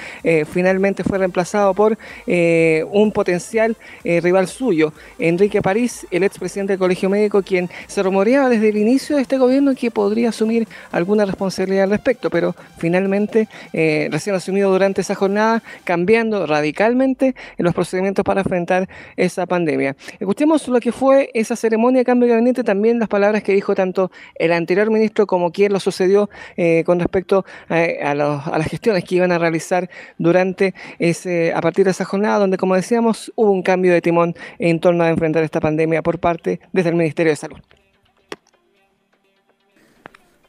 finalmente 0.50 1.04
fue 1.04 1.18
reemplazado 1.18 1.74
por 1.74 1.98
un 2.28 3.12
potencial 3.12 3.76
rival 4.04 4.48
suyo, 4.48 4.94
Enrique 5.20 5.62
París, 5.62 6.08
el 6.12 6.24
expresidente 6.24 6.74
del 6.74 6.80
Colegio 6.80 7.10
Médico, 7.10 7.42
quien 7.42 7.57
se 7.88 8.04
rumoreaba 8.04 8.50
desde 8.50 8.70
el 8.70 8.78
inicio 8.78 9.16
de 9.16 9.22
este 9.22 9.38
gobierno 9.38 9.74
que 9.76 9.92
podría 9.92 10.30
asumir 10.30 10.68
alguna 10.92 11.26
responsabilidad 11.26 11.86
al 11.86 11.90
respecto, 11.92 12.30
pero 12.30 12.56
finalmente, 12.78 13.48
eh, 13.74 14.08
recién 14.12 14.36
asumido 14.36 14.72
durante 14.72 15.02
esa 15.02 15.16
jornada, 15.16 15.64
cambiando 15.84 16.46
radicalmente 16.46 17.36
en 17.58 17.66
los 17.66 17.74
procedimientos 17.74 18.24
para 18.24 18.42
enfrentar 18.42 18.88
esa 19.16 19.46
pandemia. 19.46 19.96
Escuchemos 20.20 20.68
lo 20.68 20.80
que 20.80 20.92
fue 20.92 21.30
esa 21.34 21.56
ceremonia 21.56 22.02
de 22.02 22.06
cambio 22.06 22.28
de 22.28 22.34
gabinete, 22.34 22.64
también 22.64 23.00
las 23.00 23.10
palabras 23.10 23.44
que 23.44 23.54
dijo 23.54 23.76
tanto 23.76 24.12
el 24.36 24.52
anterior 24.52 24.92
ministro 24.92 25.26
como 25.26 25.52
quien 25.52 25.74
lo 25.74 25.80
sucedió 25.80 26.30
eh, 26.56 26.84
con 26.86 27.00
respecto 27.00 27.46
eh, 27.70 28.00
a, 28.04 28.12
a, 28.12 28.16
las 28.58 28.68
gestiones 28.68 29.04
que 29.04 29.16
iban 29.16 29.32
a 29.32 29.38
realizar 29.38 29.90
durante 30.18 30.74
ese, 31.00 31.54
a 31.54 31.62
partir 31.62 31.86
de 31.86 31.92
esa 31.92 32.06
jornada, 32.06 32.40
donde, 32.40 32.58
como 32.58 32.76
decíamos, 32.76 33.32
hubo 33.36 33.52
un 33.52 33.64
cambio 33.64 33.94
de 33.94 34.02
timón 34.02 34.36
en 34.60 34.80
torno 34.80 35.04
a 35.04 35.10
enfrentar 35.10 35.44
esta 35.44 35.60
pandemia 35.60 36.02
por 36.02 36.20
parte 36.20 36.60
desde 36.74 36.90
el 36.90 36.96
Ministerio 36.96 37.32
de 37.32 37.36
Salud. 37.36 37.47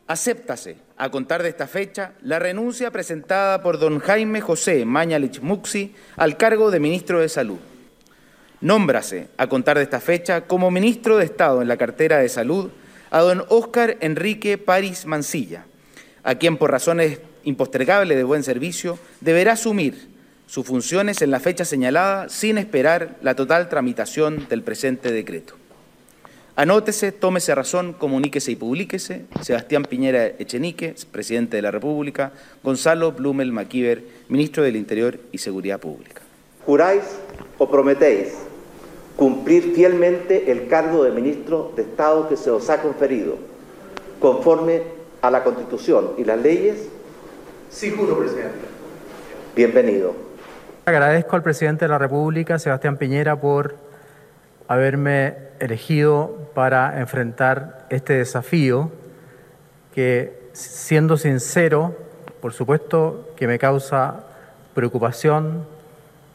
Acéptase, 0.08 0.78
a 0.96 1.10
contar 1.10 1.42
de 1.42 1.50
esta 1.50 1.66
fecha, 1.66 2.12
la 2.22 2.38
renuncia 2.38 2.90
presentada 2.90 3.62
por 3.62 3.78
don 3.78 3.98
Jaime 3.98 4.40
José 4.40 4.86
Mañalich 4.86 5.42
Muxi 5.42 5.94
al 6.16 6.38
cargo 6.38 6.70
de 6.70 6.80
Ministro 6.80 7.20
de 7.20 7.28
Salud. 7.28 7.58
Nómbrase, 8.62 9.28
a 9.36 9.48
contar 9.48 9.76
de 9.76 9.84
esta 9.84 10.00
fecha, 10.00 10.46
como 10.46 10.70
Ministro 10.70 11.18
de 11.18 11.26
Estado 11.26 11.60
en 11.60 11.68
la 11.68 11.76
cartera 11.76 12.16
de 12.16 12.30
Salud 12.30 12.70
a 13.10 13.20
don 13.20 13.44
Óscar 13.50 13.98
Enrique 14.00 14.56
París 14.56 15.04
Mancilla, 15.04 15.66
a 16.24 16.36
quien 16.36 16.56
por 16.56 16.70
razones 16.70 17.20
impostergables 17.44 18.16
de 18.16 18.24
buen 18.24 18.42
servicio 18.42 18.98
deberá 19.20 19.52
asumir 19.52 20.08
sus 20.46 20.64
funciones 20.66 21.20
en 21.20 21.30
la 21.30 21.40
fecha 21.40 21.66
señalada 21.66 22.30
sin 22.30 22.56
esperar 22.56 23.16
la 23.20 23.34
total 23.34 23.68
tramitación 23.68 24.48
del 24.48 24.62
presente 24.62 25.12
decreto. 25.12 25.57
Anótese, 26.58 27.12
tómese 27.12 27.54
razón, 27.54 27.92
comuníquese 27.92 28.50
y 28.50 28.56
publíquese. 28.56 29.26
Sebastián 29.42 29.84
Piñera 29.84 30.26
Echenique, 30.26 30.92
presidente 31.08 31.54
de 31.54 31.62
la 31.62 31.70
República. 31.70 32.32
Gonzalo 32.64 33.12
Blumel 33.12 33.52
Maquiver, 33.52 34.02
ministro 34.28 34.64
del 34.64 34.74
Interior 34.74 35.20
y 35.30 35.38
Seguridad 35.38 35.78
Pública. 35.78 36.20
¿Juráis 36.66 37.04
o 37.58 37.70
prometéis 37.70 38.34
cumplir 39.14 39.72
fielmente 39.72 40.50
el 40.50 40.66
cargo 40.66 41.04
de 41.04 41.12
ministro 41.12 41.72
de 41.76 41.82
Estado 41.82 42.28
que 42.28 42.36
se 42.36 42.50
os 42.50 42.68
ha 42.70 42.82
conferido, 42.82 43.36
conforme 44.18 44.82
a 45.22 45.30
la 45.30 45.44
Constitución 45.44 46.14
y 46.18 46.24
las 46.24 46.42
leyes? 46.42 46.88
Sí, 47.70 47.92
juro, 47.96 48.18
presidente. 48.18 48.66
Bienvenido. 49.54 50.12
Agradezco 50.86 51.36
al 51.36 51.44
presidente 51.44 51.84
de 51.84 51.90
la 51.90 51.98
República, 51.98 52.58
Sebastián 52.58 52.96
Piñera, 52.96 53.40
por 53.40 53.87
haberme 54.68 55.34
elegido 55.58 56.50
para 56.54 57.00
enfrentar 57.00 57.86
este 57.88 58.12
desafío 58.14 58.92
que, 59.94 60.50
siendo 60.52 61.16
sincero, 61.16 61.96
por 62.40 62.52
supuesto 62.52 63.30
que 63.36 63.46
me 63.46 63.58
causa 63.58 64.24
preocupación 64.74 65.66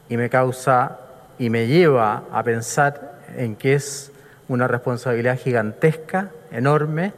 y 0.08 0.16
me 0.16 0.28
causa 0.28 0.98
y 1.38 1.48
me 1.48 1.66
lleva 1.66 2.24
a 2.32 2.42
pensar 2.42 3.20
en 3.36 3.56
que 3.56 3.74
es 3.74 4.12
una 4.48 4.68
responsabilidad 4.68 5.38
gigantesca, 5.38 6.30
enorme, 6.50 7.12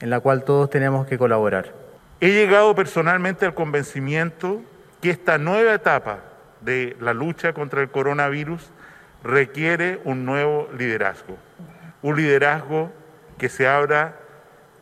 en 0.00 0.10
la 0.10 0.20
cual 0.20 0.44
todos 0.44 0.70
tenemos 0.70 1.06
que 1.06 1.18
colaborar. 1.18 1.72
He 2.20 2.30
llegado 2.30 2.74
personalmente 2.74 3.44
al 3.44 3.54
convencimiento 3.54 4.60
que 5.00 5.10
esta 5.10 5.38
nueva 5.38 5.74
etapa 5.74 6.20
de 6.60 6.96
la 7.00 7.12
lucha 7.12 7.52
contra 7.52 7.82
el 7.82 7.90
coronavirus 7.90 8.62
requiere 9.26 10.00
un 10.04 10.24
nuevo 10.24 10.68
liderazgo, 10.78 11.36
un 12.02 12.16
liderazgo 12.16 12.92
que 13.38 13.48
se 13.48 13.66
abra 13.66 14.16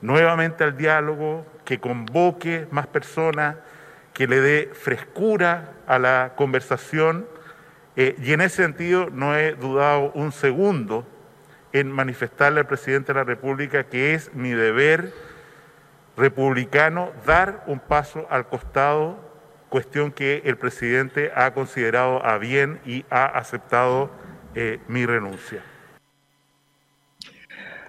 nuevamente 0.00 0.64
al 0.64 0.76
diálogo, 0.76 1.46
que 1.64 1.80
convoque 1.80 2.68
más 2.70 2.86
personas, 2.86 3.56
que 4.12 4.28
le 4.28 4.40
dé 4.40 4.70
frescura 4.74 5.72
a 5.86 5.98
la 5.98 6.32
conversación 6.36 7.26
eh, 7.96 8.16
y 8.22 8.32
en 8.32 8.42
ese 8.42 8.56
sentido 8.56 9.08
no 9.10 9.36
he 9.36 9.54
dudado 9.54 10.12
un 10.14 10.30
segundo 10.32 11.06
en 11.72 11.90
manifestarle 11.90 12.60
al 12.60 12.66
presidente 12.66 13.12
de 13.12 13.20
la 13.20 13.24
República 13.24 13.84
que 13.84 14.14
es 14.14 14.32
mi 14.34 14.50
deber 14.50 15.12
republicano 16.16 17.10
dar 17.26 17.64
un 17.66 17.80
paso 17.80 18.26
al 18.30 18.46
costado, 18.46 19.18
cuestión 19.68 20.12
que 20.12 20.42
el 20.44 20.56
presidente 20.56 21.32
ha 21.34 21.52
considerado 21.54 22.24
a 22.24 22.38
bien 22.38 22.80
y 22.84 23.04
ha 23.10 23.24
aceptado 23.24 24.10
eh, 24.54 24.80
mi 24.88 25.06
renuncia. 25.06 25.62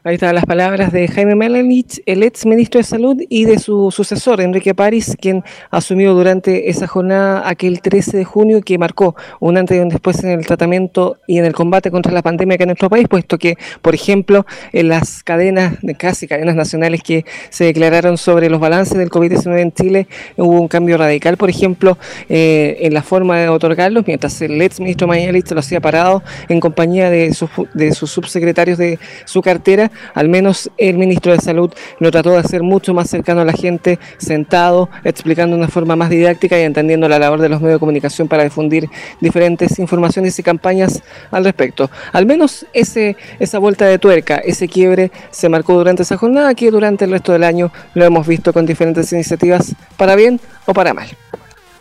Ahí 0.07 0.13
están 0.13 0.35
las 0.35 0.45
palabras 0.45 0.91
de 0.91 1.07
Jaime 1.07 1.33
Melanich, 1.33 1.99
el 2.05 2.21
ex 2.21 2.45
ministro 2.45 2.77
de 2.77 2.83
Salud, 2.83 3.17
y 3.27 3.45
de 3.45 3.57
su 3.57 3.89
sucesor, 3.89 4.39
Enrique 4.39 4.75
París, 4.75 5.17
quien 5.19 5.43
asumió 5.71 6.13
durante 6.13 6.69
esa 6.69 6.85
jornada 6.85 7.49
aquel 7.49 7.81
13 7.81 8.17
de 8.17 8.23
junio 8.23 8.61
que 8.61 8.77
marcó 8.77 9.15
un 9.39 9.57
antes 9.57 9.75
y 9.75 9.79
un 9.79 9.89
después 9.89 10.23
en 10.23 10.29
el 10.29 10.45
tratamiento 10.45 11.17
y 11.25 11.39
en 11.39 11.45
el 11.45 11.53
combate 11.53 11.89
contra 11.89 12.11
la 12.11 12.21
pandemia 12.21 12.55
que 12.55 12.65
en 12.65 12.67
nuestro 12.67 12.87
país, 12.87 13.07
puesto 13.07 13.39
que, 13.39 13.57
por 13.81 13.95
ejemplo, 13.95 14.45
en 14.73 14.89
las 14.89 15.23
cadenas, 15.23 15.81
de 15.81 15.95
casi 15.95 16.27
cadenas 16.27 16.53
nacionales 16.53 17.01
que 17.01 17.25
se 17.49 17.63
declararon 17.63 18.19
sobre 18.19 18.51
los 18.51 18.59
balances 18.59 18.99
del 18.99 19.09
COVID-19 19.09 19.59
en 19.59 19.71
Chile, 19.71 20.07
hubo 20.37 20.61
un 20.61 20.67
cambio 20.67 20.99
radical, 20.99 21.35
por 21.35 21.49
ejemplo, 21.49 21.97
eh, 22.29 22.77
en 22.81 22.93
la 22.93 23.01
forma 23.01 23.39
de 23.39 23.49
otorgarlos, 23.49 24.05
mientras 24.05 24.39
el 24.43 24.61
ex 24.61 24.79
ministro 24.79 25.07
Mañalich 25.07 25.49
lo 25.49 25.61
hacía 25.61 25.81
parado 25.81 26.21
en 26.47 26.59
compañía 26.59 27.09
de 27.09 27.33
sus, 27.33 27.49
de 27.73 27.91
sus 27.91 28.11
subsecretarios 28.11 28.77
de 28.77 28.99
su 29.25 29.41
cartera, 29.41 29.89
al 30.13 30.29
menos 30.29 30.69
el 30.77 30.97
ministro 30.97 31.31
de 31.31 31.39
Salud 31.39 31.71
lo 31.99 32.11
trató 32.11 32.31
de 32.31 32.37
hacer 32.37 32.63
mucho 32.63 32.93
más 32.93 33.09
cercano 33.09 33.41
a 33.41 33.45
la 33.45 33.53
gente, 33.53 33.99
sentado, 34.17 34.89
explicando 35.03 35.55
de 35.55 35.63
una 35.63 35.71
forma 35.71 35.95
más 35.95 36.09
didáctica 36.09 36.59
y 36.59 36.63
entendiendo 36.63 37.07
la 37.07 37.19
labor 37.19 37.41
de 37.41 37.49
los 37.49 37.61
medios 37.61 37.75
de 37.75 37.79
comunicación 37.79 38.27
para 38.27 38.43
difundir 38.43 38.89
diferentes 39.19 39.79
informaciones 39.79 40.37
y 40.39 40.43
campañas 40.43 41.01
al 41.31 41.43
respecto. 41.43 41.89
Al 42.13 42.25
menos 42.25 42.65
ese, 42.73 43.17
esa 43.39 43.59
vuelta 43.59 43.85
de 43.85 43.99
tuerca, 43.99 44.37
ese 44.37 44.67
quiebre 44.67 45.11
se 45.31 45.49
marcó 45.49 45.73
durante 45.73 46.03
esa 46.03 46.17
jornada 46.17 46.53
que 46.53 46.71
durante 46.71 47.05
el 47.05 47.11
resto 47.11 47.31
del 47.31 47.43
año 47.43 47.71
lo 47.93 48.05
hemos 48.05 48.27
visto 48.27 48.53
con 48.53 48.65
diferentes 48.65 49.11
iniciativas 49.13 49.75
para 49.97 50.15
bien 50.15 50.39
o 50.65 50.73
para 50.73 50.93
mal. 50.93 51.07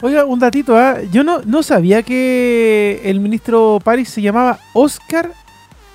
Oiga, 0.00 0.24
un 0.24 0.38
datito, 0.38 0.76
¿ah? 0.76 0.98
yo 1.10 1.24
no, 1.24 1.40
no 1.46 1.62
sabía 1.62 2.02
que 2.02 3.00
el 3.04 3.20
ministro 3.20 3.78
París 3.82 4.10
se 4.10 4.20
llamaba 4.20 4.58
Oscar 4.74 5.30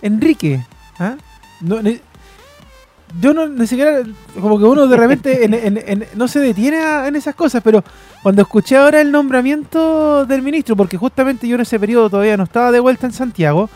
Enrique. 0.02 0.66
¿ah? 0.98 1.16
No, 1.62 1.80
yo 3.20 3.34
no 3.34 3.48
ni 3.48 3.66
siquiera, 3.68 4.02
como 4.40 4.58
que 4.60 4.66
uno 4.66 4.88
de 4.88 4.98
repente 4.98 5.46
en- 5.46 5.54
en- 5.54 5.84
en- 5.86 6.06
no 6.16 6.28
se 6.28 6.40
detiene 6.40 6.80
en 7.08 7.16
esas 7.16 7.36
cosas, 7.36 7.62
pero 7.64 7.84
cuando 8.22 8.42
escuché 8.42 8.78
ahora 8.78 9.02
el 9.02 9.12
nombramiento 9.12 10.26
del 10.26 10.42
ministro, 10.42 10.76
porque 10.76 10.98
justamente 10.98 11.48
yo 11.48 11.56
en 11.56 11.62
ese 11.62 11.80
periodo 11.80 12.10
todavía 12.10 12.38
no 12.38 12.44
estaba 12.44 12.72
de 12.72 12.80
vuelta 12.80 13.08
en 13.08 13.14
Santiago, 13.14 13.70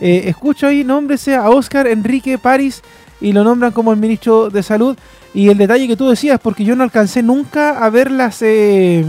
eh, 0.00 0.24
escucho 0.26 0.66
ahí 0.68 0.84
nómbrese 0.84 1.34
a 1.34 1.48
Oscar 1.50 1.86
Enrique 1.88 2.38
París 2.38 2.82
y 3.20 3.32
lo 3.32 3.42
nombran 3.42 3.72
como 3.72 3.90
el 3.92 3.98
ministro 3.98 4.48
de 4.50 4.62
Salud. 4.62 4.96
Y 5.34 5.48
el 5.48 5.58
detalle 5.58 5.86
que 5.88 5.96
tú 5.96 6.08
decías, 6.08 6.38
porque 6.40 6.64
yo 6.64 6.74
no 6.76 6.84
alcancé 6.84 7.22
nunca 7.22 7.84
a 7.84 7.90
ver 7.90 8.10
las, 8.10 8.40
eh, 8.42 9.04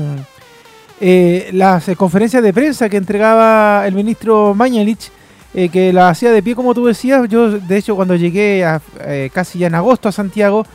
eh, 0.99 1.49
las 1.53 1.87
eh, 1.87 1.95
conferencias 1.95 2.43
de 2.43 2.53
prensa 2.53 2.89
que 2.89 2.97
entregaba 2.97 3.85
el 3.87 3.93
ministro 3.93 4.53
Mañalich, 4.53 5.11
eh, 5.53 5.69
que 5.69 5.91
la 5.91 6.09
hacía 6.09 6.31
de 6.31 6.43
pie, 6.43 6.53
como 6.53 6.75
tú 6.75 6.85
decías. 6.85 7.27
Yo, 7.27 7.49
de 7.51 7.77
hecho, 7.77 7.95
cuando 7.95 8.15
llegué 8.15 8.63
eh, 8.99 9.29
casi 9.33 9.59
ya 9.59 9.67
en 9.67 9.75
agosto 9.75 10.07
a 10.07 10.11
Santiago, 10.11 10.65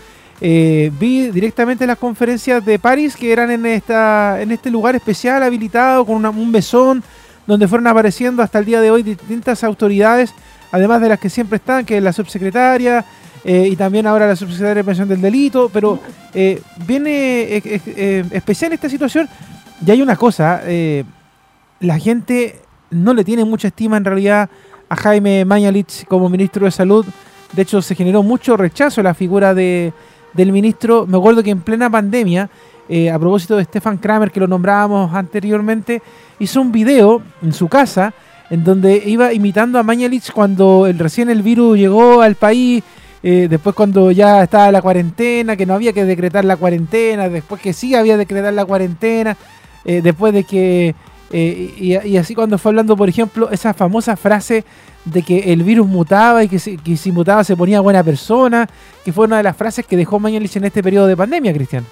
eh, 0.40 0.90
vi 0.98 1.28
directamente 1.30 1.86
las 1.86 1.96
conferencias 1.96 2.64
de 2.64 2.78
París 2.80 3.16
que 3.16 3.32
eran 3.32 3.52
en, 3.52 3.66
esta, 3.66 4.40
en 4.40 4.50
este 4.50 4.70
lugar 4.70 4.96
especial 4.96 5.44
habilitado 5.44 6.04
con 6.04 6.26
un 6.26 6.50
mesón 6.50 7.04
donde 7.46 7.68
fueron 7.68 7.86
apareciendo 7.86 8.42
hasta 8.42 8.58
el 8.58 8.64
día 8.64 8.80
de 8.80 8.90
hoy 8.90 9.04
distintas 9.04 9.62
autoridades, 9.62 10.34
además 10.72 11.00
de 11.00 11.10
las 11.10 11.20
que 11.20 11.30
siempre 11.30 11.56
están, 11.56 11.84
que 11.84 11.98
es 11.98 12.02
la 12.02 12.12
subsecretaria 12.12 13.04
y 13.44 13.76
también 13.76 14.06
ahora 14.06 14.26
la 14.26 14.34
subsecretaria 14.34 14.76
de 14.76 14.84
Prevención 14.84 15.08
del 15.08 15.20
Delito, 15.20 15.70
pero 15.70 16.00
viene 16.86 17.62
especial 18.32 18.72
esta 18.72 18.88
situación. 18.88 19.28
Y 19.86 19.90
hay 19.90 20.00
una 20.00 20.16
cosa, 20.16 20.62
la 21.80 21.98
gente 21.98 22.63
no 22.90 23.14
le 23.14 23.24
tiene 23.24 23.44
mucha 23.44 23.68
estima 23.68 23.96
en 23.96 24.04
realidad 24.04 24.48
a 24.88 24.96
Jaime 24.96 25.44
Mañalich 25.44 26.06
como 26.06 26.28
ministro 26.28 26.64
de 26.66 26.70
Salud. 26.70 27.04
De 27.52 27.62
hecho, 27.62 27.82
se 27.82 27.94
generó 27.94 28.22
mucho 28.22 28.56
rechazo 28.56 29.00
a 29.00 29.04
la 29.04 29.14
figura 29.14 29.54
de, 29.54 29.92
del 30.32 30.52
ministro. 30.52 31.06
Me 31.06 31.16
acuerdo 31.16 31.42
que 31.42 31.50
en 31.50 31.60
plena 31.60 31.90
pandemia, 31.90 32.50
eh, 32.88 33.10
a 33.10 33.18
propósito 33.18 33.56
de 33.56 33.64
Stefan 33.64 33.98
Kramer, 33.98 34.30
que 34.30 34.40
lo 34.40 34.46
nombrábamos 34.46 35.14
anteriormente, 35.14 36.02
hizo 36.38 36.60
un 36.60 36.72
video 36.72 37.22
en 37.42 37.52
su 37.52 37.68
casa 37.68 38.12
en 38.50 38.62
donde 38.62 39.02
iba 39.06 39.32
imitando 39.32 39.78
a 39.78 39.82
Mañalich 39.82 40.30
cuando 40.32 40.86
el, 40.86 40.98
recién 40.98 41.30
el 41.30 41.42
virus 41.42 41.78
llegó 41.78 42.20
al 42.20 42.34
país, 42.34 42.82
eh, 43.22 43.46
después 43.48 43.74
cuando 43.74 44.10
ya 44.10 44.42
estaba 44.42 44.70
la 44.70 44.82
cuarentena, 44.82 45.56
que 45.56 45.64
no 45.64 45.74
había 45.74 45.92
que 45.92 46.04
decretar 46.04 46.44
la 46.44 46.56
cuarentena, 46.56 47.28
después 47.28 47.60
que 47.60 47.72
sí 47.72 47.94
había 47.94 48.14
que 48.14 48.18
decretar 48.18 48.52
la 48.52 48.64
cuarentena, 48.64 49.36
eh, 49.84 50.00
después 50.02 50.34
de 50.34 50.44
que... 50.44 50.94
eh, 51.32 52.02
y, 52.04 52.16
así 52.16 52.34
cuando 52.34 52.58
fue 52.58 52.70
hablando, 52.70 52.96
por 52.96 53.08
ejemplo, 53.08 53.50
esa 53.50 53.74
famosa 53.74 54.16
frase 54.16 54.64
de 55.04 55.22
que 55.22 55.52
el 55.52 55.62
virus 55.62 55.86
mutaba 55.86 56.44
y 56.44 56.48
que 56.48 56.58
si, 56.58 56.76
que 56.76 56.96
si 56.96 57.12
mutaba 57.12 57.44
se 57.44 57.56
ponía 57.56 57.80
buena 57.80 58.02
persona, 58.02 58.68
que 59.04 59.12
fue 59.12 59.26
una 59.26 59.38
de 59.38 59.42
las 59.42 59.56
frases 59.56 59.84
que 59.86 59.96
dejó 59.96 60.18
Mañalich 60.18 60.56
en 60.56 60.64
este 60.64 60.82
periodo 60.82 61.06
de 61.06 61.16
pandemia, 61.16 61.52
Cristian. 61.52 61.84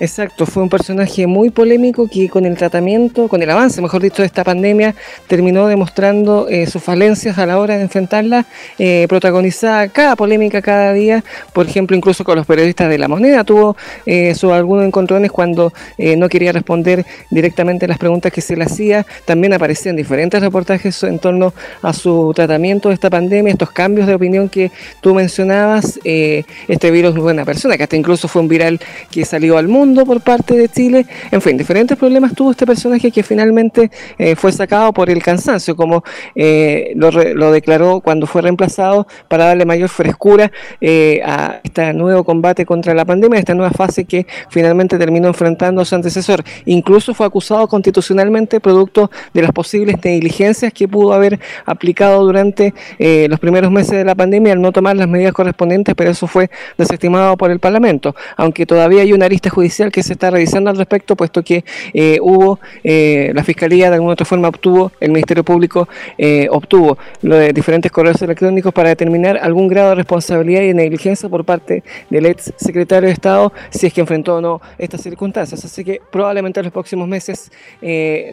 Exacto, 0.00 0.46
fue 0.46 0.62
un 0.62 0.68
personaje 0.68 1.26
muy 1.26 1.50
polémico 1.50 2.08
que 2.08 2.28
con 2.28 2.44
el 2.44 2.56
tratamiento, 2.56 3.28
con 3.28 3.42
el 3.42 3.50
avance, 3.50 3.80
mejor 3.80 4.02
dicho, 4.02 4.22
de 4.22 4.26
esta 4.26 4.44
pandemia, 4.44 4.94
terminó 5.26 5.66
demostrando 5.66 6.48
eh, 6.48 6.66
sus 6.66 6.82
falencias 6.82 7.38
a 7.38 7.46
la 7.46 7.58
hora 7.58 7.76
de 7.76 7.82
enfrentarla, 7.82 8.46
eh, 8.78 9.06
protagonizada 9.08 9.88
cada 9.88 10.16
polémica 10.16 10.62
cada 10.62 10.92
día, 10.92 11.24
por 11.52 11.66
ejemplo, 11.66 11.96
incluso 11.96 12.24
con 12.24 12.36
los 12.36 12.46
periodistas 12.46 12.88
de 12.88 12.98
La 12.98 13.08
Moneda, 13.08 13.44
tuvo 13.44 13.76
eh, 14.06 14.34
algunos 14.50 14.84
encontrones 14.84 15.30
cuando 15.30 15.72
eh, 15.98 16.16
no 16.16 16.28
quería 16.28 16.52
responder 16.52 17.04
directamente 17.30 17.86
las 17.86 17.98
preguntas 17.98 18.32
que 18.32 18.40
se 18.40 18.56
le 18.56 18.64
hacía, 18.64 19.06
también 19.24 19.52
aparecían 19.52 19.96
diferentes 19.96 20.40
reportajes 20.40 21.02
en 21.02 21.18
torno 21.18 21.52
a 21.82 21.92
su 21.92 22.32
tratamiento 22.34 22.88
de 22.88 22.94
esta 22.94 23.10
pandemia, 23.10 23.52
estos 23.52 23.70
cambios 23.70 24.06
de 24.06 24.14
opinión 24.14 24.48
que 24.48 24.70
tú 25.00 25.14
mencionabas, 25.14 26.00
eh, 26.04 26.44
este 26.68 26.90
virus 26.90 27.14
es 27.14 27.22
buena 27.22 27.44
persona, 27.44 27.76
que 27.76 27.84
hasta 27.84 27.96
incluso 27.96 28.28
fue 28.28 28.42
un 28.42 28.48
viral 28.48 28.80
que 29.10 29.24
salió 29.24 29.58
al 29.58 29.68
mundo, 29.68 29.91
por 29.94 30.20
parte 30.22 30.54
de 30.54 30.68
Chile. 30.68 31.06
En 31.30 31.40
fin, 31.42 31.56
diferentes 31.56 31.96
problemas 31.98 32.34
tuvo 32.34 32.50
este 32.50 32.66
personaje 32.66 33.10
que 33.10 33.22
finalmente 33.22 33.90
eh, 34.18 34.34
fue 34.34 34.50
sacado 34.52 34.92
por 34.92 35.10
el 35.10 35.22
cansancio, 35.22 35.76
como 35.76 36.02
eh, 36.34 36.92
lo, 36.96 37.52
declaró 37.52 38.00
cuando 38.00 38.26
fue 38.26 38.40
reemplazado 38.42 39.06
para 39.28 39.46
darle 39.46 39.66
mayor 39.66 39.90
frescura 39.90 40.50
eh, 40.80 41.20
a 41.24 41.60
este 41.62 41.92
nuevo 41.92 42.24
combate 42.24 42.64
contra 42.64 42.94
la 42.94 43.04
pandemia, 43.04 43.38
esta 43.38 43.54
nueva 43.54 43.72
fase 43.72 44.04
que 44.04 44.26
finalmente 44.48 44.98
terminó 44.98 45.28
enfrentando 45.28 45.82
a 45.82 45.84
su 45.84 45.94
antecesor. 45.94 46.42
Incluso 46.64 47.12
fue 47.12 47.26
acusado 47.26 47.68
constitucionalmente 47.68 48.60
producto 48.60 49.10
de 49.34 49.42
las 49.42 49.52
posibles 49.52 49.96
negligencias 50.02 50.72
que 50.72 50.88
pudo 50.88 51.12
haber 51.12 51.38
aplicado 51.66 52.24
durante 52.24 52.72
los 52.98 53.38
primeros 53.38 53.70
meses 53.70 53.92
de 53.92 54.04
la 54.04 54.14
pandemia 54.14 54.54
al 54.54 54.60
no 54.62 54.72
tomar 54.72 54.96
las 54.96 55.08
medidas 55.08 55.32
correspondientes, 55.32 55.94
pero 55.94 56.10
eso 56.10 56.26
fue 56.26 56.50
desestimado 56.78 57.36
por 57.36 57.50
el 57.50 57.60
Parlamento, 57.60 58.14
aunque 58.36 58.64
todavía 58.64 59.02
hay 59.02 59.12
una 59.12 59.28
lista 59.28 59.50
judicial 59.50 59.71
que 59.90 60.02
se 60.02 60.12
está 60.12 60.30
revisando 60.30 60.70
al 60.70 60.76
respecto, 60.76 61.16
puesto 61.16 61.42
que 61.42 61.64
eh, 61.94 62.18
hubo, 62.20 62.60
eh, 62.84 63.32
la 63.34 63.42
Fiscalía 63.42 63.88
de 63.88 63.94
alguna 63.94 64.12
otra 64.12 64.26
forma 64.26 64.48
obtuvo, 64.48 64.92
el 65.00 65.10
Ministerio 65.10 65.44
Público 65.44 65.88
eh, 66.18 66.46
obtuvo 66.50 66.98
lo 67.22 67.36
de 67.36 67.52
diferentes 67.52 67.90
correos 67.90 68.20
electrónicos 68.22 68.72
para 68.72 68.90
determinar 68.90 69.38
algún 69.38 69.68
grado 69.68 69.90
de 69.90 69.94
responsabilidad 69.96 70.62
y 70.62 70.74
negligencia 70.74 71.28
por 71.28 71.44
parte 71.44 71.82
del 72.10 72.26
ex 72.26 72.52
secretario 72.56 73.08
de 73.08 73.14
Estado, 73.14 73.52
si 73.70 73.86
es 73.86 73.92
que 73.92 74.00
enfrentó 74.00 74.36
o 74.36 74.40
no 74.40 74.60
estas 74.78 75.02
circunstancias. 75.02 75.64
Así 75.64 75.84
que 75.84 76.00
probablemente 76.10 76.60
en 76.60 76.64
los 76.64 76.72
próximos 76.72 77.08
meses 77.08 77.50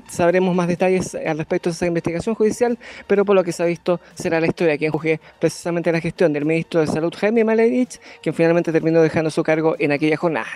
sabremos 0.10 0.56
más 0.56 0.68
detalles 0.68 1.16
al 1.16 1.38
respecto 1.38 1.70
de 1.70 1.74
esa 1.74 1.86
investigación 1.86 2.36
judicial, 2.36 2.78
pero 3.08 3.26
por 3.26 3.36
lo 3.36 3.44
que 3.44 3.52
se 3.52 3.64
ha 3.64 3.66
visto 3.66 4.00
será 4.14 4.40
la 4.40 4.48
historia 4.48 4.78
quien 4.78 4.92
juzgue 4.92 5.20
precisamente 5.40 5.92
la 5.92 6.02
gestión 6.02 6.34
del 6.34 6.46
ministro 6.46 6.82
de 6.82 6.88
Salud, 6.88 7.14
Jaime 7.18 7.44
Maledich, 7.44 8.00
quien 8.22 8.36
finalmente 8.36 8.72
terminó 8.72 9.02
dejando 9.02 9.30
su 9.30 9.44
cargo 9.44 9.76
en 9.80 9.92
aquella 9.92 10.18
jornada. 10.18 10.48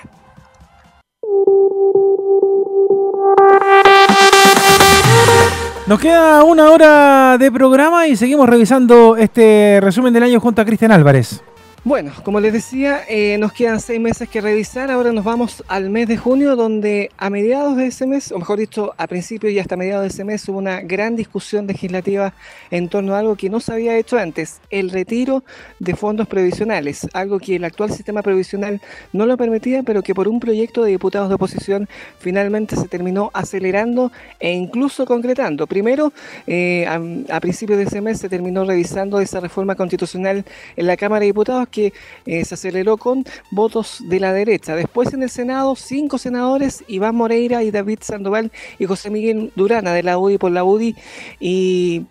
Nos 5.86 6.00
queda 6.00 6.44
una 6.44 6.72
hora 6.72 7.38
de 7.38 7.52
programa 7.52 8.08
y 8.08 8.16
seguimos 8.16 8.48
revisando 8.48 9.18
este 9.18 9.80
resumen 9.82 10.14
del 10.14 10.24
año 10.24 10.40
junto 10.40 10.62
a 10.62 10.66
Cristian 10.66 10.92
Álvarez. 10.92 11.44
Bueno, 11.86 12.14
como 12.24 12.40
les 12.40 12.54
decía, 12.54 13.02
eh, 13.10 13.38
nos 13.40 13.52
quedan 13.52 13.82
seis 13.82 14.00
meses 14.00 14.30
que 14.30 14.40
revisar. 14.40 14.90
Ahora 14.90 15.12
nos 15.12 15.26
vamos 15.26 15.66
al 15.68 15.90
mes 15.90 16.08
de 16.08 16.16
junio, 16.16 16.56
donde 16.56 17.12
a 17.18 17.30
mediados 17.30 17.76
de 17.76 17.88
ese 17.88 18.08
mes, 18.08 18.32
o 18.32 18.40
mejor 18.40 18.58
dicho, 18.58 18.94
a 18.98 19.06
principios 19.06 19.52
y 19.52 19.60
hasta 19.60 19.76
mediados 19.76 20.04
de 20.04 20.08
ese 20.08 20.24
mes, 20.24 20.48
hubo 20.48 20.60
una 20.60 20.80
gran 20.80 21.18
discusión 21.18 21.68
legislativa 21.68 22.34
en 22.72 22.88
torno 22.88 23.16
a 23.16 23.20
algo 23.20 23.36
que 23.36 23.50
no 23.50 23.60
se 23.60 23.74
había 23.74 23.98
hecho 23.98 24.18
antes, 24.18 24.62
el 24.70 24.92
retiro 24.92 25.44
de 25.80 25.94
fondos 25.94 26.26
previsionales, 26.26 27.06
algo 27.12 27.38
que 27.38 27.58
el 27.58 27.66
actual 27.66 27.92
sistema 27.92 28.22
previsional 28.22 28.80
no 29.12 29.26
lo 29.26 29.36
permitía, 29.36 29.84
pero 29.84 30.04
que 30.04 30.16
por 30.16 30.30
un 30.30 30.40
proyecto 30.40 30.84
de 30.84 30.92
diputados 30.92 31.28
de 31.28 31.36
oposición 31.36 31.90
finalmente 32.18 32.78
se 32.78 32.88
terminó 32.88 33.30
acelerando 33.34 34.10
e 34.40 34.54
incluso 34.54 35.06
concretando. 35.06 35.68
Primero, 35.68 36.14
eh, 36.48 36.86
a, 36.88 37.02
a 37.36 37.42
principios 37.42 37.78
de 37.78 37.84
ese 37.84 38.00
mes 38.00 38.22
se 38.22 38.30
terminó 38.30 38.64
revisando 38.64 39.20
esa 39.20 39.42
reforma 39.42 39.76
constitucional 39.76 40.46
en 40.78 40.88
la 40.88 40.96
Cámara 40.96 41.20
de 41.20 41.26
Diputados 41.26 41.73
que 41.74 41.92
eh, 42.26 42.46
se 42.46 42.54
aceleró 42.54 42.96
con 42.96 43.26
votos 43.52 43.98
de 44.06 44.22
la 44.22 44.32
derecha. 44.32 44.76
Después 44.76 45.14
en 45.14 45.24
el 45.24 45.30
Senado, 45.30 45.76
cinco 45.76 46.18
senadores, 46.18 46.86
Iván 46.88 47.16
Moreira 47.16 47.64
y 47.64 47.72
David 47.72 48.00
Sandoval 48.02 48.52
y 48.80 48.86
José 48.86 49.10
Miguel 49.10 49.52
Durana 49.56 49.94
de 49.94 50.04
la 50.04 50.18
UDI 50.18 50.38
por 50.38 50.52
la 50.52 50.64
UDI 50.64 50.96
y 51.42 52.06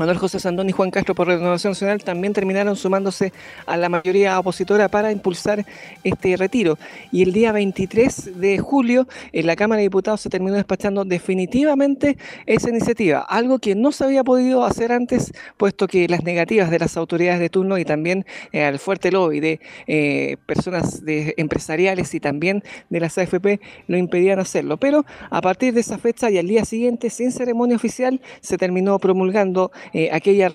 Manuel 0.00 0.16
José 0.16 0.40
Sandón 0.40 0.66
y 0.70 0.72
Juan 0.72 0.90
Castro 0.90 1.14
por 1.14 1.26
Renovación 1.26 1.72
Nacional 1.72 2.02
también 2.02 2.32
terminaron 2.32 2.74
sumándose 2.74 3.34
a 3.66 3.76
la 3.76 3.90
mayoría 3.90 4.38
opositora 4.38 4.88
para 4.88 5.12
impulsar 5.12 5.66
este 6.04 6.38
retiro. 6.38 6.78
Y 7.12 7.22
el 7.22 7.34
día 7.34 7.52
23 7.52 8.40
de 8.40 8.58
julio 8.58 9.06
en 9.32 9.46
la 9.46 9.56
Cámara 9.56 9.80
de 9.80 9.88
Diputados 9.88 10.22
se 10.22 10.30
terminó 10.30 10.54
despachando 10.54 11.04
definitivamente 11.04 12.16
esa 12.46 12.70
iniciativa, 12.70 13.20
algo 13.20 13.58
que 13.58 13.74
no 13.74 13.92
se 13.92 14.04
había 14.04 14.24
podido 14.24 14.64
hacer 14.64 14.90
antes, 14.90 15.34
puesto 15.58 15.86
que 15.86 16.08
las 16.08 16.24
negativas 16.24 16.70
de 16.70 16.78
las 16.78 16.96
autoridades 16.96 17.38
de 17.38 17.50
turno 17.50 17.76
y 17.76 17.84
también 17.84 18.24
eh, 18.52 18.64
al 18.64 18.78
fuerte 18.78 19.12
lobby 19.12 19.40
de 19.40 19.60
eh, 19.86 20.38
personas 20.46 21.02
empresariales 21.04 22.14
y 22.14 22.20
también 22.20 22.64
de 22.88 23.00
las 23.00 23.18
AFP 23.18 23.60
lo 23.86 23.98
impedían 23.98 24.38
hacerlo. 24.38 24.78
Pero 24.78 25.04
a 25.28 25.42
partir 25.42 25.74
de 25.74 25.80
esa 25.80 25.98
fecha 25.98 26.30
y 26.30 26.38
al 26.38 26.46
día 26.46 26.64
siguiente, 26.64 27.10
sin 27.10 27.32
ceremonia 27.32 27.76
oficial, 27.76 28.22
se 28.40 28.56
terminó 28.56 28.98
promulgando 28.98 29.72
eh, 29.92 30.10
aquella... 30.12 30.52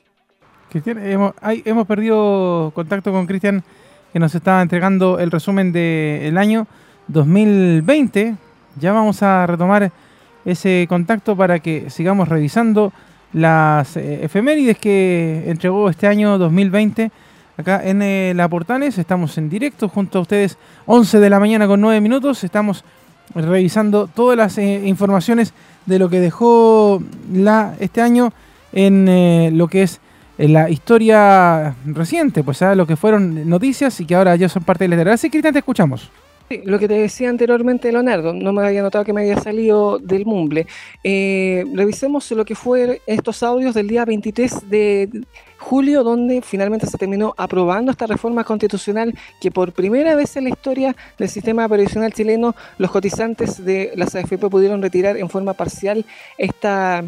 Cristian, 0.69 1.05
hemos, 1.05 1.33
hemos 1.41 1.87
perdido 1.87 2.71
contacto 2.75 3.11
con 3.11 3.27
Cristian 3.27 3.63
que 4.11 4.19
nos 4.19 4.33
estaba 4.33 4.61
entregando 4.61 5.19
el 5.19 5.31
resumen 5.31 5.71
del 5.71 6.37
año 6.37 6.67
2020. 7.07 8.35
Ya 8.79 8.93
vamos 8.93 9.21
a 9.23 9.45
retomar 9.45 9.91
ese 10.43 10.85
contacto 10.87 11.35
para 11.35 11.59
que 11.59 11.89
sigamos 11.89 12.27
revisando 12.27 12.93
las 13.33 13.97
eh, 13.97 14.23
efemérides 14.23 14.77
que 14.77 15.43
entregó 15.47 15.89
este 15.89 16.07
año 16.07 16.37
2020 16.37 17.11
acá 17.57 17.81
en 17.83 18.01
eh, 18.01 18.33
La 18.35 18.47
Portales. 18.47 18.97
Estamos 18.97 19.37
en 19.37 19.49
directo 19.49 19.89
junto 19.89 20.19
a 20.19 20.21
ustedes, 20.21 20.57
11 20.85 21.19
de 21.19 21.29
la 21.29 21.39
mañana 21.39 21.67
con 21.67 21.81
9 21.81 21.99
minutos. 22.01 22.43
Estamos 22.43 22.83
revisando 23.33 24.07
todas 24.07 24.37
las 24.37 24.57
informaciones 24.57 25.53
de 25.85 25.99
lo 25.99 26.09
que 26.09 26.19
dejó 26.19 27.01
la, 27.33 27.75
este 27.79 28.01
año 28.01 28.31
en 28.75 29.07
eh, 29.07 29.49
lo 29.51 29.67
que 29.67 29.83
es 29.83 29.99
eh, 30.37 30.47
la 30.47 30.69
historia 30.69 31.75
reciente, 31.85 32.43
pues 32.43 32.57
¿sabes? 32.57 32.77
lo 32.77 32.85
que 32.85 32.95
fueron 32.95 33.49
noticias 33.49 33.99
y 34.01 34.05
que 34.05 34.13
ahora 34.13 34.35
ya 34.35 34.49
son 34.49 34.63
parte 34.63 34.83
de 34.83 34.89
la 34.89 34.95
literatura. 34.95 35.15
Así, 35.15 35.31
Cristian, 35.31 35.53
te 35.53 35.59
escuchamos. 35.59 36.11
Lo 36.63 36.77
que 36.77 36.87
te 36.87 36.93
decía 36.93 37.29
anteriormente, 37.29 37.91
Leonardo, 37.91 38.31
no 38.31 38.53
me 38.53 38.63
había 38.63 38.83
notado 38.83 39.03
que 39.03 39.13
me 39.13 39.21
había 39.21 39.41
salido 39.41 39.97
del 39.97 40.27
mumble. 40.27 40.67
Eh, 41.03 41.65
revisemos 41.73 42.29
lo 42.31 42.45
que 42.45 42.53
fue 42.53 43.01
estos 43.07 43.41
audios 43.41 43.73
del 43.73 43.87
día 43.87 44.05
23 44.05 44.69
de 44.69 45.09
julio, 45.57 46.03
donde 46.03 46.43
finalmente 46.43 46.85
se 46.85 46.99
terminó 46.99 47.33
aprobando 47.37 47.91
esta 47.91 48.05
reforma 48.05 48.43
constitucional 48.43 49.17
que 49.41 49.49
por 49.49 49.73
primera 49.73 50.13
vez 50.13 50.37
en 50.37 50.43
la 50.43 50.51
historia 50.51 50.95
del 51.17 51.29
sistema 51.29 51.67
previsional 51.67 52.13
chileno 52.13 52.55
los 52.77 52.91
cotizantes 52.91 53.65
de 53.65 53.93
las 53.95 54.13
AFP 54.13 54.47
pudieron 54.47 54.83
retirar 54.83 55.17
en 55.17 55.29
forma 55.29 55.53
parcial 55.53 56.05
esta 56.37 57.03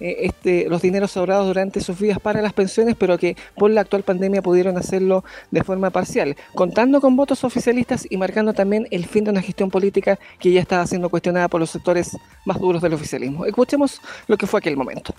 eh, 0.00 0.16
este, 0.20 0.68
los 0.68 0.82
dineros 0.82 1.12
sobrados 1.12 1.46
durante 1.46 1.80
sus 1.80 1.98
vidas 1.98 2.18
para 2.20 2.42
las 2.42 2.52
pensiones, 2.52 2.96
pero 2.96 3.18
que 3.18 3.36
por 3.56 3.70
la 3.70 3.82
actual 3.82 4.02
pandemia 4.02 4.42
pudieron 4.42 4.76
hacerlo 4.76 5.24
de 5.50 5.62
forma 5.64 5.90
parcial, 5.90 6.36
contando 6.54 7.00
con 7.00 7.16
votos 7.16 7.44
oficialistas 7.44 8.06
y 8.08 8.16
marcando 8.16 8.52
también 8.52 8.86
el 8.90 9.06
fin 9.06 9.24
de 9.24 9.30
una 9.30 9.42
gestión 9.42 9.70
política 9.70 10.18
que 10.38 10.52
ya 10.52 10.60
estaba 10.60 10.86
siendo 10.86 11.08
cuestionada 11.08 11.48
por 11.48 11.60
los 11.60 11.70
sectores 11.70 12.16
más 12.44 12.58
duros 12.58 12.82
del 12.82 12.94
oficialismo. 12.94 13.44
Escuchemos 13.44 14.00
lo 14.26 14.36
que 14.36 14.46
fue 14.46 14.58
aquel 14.58 14.76
momento. 14.76 15.14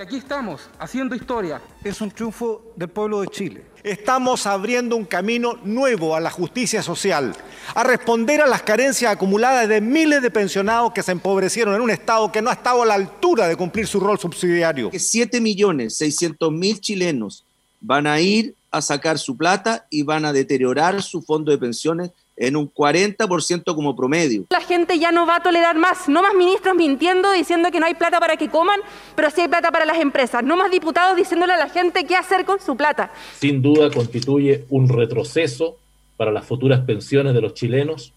Aquí 0.00 0.16
estamos, 0.16 0.68
haciendo 0.78 1.14
historia. 1.14 1.60
Es 1.82 2.00
un 2.00 2.10
triunfo 2.10 2.72
del 2.76 2.88
pueblo 2.88 3.20
de 3.20 3.28
Chile. 3.28 3.64
Estamos 3.84 4.46
abriendo 4.46 4.96
un 4.96 5.04
camino 5.04 5.58
nuevo 5.62 6.16
a 6.16 6.20
la 6.20 6.30
justicia 6.30 6.82
social, 6.82 7.36
a 7.74 7.84
responder 7.84 8.40
a 8.40 8.46
las 8.46 8.62
carencias 8.62 9.12
acumuladas 9.12 9.68
de 9.68 9.82
miles 9.82 10.22
de 10.22 10.30
pensionados 10.30 10.94
que 10.94 11.02
se 11.02 11.12
empobrecieron 11.12 11.74
en 11.74 11.82
un 11.82 11.90
Estado 11.90 12.32
que 12.32 12.40
no 12.40 12.48
ha 12.48 12.54
estado 12.54 12.82
a 12.82 12.86
la 12.86 12.94
altura 12.94 13.46
de 13.46 13.56
cumplir 13.56 13.86
su 13.86 14.00
rol 14.00 14.18
subsidiario. 14.18 14.90
Que 14.90 14.98
7 14.98 15.38
millones 15.38 15.98
600 15.98 16.50
mil 16.50 16.80
chilenos 16.80 17.44
van 17.82 18.06
a 18.06 18.18
ir 18.20 18.54
a 18.70 18.80
sacar 18.80 19.18
su 19.18 19.36
plata 19.36 19.86
y 19.90 20.02
van 20.02 20.24
a 20.24 20.32
deteriorar 20.32 21.02
su 21.02 21.20
fondo 21.20 21.52
de 21.52 21.58
pensiones 21.58 22.10
en 22.36 22.56
un 22.56 22.72
40% 22.72 23.74
como 23.74 23.94
promedio. 23.94 24.44
La 24.50 24.60
gente 24.60 24.98
ya 24.98 25.12
no 25.12 25.26
va 25.26 25.36
a 25.36 25.42
tolerar 25.42 25.76
más, 25.76 26.08
no 26.08 26.22
más 26.22 26.34
ministros 26.34 26.74
mintiendo, 26.74 27.32
diciendo 27.32 27.70
que 27.70 27.80
no 27.80 27.86
hay 27.86 27.94
plata 27.94 28.18
para 28.18 28.36
que 28.36 28.48
coman, 28.48 28.80
pero 29.14 29.30
sí 29.30 29.42
hay 29.42 29.48
plata 29.48 29.70
para 29.70 29.84
las 29.84 29.98
empresas, 29.98 30.42
no 30.42 30.56
más 30.56 30.70
diputados 30.70 31.16
diciéndole 31.16 31.52
a 31.52 31.56
la 31.56 31.68
gente 31.68 32.04
qué 32.04 32.16
hacer 32.16 32.44
con 32.44 32.60
su 32.60 32.76
plata. 32.76 33.12
Sin 33.38 33.62
duda 33.62 33.90
constituye 33.90 34.64
un 34.70 34.88
retroceso 34.88 35.76
para 36.16 36.32
las 36.32 36.44
futuras 36.44 36.80
pensiones 36.80 37.34
de 37.34 37.40
los 37.40 37.54
chilenos, 37.54 38.12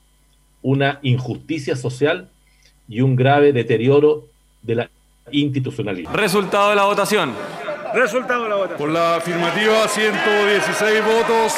una 0.61 0.99
injusticia 1.03 1.75
social 1.75 2.29
y 2.87 3.01
un 3.01 3.15
grave 3.15 3.53
deterioro 3.53 4.25
de 4.61 4.75
la 4.75 4.89
institucionalidad. 5.31 6.13
Resultado 6.13 6.69
de 6.69 6.75
la 6.75 6.85
votación. 6.85 7.33
Resultado 7.97 8.43
de 8.43 8.49
la 8.49 8.55
votación. 8.57 8.77
Por 8.77 8.89
la 8.89 9.15
afirmativa, 9.15 9.87
116 9.87 11.03
votos, 11.03 11.53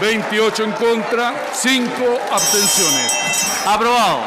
28 0.00 0.64
en 0.64 0.72
contra, 0.72 1.34
5 1.52 1.92
abstenciones. 2.32 3.12
Aprobado. 3.66 4.20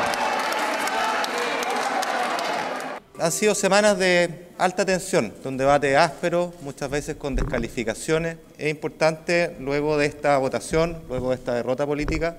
Han 3.19 3.31
sido 3.31 3.55
semanas 3.55 3.97
de 3.97 4.49
alta 4.59 4.85
tensión, 4.85 5.33
de 5.41 5.49
un 5.49 5.57
debate 5.57 5.97
áspero, 5.97 6.53
muchas 6.61 6.91
veces 6.91 7.15
con 7.15 7.33
descalificaciones. 7.33 8.37
Es 8.59 8.69
importante, 8.69 9.55
luego 9.59 9.97
de 9.97 10.05
esta 10.05 10.37
votación, 10.37 11.01
luego 11.09 11.29
de 11.29 11.35
esta 11.37 11.55
derrota 11.55 11.87
política, 11.87 12.37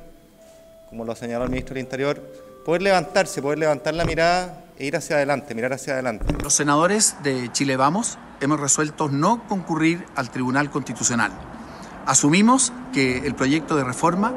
como 0.88 1.04
lo 1.04 1.16
señaló 1.16 1.42
el 1.42 1.50
ministro 1.50 1.74
del 1.74 1.82
Interior, 1.82 2.22
poder 2.64 2.82
levantarse, 2.82 3.42
poder 3.42 3.58
levantar 3.58 3.94
la 3.94 4.04
mirada 4.04 4.64
e 4.78 4.86
ir 4.86 4.96
hacia 4.96 5.16
adelante, 5.16 5.54
mirar 5.54 5.72
hacia 5.72 5.92
adelante. 5.92 6.34
Los 6.42 6.54
senadores 6.54 7.16
de 7.22 7.52
Chile 7.52 7.76
Vamos 7.76 8.18
hemos 8.40 8.58
resuelto 8.58 9.08
no 9.08 9.46
concurrir 9.46 10.04
al 10.16 10.30
Tribunal 10.30 10.70
Constitucional. 10.70 11.32
Asumimos 12.06 12.72
que 12.92 13.18
el 13.18 13.34
proyecto 13.34 13.76
de 13.76 13.84
reforma 13.84 14.32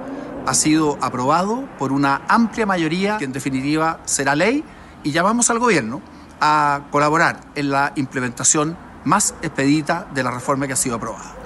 ha 0.45 0.54
sido 0.54 0.98
aprobado 1.02 1.68
por 1.78 1.91
una 1.91 2.22
amplia 2.28 2.66
mayoría 2.66 3.18
que 3.18 3.26
en 3.26 3.34
definitiva 3.34 3.99
será 4.06 4.36
ley 4.36 4.64
y 5.04 5.12
llamamos 5.12 5.49
al 5.49 5.60
gobierno 5.60 6.02
a 6.40 6.88
colaborar 6.91 7.41
en 7.56 7.72
la 7.72 7.94
implementación 7.95 8.78
más 9.04 9.36
expedita 9.41 10.08
de 10.14 10.24
la 10.24 10.32
reforma 10.32 10.68
que 10.68 10.74
ha 10.74 10.78
sido 10.78 10.95
aprobada 10.95 11.36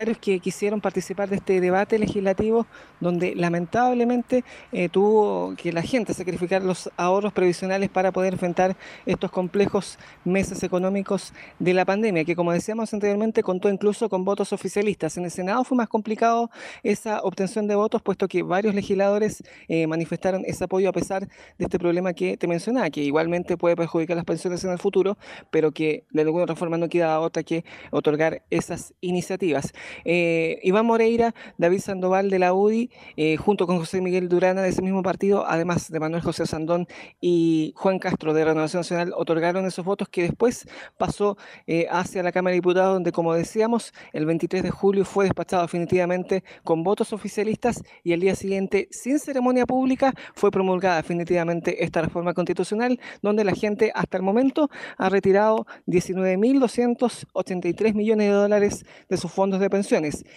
que 0.00 0.40
quisieron 0.40 0.80
participar 0.80 1.28
de 1.28 1.36
este 1.36 1.60
debate 1.60 1.98
legislativo 1.98 2.66
donde 3.00 3.34
lamentablemente 3.34 4.44
eh, 4.72 4.88
tuvo 4.88 5.54
que 5.56 5.72
la 5.72 5.82
gente 5.82 6.14
sacrificar 6.14 6.62
los 6.62 6.90
ahorros 6.96 7.34
previsionales 7.34 7.90
para 7.90 8.10
poder 8.10 8.32
enfrentar 8.32 8.76
estos 9.04 9.30
complejos 9.30 9.98
meses 10.24 10.62
económicos 10.62 11.34
de 11.58 11.74
la 11.74 11.84
pandemia, 11.84 12.24
que 12.24 12.34
como 12.34 12.52
decíamos 12.52 12.94
anteriormente 12.94 13.42
contó 13.42 13.68
incluso 13.68 14.08
con 14.08 14.24
votos 14.24 14.54
oficialistas. 14.54 15.18
En 15.18 15.24
el 15.24 15.30
Senado 15.30 15.64
fue 15.64 15.76
más 15.76 15.88
complicado 15.88 16.50
esa 16.82 17.20
obtención 17.20 17.66
de 17.66 17.74
votos, 17.74 18.00
puesto 18.00 18.26
que 18.26 18.42
varios 18.42 18.74
legisladores 18.74 19.42
eh, 19.68 19.86
manifestaron 19.86 20.44
ese 20.46 20.64
apoyo 20.64 20.88
a 20.88 20.92
pesar 20.92 21.28
de 21.28 21.64
este 21.64 21.78
problema 21.78 22.14
que 22.14 22.38
te 22.38 22.46
mencionaba, 22.46 22.88
que 22.88 23.02
igualmente 23.02 23.58
puede 23.58 23.76
perjudicar 23.76 24.16
las 24.16 24.24
pensiones 24.24 24.64
en 24.64 24.70
el 24.70 24.78
futuro, 24.78 25.18
pero 25.50 25.72
que 25.72 26.04
de 26.10 26.22
alguna 26.22 26.56
forma 26.56 26.78
no 26.78 26.88
queda 26.88 27.20
otra 27.20 27.42
que 27.42 27.64
otorgar 27.90 28.42
esas 28.48 28.94
iniciativas. 29.02 29.72
Eh, 30.04 30.58
Iván 30.62 30.86
Moreira, 30.86 31.34
David 31.58 31.80
Sandoval 31.80 32.30
de 32.30 32.38
la 32.38 32.52
UDI, 32.52 32.90
eh, 33.16 33.36
junto 33.36 33.66
con 33.66 33.78
José 33.78 34.00
Miguel 34.00 34.28
Durana 34.28 34.62
de 34.62 34.68
ese 34.68 34.82
mismo 34.82 35.02
partido, 35.02 35.46
además 35.46 35.90
de 35.90 36.00
Manuel 36.00 36.22
José 36.22 36.46
Sandón 36.46 36.86
y 37.20 37.72
Juan 37.76 37.98
Castro 37.98 38.34
de 38.34 38.44
Renovación 38.44 38.80
Nacional, 38.80 39.12
otorgaron 39.16 39.66
esos 39.66 39.84
votos 39.84 40.08
que 40.08 40.22
después 40.22 40.66
pasó 40.98 41.36
eh, 41.66 41.86
hacia 41.90 42.22
la 42.22 42.32
Cámara 42.32 42.52
de 42.52 42.56
Diputados, 42.56 42.94
donde, 42.94 43.12
como 43.12 43.34
decíamos, 43.34 43.92
el 44.12 44.26
23 44.26 44.62
de 44.62 44.70
julio 44.70 45.04
fue 45.04 45.24
despachado 45.24 45.62
definitivamente 45.62 46.44
con 46.64 46.82
votos 46.82 47.12
oficialistas 47.12 47.82
y 48.04 48.12
el 48.12 48.20
día 48.20 48.34
siguiente, 48.34 48.88
sin 48.90 49.18
ceremonia 49.18 49.66
pública, 49.66 50.14
fue 50.34 50.50
promulgada 50.50 50.96
definitivamente 50.96 51.84
esta 51.84 52.02
reforma 52.02 52.34
constitucional, 52.34 53.00
donde 53.22 53.44
la 53.44 53.52
gente 53.52 53.92
hasta 53.94 54.16
el 54.16 54.22
momento 54.22 54.68
ha 54.96 55.08
retirado 55.08 55.66
19.283 55.86 57.94
millones 57.94 58.28
de 58.28 58.32
dólares 58.32 58.84
de 59.08 59.16
sus 59.16 59.30
fondos 59.30 59.60
de 59.60 59.70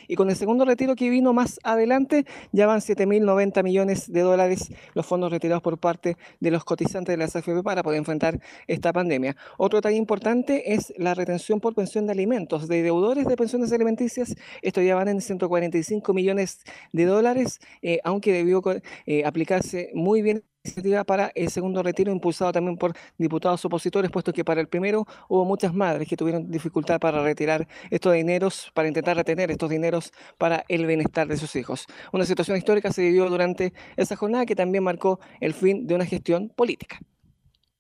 Y 0.08 0.16
con 0.16 0.30
el 0.30 0.36
segundo 0.36 0.66
retiro 0.66 0.96
que 0.96 1.10
vino 1.10 1.34
más 1.34 1.60
adelante, 1.64 2.26
ya 2.52 2.68
van 2.68 2.80
7.090 2.80 3.64
millones 3.64 4.12
de 4.12 4.22
dólares 4.22 4.72
los 4.94 5.06
fondos 5.06 5.32
retirados 5.32 5.62
por 5.62 5.78
parte 5.78 6.18
de 6.40 6.52
los 6.52 6.64
cotizantes 6.64 7.14
de 7.14 7.18
la 7.18 7.26
AFP 7.26 7.64
para 7.64 7.84
poder 7.84 8.00
enfrentar 8.00 8.40
esta 8.68 8.94
pandemia. 8.94 9.36
Otro 9.58 9.78
detalle 9.78 9.98
importante 9.98 10.74
es 10.74 10.94
la 10.98 11.14
retención 11.14 11.60
por 11.60 11.76
pensión 11.76 12.06
de 12.06 12.14
alimentos 12.14 12.68
de 12.68 12.82
deudores 12.82 13.28
de 13.28 13.36
pensiones 13.36 13.72
alimenticias. 13.72 14.36
Esto 14.62 14.82
ya 14.82 14.96
van 14.96 15.08
en 15.08 15.22
145 15.22 16.14
millones 16.14 16.62
de 16.92 17.06
dólares, 17.06 17.60
eh, 17.82 18.00
aunque 18.04 18.34
debió 18.34 18.62
eh, 19.06 19.24
aplicarse 19.26 19.92
muy 19.94 20.22
bien 20.22 20.44
iniciativa 20.64 21.04
para 21.04 21.32
el 21.36 21.50
segundo 21.50 21.84
retiro 21.84 22.12
impulsado 22.12 22.54
también 22.54 22.78
por 22.78 22.94
diputados 23.18 23.64
opositores, 23.66 24.10
puesto 24.10 24.32
que 24.32 24.46
para 24.46 24.62
el 24.62 24.68
primero 24.68 25.06
hubo 25.28 25.44
muchas 25.44 25.74
madres 25.74 26.08
que 26.08 26.16
tuvieron 26.16 26.50
dificultad 26.50 27.00
para 27.02 27.22
retirar 27.22 27.68
estos 27.92 28.14
dineros, 28.14 28.72
para 28.74 28.88
intentar 28.88 29.18
retener 29.18 29.52
estos 29.52 29.70
dineros 29.70 30.14
para 30.38 30.64
el 30.70 30.86
bienestar 30.86 31.28
de 31.28 31.36
sus 31.36 31.56
hijos. 31.58 31.86
Una 32.14 32.26
situación 32.26 32.58
histórica 32.58 32.94
se 32.94 33.02
vivió 33.02 33.30
durante 33.30 33.74
esa 33.98 34.16
jornada 34.16 34.46
que 34.46 34.56
también 34.56 34.86
marcó 34.86 35.20
el 35.42 35.54
fin 35.54 35.86
de 35.86 35.96
una 35.96 36.06
gestión 36.06 36.50
política. 36.50 37.00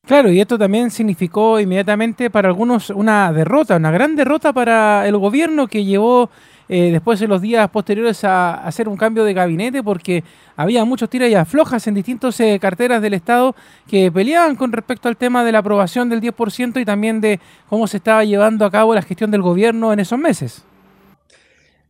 Claro, 0.05 0.30
y 0.30 0.41
esto 0.41 0.57
también 0.57 0.91
significó 0.91 1.61
inmediatamente 1.61 2.30
para 2.30 2.49
algunos 2.49 2.89
una 2.89 3.31
derrota, 3.31 3.77
una 3.77 3.91
gran 3.91 4.18
derrota 4.18 4.51
para 4.51 5.07
el 5.07 5.15
gobierno 5.15 5.68
que 5.68 5.85
llevó 5.85 6.30
eh, 6.76 6.90
después 6.91 7.22
en 7.22 7.30
los 7.30 7.40
días 7.40 7.70
posteriores 7.70 8.24
a, 8.24 8.56
hacer 8.66 8.90
un 8.90 8.98
cambio 8.98 9.24
de 9.24 9.36
gabinete 9.36 9.84
porque 9.84 10.24
había 10.56 10.84
muchos 10.86 11.08
tiras 11.08 11.30
y 11.30 11.36
aflojas 11.36 11.86
en 11.86 11.94
distintas 11.94 12.40
eh, 12.40 12.58
carteras 12.60 13.00
del 13.00 13.14
Estado 13.14 13.56
que 13.88 14.12
peleaban 14.12 14.56
con 14.56 14.72
respecto 14.72 15.08
al 15.08 15.16
tema 15.16 15.44
de 15.44 15.52
la 15.52 15.60
aprobación 15.60 16.10
del 16.10 16.20
10% 16.20 16.82
y 16.82 16.84
también 16.84 17.22
de 17.22 17.40
cómo 17.70 17.86
se 17.86 17.98
estaba 17.98 18.26
llevando 18.26 18.66
a 18.66 18.72
cabo 18.72 18.95
la 18.95 19.04
gestión 19.04 19.30
del 19.30 19.44
gobierno 19.44 19.94
en 19.94 20.00
esos 20.00 20.18
meses. 20.18 20.66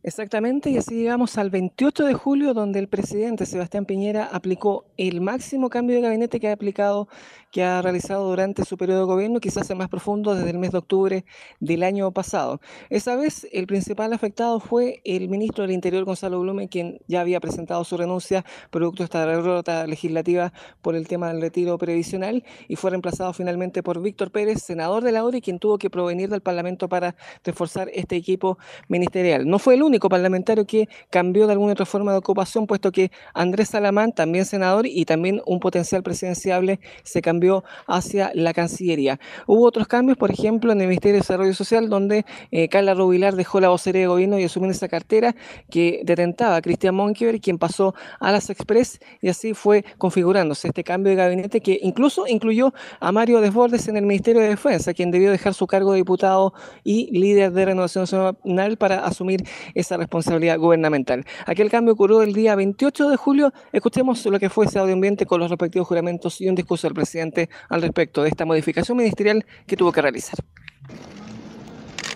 Exactamente, 0.02 0.68
y 0.68 0.76
así 0.76 0.96
llegamos 0.96 1.38
al 1.38 1.48
28 1.48 2.04
de 2.04 2.12
julio, 2.12 2.52
donde 2.52 2.78
el 2.78 2.88
presidente 2.88 3.46
Sebastián 3.46 3.86
Piñera 3.86 4.28
aplicó 4.30 4.84
el 4.98 5.22
máximo 5.22 5.70
cambio 5.70 5.96
de 5.96 6.02
gabinete 6.02 6.40
que 6.40 6.50
ha 6.50 6.52
aplicado, 6.52 7.08
que 7.54 7.62
ha 7.62 7.80
realizado 7.82 8.28
durante 8.28 8.64
su 8.64 8.76
periodo 8.76 8.98
de 8.98 9.06
gobierno, 9.06 9.38
quizás 9.38 9.70
el 9.70 9.76
más 9.76 9.88
profundo 9.88 10.34
desde 10.34 10.50
el 10.50 10.58
mes 10.58 10.72
de 10.72 10.78
octubre 10.78 11.24
del 11.60 11.84
año 11.84 12.10
pasado. 12.10 12.60
Esa 12.90 13.14
vez 13.14 13.46
el 13.52 13.68
principal 13.68 14.12
afectado 14.12 14.58
fue 14.58 15.00
el 15.04 15.28
ministro 15.28 15.62
del 15.62 15.70
Interior, 15.70 16.02
Gonzalo 16.02 16.40
Blume, 16.40 16.68
quien 16.68 16.98
ya 17.06 17.20
había 17.20 17.38
presentado 17.38 17.84
su 17.84 17.96
renuncia 17.96 18.44
producto 18.70 19.02
de 19.02 19.04
esta 19.04 19.24
derrota 19.24 19.86
legislativa 19.86 20.52
por 20.82 20.96
el 20.96 21.06
tema 21.06 21.28
del 21.28 21.40
retiro 21.40 21.78
previsional 21.78 22.42
y 22.66 22.74
fue 22.74 22.90
reemplazado 22.90 23.32
finalmente 23.32 23.84
por 23.84 24.02
Víctor 24.02 24.32
Pérez, 24.32 24.60
senador 24.60 25.04
de 25.04 25.12
la 25.12 25.22
ODI, 25.24 25.40
quien 25.40 25.60
tuvo 25.60 25.78
que 25.78 25.90
provenir 25.90 26.30
del 26.30 26.40
Parlamento 26.40 26.88
para 26.88 27.14
reforzar 27.44 27.88
este 27.94 28.16
equipo 28.16 28.58
ministerial. 28.88 29.46
No 29.46 29.60
fue 29.60 29.74
el 29.74 29.84
único 29.84 30.08
parlamentario 30.08 30.66
que 30.66 30.88
cambió 31.08 31.46
de 31.46 31.52
alguna 31.52 31.74
otra 31.74 31.86
forma 31.86 32.10
de 32.10 32.18
ocupación, 32.18 32.66
puesto 32.66 32.90
que 32.90 33.12
Andrés 33.32 33.68
Salamán, 33.68 34.10
también 34.10 34.44
senador 34.44 34.88
y 34.88 35.04
también 35.04 35.40
un 35.46 35.60
potencial 35.60 36.02
presidenciable, 36.02 36.80
se 37.04 37.22
cambió 37.22 37.43
hacia 37.86 38.30
la 38.34 38.52
Cancillería. 38.52 39.18
Hubo 39.46 39.66
otros 39.66 39.86
cambios, 39.86 40.16
por 40.18 40.30
ejemplo, 40.30 40.72
en 40.72 40.80
el 40.80 40.88
Ministerio 40.88 41.14
de 41.14 41.20
Desarrollo 41.20 41.54
Social, 41.54 41.88
donde 41.88 42.24
eh, 42.50 42.68
Carla 42.68 42.94
Rubilar 42.94 43.34
dejó 43.34 43.60
la 43.60 43.68
vocería 43.68 44.02
de 44.02 44.06
gobierno 44.06 44.38
y 44.38 44.44
asumió 44.44 44.70
esa 44.70 44.88
cartera 44.88 45.34
que 45.70 46.00
detentaba 46.04 46.56
a 46.56 46.62
Cristian 46.62 46.94
Monkever, 46.94 47.40
quien 47.40 47.58
pasó 47.58 47.94
a 48.20 48.32
las 48.32 48.50
Express, 48.50 49.00
y 49.20 49.28
así 49.28 49.54
fue 49.54 49.84
configurándose 49.98 50.68
este 50.68 50.84
cambio 50.84 51.10
de 51.10 51.16
gabinete 51.16 51.60
que 51.60 51.78
incluso 51.82 52.26
incluyó 52.26 52.72
a 53.00 53.12
Mario 53.12 53.40
Desbordes 53.40 53.88
en 53.88 53.96
el 53.96 54.06
Ministerio 54.06 54.40
de 54.40 54.48
Defensa, 54.48 54.94
quien 54.94 55.10
debió 55.10 55.30
dejar 55.30 55.54
su 55.54 55.66
cargo 55.66 55.92
de 55.92 55.98
diputado 55.98 56.52
y 56.82 57.10
líder 57.18 57.52
de 57.52 57.64
Renovación 57.64 58.02
Nacional 58.02 58.76
para 58.76 59.04
asumir 59.04 59.42
esa 59.74 59.96
responsabilidad 59.96 60.58
gubernamental. 60.58 61.24
Aquel 61.46 61.70
cambio 61.70 61.94
ocurrió 61.94 62.22
el 62.22 62.32
día 62.32 62.54
28 62.54 63.10
de 63.10 63.16
julio. 63.16 63.52
Escuchemos 63.72 64.24
lo 64.26 64.38
que 64.38 64.50
fue 64.50 64.66
ese 64.66 64.78
audio 64.78 64.94
ambiente 64.94 65.26
con 65.26 65.40
los 65.40 65.50
respectivos 65.50 65.88
juramentos 65.88 66.40
y 66.40 66.48
un 66.48 66.54
discurso 66.54 66.86
del 66.86 66.94
presidente 66.94 67.33
al 67.68 67.82
respecto 67.82 68.22
de 68.22 68.28
esta 68.28 68.44
modificación 68.44 68.96
ministerial 68.96 69.44
que 69.66 69.76
tuvo 69.76 69.92
que 69.92 70.02
realizar. 70.02 70.36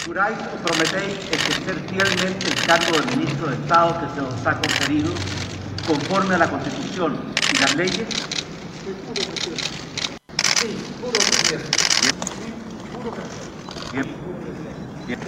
¿Juráis 0.04 0.38
o 0.38 0.66
prometéis 0.66 1.18
ejercer 1.30 1.74
fielmente 1.88 2.48
el 2.48 2.66
cargo 2.66 2.98
de 2.98 3.16
ministro 3.16 3.48
de 3.48 3.56
Estado 3.56 4.00
que 4.00 4.14
se 4.14 4.20
os 4.26 4.46
ha 4.46 4.54
conferido 4.58 5.12
conforme 5.86 6.34
a 6.34 6.38
la 6.38 6.48
Constitución 6.48 7.18
y 7.52 7.58
las 7.60 7.76
leyes? 7.76 8.08
Sí, 10.60 10.76
puro 11.00 11.12
presidente. 11.12 11.78
Bien. 13.92 14.06
Bien. 15.06 15.18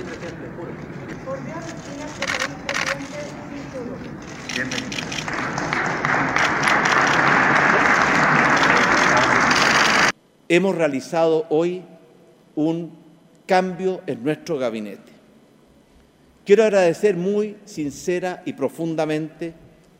Hemos 10.53 10.75
realizado 10.75 11.47
hoy 11.49 11.81
un 12.57 12.91
cambio 13.47 14.03
en 14.09 14.25
nuestro 14.25 14.59
gabinete. 14.59 15.13
Quiero 16.45 16.65
agradecer 16.65 17.17
muy 17.17 17.57
sincera 17.67 18.43
y 18.45 18.55
profundamente 18.55 19.55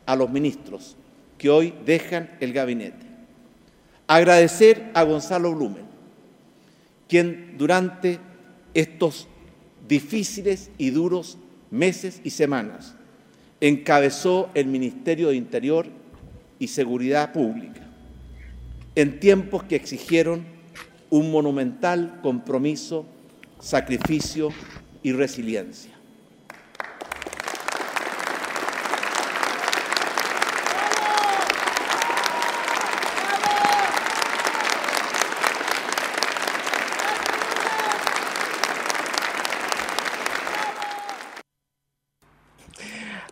a 0.07 0.17
los 0.17 0.29
ministros 0.29 0.97
que 1.39 1.51
hoy 1.51 1.73
dejan 1.87 2.37
el 2.41 2.53
gabinete. 2.53 3.07
Agradecer 4.09 4.91
a 4.93 5.05
Gonzalo 5.05 5.55
Blumen, 5.55 5.85
quien 7.09 7.55
durante 7.57 8.19
estos 8.75 9.29
difíciles 9.87 10.73
y 10.79 10.91
duros 10.91 11.39
meses 11.71 12.21
y 12.25 12.31
semanas 12.31 12.97
encabezó 13.61 14.51
el 14.55 14.67
Ministerio 14.67 15.29
de 15.29 15.37
Interior 15.37 15.87
y 16.59 16.67
Seguridad 16.67 17.33
Pública 17.33 17.90
en 18.95 19.21
tiempos 19.21 19.63
que 19.65 19.77
exigieron 19.77 20.45
un 21.11 21.31
monumental 21.31 22.21
compromiso, 22.23 23.07
sacrificio 23.61 24.51
y 25.03 25.13
resiliencia. 25.13 26.00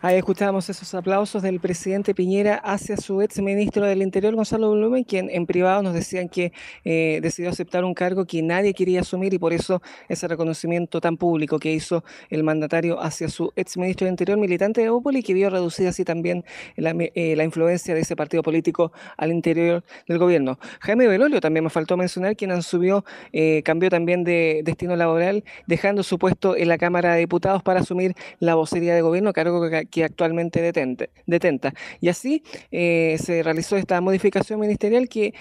Ahí 0.01 0.15
escuchamos 0.15 0.69
esos 0.69 0.93
aplausos 0.95 1.43
del 1.43 1.59
presidente 1.59 2.15
Piñera 2.15 2.55
hacia 2.55 2.95
su 2.95 3.21
ex 3.21 3.41
ministro 3.41 3.85
del 3.85 4.01
Interior, 4.01 4.33
Gonzalo 4.33 4.71
Blumen, 4.71 5.03
quien 5.03 5.29
en 5.29 5.45
privado 5.45 5.83
nos 5.83 5.93
decían 5.93 6.29
que 6.29 6.53
eh, 6.85 7.19
decidió 7.21 7.49
aceptar 7.49 7.83
un 7.83 7.93
cargo 7.93 8.23
que 8.23 8.41
nadie 8.41 8.73
quería 8.73 9.01
asumir 9.01 9.33
y 9.33 9.39
por 9.39 9.51
eso 9.51 9.81
ese 10.07 10.29
reconocimiento 10.29 11.01
tan 11.01 11.17
público 11.17 11.59
que 11.59 11.73
hizo 11.73 12.05
el 12.29 12.45
mandatario 12.45 13.01
hacia 13.01 13.27
su 13.27 13.51
ex 13.57 13.75
ministro 13.75 14.05
del 14.05 14.13
Interior, 14.13 14.37
militante 14.37 14.79
de 14.79 14.89
Opoli, 14.89 15.21
que 15.21 15.33
vio 15.33 15.49
reducida 15.49 15.89
así 15.89 16.05
también 16.05 16.45
la, 16.77 16.91
eh, 16.91 17.35
la, 17.35 17.43
influencia 17.43 17.93
de 17.93 17.99
ese 17.99 18.15
partido 18.15 18.41
político 18.41 18.93
al 19.17 19.33
interior 19.33 19.83
del 20.07 20.17
gobierno. 20.17 20.59
Jaime 20.79 21.07
Belolio 21.07 21.41
también 21.41 21.65
me 21.65 21.69
faltó 21.69 21.97
mencionar, 21.97 22.37
quien 22.37 22.61
subió, 22.63 23.03
eh, 23.33 23.63
cambió 23.65 23.89
también 23.89 24.23
de 24.23 24.61
destino 24.63 24.95
laboral, 24.95 25.43
dejando 25.67 26.03
su 26.03 26.17
puesto 26.17 26.55
en 26.55 26.69
la 26.69 26.77
Cámara 26.77 27.15
de 27.15 27.19
Diputados 27.19 27.63
para 27.63 27.81
asumir 27.81 28.15
la 28.39 28.55
vocería 28.55 28.95
de 28.95 29.01
gobierno, 29.01 29.33
cargo 29.33 29.69
que 29.69 29.88
que 29.89 30.03
actualmente 30.03 30.61
detente, 30.61 31.09
detenta. 31.25 31.73
Y 32.01 32.09
así 32.09 32.43
eh, 32.71 33.17
se 33.21 33.43
realizó 33.43 33.77
esta 33.77 34.01
modificación 34.01 34.59
ministerial 34.59 35.09
que 35.09 35.33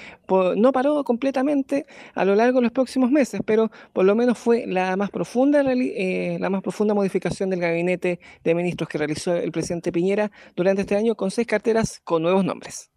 no 0.57 0.73
paró 0.73 1.05
completamente 1.05 1.87
a 2.15 2.25
lo 2.25 2.35
largo 2.35 2.59
de 2.59 2.65
los 2.65 2.73
próximos 2.73 3.11
meses, 3.11 3.41
pero 3.45 3.71
por 3.93 4.05
lo 4.05 4.15
menos 4.15 4.39
fue 4.39 4.67
la 4.67 4.97
más 4.97 5.11
profunda, 5.11 5.63
eh, 5.67 6.39
la 6.41 6.51
más 6.51 6.63
profunda 6.63 6.95
modificación 6.95 7.51
del 7.51 7.61
gabinete 7.61 8.21
de 8.45 8.55
ministros 8.55 8.89
que 8.89 8.99
realizó 8.99 9.35
el 9.37 9.53
presidente 9.53 9.93
Piñera 9.93 10.31
durante 10.57 10.83
este 10.83 10.97
año 10.97 11.15
con 11.15 11.31
seis 11.31 11.47
carteras 11.47 12.01
con 12.05 12.23
nuevos 12.23 12.45
nombres. 12.45 12.91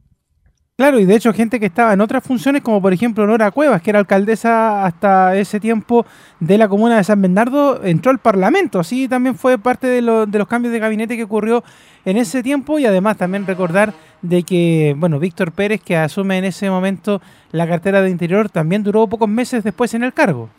Claro, 0.81 0.97
y 0.97 1.05
de 1.05 1.13
hecho 1.13 1.31
gente 1.31 1.59
que 1.59 1.67
estaba 1.67 1.93
en 1.93 2.01
otras 2.01 2.23
funciones, 2.23 2.63
como 2.63 2.81
por 2.81 2.91
ejemplo 2.91 3.27
Nora 3.27 3.51
Cuevas, 3.51 3.83
que 3.83 3.91
era 3.91 3.99
alcaldesa 3.99 4.83
hasta 4.83 5.35
ese 5.35 5.59
tiempo 5.59 6.07
de 6.39 6.57
la 6.57 6.67
comuna 6.67 6.97
de 6.97 7.03
San 7.03 7.21
Bernardo, 7.21 7.83
entró 7.83 8.09
al 8.09 8.17
Parlamento. 8.17 8.79
Así 8.79 9.07
también 9.07 9.35
fue 9.35 9.59
parte 9.59 9.85
de, 9.85 10.01
de 10.01 10.39
los 10.39 10.47
cambios 10.47 10.73
de 10.73 10.79
gabinete 10.79 11.15
que 11.15 11.25
ocurrió 11.25 11.63
en 12.03 12.17
ese 12.17 12.41
tiempo 12.41 12.79
y 12.79 12.87
además 12.87 13.17
también 13.17 13.45
recordar 13.45 13.93
de 14.23 14.41
que, 14.41 14.95
bueno, 14.97 15.19
Víctor 15.19 15.51
Pérez, 15.51 15.81
que 15.81 15.97
asume 15.97 16.39
en 16.39 16.45
ese 16.45 16.67
momento 16.71 17.21
la 17.51 17.67
cartera 17.67 18.01
de 18.01 18.09
Interior, 18.09 18.49
también 18.49 18.81
duró 18.81 19.05
pocos 19.05 19.29
meses 19.29 19.63
después 19.63 19.93
en 19.93 20.01
el 20.01 20.13
cargo. 20.13 20.49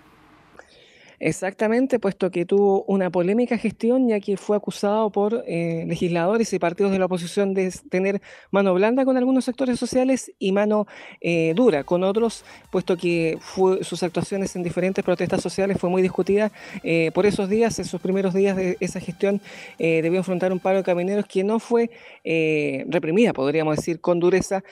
Exactamente, 1.25 2.01
puesto 2.01 2.33
que 2.33 2.45
tuvo 2.45 2.83
una 2.89 3.09
polémica 3.09 3.57
gestión, 3.57 4.09
ya 4.09 4.19
que 4.19 4.37
fue 4.37 4.57
acusado 4.57 5.11
por 5.11 5.45
eh, 5.47 5.85
legisladores 5.87 6.53
y 6.53 6.59
partidos 6.59 6.91
de 6.91 6.99
la 6.99 7.05
oposición 7.05 7.55
de 7.55 7.73
tener 7.89 8.21
mano 8.51 8.75
blanda 8.75 9.05
con 9.05 9.17
algunos 9.17 9.45
sectores 9.45 9.79
sociales 9.79 10.33
y 10.41 10.51
mano 10.51 10.89
eh, 11.21 11.53
dura 11.55 11.85
con 11.85 12.03
otros, 12.03 12.45
puesto 12.73 12.97
que 12.97 13.39
fue, 13.41 13.85
sus 13.85 14.03
actuaciones 14.03 14.57
en 14.57 14.65
diferentes 14.65 15.05
protestas 15.05 15.41
sociales 15.41 15.79
fue 15.79 15.89
muy 15.89 16.03
discutida. 16.03 16.51
Eh, 16.83 17.13
por 17.15 17.25
esos 17.25 17.49
días, 17.49 17.79
esos 17.79 18.01
primeros 18.01 18.35
días 18.35 18.57
de 18.57 18.77
esa 18.81 18.99
gestión, 18.99 19.41
debió 19.79 20.19
enfrentar 20.19 20.53
un 20.53 20.59
paro 20.59 20.79
de 20.79 20.83
camineros 20.83 21.27
que 21.27 21.45
no 21.45 21.61
fue 21.61 21.91
reprimida, 22.89 23.33
podríamos 23.33 23.77
decir, 23.77 24.01
con 24.01 24.19
dureza, 24.19 24.65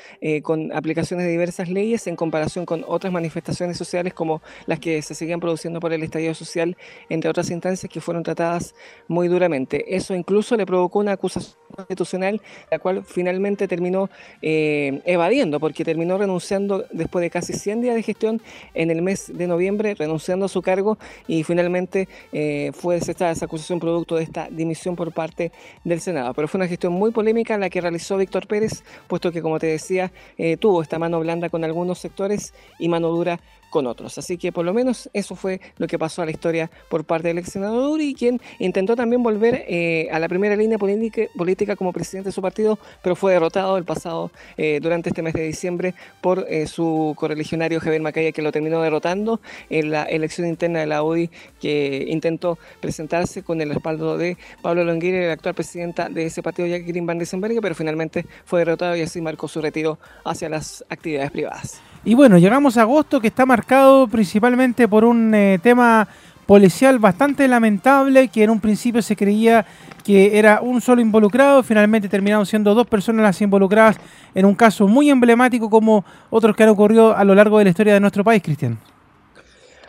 con 0.42 0.72
aplicaciones 0.72 1.26
de 1.26 1.32
diversas 1.32 1.68
leyes 1.68 2.08
en 2.08 2.16
comparación 2.16 2.66
con 2.66 2.84
otras 2.88 3.12
manifestaciones 3.12 3.76
sociales 3.76 4.14
como 4.14 4.42
las 4.66 4.80
que 4.80 5.00
se 5.02 5.14
seguían 5.14 5.38
produciendo 5.38 5.78
por 5.78 5.92
el 5.92 6.02
estallido 6.02 6.34
social, 6.40 6.76
entre 7.08 7.30
otras 7.30 7.50
instancias 7.50 7.90
que 7.90 8.00
fueron 8.00 8.22
tratadas 8.22 8.74
muy 9.08 9.28
duramente. 9.28 9.96
Eso 9.96 10.14
incluso 10.14 10.56
le 10.56 10.66
provocó 10.66 10.98
una 10.98 11.12
acusación 11.12 11.54
constitucional, 11.74 12.40
la 12.70 12.78
cual 12.78 13.04
finalmente 13.04 13.68
terminó 13.68 14.10
eh, 14.42 15.00
evadiendo, 15.04 15.60
porque 15.60 15.84
terminó 15.84 16.18
renunciando 16.18 16.84
después 16.90 17.22
de 17.22 17.30
casi 17.30 17.52
100 17.52 17.80
días 17.80 17.94
de 17.94 18.02
gestión 18.02 18.40
en 18.74 18.90
el 18.90 19.02
mes 19.02 19.30
de 19.32 19.46
noviembre, 19.46 19.94
renunciando 19.94 20.46
a 20.46 20.48
su 20.48 20.62
cargo 20.62 20.98
y 21.26 21.44
finalmente 21.44 22.08
eh, 22.32 22.72
fue 22.74 22.96
desechada 22.96 23.32
esa 23.32 23.44
acusación 23.46 23.80
producto 23.80 24.16
de 24.16 24.24
esta 24.24 24.48
dimisión 24.50 24.96
por 24.96 25.12
parte 25.12 25.52
del 25.84 26.00
Senado. 26.00 26.34
Pero 26.34 26.48
fue 26.48 26.58
una 26.58 26.68
gestión 26.68 26.92
muy 26.92 27.10
polémica 27.10 27.58
la 27.58 27.70
que 27.70 27.80
realizó 27.80 28.16
Víctor 28.16 28.46
Pérez, 28.46 28.82
puesto 29.06 29.30
que, 29.32 29.42
como 29.42 29.58
te 29.58 29.66
decía, 29.66 30.12
eh, 30.38 30.56
tuvo 30.56 30.82
esta 30.82 30.98
mano 30.98 31.20
blanda 31.20 31.48
con 31.48 31.64
algunos 31.64 31.98
sectores 31.98 32.54
y 32.78 32.88
mano 32.88 33.08
dura 33.08 33.40
con 33.70 33.86
otros. 33.86 34.18
Así 34.18 34.36
que 34.36 34.52
por 34.52 34.64
lo 34.64 34.74
menos 34.74 35.08
eso 35.12 35.34
fue 35.36 35.60
lo 35.78 35.86
que 35.86 35.98
pasó 35.98 36.22
a 36.22 36.24
la 36.26 36.32
historia 36.32 36.70
por 36.88 37.04
parte 37.04 37.28
del 37.28 37.38
ex 37.38 37.52
senador 37.52 38.00
y 38.00 38.14
quien 38.14 38.40
intentó 38.58 38.96
también 38.96 39.22
volver 39.22 39.64
eh, 39.68 40.08
a 40.12 40.18
la 40.18 40.28
primera 40.28 40.56
línea 40.56 40.76
política, 40.78 41.76
como 41.76 41.92
presidente 41.92 42.28
de 42.28 42.32
su 42.32 42.42
partido, 42.42 42.78
pero 43.02 43.14
fue 43.16 43.32
derrotado 43.32 43.76
el 43.76 43.84
pasado 43.84 44.30
eh, 44.56 44.80
durante 44.82 45.10
este 45.10 45.22
mes 45.22 45.34
de 45.34 45.44
diciembre 45.44 45.94
por 46.20 46.46
eh, 46.48 46.66
su 46.66 47.14
correligionario 47.16 47.80
Javier 47.80 48.02
Macaya, 48.02 48.32
que 48.32 48.42
lo 48.42 48.52
terminó 48.52 48.82
derrotando 48.82 49.40
en 49.68 49.90
la 49.90 50.02
elección 50.04 50.48
interna 50.48 50.80
de 50.80 50.86
la 50.86 51.02
UDI, 51.02 51.30
que 51.60 52.06
intentó 52.08 52.58
presentarse 52.80 53.42
con 53.42 53.60
el 53.60 53.70
respaldo 53.70 54.18
de 54.18 54.36
Pablo 54.62 54.84
Longueira, 54.84 55.26
la 55.26 55.32
actual 55.34 55.54
presidenta 55.54 56.08
de 56.08 56.26
ese 56.26 56.42
partido, 56.42 56.66
Jacqueline 56.66 57.06
Van 57.06 57.18
Desenbergue, 57.18 57.60
pero 57.60 57.74
finalmente 57.74 58.26
fue 58.44 58.60
derrotado 58.60 58.96
y 58.96 59.02
así 59.02 59.20
marcó 59.20 59.46
su 59.48 59.60
retiro 59.60 59.98
hacia 60.24 60.48
las 60.48 60.84
actividades 60.88 61.30
privadas. 61.30 61.80
Y 62.02 62.14
bueno, 62.14 62.38
llegamos 62.38 62.78
a 62.78 62.82
agosto 62.82 63.20
que 63.20 63.26
está 63.26 63.44
marcado 63.44 64.08
principalmente 64.08 64.88
por 64.88 65.04
un 65.04 65.34
eh, 65.34 65.58
tema 65.62 66.08
policial 66.46 66.98
bastante 66.98 67.46
lamentable 67.46 68.28
que 68.28 68.42
en 68.42 68.50
un 68.50 68.58
principio 68.58 69.02
se 69.02 69.14
creía 69.14 69.66
que 70.02 70.38
era 70.38 70.62
un 70.62 70.80
solo 70.80 71.02
involucrado, 71.02 71.62
finalmente 71.62 72.08
terminaron 72.08 72.46
siendo 72.46 72.74
dos 72.74 72.86
personas 72.86 73.22
las 73.22 73.40
involucradas 73.42 73.98
en 74.34 74.46
un 74.46 74.54
caso 74.54 74.88
muy 74.88 75.10
emblemático 75.10 75.68
como 75.68 76.04
otros 76.30 76.56
que 76.56 76.62
han 76.62 76.70
ocurrido 76.70 77.14
a 77.14 77.22
lo 77.22 77.34
largo 77.34 77.58
de 77.58 77.64
la 77.64 77.70
historia 77.70 77.92
de 77.92 78.00
nuestro 78.00 78.24
país, 78.24 78.42
Cristian. 78.42 78.78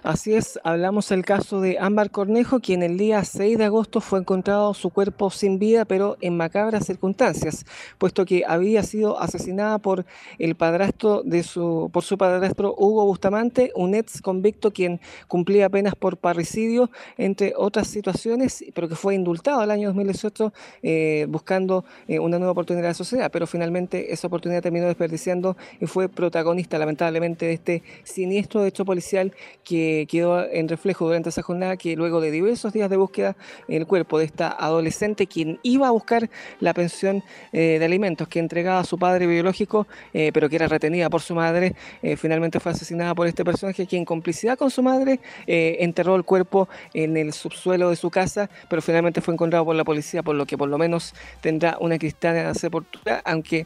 Así 0.03 0.34
es, 0.34 0.60
hablamos 0.64 1.10
del 1.10 1.23
caso 1.23 1.61
de 1.61 1.78
Ámbar 1.78 2.10
Cornejo, 2.10 2.60
quien 2.60 2.82
el 2.82 2.98
día 2.98 3.23
6 3.23 3.60
de 3.60 3.65
agosto 3.65 4.02
fue 4.02 4.18
encontrado 4.18 4.73
su 4.73 4.90
cuerpo 4.90 5.30
sin 5.30 5.60
vida, 5.60 5.86
pero 5.86 6.18
en 6.22 6.36
macabras 6.36 6.88
circunstancias, 6.88 7.68
puesto 7.99 8.26
que 8.26 8.44
había 8.48 8.82
sido 8.82 9.19
asesinada 9.19 9.78
por 9.78 10.07
el 10.40 10.56
padrastro 10.56 11.22
de 11.22 11.44
su, 11.44 11.91
por 11.94 12.02
su 12.02 12.18
padrastro 12.18 12.73
Hugo 12.76 13.06
Bustamante, 13.06 13.72
un 13.76 13.94
ex 13.94 14.23
convicto 14.23 14.73
quien 14.73 14.99
cumplía 15.28 15.69
penas 15.69 15.94
por 15.94 16.18
parricidio, 16.18 16.90
entre 17.19 17.53
otras 17.56 17.86
situaciones, 17.86 18.65
pero 18.73 18.90
que 18.90 18.95
fue 18.95 19.14
indultado 19.14 19.61
el 19.61 19.69
año 19.69 19.90
2018 19.90 20.52
eh, 20.82 21.28
buscando 21.30 21.86
eh, 22.07 22.18
una 22.18 22.40
nueva 22.40 22.53
oportunidad 22.53 22.88
de 22.88 22.95
sociedad, 22.95 23.30
pero 23.32 23.45
finalmente 23.45 24.11
esa 24.11 24.26
oportunidad 24.26 24.64
terminó 24.64 24.88
desperdiciando 24.88 25.57
y 25.80 25.86
fue 25.86 26.10
protagonista 26.10 26.80
lamentablemente 26.80 27.45
de 27.45 27.53
este 27.53 27.84
siniestro 28.03 28.65
hecho 28.65 28.84
policial 28.84 29.32
que 29.64 29.90
quedó 30.07 30.45
en 30.49 30.68
reflejo 30.68 31.05
durante 31.05 31.30
esa 31.30 31.41
jornada 31.41 31.77
que 31.77 31.95
luego 31.95 32.22
de 32.22 32.31
diversos 32.31 32.73
días 32.73 32.89
de 32.89 32.97
búsqueda, 32.97 33.35
el 33.68 33.85
cuerpo 33.88 34.19
de 34.19 34.26
esta 34.26 34.49
adolescente, 34.49 35.27
quien 35.27 35.59
iba 35.63 35.88
a 35.88 35.91
buscar 35.91 36.30
la 36.59 36.73
pensión 36.73 37.23
eh, 37.51 37.77
de 37.80 37.85
alimentos 37.85 38.27
que 38.27 38.39
entregaba 38.39 38.80
a 38.80 38.84
su 38.84 38.97
padre 38.97 39.27
biológico, 39.27 39.88
eh, 40.13 40.31
pero 40.34 40.49
que 40.49 40.55
era 40.55 40.68
retenida 40.68 41.09
por 41.09 41.22
su 41.22 41.35
madre, 41.35 41.76
eh, 42.01 42.15
finalmente 42.15 42.59
fue 42.59 42.72
asesinada 42.72 43.15
por 43.15 43.27
este 43.27 43.43
personaje, 43.43 43.85
quien 43.88 44.01
en 44.01 44.05
complicidad 44.05 44.57
con 44.57 44.69
su 44.72 44.81
madre 44.81 45.19
enterró 45.45 46.15
el 46.15 46.23
cuerpo 46.23 46.69
en 46.93 47.18
el 47.18 47.34
subsuelo 47.34 47.89
de 47.89 47.95
su 47.95 48.09
casa, 48.09 48.49
pero 48.69 48.81
finalmente 48.81 49.22
fue 49.22 49.34
encontrado 49.34 49.65
por 49.65 49.76
la 49.76 49.84
policía, 49.84 50.23
por 50.23 50.35
lo 50.35 50.45
que 50.45 50.57
por 50.57 50.69
lo 50.69 50.77
menos 50.77 51.13
tendrá 51.41 51.77
una 51.80 51.97
cristiana 51.97 52.53
sepultura, 52.53 53.22
aunque 53.26 53.65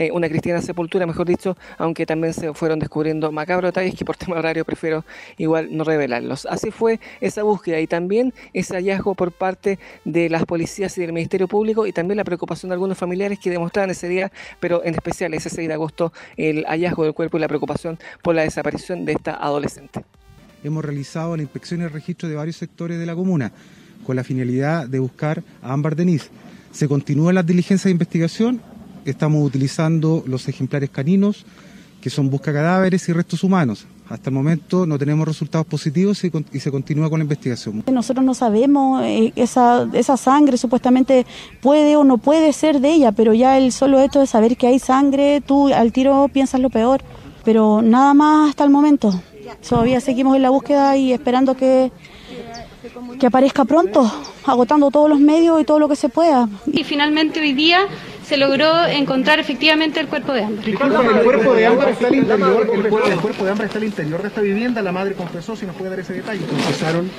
eh, 0.00 0.10
una 0.14 0.30
cristiana 0.30 0.62
sepultura, 0.62 1.04
mejor 1.04 1.26
dicho, 1.26 1.58
aunque 1.76 2.06
también 2.06 2.32
se 2.32 2.54
fueron 2.54 2.78
descubriendo 2.78 3.30
macabros 3.32 3.68
detalles 3.68 3.94
que 3.94 4.02
por 4.02 4.16
tema 4.16 4.38
horario 4.38 4.64
prefiero 4.64 5.04
igual 5.36 5.68
no 5.76 5.84
revelarlos. 5.84 6.46
Así 6.46 6.70
fue 6.70 7.00
esa 7.20 7.42
búsqueda 7.42 7.78
y 7.80 7.86
también 7.86 8.32
ese 8.54 8.76
hallazgo 8.76 9.14
por 9.14 9.30
parte 9.30 9.78
de 10.06 10.30
las 10.30 10.46
policías 10.46 10.96
y 10.96 11.02
del 11.02 11.12
Ministerio 11.12 11.48
Público 11.48 11.86
y 11.86 11.92
también 11.92 12.16
la 12.16 12.24
preocupación 12.24 12.70
de 12.70 12.76
algunos 12.76 12.96
familiares 12.96 13.38
que 13.38 13.50
demostraban 13.50 13.90
ese 13.90 14.08
día, 14.08 14.32
pero 14.58 14.82
en 14.86 14.94
especial 14.94 15.34
ese 15.34 15.50
6 15.50 15.68
de 15.68 15.74
agosto, 15.74 16.14
el 16.38 16.64
hallazgo 16.64 17.04
del 17.04 17.12
cuerpo 17.12 17.36
y 17.36 17.40
la 17.42 17.48
preocupación 17.48 17.98
por 18.22 18.34
la 18.34 18.40
desaparición 18.40 19.04
de 19.04 19.12
esta 19.12 19.34
adolescente. 19.34 20.02
Hemos 20.64 20.82
realizado 20.82 21.36
la 21.36 21.42
inspección 21.42 21.82
y 21.82 21.84
el 21.84 21.90
registro 21.90 22.26
de 22.26 22.36
varios 22.36 22.56
sectores 22.56 22.98
de 22.98 23.04
la 23.04 23.14
comuna 23.14 23.52
con 24.06 24.16
la 24.16 24.24
finalidad 24.24 24.88
de 24.88 24.98
buscar 24.98 25.42
a 25.60 25.74
Ámbar 25.74 25.94
Denise. 25.94 26.30
Se 26.72 26.88
continúan 26.88 27.34
las 27.34 27.44
diligencias 27.44 27.84
de 27.84 27.90
investigación 27.90 28.62
estamos 29.04 29.44
utilizando 29.46 30.22
los 30.26 30.48
ejemplares 30.48 30.90
caninos, 30.90 31.44
que 32.00 32.10
son 32.10 32.30
busca 32.30 32.52
cadáveres 32.52 33.08
y 33.08 33.12
restos 33.12 33.44
humanos. 33.44 33.86
Hasta 34.08 34.28
el 34.28 34.34
momento 34.34 34.86
no 34.86 34.98
tenemos 34.98 35.26
resultados 35.26 35.66
positivos 35.68 36.24
y, 36.24 36.58
se 36.58 36.70
continúa 36.72 37.08
con 37.08 37.20
la 37.20 37.22
investigación. 37.22 37.84
Nosotros 37.92 38.24
no 38.24 38.34
sabemos, 38.34 39.04
eh, 39.04 39.32
esa, 39.36 39.88
esa 39.92 40.16
sangre 40.16 40.56
supuestamente 40.56 41.26
puede 41.60 41.94
o 41.94 42.02
no 42.02 42.18
puede 42.18 42.52
ser 42.52 42.80
de 42.80 42.92
ella, 42.92 43.12
pero 43.12 43.34
ya 43.34 43.56
el 43.56 43.70
solo 43.70 44.00
hecho 44.00 44.18
de 44.18 44.26
saber 44.26 44.56
que 44.56 44.66
hay 44.66 44.80
sangre, 44.80 45.40
tú 45.40 45.72
al 45.72 45.92
tiro 45.92 46.26
piensas 46.32 46.60
lo 46.60 46.70
peor. 46.70 47.02
Pero 47.44 47.82
nada 47.82 48.12
más 48.12 48.50
hasta 48.50 48.64
el 48.64 48.70
momento. 48.70 49.22
Todavía 49.68 50.00
seguimos 50.00 50.34
en 50.34 50.42
la 50.42 50.50
búsqueda 50.50 50.96
y 50.96 51.12
esperando 51.12 51.56
que, 51.56 51.92
que 53.18 53.26
aparezca 53.26 53.64
pronto, 53.64 54.10
agotando 54.44 54.90
todos 54.90 55.08
los 55.08 55.20
medios 55.20 55.60
y 55.60 55.64
todo 55.64 55.78
lo 55.78 55.88
que 55.88 55.96
se 55.96 56.08
pueda. 56.08 56.48
Y 56.66 56.82
finalmente 56.82 57.40
hoy 57.40 57.52
día 57.52 57.86
se 58.30 58.36
logró 58.36 58.86
encontrar 58.86 59.40
efectivamente 59.40 59.98
el 59.98 60.06
cuerpo 60.06 60.32
de 60.32 60.44
Ámbar. 60.44 60.68
el 60.68 60.78
cuerpo 61.24 61.52
de 61.52 61.66
Ámbar 61.66 61.88
está 61.88 62.06
al 62.06 62.14
interior, 62.14 62.70
el, 62.72 63.18
cuerpo 63.18 63.44
de 63.44 63.50
Ámbar 63.50 63.66
está 63.66 63.78
al 63.78 63.84
interior 63.84 64.22
de 64.22 64.28
esta 64.28 64.40
vivienda, 64.40 64.82
la 64.82 64.92
madre 64.92 65.14
confesó, 65.14 65.56
si 65.56 65.66
nos 65.66 65.74
puede 65.74 65.90
dar 65.90 65.98
ese 65.98 66.12
detalle. 66.12 66.46
Confesaron 66.46 67.10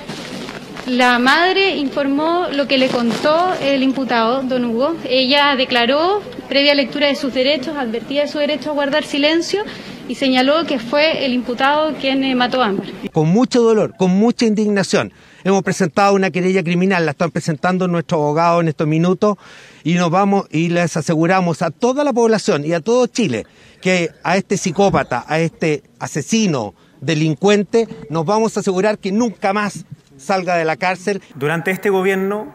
La 0.88 1.20
madre 1.20 1.76
informó 1.76 2.48
lo 2.54 2.66
que 2.66 2.78
le 2.78 2.88
contó 2.88 3.54
el 3.62 3.84
imputado, 3.84 4.42
don 4.44 4.64
Hugo. 4.64 4.96
Ella 5.04 5.54
declaró, 5.58 6.22
previa 6.48 6.76
lectura 6.76 7.08
de 7.08 7.16
sus 7.16 7.34
derechos, 7.34 7.76
advertía 7.76 8.22
de 8.22 8.30
su 8.30 8.38
derecho 8.38 8.70
a 8.70 8.74
guardar 8.74 9.04
silencio 9.04 9.66
y 10.08 10.16
señaló 10.16 10.64
que 10.66 10.80
fue 10.80 11.26
el 11.26 11.34
imputado 11.34 11.94
quien 11.96 12.24
eh, 12.24 12.36
mató 12.36 12.64
a 12.64 12.68
Ámbar. 12.68 12.88
Con 13.12 13.28
mucho 13.28 13.62
dolor, 13.62 13.96
con 13.98 14.12
mucha 14.12 14.46
indignación. 14.46 15.12
Hemos 15.44 15.62
presentado 15.64 16.14
una 16.14 16.32
querella 16.32 16.64
criminal, 16.64 17.04
la 17.04 17.12
están 17.12 17.32
presentando 17.32 17.90
nuestros 17.90 18.18
abogados 18.18 18.62
en 18.62 18.70
estos 18.70 18.88
minutos 18.88 19.38
y 19.84 19.96
nos 19.96 20.10
vamos 20.10 20.46
y 20.52 20.70
les 20.70 20.96
aseguramos 20.98 21.62
a 21.62 21.72
toda 21.72 22.04
la 22.04 22.14
población 22.14 22.66
y 22.66 22.74
a 22.74 22.82
todo 22.82 23.08
Chile 23.08 23.46
que 23.82 24.12
a 24.24 24.38
este 24.38 24.58
psicópata, 24.58 25.26
a 25.28 25.40
este 25.40 25.84
asesino, 26.00 26.74
delincuente, 27.00 27.88
nos 28.10 28.26
vamos 28.26 28.56
a 28.56 28.60
asegurar 28.60 29.00
que 29.00 29.12
nunca 29.12 29.54
más 29.54 29.86
salga 30.18 30.56
de 30.56 30.66
la 30.66 30.76
cárcel. 30.78 31.22
Durante 31.36 31.72
este 31.72 31.90
gobierno 31.90 32.54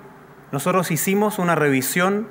nosotros 0.53 0.91
hicimos 0.91 1.39
una 1.39 1.55
revisión 1.55 2.29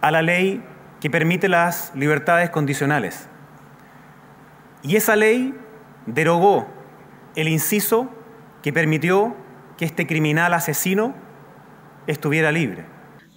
a 0.00 0.10
la 0.10 0.22
ley 0.22 0.62
que 1.00 1.10
permite 1.10 1.48
las 1.48 1.92
libertades 1.94 2.50
condicionales. 2.50 3.28
Y 4.82 4.96
esa 4.96 5.16
ley 5.16 5.54
derogó 6.06 6.66
el 7.34 7.48
inciso 7.48 8.10
que 8.62 8.72
permitió 8.72 9.34
que 9.78 9.84
este 9.84 10.06
criminal 10.06 10.52
asesino 10.52 11.14
estuviera 12.06 12.52
libre. 12.52 12.84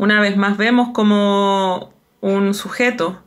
Una 0.04 0.20
vez 0.20 0.36
más 0.36 0.58
vemos 0.58 0.90
como 0.90 1.94
un 2.20 2.54
sujeto 2.54 3.24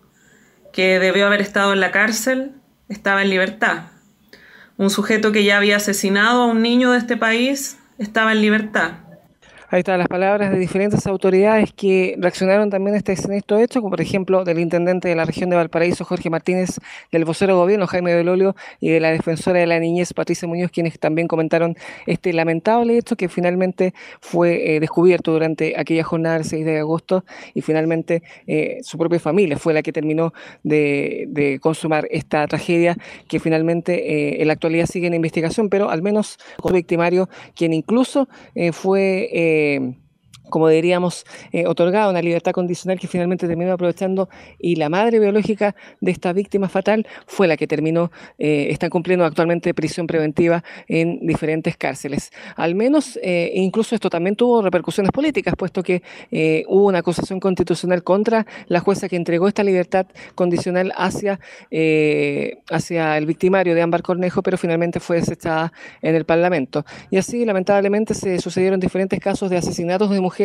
que 0.74 0.98
debió 0.98 1.26
haber 1.26 1.40
estado 1.40 1.72
en 1.72 1.80
la 1.80 1.90
cárcel 1.90 2.52
estaba 2.90 3.22
en 3.22 3.30
libertad. 3.30 3.84
Un 4.76 4.90
sujeto 4.90 5.32
que 5.32 5.42
ya 5.42 5.56
había 5.56 5.76
asesinado 5.76 6.42
a 6.42 6.44
un 6.44 6.60
niño 6.60 6.92
de 6.92 6.98
este 6.98 7.16
país 7.16 7.78
estaba 7.96 8.32
en 8.32 8.42
libertad. 8.42 9.05
Ahí 9.68 9.80
están 9.80 9.98
las 9.98 10.06
palabras 10.06 10.52
de 10.52 10.60
diferentes 10.60 11.08
autoridades 11.08 11.72
que 11.72 12.14
reaccionaron 12.18 12.70
también 12.70 12.94
a 12.94 12.98
este 12.98 13.16
siniestro 13.16 13.58
hecho, 13.58 13.80
como 13.80 13.90
por 13.90 14.00
ejemplo 14.00 14.44
del 14.44 14.60
intendente 14.60 15.08
de 15.08 15.16
la 15.16 15.24
región 15.24 15.50
de 15.50 15.56
Valparaíso, 15.56 16.04
Jorge 16.04 16.30
Martínez, 16.30 16.78
del 17.10 17.24
vocero 17.24 17.54
de 17.54 17.58
gobierno, 17.58 17.88
Jaime 17.88 18.14
Belolio, 18.14 18.54
y 18.78 18.90
de 18.90 19.00
la 19.00 19.10
defensora 19.10 19.58
de 19.58 19.66
la 19.66 19.80
niñez, 19.80 20.12
Patricia 20.14 20.46
Muñoz, 20.46 20.70
quienes 20.70 21.00
también 21.00 21.26
comentaron 21.26 21.74
este 22.06 22.32
lamentable 22.32 22.96
hecho 22.96 23.16
que 23.16 23.28
finalmente 23.28 23.92
fue 24.20 24.76
eh, 24.76 24.78
descubierto 24.78 25.32
durante 25.32 25.74
aquella 25.76 26.04
jornada 26.04 26.36
del 26.36 26.44
6 26.44 26.64
de 26.64 26.78
agosto 26.78 27.24
y 27.52 27.60
finalmente 27.60 28.22
eh, 28.46 28.78
su 28.82 28.98
propia 28.98 29.18
familia 29.18 29.58
fue 29.58 29.74
la 29.74 29.82
que 29.82 29.92
terminó 29.92 30.32
de, 30.62 31.58
consumar 31.60 32.06
esta 32.10 32.46
tragedia 32.46 32.96
que 33.28 33.40
finalmente 33.40 34.12
eh, 34.12 34.42
en 34.42 34.46
la 34.46 34.52
actualidad 34.52 34.86
sigue 34.86 35.08
en 35.08 35.14
investigación, 35.14 35.68
pero 35.68 35.90
al 35.90 36.02
menos 36.02 36.38
con 36.60 36.72
victimario, 36.72 37.28
quien 37.56 37.72
incluso 37.72 38.28
fue 38.72 39.30
eh, 39.56 40.05
como 40.48 40.68
diríamos, 40.68 41.24
eh, 41.52 41.66
otorgada 41.66 42.10
una 42.10 42.22
libertad 42.22 42.52
condicional 42.52 42.98
que 42.98 43.08
finalmente 43.08 43.46
terminó 43.46 43.72
aprovechando 43.72 44.28
y 44.58 44.76
la 44.76 44.88
madre 44.88 45.18
biológica 45.18 45.74
de 46.00 46.10
esta 46.10 46.32
víctima 46.32 46.68
fatal 46.68 47.06
fue 47.26 47.46
la 47.46 47.56
que 47.56 47.66
terminó, 47.66 48.10
eh, 48.38 48.68
están 48.70 48.90
cumpliendo 48.90 49.24
actualmente 49.24 49.74
prisión 49.74 50.06
preventiva 50.06 50.62
en 50.88 51.26
diferentes 51.26 51.76
cárceles. 51.76 52.30
Al 52.54 52.74
menos, 52.74 53.18
eh, 53.22 53.52
incluso 53.54 53.94
esto 53.94 54.10
también 54.10 54.36
tuvo 54.36 54.62
repercusiones 54.62 55.12
políticas, 55.12 55.54
puesto 55.56 55.82
que 55.82 56.02
hubo 56.68 56.86
una 56.86 56.98
acusación 56.98 57.40
constitucional 57.40 58.02
contra 58.02 58.46
la 58.66 58.80
jueza 58.80 59.08
que 59.08 59.16
entregó 59.16 59.48
esta 59.48 59.64
libertad 59.64 60.06
condicional 60.34 60.92
hacia, 60.96 61.40
hacia 62.70 63.18
el 63.18 63.26
victimario 63.26 63.74
de 63.74 63.82
Ámbar 63.82 64.02
Cornejo, 64.02 64.42
pero 64.42 64.58
finalmente 64.58 65.00
fue 65.00 65.16
desechada 65.16 65.72
en 66.02 66.14
el 66.14 66.24
Parlamento. 66.24 66.84
Y 67.10 67.16
así, 67.16 67.44
lamentablemente, 67.44 68.14
se 68.14 68.38
sucedieron 68.38 68.80
diferentes 68.80 69.18
casos 69.20 69.50
de 69.50 69.56
asesinatos 69.56 70.10
de 70.10 70.20
mujeres 70.20 70.35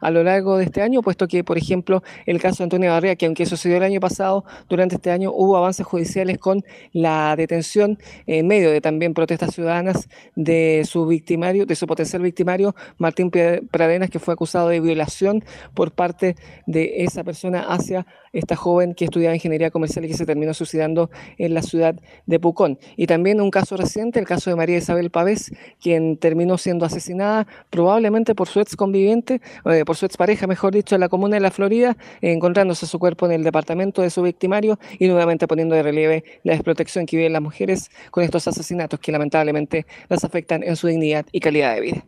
a 0.00 0.10
lo 0.10 0.22
largo 0.22 0.56
de 0.56 0.64
este 0.64 0.82
año, 0.82 1.02
puesto 1.02 1.28
que, 1.28 1.44
por 1.44 1.58
ejemplo, 1.58 2.02
el 2.26 2.40
caso 2.40 2.58
de 2.58 2.64
Antonio 2.64 2.90
Barrea, 2.90 3.16
que 3.16 3.26
aunque 3.26 3.46
sucedió 3.46 3.76
el 3.76 3.82
año 3.82 4.00
pasado, 4.00 4.44
durante 4.68 4.96
este 4.96 5.10
año 5.10 5.30
hubo 5.32 5.56
avances 5.56 5.86
judiciales 5.86 6.38
con 6.38 6.64
la 6.92 7.36
detención 7.36 7.98
en 8.26 8.46
medio 8.46 8.70
de 8.70 8.80
también 8.80 9.14
protestas 9.14 9.54
ciudadanas 9.54 10.08
de 10.34 10.82
su 10.84 11.06
victimario, 11.06 11.66
de 11.66 11.74
su 11.74 11.86
potencial 11.86 12.22
victimario, 12.22 12.74
Martín 12.98 13.30
Pradenas, 13.30 14.10
que 14.10 14.18
fue 14.18 14.34
acusado 14.34 14.68
de 14.68 14.80
violación 14.80 15.44
por 15.74 15.92
parte 15.92 16.36
de 16.66 17.04
esa 17.04 17.24
persona 17.24 17.60
hacia 17.68 18.06
esta 18.32 18.56
joven 18.56 18.94
que 18.94 19.04
estudiaba 19.04 19.34
ingeniería 19.34 19.70
comercial 19.70 20.04
y 20.04 20.08
que 20.08 20.14
se 20.14 20.26
terminó 20.26 20.54
suicidando 20.54 21.10
en 21.38 21.54
la 21.54 21.62
ciudad 21.62 21.96
de 22.26 22.40
Pucón. 22.40 22.78
Y 22.96 23.06
también 23.06 23.40
un 23.40 23.50
caso 23.50 23.76
reciente, 23.76 24.18
el 24.18 24.26
caso 24.26 24.50
de 24.50 24.56
María 24.56 24.78
Isabel 24.78 25.10
Pavés, 25.10 25.52
quien 25.80 26.16
terminó 26.16 26.58
siendo 26.58 26.84
asesinada 26.84 27.46
probablemente 27.70 28.34
por 28.34 28.48
su 28.48 28.60
ex 28.60 28.76
conviviente, 28.76 29.27
eh, 29.30 29.84
por 29.84 29.96
su 29.96 30.06
ex 30.06 30.16
pareja, 30.16 30.46
mejor 30.46 30.74
dicho, 30.74 30.94
en 30.94 31.00
la 31.00 31.08
comuna 31.08 31.36
de 31.36 31.40
La 31.40 31.50
Florida, 31.50 31.96
encontrándose 32.20 32.86
su 32.86 32.98
cuerpo 32.98 33.26
en 33.26 33.32
el 33.32 33.44
departamento 33.44 34.02
de 34.02 34.10
su 34.10 34.22
victimario 34.22 34.78
y 34.98 35.08
nuevamente 35.08 35.46
poniendo 35.46 35.74
de 35.74 35.82
relieve 35.82 36.24
la 36.44 36.52
desprotección 36.54 37.06
que 37.06 37.16
viven 37.16 37.32
las 37.32 37.42
mujeres 37.42 37.90
con 38.10 38.24
estos 38.24 38.46
asesinatos 38.48 39.00
que 39.00 39.12
lamentablemente 39.12 39.86
las 40.08 40.24
afectan 40.24 40.62
en 40.62 40.76
su 40.76 40.86
dignidad 40.86 41.26
y 41.32 41.40
calidad 41.40 41.74
de 41.74 41.80
vida. 41.80 42.04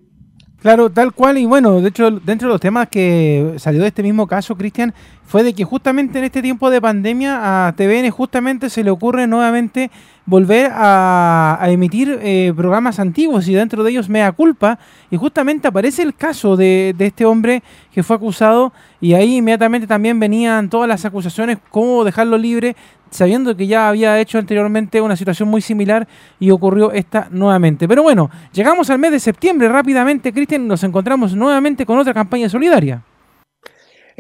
Claro, 0.60 0.90
tal 0.90 1.14
cual, 1.14 1.38
y 1.38 1.46
bueno, 1.46 1.80
de 1.80 1.88
hecho, 1.88 2.10
dentro 2.10 2.48
de 2.48 2.52
los 2.52 2.60
temas 2.60 2.88
que 2.88 3.54
salió 3.56 3.80
de 3.80 3.88
este 3.88 4.02
mismo 4.02 4.26
caso, 4.26 4.54
Cristian, 4.56 4.92
fue 5.30 5.44
de 5.44 5.54
que 5.54 5.62
justamente 5.62 6.18
en 6.18 6.24
este 6.24 6.42
tiempo 6.42 6.70
de 6.70 6.80
pandemia 6.80 7.68
a 7.68 7.72
TVN 7.76 8.10
justamente 8.10 8.68
se 8.68 8.82
le 8.82 8.90
ocurre 8.90 9.28
nuevamente 9.28 9.88
volver 10.26 10.72
a, 10.74 11.64
emitir 11.68 12.18
eh, 12.20 12.52
programas 12.56 12.98
antiguos 12.98 13.46
y 13.46 13.54
dentro 13.54 13.84
de 13.84 13.92
ellos 13.92 14.08
Mea 14.08 14.32
Culpa, 14.32 14.80
y 15.08 15.16
justamente 15.16 15.68
aparece 15.68 16.02
el 16.02 16.16
caso 16.16 16.56
de, 16.56 16.96
de, 16.98 17.06
este 17.06 17.24
hombre 17.26 17.62
que 17.92 18.02
fue 18.02 18.16
acusado, 18.16 18.72
y 19.00 19.14
ahí 19.14 19.36
inmediatamente 19.36 19.86
también 19.86 20.18
venían 20.18 20.68
todas 20.68 20.88
las 20.88 21.04
acusaciones, 21.04 21.58
cómo 21.70 22.02
dejarlo 22.02 22.36
libre, 22.36 22.74
sabiendo 23.10 23.56
que 23.56 23.68
ya 23.68 23.88
había 23.88 24.18
hecho 24.18 24.36
anteriormente 24.36 25.00
una 25.00 25.14
situación 25.14 25.48
muy 25.48 25.60
similar 25.60 26.08
y 26.40 26.50
ocurrió 26.50 26.90
esta 26.90 27.28
nuevamente. 27.30 27.86
Pero 27.86 28.02
bueno, 28.02 28.30
llegamos 28.52 28.90
al 28.90 28.98
mes 28.98 29.12
de 29.12 29.20
septiembre 29.20 29.68
rápidamente, 29.68 30.32
Cristian, 30.32 30.66
nos 30.66 30.82
encontramos 30.82 31.36
nuevamente 31.36 31.86
con 31.86 32.00
otra 32.00 32.14
campaña 32.14 32.48
solidaria. 32.48 33.04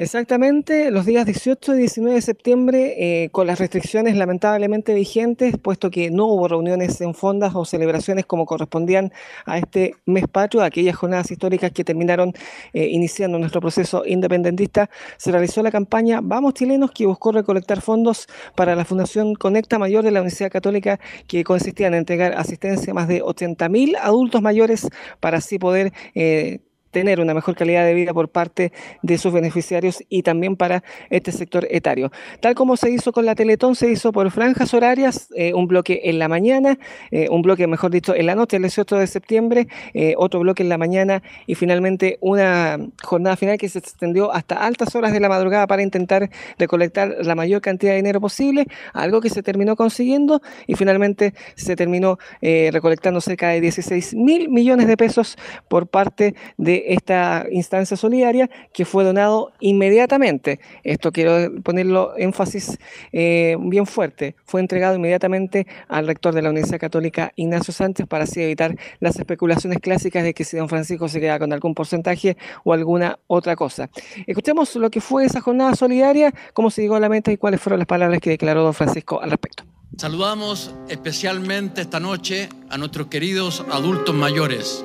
Exactamente, 0.00 0.90
los 0.90 1.04
días 1.04 1.26
18 1.26 1.74
y 1.74 1.78
19 1.80 2.14
de 2.14 2.22
septiembre, 2.22 2.94
eh, 3.24 3.28
con 3.32 3.46
las 3.46 3.58
restricciones 3.58 4.16
lamentablemente 4.16 4.94
vigentes, 4.94 5.58
puesto 5.58 5.90
que 5.90 6.10
no 6.10 6.24
hubo 6.24 6.48
reuniones 6.48 7.02
en 7.02 7.12
fondas 7.12 7.54
o 7.54 7.66
celebraciones 7.66 8.24
como 8.24 8.46
correspondían 8.46 9.12
a 9.44 9.58
este 9.58 9.92
mes 10.06 10.26
patrio, 10.26 10.62
aquellas 10.62 10.96
jornadas 10.96 11.30
históricas 11.30 11.72
que 11.72 11.84
terminaron 11.84 12.32
eh, 12.72 12.86
iniciando 12.86 13.38
nuestro 13.38 13.60
proceso 13.60 14.02
independentista, 14.06 14.88
se 15.18 15.32
realizó 15.32 15.62
la 15.62 15.70
campaña 15.70 16.20
Vamos 16.22 16.54
Chilenos, 16.54 16.92
que 16.92 17.04
buscó 17.04 17.32
recolectar 17.32 17.82
fondos 17.82 18.26
para 18.54 18.74
la 18.74 18.86
Fundación 18.86 19.34
Conecta 19.34 19.78
Mayor 19.78 20.02
de 20.02 20.12
la 20.12 20.20
Universidad 20.20 20.50
Católica, 20.50 20.98
que 21.26 21.44
consistía 21.44 21.88
en 21.88 21.94
entregar 21.94 22.32
asistencia 22.38 22.92
a 22.92 22.94
más 22.94 23.06
de 23.06 23.22
80.000 23.22 23.98
adultos 24.00 24.40
mayores 24.40 24.88
para 25.20 25.36
así 25.36 25.58
poder... 25.58 25.92
Eh, 26.14 26.60
tener 26.90 27.20
una 27.20 27.34
mejor 27.34 27.54
calidad 27.54 27.84
de 27.84 27.94
vida 27.94 28.12
por 28.12 28.28
parte 28.28 28.72
de 29.02 29.18
sus 29.18 29.32
beneficiarios 29.32 30.02
y 30.08 30.22
también 30.22 30.56
para 30.56 30.82
este 31.10 31.32
sector 31.32 31.66
etario. 31.70 32.10
Tal 32.40 32.54
como 32.54 32.76
se 32.76 32.90
hizo 32.90 33.12
con 33.12 33.26
la 33.26 33.34
Teletón, 33.34 33.74
se 33.74 33.90
hizo 33.90 34.12
por 34.12 34.30
franjas 34.30 34.74
horarias, 34.74 35.28
eh, 35.36 35.54
un 35.54 35.66
bloque 35.66 36.02
en 36.04 36.18
la 36.18 36.28
mañana, 36.28 36.78
eh, 37.10 37.28
un 37.30 37.42
bloque, 37.42 37.66
mejor 37.66 37.90
dicho, 37.90 38.14
en 38.14 38.26
la 38.26 38.34
noche, 38.34 38.56
el 38.56 38.62
18 38.62 38.96
de 38.96 39.06
septiembre, 39.06 39.68
eh, 39.94 40.14
otro 40.16 40.40
bloque 40.40 40.62
en 40.62 40.68
la 40.68 40.78
mañana 40.78 41.22
y 41.46 41.54
finalmente 41.54 42.18
una 42.20 42.78
jornada 43.02 43.36
final 43.36 43.58
que 43.58 43.68
se 43.68 43.78
extendió 43.78 44.32
hasta 44.32 44.56
altas 44.56 44.94
horas 44.94 45.12
de 45.12 45.20
la 45.20 45.28
madrugada 45.28 45.66
para 45.66 45.82
intentar 45.82 46.30
recolectar 46.58 47.16
la 47.20 47.34
mayor 47.34 47.60
cantidad 47.60 47.92
de 47.92 47.96
dinero 47.96 48.20
posible, 48.20 48.66
algo 48.92 49.20
que 49.20 49.30
se 49.30 49.42
terminó 49.42 49.76
consiguiendo 49.76 50.40
y 50.66 50.74
finalmente 50.74 51.34
se 51.54 51.76
terminó 51.76 52.18
recolectando 52.40 53.20
cerca 53.20 53.48
de 53.48 53.60
16 53.60 54.14
mil 54.14 54.48
millones 54.48 54.86
de 54.86 54.96
pesos 54.96 55.36
por 55.68 55.86
parte 55.86 56.34
de 56.56 56.79
esta 56.86 57.46
instancia 57.50 57.96
solidaria 57.96 58.50
que 58.72 58.84
fue 58.84 59.04
donado 59.04 59.52
inmediatamente. 59.60 60.60
Esto 60.84 61.12
quiero 61.12 61.62
ponerlo 61.62 62.14
énfasis 62.16 62.78
eh, 63.12 63.56
bien 63.60 63.86
fuerte. 63.86 64.36
Fue 64.44 64.60
entregado 64.60 64.96
inmediatamente 64.96 65.66
al 65.88 66.06
rector 66.06 66.34
de 66.34 66.42
la 66.42 66.50
Universidad 66.50 66.80
Católica, 66.80 67.32
Ignacio 67.36 67.72
Sánchez, 67.72 68.06
para 68.06 68.24
así 68.24 68.42
evitar 68.42 68.76
las 69.00 69.16
especulaciones 69.16 69.78
clásicas 69.78 70.22
de 70.24 70.34
que 70.34 70.44
si 70.44 70.56
don 70.56 70.68
Francisco 70.68 71.08
se 71.08 71.20
queda 71.20 71.38
con 71.38 71.52
algún 71.52 71.74
porcentaje 71.74 72.36
o 72.64 72.72
alguna 72.72 73.18
otra 73.26 73.56
cosa. 73.56 73.90
Escuchemos 74.26 74.74
lo 74.76 74.90
que 74.90 75.00
fue 75.00 75.24
esa 75.24 75.40
jornada 75.40 75.74
solidaria, 75.74 76.32
cómo 76.54 76.70
se 76.70 76.82
llegó 76.82 76.96
a 76.96 77.00
la 77.00 77.08
meta 77.08 77.32
y 77.32 77.36
cuáles 77.36 77.60
fueron 77.60 77.78
las 77.78 77.86
palabras 77.86 78.20
que 78.20 78.30
declaró 78.30 78.62
don 78.62 78.74
Francisco 78.74 79.20
al 79.20 79.30
respecto. 79.30 79.64
Saludamos 79.96 80.74
especialmente 80.88 81.80
esta 81.80 81.98
noche 81.98 82.48
a 82.68 82.78
nuestros 82.78 83.08
queridos 83.08 83.64
adultos 83.70 84.14
mayores 84.14 84.84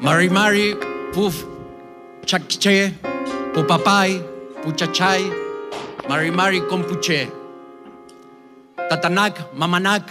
Mari 0.00 0.28
Mari, 0.30 0.78
Puf, 1.10 1.42
Chakche, 2.22 2.94
Pupapai, 3.50 4.22
Puchachay, 4.62 5.26
Mari 6.08 6.30
Mari 6.30 6.60
Kompuche, 6.60 7.26
Tatanak, 8.78 9.50
Mamanak, 9.58 10.06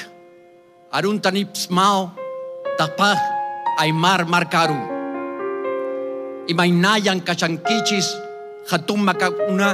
Aruntanip 0.92 1.56
Smao, 1.56 2.12
Tapaj, 2.78 3.16
Aymar 3.80 4.28
Marcaru. 4.28 4.76
Imainayan 6.52 7.24
Kachankichis, 7.24 8.12
Hatun 8.68 9.08
Macacuna, 9.08 9.72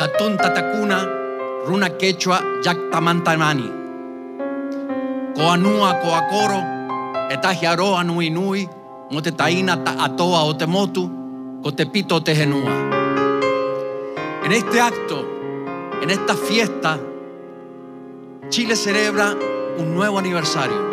Hatun 0.00 0.38
Tatakuna, 0.42 1.06
Runa 1.68 1.88
Quechua, 1.90 2.62
Yaktamantamani. 2.64 3.70
Coanua 5.36 6.02
Coacoro, 6.02 7.30
Etajiaroa 7.30 8.04
Nui 8.04 8.28
Nui, 8.28 8.68
Motetaina 9.12 9.84
Ta 9.84 10.04
Atoa 10.04 10.42
Otemotu, 10.44 11.60
Cotepito 11.62 12.22
Tejenúa. 12.22 12.72
En 14.42 14.52
este 14.52 14.80
acto, 14.80 15.28
en 16.00 16.08
esta 16.08 16.34
fiesta, 16.34 16.98
Chile 18.48 18.74
celebra 18.74 19.36
un 19.76 19.94
nuevo 19.94 20.18
aniversario. 20.18 20.90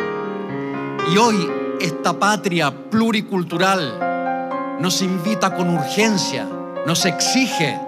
Y 1.14 1.18
hoy 1.18 1.50
esta 1.80 2.20
patria 2.20 2.90
pluricultural 2.90 4.78
nos 4.82 5.02
invita 5.02 5.56
con 5.56 5.70
urgencia, 5.70 6.46
nos 6.86 7.06
exige 7.06 7.80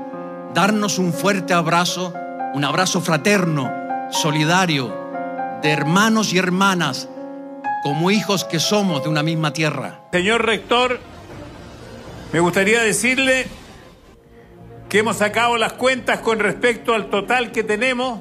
darnos 0.54 0.98
un 0.98 1.12
fuerte 1.12 1.54
abrazo, 1.54 2.14
un 2.54 2.64
abrazo 2.64 3.02
fraterno, 3.02 3.70
solidario, 4.12 4.96
de 5.62 5.72
hermanos 5.72 6.32
y 6.32 6.38
hermanas, 6.38 7.10
como 7.84 8.12
hijos 8.12 8.46
que 8.46 8.60
somos 8.60 9.04
de 9.04 9.10
una 9.10 9.24
misma 9.24 9.54
tierra. 9.54 10.02
Señor 10.12 10.46
rector, 10.46 11.00
me 12.32 12.40
gustaría 12.40 12.82
decirle 12.82 13.48
que 14.90 15.00
hemos 15.00 15.18
sacado 15.18 15.58
las 15.58 15.74
cuentas 15.74 16.20
con 16.20 16.40
respecto 16.40 16.94
al 16.94 17.10
total 17.10 17.52
que 17.52 17.64
tenemos 17.64 18.20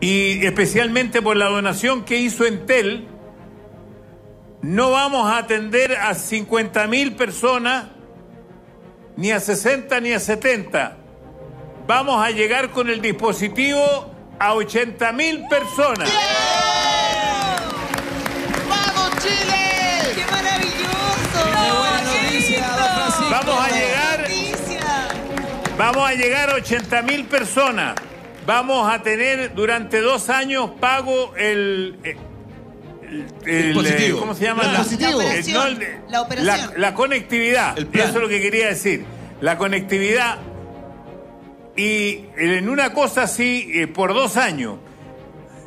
y 0.00 0.44
especialmente 0.46 1.20
por 1.20 1.36
la 1.36 1.46
donación 1.46 2.04
que 2.04 2.16
hizo 2.16 2.46
Entel, 2.46 3.06
no 4.62 4.90
vamos 4.90 5.30
a 5.30 5.38
atender 5.38 5.96
a 5.96 6.14
50 6.14 6.86
mil 6.86 7.14
personas, 7.16 7.86
ni 9.16 9.30
a 9.30 9.40
60 9.40 10.00
ni 10.00 10.12
a 10.12 10.20
70. 10.20 10.96
Vamos 11.86 12.24
a 12.24 12.30
llegar 12.30 12.70
con 12.70 12.88
el 12.88 13.00
dispositivo 13.00 14.14
a 14.38 14.54
80 14.54 15.12
mil 15.12 15.46
personas. 15.48 16.10
¡Vamos, 16.10 16.59
Chile! 19.38 20.14
¡Qué 20.14 20.30
maravilloso! 20.30 21.38
¡Qué 21.44 21.72
buena 21.78 22.02
noticia, 22.02 22.66
Vamos 23.30 23.60
a 23.60 23.68
llegar, 23.70 24.28
vamos 25.78 26.08
a 26.10 26.14
llegar 26.14 26.50
a 26.50 26.54
80 26.54 27.02
mil 27.02 27.24
personas. 27.26 27.94
Vamos 28.46 28.90
a 28.92 29.02
tener 29.02 29.54
durante 29.54 30.00
dos 30.00 30.28
años 30.30 30.70
pago 30.80 31.34
el, 31.36 31.98
el- 32.02 32.16
el- 33.46 33.74
Dispositivo. 33.74 34.18
¿Cómo 34.20 34.34
se 34.34 34.44
llama? 34.44 34.62
La 34.64 34.72
La, 34.72 34.80
operación. 34.82 35.20
el- 35.22 35.52
no, 35.54 35.64
el- 35.66 35.98
La 36.08 36.20
operación. 36.22 36.70
la- 36.74 36.78
la 36.78 36.94
conectividad. 36.94 37.78
Eso 37.78 37.88
es 38.04 38.14
lo 38.14 38.28
que 38.28 38.40
quería 38.40 38.68
decir. 38.68 39.04
La 39.40 39.56
conectividad. 39.58 40.38
Y 41.76 42.24
en 42.36 42.68
una 42.68 42.92
cosa 42.92 43.22
así, 43.22 43.70
eh, 43.74 43.86
por 43.86 44.12
dos 44.12 44.36
años, 44.36 44.76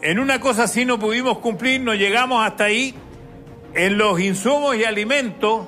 en 0.01 0.19
una 0.19 0.39
cosa 0.39 0.63
así 0.63 0.83
no 0.85 0.99
pudimos 0.99 1.39
cumplir, 1.39 1.79
no 1.81 1.93
llegamos 1.93 2.45
hasta 2.45 2.65
ahí. 2.65 2.93
En 3.75 3.97
los 3.97 4.19
insumos 4.19 4.75
y 4.75 4.83
alimentos 4.83 5.67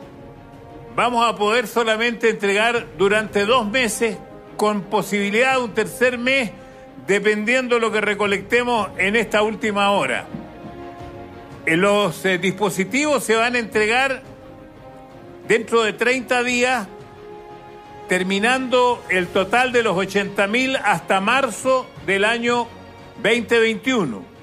vamos 0.95 1.27
a 1.27 1.35
poder 1.35 1.67
solamente 1.67 2.29
entregar 2.29 2.85
durante 2.97 3.45
dos 3.45 3.67
meses 3.67 4.17
con 4.57 4.83
posibilidad 4.83 5.57
de 5.57 5.63
un 5.63 5.73
tercer 5.73 6.17
mes 6.17 6.51
dependiendo 7.07 7.79
lo 7.79 7.91
que 7.91 8.01
recolectemos 8.01 8.89
en 8.97 9.15
esta 9.15 9.41
última 9.41 9.91
hora. 9.91 10.25
Eh, 11.65 11.77
Los 11.77 12.23
eh, 12.25 12.37
dispositivos 12.37 13.23
se 13.23 13.35
van 13.35 13.55
a 13.55 13.59
entregar 13.59 14.21
dentro 15.47 15.81
de 15.83 15.93
30 15.93 16.43
días, 16.43 16.87
terminando 18.07 19.03
el 19.09 19.27
total 19.27 19.71
de 19.71 19.83
los 19.83 19.97
80 19.97 20.47
mil 20.47 20.75
hasta 20.75 21.19
marzo 21.21 21.87
del 22.05 22.23
año 22.23 22.67
2021. 23.23 24.34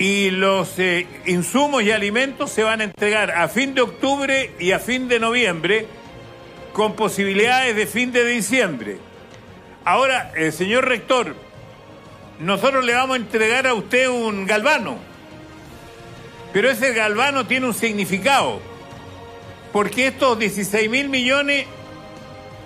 Y 0.00 0.30
los 0.30 0.78
eh, 0.78 1.06
insumos 1.26 1.82
y 1.82 1.90
alimentos 1.90 2.50
se 2.50 2.62
van 2.62 2.80
a 2.80 2.84
entregar 2.84 3.32
a 3.32 3.48
fin 3.48 3.74
de 3.74 3.82
octubre 3.82 4.50
y 4.58 4.72
a 4.72 4.78
fin 4.78 5.08
de 5.08 5.20
noviembre, 5.20 5.86
con 6.72 6.96
posibilidades 6.96 7.76
de 7.76 7.86
fin 7.86 8.10
de 8.10 8.24
diciembre. 8.24 8.96
Ahora, 9.84 10.32
eh, 10.36 10.52
señor 10.52 10.88
rector, 10.88 11.36
nosotros 12.38 12.82
le 12.82 12.94
vamos 12.94 13.18
a 13.18 13.20
entregar 13.20 13.66
a 13.66 13.74
usted 13.74 14.08
un 14.08 14.46
galvano, 14.46 14.96
pero 16.54 16.70
ese 16.70 16.94
galvano 16.94 17.46
tiene 17.46 17.66
un 17.66 17.74
significado, 17.74 18.62
porque 19.70 20.06
estos 20.06 20.38
16 20.38 20.88
mil 20.88 21.10
millones 21.10 21.66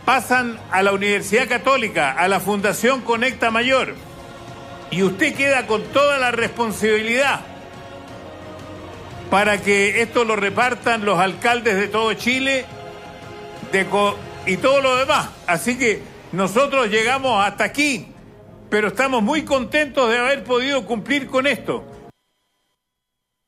pasan 0.05 0.57
a 0.71 0.85
la 0.85 0.93
Universidad 0.93 1.49
Católica, 1.49 2.13
a 2.13 2.29
la 2.29 2.39
Fundación 2.39 3.01
Conecta 3.01 3.51
Mayor, 3.51 3.97
y 4.91 5.03
usted 5.03 5.35
queda 5.35 5.67
con 5.67 5.83
toda 5.85 6.19
la 6.19 6.31
responsabilidad 6.31 7.41
para 9.31 9.61
que 9.61 10.03
esto 10.03 10.25
lo 10.25 10.37
repartan 10.37 11.05
los 11.05 11.19
alcaldes 11.19 11.77
de 11.77 11.89
todo 11.89 12.13
Chile 12.15 12.65
y 14.47 14.57
todo 14.59 14.81
lo 14.81 14.97
demás. 14.97 15.29
Así 15.47 15.77
que 15.77 16.03
nosotros 16.33 16.89
llegamos 16.89 17.45
hasta 17.45 17.65
aquí, 17.65 18.07
pero 18.71 18.89
estamos 18.89 19.23
muy 19.23 19.43
contentos 19.43 20.11
de 20.11 20.19
haber 20.19 20.45
podido 20.45 20.85
cumplir 20.87 21.27
con 21.27 21.47
esto. 21.47 21.85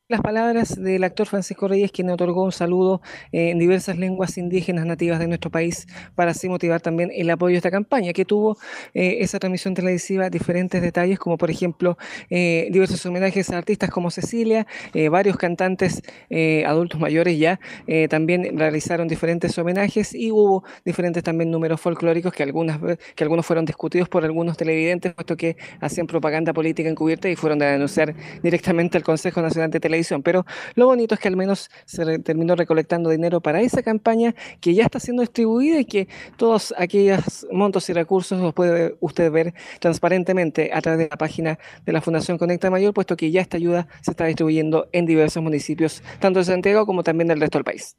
Las 0.09 0.21
palabras 0.21 0.81
del 0.81 1.03
actor 1.03 1.27
Francisco 1.27 1.67
Reyes, 1.67 1.91
quien 1.91 2.11
otorgó 2.11 2.45
un 2.45 2.53
saludo 2.53 3.01
eh, 3.33 3.51
en 3.51 3.59
diversas 3.59 3.99
lenguas 3.99 4.39
indígenas 4.39 4.87
nativas 4.87 5.19
de 5.19 5.27
nuestro 5.27 5.51
país, 5.51 5.89
para 6.15 6.31
así 6.31 6.49
motivar 6.49 6.81
también 6.81 7.11
el 7.13 7.29
apoyo 7.29 7.57
a 7.57 7.57
esta 7.57 7.73
campaña, 7.73 8.13
que 8.13 8.25
tuvo 8.25 8.57
eh, 8.95 9.17
esa 9.23 9.41
transmisión 9.41 9.75
televisiva 9.75 10.31
diferentes 10.31 10.81
detalles, 10.81 11.19
como 11.19 11.37
por 11.37 11.51
ejemplo 11.51 11.99
eh, 12.31 12.69
diversos 12.71 13.05
homenajes 13.05 13.51
a 13.51 13.59
artistas 13.59 13.91
como 13.91 14.13
Cecilia, 14.13 14.69
varios 15.11 15.37
cantantes 15.37 16.01
adultos 16.67 17.01
mayores 17.01 17.37
ya 17.39 17.59
también 18.09 18.57
realizaron 18.57 19.09
diferentes 19.09 19.59
homenajes 19.59 20.15
y 20.15 20.31
hubo 20.31 20.63
diferentes 20.85 21.25
también 21.25 21.51
números 21.51 21.81
folclóricos 21.81 22.33
que, 22.33 22.45
algunas, 22.45 22.79
que 23.15 23.25
algunos 23.25 23.45
fueron 23.45 23.65
discutidos 23.65 24.09
por 24.09 24.25
algunos 24.25 24.57
televidentes, 24.57 25.15
puesto 25.15 25.37
que 25.37 25.57
hacían 25.81 26.07
propaganda 26.07 26.53
política 26.53 26.89
encubierta 26.89 27.29
y 27.29 27.35
fueron 27.35 27.61
a 27.63 27.67
denunciar 27.67 28.15
directamente 28.43 28.97
al 28.99 29.03
Consejo 29.03 29.43
Nacional 29.43 29.71
de 29.71 29.81
Pero 30.23 30.45
lo 30.75 30.87
bonito 30.87 31.15
es 31.15 31.21
que 31.21 31.29
al 31.29 31.37
menos 31.37 31.71
se 31.85 32.19
terminó 32.21 32.55
recolectando 32.55 33.11
dinero 33.11 33.41
para 33.41 33.61
esa 33.61 33.83
campaña 33.83 34.35
que 34.61 34.75
ya 34.75 34.85
está 34.85 35.01
siendo 35.01 35.23
distribuida 35.23 35.79
y 35.81 35.85
que 35.85 36.09
todos 36.37 36.75
aquellos 36.77 37.47
montos 37.51 37.89
y 37.89 37.93
recursos 37.93 38.41
los 38.41 38.55
puede 38.55 38.97
usted 39.01 39.31
ver 39.31 39.55
transparentemente 39.81 40.71
a 40.73 40.81
través 40.81 41.01
de 41.01 41.09
la 41.11 41.17
página 41.17 41.59
de 41.85 41.93
la 41.93 42.01
Fundación 42.01 42.39
Conecta 42.39 42.71
Mayor, 42.71 42.95
puesto 42.95 43.17
que 43.17 43.31
ya 43.31 43.41
esta 43.41 43.57
ayuda 43.57 43.87
se 44.03 44.11
está 44.13 44.27
distribuyendo 44.27 44.89
en 44.93 45.07
diversos 45.07 45.43
municipios, 45.43 46.03
tanto 46.21 46.39
de 46.39 46.45
Santiago 46.45 46.87
como 46.87 47.03
también 47.03 47.29
del 47.29 47.41
resto 47.41 47.59
del 47.59 47.65
país. 47.65 47.97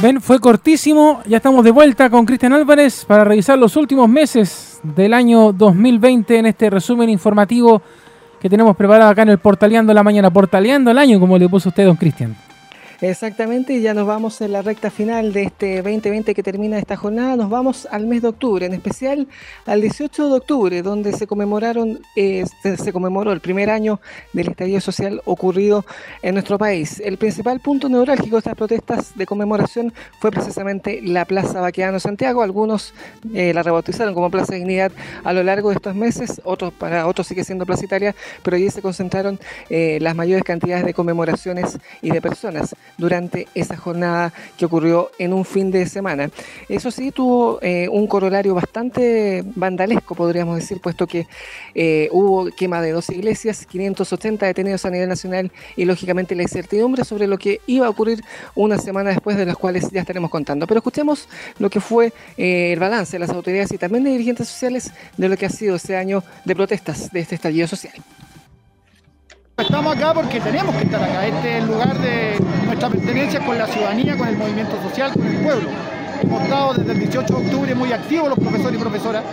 Ven, 0.00 0.20
fue 0.20 0.38
cortísimo. 0.38 1.20
Ya 1.26 1.38
estamos 1.38 1.64
de 1.64 1.72
vuelta 1.72 2.08
con 2.08 2.24
Cristian 2.24 2.52
Álvarez 2.52 3.04
para 3.04 3.24
revisar 3.24 3.58
los 3.58 3.74
últimos 3.74 4.08
meses 4.08 4.78
del 4.82 5.12
año 5.12 5.52
2020 5.52 6.38
en 6.38 6.46
este 6.46 6.70
resumen 6.70 7.10
informativo 7.10 7.82
que 8.40 8.48
tenemos 8.48 8.76
preparado 8.76 9.10
acá 9.10 9.22
en 9.22 9.30
el 9.30 9.38
Portaleando 9.38 9.92
la 9.92 10.02
Mañana. 10.02 10.30
Portaleando 10.30 10.90
el 10.90 10.98
año, 10.98 11.20
como 11.20 11.38
le 11.38 11.48
puso 11.48 11.68
usted, 11.68 11.84
don 11.84 11.96
Cristian. 11.96 12.36
Exactamente, 13.00 13.74
y 13.74 13.80
ya 13.80 13.94
nos 13.94 14.08
vamos 14.08 14.40
en 14.40 14.50
la 14.50 14.60
recta 14.60 14.90
final 14.90 15.32
de 15.32 15.44
este 15.44 15.76
2020 15.82 16.34
que 16.34 16.42
termina 16.42 16.80
esta 16.80 16.96
jornada. 16.96 17.36
Nos 17.36 17.48
vamos 17.48 17.86
al 17.92 18.06
mes 18.06 18.22
de 18.22 18.28
octubre, 18.28 18.66
en 18.66 18.74
especial 18.74 19.28
al 19.66 19.80
18 19.80 20.28
de 20.28 20.34
octubre, 20.34 20.82
donde 20.82 21.12
se 21.12 21.28
conmemoraron, 21.28 22.00
eh, 22.16 22.44
se, 22.60 22.92
conmemoró 22.92 23.30
el 23.30 23.38
primer 23.38 23.70
año 23.70 24.00
del 24.32 24.48
estallido 24.48 24.80
social 24.80 25.22
ocurrido 25.26 25.84
en 26.22 26.34
nuestro 26.34 26.58
país. 26.58 26.98
El 26.98 27.18
principal 27.18 27.60
punto 27.60 27.88
neurálgico 27.88 28.34
de 28.34 28.38
estas 28.38 28.56
protestas 28.56 29.16
de 29.16 29.26
conmemoración 29.26 29.94
fue 30.18 30.32
precisamente 30.32 31.00
la 31.00 31.24
Plaza 31.24 31.60
Baqueano 31.60 32.00
Santiago. 32.00 32.42
Algunos 32.42 32.94
eh, 33.32 33.54
la 33.54 33.62
rebautizaron 33.62 34.12
como 34.12 34.28
Plaza 34.28 34.56
Dignidad 34.56 34.90
a 35.22 35.32
lo 35.32 35.44
largo 35.44 35.68
de 35.68 35.76
estos 35.76 35.94
meses, 35.94 36.40
otros 36.42 36.72
para 36.72 37.06
otros 37.06 37.28
sigue 37.28 37.44
siendo 37.44 37.64
Plaza 37.64 37.84
Italia, 37.84 38.16
pero 38.42 38.56
allí 38.56 38.68
se 38.70 38.82
concentraron 38.82 39.38
eh, 39.70 39.98
las 40.00 40.16
mayores 40.16 40.42
cantidades 40.42 40.84
de 40.84 40.94
conmemoraciones 40.94 41.78
y 42.02 42.10
de 42.10 42.20
personas 42.20 42.74
durante 42.96 43.46
esa 43.54 43.76
jornada 43.76 44.32
que 44.56 44.64
ocurrió 44.64 45.10
en 45.18 45.32
un 45.32 45.44
fin 45.44 45.70
de 45.70 45.86
semana. 45.86 46.30
Eso 46.68 46.90
sí, 46.90 47.10
tuvo 47.10 47.58
eh, 47.62 47.88
un 47.90 48.06
corolario 48.06 48.54
bastante 48.54 49.42
vandalesco, 49.54 50.14
podríamos 50.14 50.56
decir, 50.56 50.80
puesto 50.80 51.06
que 51.06 51.26
eh, 51.74 52.08
hubo 52.12 52.50
quema 52.50 52.80
de 52.80 52.92
dos 52.92 53.10
iglesias, 53.10 53.66
580 53.66 54.46
detenidos 54.46 54.84
a 54.84 54.90
nivel 54.90 55.08
nacional 55.08 55.50
y 55.76 55.84
lógicamente 55.84 56.34
la 56.34 56.42
incertidumbre 56.42 57.04
sobre 57.04 57.26
lo 57.26 57.38
que 57.38 57.60
iba 57.66 57.86
a 57.86 57.90
ocurrir 57.90 58.22
una 58.54 58.78
semana 58.78 59.10
después 59.10 59.36
de 59.36 59.46
las 59.46 59.56
cuales 59.56 59.90
ya 59.90 60.00
estaremos 60.00 60.30
contando. 60.30 60.66
Pero 60.66 60.78
escuchemos 60.78 61.28
lo 61.58 61.70
que 61.70 61.80
fue 61.80 62.12
eh, 62.36 62.72
el 62.72 62.78
balance 62.78 63.12
de 63.12 63.20
las 63.20 63.30
autoridades 63.30 63.72
y 63.72 63.78
también 63.78 64.04
de 64.04 64.10
dirigentes 64.10 64.48
sociales 64.48 64.92
de 65.16 65.28
lo 65.28 65.36
que 65.36 65.46
ha 65.46 65.50
sido 65.50 65.76
ese 65.76 65.96
año 65.96 66.22
de 66.44 66.54
protestas 66.54 67.10
de 67.12 67.20
este 67.20 67.34
estallido 67.34 67.66
social. 67.66 67.94
Estamos 69.62 69.96
acá 69.96 70.14
porque 70.14 70.40
tenemos 70.40 70.74
que 70.76 70.84
estar 70.84 71.02
acá. 71.02 71.26
Este 71.26 71.56
es 71.58 71.62
el 71.62 71.66
lugar 71.66 71.98
de 71.98 72.38
nuestra 72.64 72.88
pertenencia 72.88 73.40
con 73.44 73.58
la 73.58 73.66
ciudadanía, 73.66 74.16
con 74.16 74.28
el 74.28 74.36
movimiento 74.36 74.80
social, 74.82 75.12
con 75.12 75.26
el 75.26 75.36
pueblo. 75.38 75.68
Hemos 76.22 76.42
estado 76.42 76.74
desde 76.74 76.92
el 76.92 76.98
18 76.98 77.26
de 77.26 77.44
octubre 77.46 77.74
muy 77.74 77.92
activos 77.92 78.28
los 78.28 78.38
profesores 78.38 78.78
y 78.78 78.80
profesoras. 78.80 79.24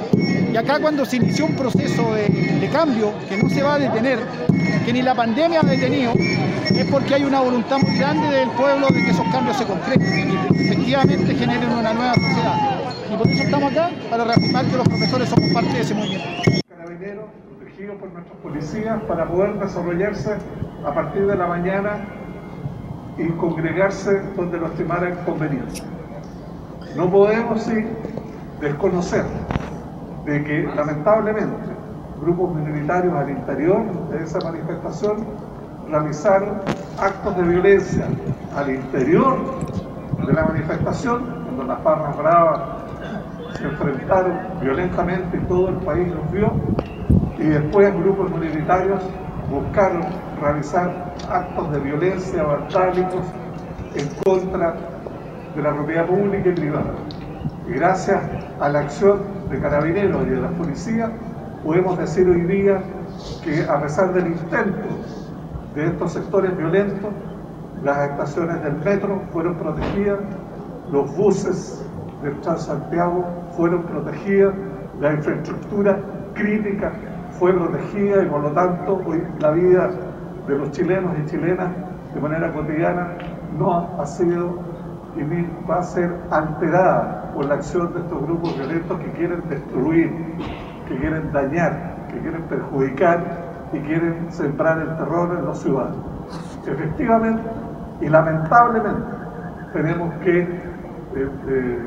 Y 0.52 0.58
acá 0.58 0.80
cuando 0.80 1.06
se 1.06 1.18
inició 1.18 1.46
un 1.46 1.56
proceso 1.56 2.14
de, 2.14 2.70
cambio 2.72 3.14
que 3.30 3.38
no 3.38 3.50
se 3.50 3.62
va 3.62 3.76
a 3.76 3.80
detener, 3.80 4.20
que 4.86 4.92
ni 4.92 5.02
la 5.02 5.16
pandemia 5.16 5.62
ha 5.62 5.64
detenido, 5.64 6.14
es 6.14 6.86
porque 6.92 7.16
hay 7.16 7.24
una 7.24 7.40
voluntad 7.40 7.78
muy 7.78 7.98
grande 7.98 8.28
del 8.28 8.50
pueblo 8.50 8.88
de 8.88 9.04
que 9.04 9.12
esos 9.12 9.26
cambios 9.32 9.58
se 9.58 9.66
concreten 9.66 10.32
y 10.32 10.66
efectivamente 10.66 11.36
generen 11.36 11.70
una 11.72 11.94
nueva 11.94 12.16
sociedad. 12.16 12.80
Y 13.14 13.16
por 13.16 13.28
eso 13.30 13.44
estamos 13.44 13.72
acá, 13.72 13.92
para 14.10 14.24
reafirmar 14.26 14.66
que 14.66 14.78
los 14.78 14.88
profesores 14.88 15.30
somos 15.30 15.50
parte 15.54 15.72
de 15.72 15.82
ese 15.82 15.94
movimiento. 15.94 16.66
Por 17.86 18.12
nuestros 18.12 18.40
policías, 18.40 19.00
para 19.04 19.28
poder 19.28 19.60
desarrollarse 19.60 20.38
a 20.84 20.92
partir 20.92 21.28
de 21.28 21.36
la 21.36 21.46
mañana 21.46 22.00
y 23.16 23.28
congregarse 23.34 24.24
donde 24.36 24.58
lo 24.58 24.66
estimaran 24.68 25.16
conveniente. 25.24 25.84
No 26.96 27.12
podemos 27.12 27.62
sí 27.62 27.86
desconocer 28.60 29.24
de 30.26 30.44
que 30.44 30.64
lamentablemente 30.76 31.74
grupos 32.22 32.56
minoritarios 32.56 33.14
al 33.14 33.30
interior 33.30 34.10
de 34.10 34.24
esa 34.24 34.40
manifestación 34.40 35.18
realizaron 35.88 36.62
actos 37.00 37.38
de 37.38 37.44
violencia 37.44 38.08
al 38.56 38.72
interior 38.72 39.38
de 40.26 40.34
la 40.34 40.44
manifestación, 40.44 41.24
cuando 41.44 41.66
las 41.66 41.84
barras 41.84 42.18
bravas 42.18 42.62
se 43.60 43.66
enfrentaron 43.66 44.34
violentamente 44.60 45.38
y 45.38 45.42
todo 45.42 45.70
el 45.70 45.76
país 45.76 46.08
los 46.08 46.32
vio, 46.32 46.52
y 47.38 47.44
después 47.44 47.94
grupos 47.96 48.32
minoritarios 48.32 49.02
buscaron 49.50 50.04
realizar 50.42 51.14
actos 51.30 51.72
de 51.72 51.80
violencia 51.80 52.44
vandálicos 52.44 53.26
en 53.96 54.08
contra 54.24 54.76
de 55.56 55.62
la 55.62 55.74
propiedad 55.74 56.06
pública 56.06 56.50
y 56.50 56.54
privada. 56.54 56.94
Y 57.68 57.74
gracias 57.74 58.22
a 58.60 58.70
la 58.70 58.80
acción 58.80 59.20
de 59.50 59.60
carabineros 59.60 60.26
y 60.28 60.30
de 60.30 60.42
la 60.42 60.50
policía, 60.50 61.12
podemos 61.64 61.98
decir 61.98 62.28
hoy 62.28 62.42
día 62.42 62.82
que 63.44 63.64
a 63.64 63.82
pesar 63.82 64.14
del 64.14 64.28
intento 64.28 64.88
de 65.74 65.88
estos 65.88 66.14
sectores 66.14 66.56
violentos, 66.58 67.12
las 67.84 68.10
estaciones 68.10 68.64
del 68.64 68.78
metro 68.78 69.22
fueron 69.32 69.56
protegidas, 69.56 70.20
los 70.92 71.16
buses 71.16 71.86
del 72.24 72.40
Transantiago 72.42 73.26
fueron 73.56 73.84
protegidas, 73.84 74.54
la 75.00 75.14
infraestructura 75.14 76.00
crítica 76.34 76.94
fue 77.40 77.54
protegida 77.54 78.24
y 78.24 78.26
por 78.28 78.42
lo 78.42 78.52
tanto 78.52 79.02
hoy 79.06 79.24
la 79.40 79.52
vida 79.52 79.90
de 80.48 80.58
los 80.58 80.72
chilenos 80.72 81.12
y 81.20 81.26
chilenas 81.30 81.70
de 82.14 82.22
manera 82.22 82.52
cotidiana 82.54 83.18
no 83.58 83.90
ha 84.00 84.06
sido 84.06 84.60
y 85.16 85.24
ni 85.24 85.48
va 85.70 85.80
a 85.80 85.84
ser 85.84 86.14
alterada 86.30 87.32
por 87.34 87.46
la 87.46 87.56
acción 87.56 87.94
de 87.94 88.00
estos 88.00 88.22
grupos 88.22 88.56
violentos 88.58 89.00
que 89.00 89.12
quieren 89.12 89.42
destruir, 89.50 90.12
que 90.88 90.98
quieren 90.98 91.32
dañar, 91.32 92.08
que 92.10 92.20
quieren 92.20 92.44
perjudicar 92.44 93.20
y 93.74 93.80
quieren 93.80 94.28
sembrar 94.30 94.80
el 94.80 94.96
terror 94.98 95.38
en 95.38 95.46
los 95.46 95.60
ciudadanos. 95.60 95.98
Efectivamente 96.68 97.42
y 98.02 98.10
lamentablemente 98.10 99.02
tenemos 99.74 100.14
que 100.16 100.40
eh, 100.42 100.50
eh, 101.48 101.80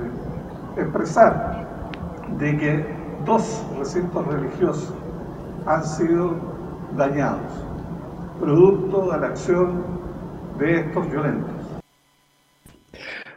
expresar 0.77 1.67
de 2.39 2.57
que 2.57 2.87
dos 3.25 3.67
recintos 3.79 4.27
religiosos 4.27 4.95
han 5.69 5.85
sido 5.85 6.33
dañados, 6.97 7.63
producto 8.41 9.13
de 9.13 9.19
la 9.19 9.27
acción 9.27 9.83
de 10.59 10.81
estos 10.81 11.11
violentos. 11.11 11.58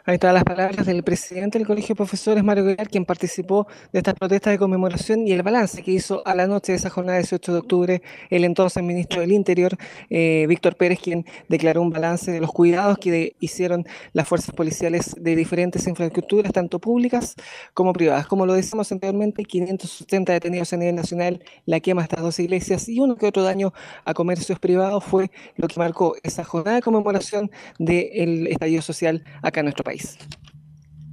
Ahí 0.03 0.15
están 0.15 0.33
las 0.33 0.43
palabras 0.43 0.87
del 0.87 1.03
presidente 1.03 1.59
del 1.59 1.67
Colegio 1.67 1.89
de 1.89 1.97
Profesores, 1.97 2.43
Mario 2.43 2.65
Guerrero, 2.65 2.89
quien 2.89 3.05
participó 3.05 3.67
de 3.93 3.99
estas 3.99 4.15
protestas 4.15 4.51
de 4.51 4.57
conmemoración 4.57 5.27
y 5.27 5.31
el 5.31 5.43
balance 5.43 5.83
que 5.83 5.91
hizo 5.91 6.23
a 6.25 6.33
la 6.33 6.47
noche 6.47 6.71
de 6.71 6.79
esa 6.79 6.89
jornada 6.89 7.17
del 7.17 7.25
18 7.25 7.53
de 7.53 7.59
octubre 7.59 8.01
el 8.31 8.43
entonces 8.43 8.81
ministro 8.81 9.21
del 9.21 9.31
Interior, 9.31 9.77
eh, 10.09 10.45
Víctor 10.49 10.75
Pérez, 10.75 10.99
quien 10.99 11.23
declaró 11.49 11.83
un 11.83 11.91
balance 11.91 12.31
de 12.31 12.39
los 12.39 12.51
cuidados 12.51 12.97
que 12.97 13.35
hicieron 13.39 13.85
las 14.13 14.27
fuerzas 14.27 14.55
policiales 14.55 15.13
de 15.19 15.35
diferentes 15.35 15.85
infraestructuras, 15.85 16.51
tanto 16.51 16.79
públicas 16.79 17.35
como 17.75 17.93
privadas. 17.93 18.25
Como 18.25 18.47
lo 18.47 18.53
decimos 18.55 18.91
anteriormente, 18.91 19.45
570 19.45 20.33
detenidos 20.33 20.73
a 20.73 20.77
nivel 20.77 20.95
nacional, 20.95 21.43
la 21.67 21.79
quema 21.79 22.01
de 22.01 22.05
estas 22.05 22.21
dos 22.21 22.39
iglesias 22.39 22.89
y 22.89 22.99
uno 22.99 23.17
que 23.17 23.27
otro 23.27 23.43
daño 23.43 23.71
a 24.03 24.15
comercios 24.15 24.57
privados 24.57 25.03
fue 25.03 25.29
lo 25.57 25.67
que 25.67 25.79
marcó 25.79 26.15
esa 26.23 26.43
jornada 26.43 26.77
de 26.77 26.81
conmemoración 26.81 27.51
del 27.77 28.47
estallido 28.47 28.81
social 28.81 29.23
acá 29.43 29.59
en 29.59 29.65
nuestro 29.65 29.83
país. 29.83 29.90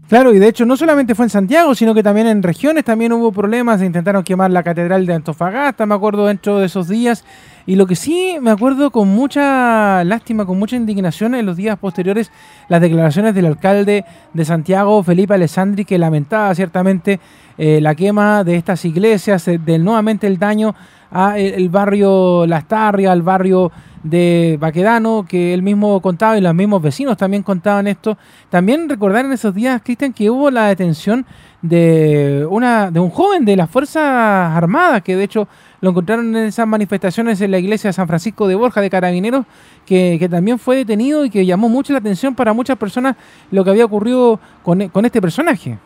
Claro, 0.08 0.32
y 0.32 0.38
de 0.38 0.48
hecho 0.48 0.64
no 0.64 0.74
solamente 0.78 1.14
fue 1.14 1.26
en 1.26 1.30
Santiago, 1.30 1.74
sino 1.74 1.94
que 1.94 2.02
también 2.02 2.26
en 2.28 2.42
regiones 2.42 2.82
también 2.82 3.12
hubo 3.12 3.30
problemas, 3.30 3.82
intentaron 3.82 4.24
quemar 4.24 4.50
la 4.50 4.62
catedral 4.62 5.04
de 5.04 5.12
Antofagasta, 5.12 5.84
me 5.84 5.94
acuerdo 5.94 6.26
dentro 6.26 6.58
de 6.58 6.64
esos 6.64 6.88
días, 6.88 7.26
y 7.66 7.76
lo 7.76 7.86
que 7.86 7.94
sí 7.94 8.38
me 8.40 8.50
acuerdo 8.50 8.90
con 8.90 9.08
mucha 9.08 10.02
lástima, 10.04 10.46
con 10.46 10.58
mucha 10.58 10.76
indignación 10.76 11.34
en 11.34 11.44
los 11.44 11.58
días 11.58 11.78
posteriores, 11.78 12.32
las 12.70 12.80
declaraciones 12.80 13.34
del 13.34 13.44
alcalde 13.44 14.06
de 14.32 14.44
Santiago, 14.46 15.02
Felipe 15.02 15.34
Alessandri, 15.34 15.84
que 15.84 15.98
lamentaba 15.98 16.54
ciertamente 16.54 17.20
eh, 17.58 17.82
la 17.82 17.94
quema 17.94 18.44
de 18.44 18.56
estas 18.56 18.86
iglesias, 18.86 19.46
eh, 19.46 19.58
del 19.58 19.84
nuevamente 19.84 20.26
el 20.26 20.38
daño 20.38 20.74
a 21.10 21.38
el, 21.38 21.52
el 21.52 21.68
barrio 21.68 22.46
Las 22.46 22.66
Tarrias, 22.66 23.12
al 23.12 23.20
barrio 23.20 23.70
de 24.02 24.56
Baquedano, 24.60 25.26
que 25.28 25.54
él 25.54 25.62
mismo 25.62 26.00
contaba 26.00 26.38
y 26.38 26.40
los 26.40 26.54
mismos 26.54 26.82
vecinos 26.82 27.16
también 27.16 27.42
contaban 27.42 27.86
esto. 27.86 28.16
También 28.50 28.88
recordar 28.88 29.24
en 29.24 29.32
esos 29.32 29.54
días, 29.54 29.80
Cristian, 29.82 30.12
que 30.12 30.30
hubo 30.30 30.50
la 30.50 30.66
detención 30.68 31.26
de, 31.62 32.46
una, 32.48 32.90
de 32.90 33.00
un 33.00 33.10
joven 33.10 33.44
de 33.44 33.56
las 33.56 33.70
Fuerzas 33.70 34.02
Armadas, 34.02 35.02
que 35.02 35.16
de 35.16 35.24
hecho 35.24 35.48
lo 35.80 35.90
encontraron 35.90 36.34
en 36.36 36.44
esas 36.44 36.66
manifestaciones 36.66 37.40
en 37.40 37.50
la 37.50 37.58
iglesia 37.58 37.88
de 37.88 37.92
San 37.92 38.06
Francisco 38.06 38.46
de 38.46 38.54
Borja 38.54 38.80
de 38.80 38.90
Carabineros, 38.90 39.46
que, 39.86 40.16
que 40.18 40.28
también 40.28 40.58
fue 40.58 40.76
detenido 40.76 41.24
y 41.24 41.30
que 41.30 41.44
llamó 41.44 41.68
mucho 41.68 41.92
la 41.92 41.98
atención 41.98 42.34
para 42.34 42.52
muchas 42.52 42.76
personas 42.76 43.16
lo 43.50 43.64
que 43.64 43.70
había 43.70 43.84
ocurrido 43.84 44.38
con, 44.62 44.88
con 44.88 45.04
este 45.04 45.20
personaje. 45.20 45.78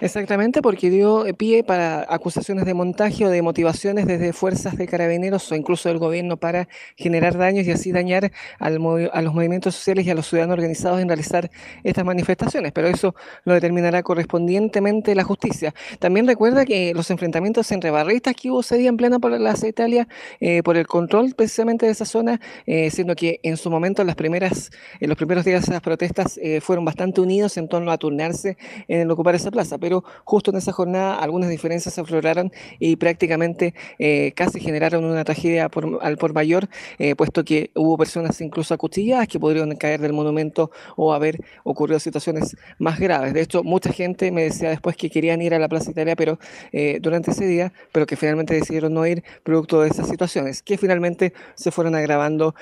Exactamente, 0.00 0.62
porque 0.62 0.90
dio 0.90 1.26
eh, 1.26 1.34
pie 1.34 1.64
para 1.64 2.06
acusaciones 2.08 2.64
de 2.66 2.72
montaje 2.72 3.24
o 3.26 3.30
de 3.30 3.42
motivaciones 3.42 4.06
desde 4.06 4.32
fuerzas 4.32 4.76
de 4.76 4.86
carabineros 4.86 5.50
o 5.50 5.56
incluso 5.56 5.88
del 5.88 5.98
gobierno 5.98 6.36
para 6.36 6.68
generar 6.96 7.36
daños 7.36 7.66
y 7.66 7.72
así 7.72 7.90
dañar 7.90 8.30
al 8.60 8.78
a 9.12 9.22
los 9.22 9.34
movimientos 9.34 9.74
sociales 9.74 10.06
y 10.06 10.10
a 10.10 10.14
los 10.14 10.28
ciudadanos 10.28 10.54
organizados 10.54 11.00
en 11.00 11.08
realizar 11.08 11.50
estas 11.82 12.04
manifestaciones. 12.04 12.70
Pero 12.70 12.86
eso 12.86 13.16
lo 13.42 13.54
determinará 13.54 14.04
correspondientemente 14.04 15.16
la 15.16 15.24
justicia. 15.24 15.74
También 15.98 16.28
recuerda 16.28 16.64
que 16.64 16.94
los 16.94 17.10
enfrentamientos 17.10 17.70
entre 17.72 17.90
barristas 17.90 18.36
que 18.36 18.50
hubo 18.52 18.60
ese 18.60 18.78
día 18.78 18.90
en 18.90 18.96
plena 18.96 19.18
Plaza 19.18 19.66
Italia 19.66 20.06
eh, 20.38 20.62
por 20.62 20.76
el 20.76 20.86
control 20.86 21.34
precisamente 21.34 21.86
de 21.86 21.92
esa 21.92 22.04
zona, 22.04 22.40
eh, 22.66 22.90
siendo 22.92 23.16
que 23.16 23.40
en 23.42 23.56
su 23.56 23.68
momento 23.68 24.04
las 24.04 24.14
primeras, 24.14 24.70
en 25.00 25.08
los 25.08 25.18
primeros 25.18 25.44
días 25.44 25.66
de 25.66 25.72
esas 25.72 25.82
protestas 25.82 26.38
eh, 26.40 26.60
fueron 26.60 26.84
bastante 26.84 27.20
unidos 27.20 27.56
en 27.56 27.68
torno 27.68 27.90
a 27.90 27.98
turnarse 27.98 28.56
en 28.86 29.00
el 29.00 29.10
ocupar 29.10 29.34
esa 29.34 29.50
plaza, 29.50 29.76
justo 30.24 30.50
en 30.50 30.58
esa 30.58 30.72
jornada 30.72 31.16
algunas 31.16 31.50
diferencias 31.50 31.94
se 31.94 32.00
afloraron 32.00 32.52
y 32.78 32.96
prácticamente 32.96 33.74
eh, 33.98 34.32
casi 34.34 34.60
generaron 34.60 35.04
una 35.04 35.24
tragedia 35.24 35.70
al 36.00 36.16
por 36.18 36.32
mayor, 36.34 36.68
eh, 36.98 37.14
puesto 37.14 37.44
que 37.44 37.70
hubo 37.74 37.96
personas 37.96 38.40
incluso 38.40 38.74
acuchilladas 38.74 39.28
que 39.28 39.38
podrían 39.40 39.74
caer 39.76 40.00
del 40.00 40.12
monumento 40.12 40.70
o 40.96 41.12
haber 41.12 41.40
ocurrido 41.64 41.98
situaciones 42.00 42.56
más 42.78 42.98
graves. 42.98 43.32
De 43.34 43.40
hecho, 43.40 43.62
mucha 43.62 43.92
gente 43.92 44.30
me 44.30 44.44
decía 44.44 44.70
después 44.70 44.96
que 44.96 45.10
querían 45.10 45.42
ir 45.42 45.54
a 45.54 45.58
la 45.58 45.68
Plaza 45.68 45.90
Italia 45.90 46.16
pero 46.16 46.38
eh, 46.72 46.98
durante 47.00 47.30
ese 47.30 47.46
día, 47.46 47.72
pero 47.92 48.06
que 48.06 48.16
finalmente 48.16 48.54
decidieron 48.54 48.94
no 48.94 49.06
ir 49.06 49.22
producto 49.42 49.80
de 49.82 49.88
esas 49.88 50.08
situaciones, 50.08 50.62
que 50.62 50.78
finalmente 50.78 51.32
se 51.54 51.70
fueron 51.70 51.94
agravando 51.94 52.54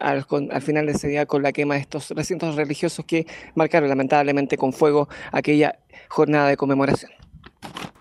al, 0.00 0.26
al 0.50 0.62
final 0.62 0.86
de 0.86 0.92
ese 0.92 1.08
día 1.08 1.26
con 1.26 1.42
la 1.42 1.52
quema 1.52 1.74
de 1.74 1.80
estos 1.80 2.10
recintos 2.10 2.56
religiosos 2.56 3.04
que 3.04 3.26
marcaron 3.54 3.88
lamentablemente 3.88 4.56
con 4.56 4.72
fuego 4.72 5.08
aquella 5.32 5.78
jornada 6.08 6.48
de 6.48 6.56
conmemoración. 6.56 7.10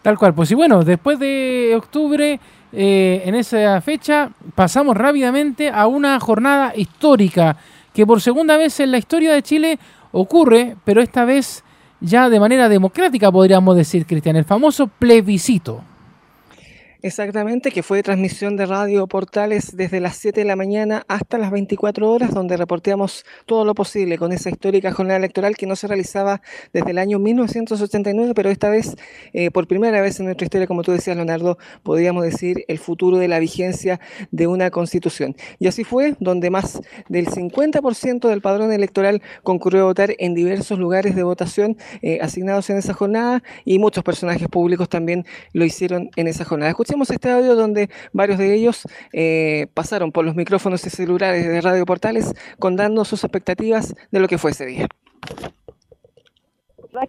Tal 0.02 0.18
cual, 0.18 0.34
pues 0.34 0.52
y 0.52 0.56
bueno, 0.56 0.84
después 0.84 1.20
de 1.20 1.74
octubre, 1.76 2.40
eh, 2.72 3.22
en 3.26 3.36
esa 3.36 3.80
fecha, 3.82 4.32
pasamos 4.56 4.96
rápidamente 4.96 5.70
a 5.70 5.88
una 5.88 6.20
jornada 6.20 6.74
histórica 6.76 7.58
que 7.94 8.06
por 8.06 8.22
segunda 8.22 8.58
vez 8.58 8.80
en 8.80 8.92
la 8.92 8.98
historia 8.98 9.34
de 9.34 9.42
Chile 9.42 9.80
ocurre, 10.12 10.76
pero 10.86 11.02
esta 11.02 11.26
vez 11.26 11.64
ya 12.00 12.30
de 12.30 12.40
manera 12.40 12.70
democrática, 12.70 13.32
podríamos 13.32 13.76
decir, 13.76 14.06
Cristian, 14.06 14.36
el 14.36 14.46
famoso 14.46 14.88
plebiscito. 14.88 15.84
Exactamente, 17.08 17.72
que 17.72 17.84
fue 17.84 18.04
transmisión 18.04 18.58
de 18.58 18.66
radio 18.66 19.08
Portales 19.08 19.78
desde 19.78 20.02
las 20.02 20.18
7 20.18 20.42
de 20.42 20.46
la 20.46 20.58
mañana 20.58 21.06
hasta 21.08 21.38
las 21.38 21.52
24 21.52 22.12
horas, 22.12 22.34
donde 22.34 22.58
reporteamos 22.58 23.24
todo 23.46 23.64
lo 23.64 23.74
posible 23.76 24.18
con 24.18 24.34
esa 24.34 24.50
histórica 24.50 24.92
jornada 24.92 25.16
electoral 25.16 25.56
que 25.56 25.66
no 25.68 25.78
se 25.78 25.88
realizaba 25.88 26.42
desde 26.74 26.92
el 26.92 26.98
año 26.98 27.18
1989, 27.18 28.34
pero 28.36 28.50
esta 28.50 28.70
vez, 28.70 28.98
eh, 29.32 29.52
por 29.52 29.68
primera 29.68 30.02
vez 30.02 30.20
en 30.20 30.26
nuestra 30.26 30.44
historia, 30.44 30.68
como 30.68 30.84
tú 30.84 30.92
decías, 30.92 31.16
Leonardo, 31.16 31.58
podríamos 31.82 32.26
decir 32.26 32.66
el 32.68 32.78
futuro 32.78 33.16
de 33.16 33.30
la 33.30 33.40
vigencia 33.40 34.02
de 34.32 34.48
una 34.48 34.70
constitución. 34.70 35.34
Y 35.60 35.68
así 35.68 35.86
fue, 35.86 36.18
donde 36.20 36.50
más 36.50 36.82
del 37.08 37.28
50% 37.28 38.28
del 38.28 38.42
padrón 38.42 38.74
electoral 38.74 39.22
concurrió 39.44 39.84
a 39.84 39.86
votar 39.86 40.14
en 40.20 40.34
diversos 40.34 40.78
lugares 40.78 41.16
de 41.16 41.24
votación 41.24 41.78
eh, 42.02 42.20
asignados 42.22 42.70
en 42.70 42.76
esa 42.76 42.94
jornada 42.94 43.44
y 43.64 43.80
muchos 43.80 44.04
personajes 44.04 44.50
públicos 44.50 44.90
también 44.90 45.26
lo 45.54 45.64
hicieron 45.64 46.10
en 46.18 46.28
esa 46.28 46.44
jornada. 46.44 46.72
Escuchemos 46.72 46.97
este 47.06 47.32
audio 47.32 47.56
donde 47.56 47.90
varios 48.14 48.38
de 48.38 48.54
ellos 48.54 48.84
eh, 49.14 49.68
pasaron 49.74 50.12
por 50.12 50.26
los 50.26 50.36
micrófonos 50.36 50.86
y 50.86 50.90
celulares 50.90 51.48
de 51.48 51.62
Radio 51.62 51.86
Portales 51.86 52.34
contando 52.60 53.06
sus 53.06 53.24
expectativas 53.24 53.96
de 54.12 54.20
lo 54.20 54.28
que 54.28 54.38
fue 54.38 54.52
ese 54.52 54.66
día. 54.66 54.88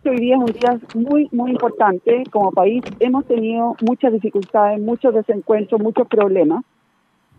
hoy 0.04 0.16
día 0.16 0.36
es 0.36 0.40
un 0.40 0.52
día 0.52 0.80
muy, 0.94 1.28
muy 1.32 1.50
importante. 1.50 2.24
Como 2.30 2.52
país 2.52 2.84
hemos 3.00 3.26
tenido 3.26 3.76
muchas 3.80 4.12
dificultades, 4.12 4.80
muchos 4.80 5.14
desencuentros, 5.14 5.80
muchos 5.80 6.06
problemas. 6.06 6.64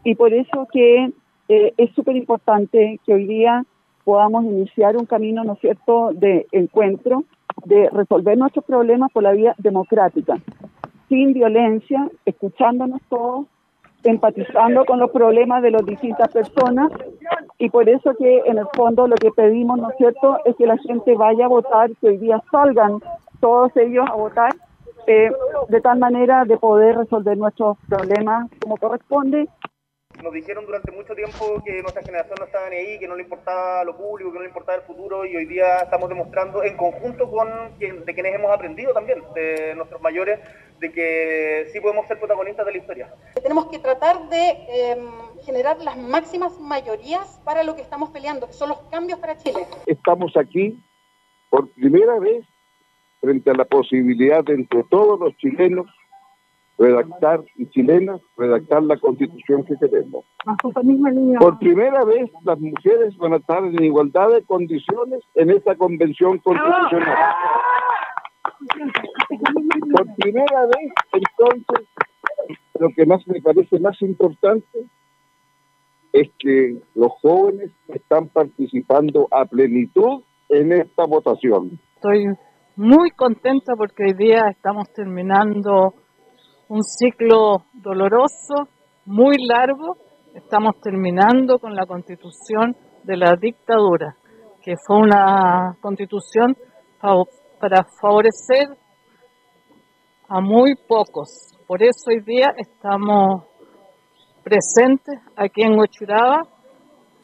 Y 0.04 0.16
por 0.16 0.34
eso 0.34 0.68
que 0.72 1.12
eh, 1.50 1.74
es 1.78 1.94
súper 1.94 2.16
importante 2.16 3.00
que 3.06 3.14
hoy 3.14 3.26
día 3.26 3.64
podamos 4.04 4.44
iniciar 4.46 4.98
un 4.98 5.06
camino, 5.06 5.44
¿no 5.44 5.54
es 5.54 5.60
cierto?, 5.60 6.12
de 6.14 6.48
encuentro, 6.52 7.26
de 7.66 7.90
resolver 7.92 8.38
nuestros 8.38 8.66
problemas 8.66 9.12
por 9.12 9.24
la 9.24 9.34
vía 9.34 9.54
democrática 9.58 10.38
sin 11.10 11.34
violencia, 11.34 12.10
escuchándonos 12.26 13.02
todos, 13.10 13.48
empatizando 14.04 14.86
con 14.86 15.00
los 15.00 15.12
problemas 15.12 15.62
de 15.62 15.72
las 15.72 15.86
distintas 15.86 16.30
personas 16.32 16.90
y 17.58 17.70
por 17.70 17.90
eso 17.90 18.14
que 18.18 18.44
en 18.46 18.58
el 18.58 18.68
fondo 18.74 19.08
lo 19.08 19.16
que 19.16 19.32
pedimos, 19.32 19.78
¿no 19.78 19.90
es 19.90 19.98
cierto?, 19.98 20.38
es 20.46 20.56
que 20.56 20.66
la 20.66 20.78
gente 20.78 21.16
vaya 21.16 21.46
a 21.46 21.50
votar, 21.50 21.90
que 22.00 22.10
hoy 22.10 22.18
día 22.18 22.42
salgan 22.50 23.00
todos 23.42 23.76
ellos 23.76 24.06
a 24.10 24.16
votar, 24.16 24.56
eh, 25.08 25.32
de 25.68 25.82
tal 25.82 26.00
manera 26.00 26.46
de 26.46 26.58
poder 26.58 26.96
resolver 26.96 27.38
nuestros 27.38 27.78
problemas 27.90 28.50
como 28.62 28.78
corresponde 28.78 29.50
nos 30.24 30.34
dijeron 30.34 30.66
durante 30.66 30.92
mucho 30.92 31.16
tiempo 31.16 31.62
que 31.64 31.82
nuestra 31.82 32.04
generación 32.04 32.36
no 32.40 32.46
estaba 32.46 32.68
ahí, 32.68 33.00
que 33.00 33.08
no 33.08 33.16
le 33.16 33.24
importaba 33.24 33.84
lo 33.84 33.96
público, 33.96 34.32
que 34.32 34.36
no 34.36 34.42
le 34.42 34.50
importaba 34.50 34.78
el 34.78 34.84
futuro 34.84 35.26
y 35.26 35.36
hoy 35.36 35.46
día 35.46 35.80
estamos 35.80 36.10
demostrando 36.10 36.64
en 36.64 36.76
conjunto 36.76 37.30
con 37.30 37.48
de 37.80 38.14
quienes 38.14 38.36
hemos 38.36 38.52
aprendido 38.52 38.94
también, 38.94 39.24
de 39.34 39.74
nuestros 39.76 40.02
mayores, 40.02 40.40
de 40.80 40.92
que 40.92 41.68
sí 41.72 41.80
podemos 41.80 42.08
ser 42.08 42.20
protagonistas 42.20 42.66
de 42.66 42.72
la 42.72 42.78
historia. 42.78 43.14
Tenemos 43.42 43.68
que 43.68 43.80
tratar 43.80 44.30
de 44.30 44.50
em, 44.70 45.08
generar 45.44 45.80
las 45.80 45.98
máximas 45.98 46.60
mayorías 46.60 47.40
para 47.46 47.64
lo 47.64 47.76
que 47.76 47.82
estamos 47.82 48.10
peleando, 48.10 48.48
que 48.48 48.54
son 48.54 48.70
los 48.70 48.80
cambios 48.90 49.20
para 49.20 49.38
Chile. 49.38 49.66
Estamos 49.86 50.36
aquí 50.36 50.78
por 51.50 51.70
primera 51.72 52.20
vez 52.20 52.46
frente 53.22 53.52
a 53.52 53.54
la 53.54 53.66
posibilidad 53.66 54.44
de 54.44 54.54
entre 54.54 54.84
todos 54.84 55.20
los 55.20 55.36
chilenos 55.38 55.88
redactar 56.80 57.44
y 57.56 57.70
chilenas, 57.70 58.22
redactar 58.38 58.82
la 58.84 58.98
constitución 58.98 59.66
que 59.66 59.76
queremos. 59.76 60.26
Por 61.40 61.60
primera 61.60 62.06
vez 62.06 62.32
las 62.44 62.60
mujeres 62.60 63.16
van 63.18 63.34
a 63.34 63.38
estar 63.38 63.64
en 63.66 63.84
igualdad 63.84 64.30
de 64.30 64.44
condiciones 64.46 65.22
en 65.36 65.52
esta 65.52 65.76
convención 65.76 66.38
constitucional. 66.40 67.36
Por 69.92 70.16
primera 70.16 70.66
vez, 70.68 70.92
entonces, 71.12 71.88
lo 72.80 72.90
que 72.96 73.06
más 73.06 73.28
me 73.28 73.42
parece 73.42 73.80
más 73.80 74.02
importante 74.02 74.86
es 76.14 76.30
que 76.40 76.78
los 76.96 77.12
jóvenes 77.22 77.72
están 77.90 78.30
participando 78.30 79.28
a 79.32 79.46
plenitud 79.46 80.24
en 80.48 80.72
esta 80.72 81.06
votación. 81.06 81.80
Estoy 81.96 82.26
muy 82.78 83.12
contenta 83.12 83.76
porque 83.76 84.04
hoy 84.04 84.14
día 84.14 84.48
estamos 84.50 84.92
terminando 84.94 85.94
un 86.70 86.84
ciclo 86.84 87.66
doloroso, 87.74 88.70
muy 89.06 89.36
largo. 89.46 89.98
Estamos 90.34 90.80
terminando 90.82 91.60
con 91.60 91.76
la 91.76 91.86
constitución 91.86 92.76
de 93.04 93.18
la 93.18 93.36
dictadura, 93.36 94.16
que 94.64 94.76
fue 94.86 94.98
una 94.98 95.76
constitución 95.82 96.56
para 97.02 97.86
favorecer 98.00 98.70
a 100.28 100.40
muy 100.40 100.76
pocos. 100.76 101.58
Por 101.68 101.82
eso 101.82 102.12
hoy 102.12 102.22
día 102.22 102.54
estamos 102.56 103.46
presentes 104.44 105.20
aquí 105.36 105.64
en 105.64 105.78
Huachuraba 105.78 106.44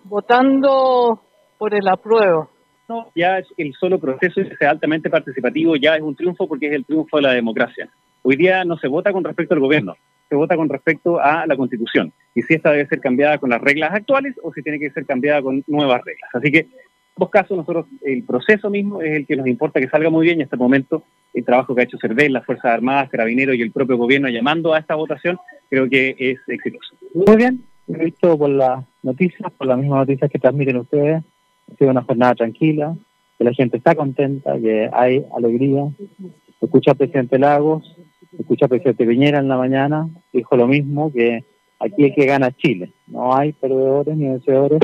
votando 0.04 1.22
por 1.58 1.74
el 1.76 1.88
apruebo. 1.88 2.50
ya 3.16 3.38
el 3.58 3.74
solo 3.80 4.00
proceso 4.00 4.42
es 4.42 4.62
altamente 4.62 5.10
participativo 5.10 5.76
ya 5.76 5.96
es 5.96 6.02
un 6.02 6.16
triunfo 6.16 6.48
porque 6.48 6.68
es 6.68 6.74
el 6.74 6.86
triunfo 6.86 7.18
de 7.18 7.24
la 7.24 7.34
democracia. 7.34 7.90
Hoy 8.28 8.38
día 8.38 8.66
no 8.66 8.76
se 8.80 8.88
vota 8.88 9.14
con 9.14 9.24
respecto 9.24 9.54
al 9.54 9.60
gobierno, 9.60 9.96
se 10.28 10.36
vota 10.36 10.56
con 10.56 10.68
respecto 10.68 11.20
a 11.20 11.46
la 11.46 11.56
constitución 11.56 12.12
y 12.34 12.42
si 12.42 12.56
esta 12.56 12.72
debe 12.72 12.88
ser 12.88 13.00
cambiada 13.00 13.38
con 13.38 13.52
las 13.52 13.62
reglas 13.62 13.94
actuales 13.94 14.34
o 14.42 14.52
si 14.52 14.64
tiene 14.64 14.80
que 14.80 14.90
ser 14.90 15.06
cambiada 15.06 15.44
con 15.44 15.64
nuevas 15.68 16.04
reglas. 16.04 16.32
Así 16.34 16.52
que 16.52 16.62
en 16.62 16.68
ambos 17.18 17.30
casos 17.30 17.56
nosotros 17.56 17.86
el 18.02 18.24
proceso 18.24 18.72
mismo 18.72 19.00
es 19.00 19.16
el 19.16 19.28
que 19.28 19.36
nos 19.36 19.46
importa 19.46 19.80
que 19.80 19.90
salga 19.90 20.10
muy 20.10 20.26
bien 20.26 20.40
y 20.40 20.44
hasta 20.44 20.56
el 20.56 20.60
momento 20.60 21.04
el 21.36 21.46
trabajo 21.46 21.76
que 21.76 21.82
ha 21.82 21.84
hecho 21.84 22.00
CERVEL, 22.00 22.34
las 22.34 22.48
Fuerzas 22.48 22.66
Armadas, 22.66 23.12
Carabineros 23.12 23.58
y 23.58 23.62
el 23.62 23.72
propio 23.72 23.96
gobierno 23.96 24.28
llamando 24.28 24.74
a 24.74 24.80
esta 24.80 24.96
votación 24.96 25.38
creo 25.70 25.88
que 25.88 26.16
es 26.18 26.40
exitoso. 26.48 26.96
Muy 27.14 27.36
bien, 27.36 27.64
he 27.88 28.06
visto 28.06 28.36
por 28.40 28.50
las 28.50 28.84
noticias, 29.04 29.52
por 29.52 29.68
las 29.68 29.78
mismas 29.78 30.00
noticias 30.00 30.32
que 30.32 30.40
transmiten 30.40 30.78
ustedes, 30.78 31.24
ha 31.72 31.76
sido 31.76 31.92
una 31.92 32.02
jornada 32.02 32.34
tranquila, 32.34 32.96
que 33.38 33.44
la 33.44 33.54
gente 33.54 33.78
está 33.78 33.94
contenta, 33.94 34.60
que 34.60 34.90
hay 34.92 35.24
alegría. 35.38 35.84
Escucha 36.60 36.92
al 36.92 36.98
presidente 36.98 37.38
Lagos, 37.38 37.96
escucha 38.38 38.66
al 38.66 38.70
presidente 38.70 39.06
Piñera 39.06 39.40
en 39.40 39.48
la 39.48 39.58
mañana, 39.58 40.10
dijo 40.34 40.56
lo 40.56 40.68
mismo, 40.68 41.12
que 41.12 41.44
aquí 41.80 42.06
es 42.06 42.16
que 42.16 42.26
gana 42.26 42.52
Chile. 42.52 42.94
No 43.08 43.36
hay 43.36 43.54
perdedores 43.54 44.16
ni 44.18 44.28
vencedores, 44.28 44.80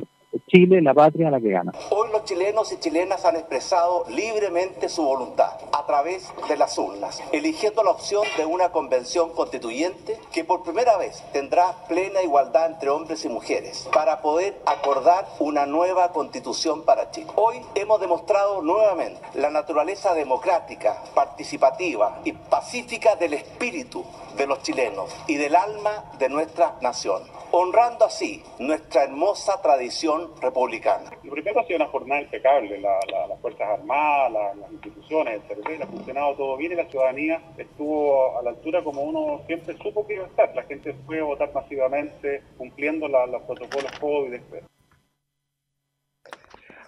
Chile, 0.48 0.82
la 0.82 0.94
patria, 0.94 1.30
la 1.30 1.40
que 1.40 1.50
gana. 1.50 1.72
Hoy 1.90 2.10
los 2.12 2.24
chilenos 2.26 2.72
y 2.72 2.80
chilenas 2.80 3.26
han 3.26 3.36
expresado 3.36 4.06
libremente 4.10 4.90
su 4.90 5.04
voluntad 5.04 5.52
a 5.74 5.86
través 5.86 6.32
de 6.48 6.58
las 6.58 6.78
urnas, 6.78 7.22
eligiendo 7.32 7.84
la 7.84 7.92
opción 7.92 8.24
de 8.38 8.46
una 8.46 8.72
convención 8.72 9.32
constituyente 9.32 10.18
que 10.32 10.44
por 10.44 10.64
primera 10.64 10.98
vez 10.98 11.24
tendrá 11.34 11.86
plena 11.88 12.22
igualdad 12.22 12.72
entre 12.72 12.90
hombres 12.90 13.26
y 13.26 13.30
mujeres 13.30 13.90
para 13.94 14.22
poder 14.22 14.62
acordar 14.66 15.28
una 15.40 15.66
nueva 15.66 16.12
constitución 16.12 16.84
para 16.84 17.12
Chile. 17.12 17.32
Hoy 17.36 17.62
hemos 17.76 18.00
demostrado 18.00 18.62
nuevamente 18.62 19.22
la 19.36 19.50
naturaleza 19.50 20.14
democrática, 20.14 21.02
participativa 21.14 22.20
y 22.24 22.34
pacífica 22.34 23.16
del 23.16 23.34
espíritu 23.34 24.06
de 24.38 24.48
los 24.48 24.62
chilenos 24.62 25.16
y 25.28 25.36
del 25.36 25.56
alma 25.56 26.12
de 26.18 26.30
nuestra 26.30 26.78
nación, 26.82 27.24
honrando 27.52 28.06
así 28.06 28.44
nuestra 28.60 29.04
hermosa 29.04 29.62
tradición 29.62 30.32
republicana. 30.42 31.12
Lo 31.24 31.32
primero 31.32 31.60
ha 31.60 31.66
sido 31.66 31.78
una 31.78 31.88
jornada 31.88 32.22
impecable, 32.22 32.80
las 32.80 33.40
Fuerzas 33.42 33.68
Armadas, 33.68 34.56
las 34.58 34.72
instituciones, 34.72 35.36
el 35.36 35.42
territorio, 35.48 35.84
ha 35.84 35.88
funcionado 35.88 36.36
todo 36.36 36.58
bien 36.58 36.72
y 36.72 36.76
la 36.76 36.86
ciudadanía 36.86 37.42
estuvo 37.58 38.38
a 38.38 38.42
la 38.44 38.52
altura 38.52 38.84
como 38.84 39.02
uno 39.02 39.42
siempre 39.48 39.78
supo 39.78 40.06
que 40.08 40.16
iba 40.16 40.24
a 40.24 40.28
estar. 40.28 40.56
La 40.56 40.64
gente 40.64 40.94
fue 41.06 41.20
a 41.20 41.24
votar 41.24 41.54
masivamente, 41.54 42.44
cumpliendo 42.58 43.08
los 43.08 43.42
protocolos 43.44 43.92
COVID, 44.00 44.34
etc. 44.34 44.64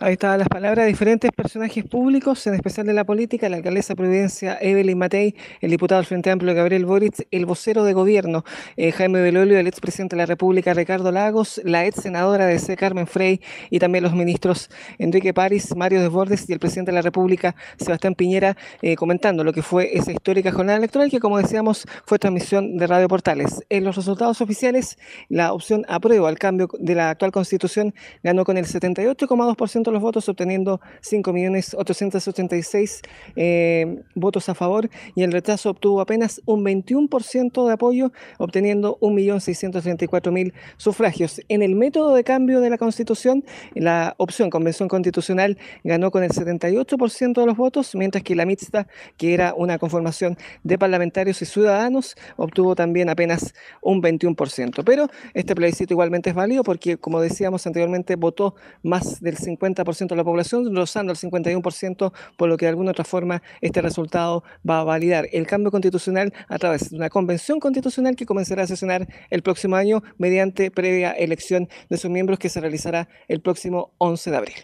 Ahí 0.04 0.14
estaban 0.14 0.38
las 0.38 0.50
palabras 0.50 0.84
de 0.84 0.90
diferentes 0.90 1.32
personajes 1.32 1.86
públicos, 1.86 2.46
en 2.46 2.56
especial 2.56 2.86
de 2.86 2.92
la 2.92 3.06
política, 3.06 3.48
la 3.48 3.56
alcaldesa 3.56 3.94
de 3.94 3.96
Providencia 3.96 4.58
Evelyn 4.60 4.98
Matei, 4.98 5.34
el 5.62 5.72
diputado 5.72 6.02
del 6.02 6.06
Frente 6.06 6.30
Amplio 6.30 6.54
Gabriel 6.54 6.86
Boric, 6.86 7.26
el 7.32 7.46
vocero 7.46 7.86
de 7.86 7.94
gobierno 7.94 8.44
eh, 8.76 8.92
Jaime 8.92 9.22
Belolio, 9.22 9.58
el 9.58 9.66
expresidente 9.66 10.18
de 10.18 10.24
la 10.24 10.26
República 10.26 10.74
Ricardo 10.74 11.10
Lagos, 11.14 11.62
la 11.64 11.86
ex 11.86 12.02
senadora 12.02 12.46
de 12.48 12.60
C. 12.60 12.76
Carmen 12.76 13.08
Frey 13.08 13.40
y 13.70 13.80
también 13.80 14.04
los 14.04 14.14
ministros 14.14 14.70
Enrique 14.98 15.34
París, 15.34 15.74
Mario 15.74 16.02
Desbordes 16.02 16.50
y 16.50 16.52
el 16.52 16.60
presidente 16.60 16.92
de 16.92 16.96
la 16.96 17.02
República 17.02 17.56
Sebastián 17.78 18.14
Piñera 18.14 18.58
eh, 18.82 18.98
comentando 18.98 19.46
lo 19.46 19.54
que 19.54 19.62
fue 19.62 19.96
esa 19.96 20.12
histórica 20.12 20.52
jornada 20.52 20.80
electoral 20.80 21.10
que 21.10 21.22
como 21.22 21.38
decíamos 21.38 21.88
fue 22.06 22.20
transmisión 22.20 22.76
de 22.76 22.88
Radio 22.88 23.08
Portales. 23.08 23.64
En 23.70 23.86
los 23.86 23.96
resultados 23.96 24.42
oficiales, 24.42 24.98
la 25.30 25.54
opción 25.54 25.86
aprueba 25.88 26.28
al 26.28 26.38
cambio 26.38 26.68
de 26.78 26.94
la 26.94 27.12
actual 27.12 27.32
constitución 27.32 27.96
ganó 28.22 28.44
con 28.44 28.58
el 28.58 28.66
78,2% 28.66 29.93
los 29.94 30.02
votos, 30.02 30.28
obteniendo 30.30 30.80
5.886.000 31.02 33.02
eh, 33.36 34.02
votos 34.16 34.50
a 34.50 34.56
favor 34.56 34.90
y 35.16 35.24
el 35.24 35.32
rechazo 35.32 35.70
obtuvo 35.70 36.02
apenas 36.02 36.42
un 36.46 36.64
21% 36.64 37.68
de 37.68 37.74
apoyo, 37.74 38.12
obteniendo 38.38 38.98
1.634.000 39.00 40.54
sufragios. 40.78 41.42
En 41.48 41.62
el 41.62 41.76
método 41.76 42.14
de 42.14 42.24
cambio 42.24 42.62
de 42.62 42.70
la 42.70 42.78
Constitución, 42.78 43.44
la 43.74 44.16
opción 44.18 44.50
Convención 44.50 44.90
Constitucional 44.90 45.58
ganó 45.84 46.12
con 46.12 46.24
el 46.24 46.32
78% 46.32 47.40
de 47.40 47.46
los 47.46 47.58
votos, 47.58 47.96
mientras 47.96 48.24
que 48.24 48.36
la 48.36 48.46
mixta, 48.46 48.88
que 49.18 49.34
era 49.34 49.54
una 49.56 49.78
conformación 49.78 50.38
de 50.64 50.78
parlamentarios 50.78 51.42
y 51.42 51.46
ciudadanos, 51.46 52.16
obtuvo 52.38 52.76
también 52.76 53.10
apenas 53.10 53.54
un 53.82 54.02
21%. 54.02 54.84
Pero 54.84 55.08
este 55.34 55.56
plebiscito 55.56 55.94
igualmente 55.94 56.30
es 56.30 56.36
válido 56.36 56.64
porque, 56.64 56.98
como 56.98 57.22
decíamos 57.22 57.66
anteriormente, 57.68 58.16
votó 58.16 58.56
más 58.82 59.22
del 59.22 59.38
50% 59.38 59.73
de 59.74 60.16
la 60.16 60.24
población, 60.24 60.76
rozando 60.76 61.12
el 61.12 61.18
51%, 61.18 62.12
por 62.38 62.50
lo 62.50 62.58
que 62.58 62.66
de 62.66 62.70
alguna 62.70 62.92
otra 62.92 63.04
forma 63.04 63.42
este 63.62 63.82
resultado 63.82 64.44
va 64.68 64.80
a 64.80 64.84
validar 64.84 65.28
el 65.32 65.48
cambio 65.48 65.72
constitucional 65.72 66.34
a 66.48 66.58
través 66.58 66.90
de 66.90 66.98
una 66.98 67.10
convención 67.10 67.60
constitucional 67.60 68.16
que 68.16 68.26
comenzará 68.26 68.64
a 68.64 68.68
sesionar 68.68 69.08
el 69.30 69.42
próximo 69.42 69.76
año 69.76 70.04
mediante 70.18 70.72
previa 70.72 71.12
elección 71.12 71.68
de 71.90 71.98
sus 71.98 72.10
miembros 72.10 72.40
que 72.40 72.50
se 72.50 72.62
realizará 72.62 73.08
el 73.28 73.42
próximo 73.42 73.92
11 73.98 74.32
de 74.32 74.38
abril. 74.38 74.56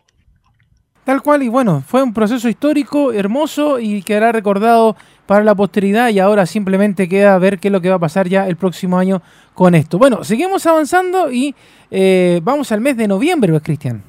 Tal 1.03 1.23
cual, 1.23 1.41
y 1.41 1.47
bueno, 1.47 1.81
fue 1.87 2.03
un 2.03 2.13
proceso 2.13 2.47
histórico, 2.49 3.11
hermoso 3.11 3.79
y 3.79 4.03
quedará 4.03 4.31
recordado 4.31 4.95
para 5.25 5.43
la 5.43 5.55
posteridad 5.55 6.09
y 6.09 6.19
ahora 6.19 6.45
simplemente 6.45 7.09
queda 7.09 7.37
ver 7.39 7.57
qué 7.57 7.69
es 7.69 7.71
lo 7.71 7.81
que 7.81 7.89
va 7.89 7.95
a 7.95 7.99
pasar 7.99 8.27
ya 8.27 8.47
el 8.47 8.57
próximo 8.57 8.97
año 8.97 9.21
con 9.55 9.73
esto. 9.73 9.97
Bueno, 9.97 10.23
seguimos 10.23 10.67
avanzando 10.67 11.31
y 11.31 11.55
eh, 11.89 12.41
vamos 12.43 12.71
al 12.71 12.81
mes 12.81 12.95
de 12.95 13.07
noviembre, 13.07 13.51
pues, 13.51 13.63
Cristian. 13.63 14.08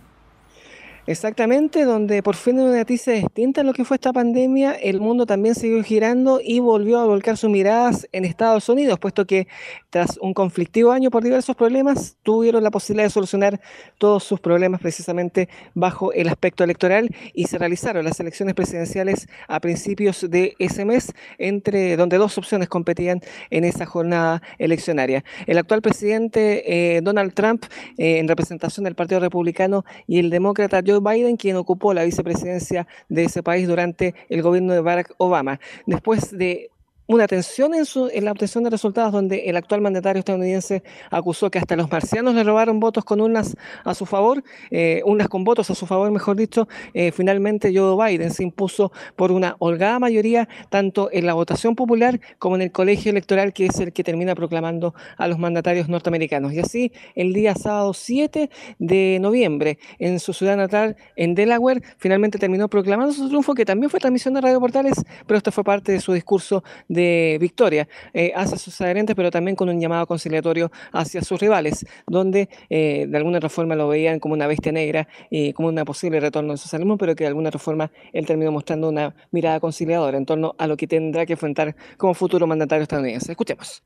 Exactamente, 1.06 1.84
donde 1.84 2.22
por 2.22 2.36
fin 2.36 2.60
una 2.60 2.76
noticia 2.76 3.14
distinta 3.14 3.62
a 3.62 3.64
lo 3.64 3.72
que 3.72 3.84
fue 3.84 3.96
esta 3.96 4.12
pandemia, 4.12 4.72
el 4.74 5.00
mundo 5.00 5.24
también 5.24 5.54
siguió 5.54 5.82
girando 5.82 6.40
y 6.44 6.60
volvió 6.60 6.98
a 7.00 7.06
volcar 7.06 7.38
sus 7.38 7.48
miradas 7.48 8.06
en 8.12 8.24
Estados 8.26 8.68
Unidos, 8.68 8.98
puesto 8.98 9.26
que 9.26 9.48
tras 9.88 10.18
un 10.20 10.34
conflictivo 10.34 10.92
año 10.92 11.10
por 11.10 11.24
diversos 11.24 11.56
problemas, 11.56 12.16
tuvieron 12.22 12.62
la 12.62 12.70
posibilidad 12.70 13.06
de 13.06 13.10
solucionar 13.10 13.60
todos 13.98 14.24
sus 14.24 14.40
problemas 14.40 14.80
precisamente 14.80 15.48
bajo 15.74 16.12
el 16.12 16.28
aspecto 16.28 16.64
electoral 16.64 17.08
y 17.32 17.46
se 17.46 17.58
realizaron 17.58 18.04
las 18.04 18.20
elecciones 18.20 18.54
presidenciales 18.54 19.26
a 19.48 19.58
principios 19.58 20.26
de 20.28 20.54
ese 20.58 20.84
mes, 20.84 21.12
entre 21.38 21.96
donde 21.96 22.18
dos 22.18 22.36
opciones 22.38 22.68
competían 22.68 23.20
en 23.50 23.64
esa 23.64 23.86
jornada 23.86 24.42
eleccionaria. 24.58 25.24
El 25.46 25.58
actual 25.58 25.82
presidente 25.82 26.96
eh, 26.96 27.00
Donald 27.00 27.32
Trump, 27.32 27.64
eh, 27.96 28.18
en 28.18 28.28
representación 28.28 28.84
del 28.84 28.94
Partido 28.94 29.20
Republicano, 29.20 29.84
y 30.06 30.18
el 30.18 30.30
demócrata 30.30 30.82
Joe 30.86 30.99
Biden, 31.00 31.36
quien 31.36 31.56
ocupó 31.56 31.94
la 31.94 32.04
vicepresidencia 32.04 32.86
de 33.08 33.24
ese 33.24 33.42
país 33.42 33.66
durante 33.68 34.14
el 34.28 34.42
gobierno 34.42 34.72
de 34.72 34.80
Barack 34.80 35.14
Obama. 35.18 35.60
Después 35.86 36.36
de 36.36 36.70
una 37.10 37.26
tensión 37.26 37.74
en, 37.74 37.86
su, 37.86 38.08
en 38.12 38.24
la 38.24 38.30
obtención 38.30 38.62
de 38.62 38.70
resultados 38.70 39.10
donde 39.10 39.48
el 39.50 39.56
actual 39.56 39.80
mandatario 39.80 40.20
estadounidense 40.20 40.84
acusó 41.10 41.50
que 41.50 41.58
hasta 41.58 41.74
los 41.74 41.90
marcianos 41.90 42.36
le 42.36 42.44
robaron 42.44 42.78
votos 42.78 43.04
con 43.04 43.20
urnas 43.20 43.56
a 43.84 43.94
su 43.94 44.06
favor, 44.06 44.44
eh, 44.70 45.02
urnas 45.04 45.28
con 45.28 45.42
votos 45.42 45.68
a 45.70 45.74
su 45.74 45.86
favor, 45.86 46.08
mejor 46.12 46.36
dicho, 46.36 46.68
eh, 46.94 47.10
finalmente 47.10 47.72
Joe 47.74 47.96
Biden 47.96 48.30
se 48.30 48.44
impuso 48.44 48.92
por 49.16 49.32
una 49.32 49.56
holgada 49.58 49.98
mayoría 49.98 50.48
tanto 50.68 51.08
en 51.10 51.26
la 51.26 51.34
votación 51.34 51.74
popular 51.74 52.20
como 52.38 52.54
en 52.54 52.62
el 52.62 52.70
colegio 52.70 53.10
electoral 53.10 53.52
que 53.52 53.66
es 53.66 53.80
el 53.80 53.92
que 53.92 54.04
termina 54.04 54.36
proclamando 54.36 54.94
a 55.16 55.26
los 55.26 55.36
mandatarios 55.36 55.88
norteamericanos. 55.88 56.52
Y 56.52 56.60
así, 56.60 56.92
el 57.16 57.32
día 57.32 57.56
sábado 57.56 57.92
7 57.92 58.50
de 58.78 59.18
noviembre, 59.20 59.80
en 59.98 60.20
su 60.20 60.32
ciudad 60.32 60.56
natal, 60.56 60.96
en 61.16 61.34
Delaware, 61.34 61.82
finalmente 61.98 62.38
terminó 62.38 62.68
proclamando 62.68 63.12
su 63.12 63.26
triunfo, 63.26 63.54
que 63.54 63.64
también 63.64 63.90
fue 63.90 63.98
transmisión 63.98 64.34
de 64.34 64.42
Radio 64.42 64.60
Portales, 64.60 65.02
pero 65.26 65.38
esto 65.38 65.50
fue 65.50 65.64
parte 65.64 65.90
de 65.90 66.00
su 66.00 66.12
discurso 66.12 66.62
de 66.86 66.99
victoria 67.40 67.88
eh, 68.12 68.32
hacia 68.34 68.58
sus 68.58 68.80
adherentes, 68.80 69.14
pero 69.16 69.30
también 69.30 69.56
con 69.56 69.68
un 69.68 69.80
llamado 69.80 70.06
conciliatorio 70.06 70.70
hacia 70.92 71.22
sus 71.22 71.40
rivales, 71.40 71.86
donde 72.06 72.48
eh, 72.68 73.06
de 73.08 73.16
alguna 73.16 73.38
otra 73.38 73.48
forma 73.48 73.74
lo 73.74 73.88
veían 73.88 74.20
como 74.20 74.34
una 74.34 74.46
bestia 74.46 74.72
negra 74.72 75.08
y 75.30 75.52
como 75.52 75.68
una 75.68 75.84
posible 75.84 76.20
retorno 76.20 76.52
al 76.52 76.58
socialismo, 76.58 76.96
pero 76.96 77.14
que 77.14 77.24
de 77.24 77.28
alguna 77.28 77.48
otra 77.48 77.60
forma 77.60 77.90
él 78.12 78.26
terminó 78.26 78.52
mostrando 78.52 78.88
una 78.88 79.14
mirada 79.30 79.60
conciliadora 79.60 80.16
en 80.16 80.26
torno 80.26 80.54
a 80.58 80.66
lo 80.66 80.76
que 80.76 80.86
tendrá 80.86 81.26
que 81.26 81.34
enfrentar 81.34 81.74
como 81.96 82.14
futuro 82.14 82.46
mandatario 82.46 82.82
estadounidense. 82.82 83.32
Escuchemos. 83.32 83.82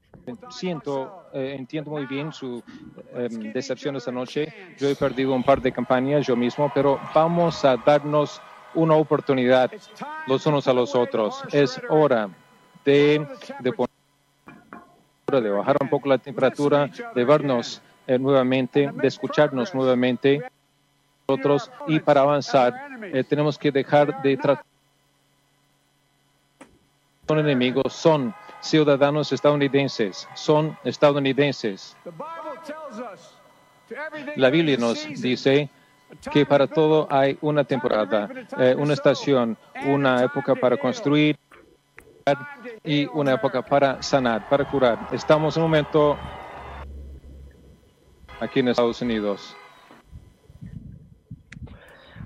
Siento, 0.51 1.27
eh, 1.35 1.55
entiendo 1.59 1.91
muy 1.91 2.07
bien 2.07 2.33
su 2.33 2.63
em, 3.15 3.53
decepción 3.53 3.97
esta 3.97 4.11
noche. 4.11 4.53
Yo 4.79 4.89
he 4.89 4.95
perdido 4.95 5.35
un 5.35 5.43
par 5.43 5.61
de 5.61 5.73
campañas 5.73 6.27
yo 6.27 6.37
mismo, 6.37 6.71
pero 6.75 6.99
vamos 7.15 7.65
a 7.65 7.77
darnos 7.77 8.41
una 8.75 8.95
oportunidad 8.95 9.71
los 10.27 10.47
unos 10.47 10.67
a 10.69 10.73
los 10.73 10.95
otros. 10.95 11.43
Es 11.53 11.81
hora 11.89 12.29
de, 12.85 13.27
de, 13.61 15.41
de 15.41 15.51
bajar 15.51 15.77
un 15.81 15.89
poco 15.89 16.09
la 16.09 16.19
temperatura, 16.19 16.91
de 17.15 17.25
vernos 17.25 17.83
eh, 18.07 18.19
nuevamente, 18.19 18.91
de 18.93 19.09
escucharnos 19.09 19.75
nuevamente 19.75 20.43
nosotros 21.27 21.71
y 21.87 21.99
para 22.01 22.21
avanzar 22.21 22.75
eh, 23.03 23.25
tenemos 23.25 23.57
que 23.57 23.71
dejar 23.73 24.21
de 24.23 24.37
tratar 24.37 24.65
son 27.27 27.39
enemigos, 27.39 27.93
son 27.93 28.35
ciudadanos 28.61 29.33
estadounidenses, 29.33 30.29
son 30.35 30.77
estadounidenses. 30.85 31.97
La 34.37 34.51
Biblia 34.51 34.77
nos 34.77 35.07
dice 35.21 35.71
que 36.31 36.47
para 36.47 36.67
todo 36.67 37.07
hay 37.11 37.39
una 37.41 37.65
temporada, 37.65 38.29
eh, 38.59 38.75
una 38.77 38.95
estación, 38.95 39.57
una 39.87 40.23
época 40.23 40.55
para 40.55 40.77
construir 40.77 41.39
y 42.85 43.07
una 43.07 43.33
época 43.33 43.63
para 43.63 44.03
sanar, 44.03 44.49
para 44.49 44.65
curar. 44.65 44.99
Estamos 45.11 45.57
en 45.57 45.63
un 45.63 45.71
momento 45.71 46.19
aquí 48.41 48.61
en 48.61 48.69
Estados 48.69 49.01
Unidos 49.01 49.57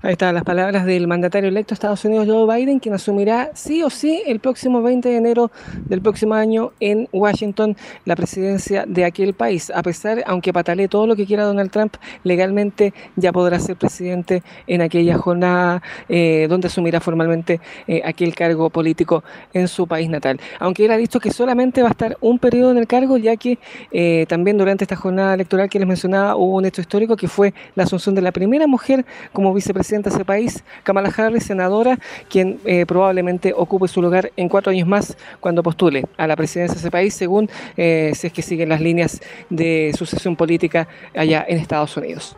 Ahí 0.01 0.13
están 0.13 0.33
las 0.33 0.45
palabras 0.45 0.85
del 0.85 1.07
mandatario 1.07 1.49
electo 1.49 1.71
de 1.71 1.73
Estados 1.73 2.05
Unidos, 2.05 2.25
Joe 2.25 2.55
Biden, 2.55 2.79
quien 2.79 2.95
asumirá 2.95 3.51
sí 3.53 3.83
o 3.83 3.89
sí 3.89 4.23
el 4.25 4.39
próximo 4.39 4.81
20 4.81 5.09
de 5.09 5.17
enero 5.17 5.51
del 5.87 6.01
próximo 6.01 6.35
año 6.35 6.71
en 6.79 7.09
Washington 7.11 7.75
la 8.05 8.15
presidencia 8.15 8.85
de 8.87 9.03
aquel 9.03 9.33
país. 9.33 9.69
A 9.75 9.83
pesar, 9.83 10.23
aunque 10.25 10.53
patalee 10.53 10.87
todo 10.87 11.05
lo 11.05 11.17
que 11.17 11.25
quiera 11.25 11.43
Donald 11.43 11.69
Trump, 11.69 11.95
legalmente 12.23 12.93
ya 13.17 13.33
podrá 13.33 13.59
ser 13.59 13.75
presidente 13.75 14.41
en 14.67 14.81
aquella 14.81 15.17
jornada 15.17 15.83
eh, 16.07 16.47
donde 16.49 16.67
asumirá 16.67 17.01
formalmente 17.01 17.59
eh, 17.85 18.01
aquel 18.05 18.33
cargo 18.35 18.69
político 18.69 19.25
en 19.51 19.67
su 19.67 19.85
país 19.85 20.09
natal. 20.09 20.39
Aunque 20.59 20.85
él 20.85 20.91
ha 20.91 20.97
dicho 20.97 21.19
que 21.19 21.31
solamente 21.31 21.81
va 21.81 21.89
a 21.89 21.91
estar 21.91 22.17
un 22.21 22.39
periodo 22.39 22.71
en 22.71 22.77
el 22.77 22.87
cargo, 22.87 23.17
ya 23.17 23.35
que 23.35 23.59
eh, 23.91 24.25
también 24.29 24.57
durante 24.57 24.85
esta 24.85 24.95
jornada 24.95 25.33
electoral 25.33 25.69
que 25.69 25.77
les 25.77 25.87
mencionaba 25.89 26.37
hubo 26.37 26.55
un 26.55 26.63
hecho 26.63 26.79
histórico 26.79 27.17
que 27.17 27.27
fue 27.27 27.53
la 27.75 27.83
asunción 27.83 28.15
de 28.15 28.21
la 28.21 28.31
primera 28.31 28.65
mujer 28.65 29.05
como 29.33 29.53
vicepresidenta 29.53 29.88
presidenta 29.89 30.11
de 30.11 30.15
ese 30.17 30.25
país, 30.25 30.63
Kamala 30.83 31.09
Harris, 31.09 31.45
senadora, 31.45 31.97
quien 32.29 32.59
eh, 32.63 32.85
probablemente 32.85 33.53
ocupe 33.55 33.87
su 33.87 34.03
lugar 34.03 34.31
en 34.37 34.47
cuatro 34.47 34.71
años 34.71 34.87
más 34.87 35.17
cuando 35.39 35.63
postule 35.63 36.05
a 36.15 36.27
la 36.27 36.35
presidencia 36.35 36.75
de 36.75 36.79
ese 36.79 36.91
país, 36.91 37.15
según 37.15 37.49
eh, 37.75 38.11
si 38.13 38.27
es 38.27 38.33
que 38.33 38.43
siguen 38.43 38.69
las 38.69 38.81
líneas 38.81 39.19
de 39.49 39.91
sucesión 39.97 40.35
política 40.35 40.87
allá 41.15 41.43
en 41.47 41.57
Estados 41.57 41.97
Unidos. 41.97 42.37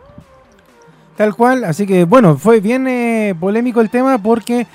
Tal 1.17 1.35
cual, 1.35 1.65
así 1.65 1.85
que 1.85 2.05
bueno, 2.05 2.37
fue 2.37 2.61
bien 2.61 2.87
eh, 2.87 3.35
polémico 3.37 3.81
el 3.81 3.89
tema 3.89 4.17
porque 4.17 4.65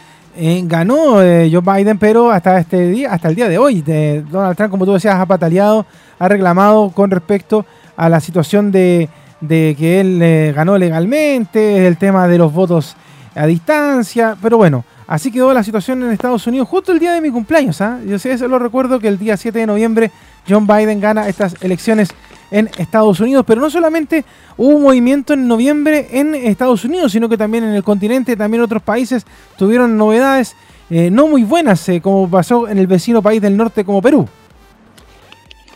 ganó 0.65 1.15
Joe 1.15 1.63
Biden, 1.63 1.97
pero 1.99 2.31
hasta 2.31 2.59
este 2.59 2.91
día, 2.91 3.11
hasta 3.11 3.29
el 3.31 3.35
día 3.37 3.49
de 3.49 3.57
hoy, 3.57 3.81
Donald 3.81 4.55
Trump, 4.55 4.71
como 4.71 4.85
tú 4.85 4.93
decías, 4.93 5.15
ha 5.15 5.25
pataleado, 5.25 5.87
ha 6.19 6.29
reclamado 6.29 6.91
con 6.91 7.11
respecto 7.11 7.65
a 7.97 8.11
la 8.11 8.21
situación 8.21 8.71
de 8.71 9.09
de 9.41 9.75
que 9.79 10.01
él 10.01 10.21
eh, 10.23 10.53
ganó 10.55 10.79
legalmente, 10.79 11.87
el 11.87 11.97
tema 11.97 12.27
de 12.29 12.39
los 12.39 12.53
votos 12.53 12.97
a 13.35 13.47
distancia, 13.47 14.37
pero 14.41 14.57
bueno, 14.57 14.85
así 15.07 15.31
quedó 15.31 15.53
la 15.53 15.63
situación 15.63 16.03
en 16.03 16.11
Estados 16.11 16.47
Unidos 16.47 16.69
justo 16.69 16.93
el 16.93 16.99
día 16.99 17.13
de 17.13 17.21
mi 17.21 17.31
cumpleaños. 17.31 17.81
¿ah? 17.81 17.99
Yo 18.07 18.19
sé, 18.19 18.33
eso 18.33 18.49
lo 18.49 18.59
recuerdo 18.59 18.99
que 18.99 19.09
el 19.09 19.19
día 19.19 19.37
7 19.37 19.59
de 19.59 19.67
noviembre 19.67 20.11
John 20.49 20.67
Biden 20.67 21.01
gana 21.01 21.29
estas 21.29 21.55
elecciones 21.63 22.09
en 22.51 22.71
Estados 22.79 23.21
Unidos, 23.21 23.45
pero 23.47 23.61
no 23.61 23.71
solamente 23.71 24.25
hubo 24.57 24.77
un 24.77 24.83
movimiento 24.83 25.35
en 25.35 25.49
noviembre 25.49 26.09
en 26.13 26.35
Estados 26.35 26.85
Unidos, 26.85 27.13
sino 27.13 27.29
que 27.29 27.37
también 27.37 27.65
en 27.65 27.75
el 27.75 27.83
continente, 27.83 28.37
también 28.37 28.63
otros 28.63 28.83
países 28.83 29.27
tuvieron 29.59 29.97
novedades 29.97 30.55
eh, 30.89 31.11
no 31.11 31.27
muy 31.27 31.43
buenas, 31.43 31.89
eh, 31.89 32.01
como 32.01 32.31
pasó 32.31 32.69
en 32.69 32.79
el 32.79 32.87
vecino 32.87 33.21
país 33.21 33.43
del 33.43 33.57
norte 33.57 33.85
como 33.85 34.01
Perú. 34.01 34.29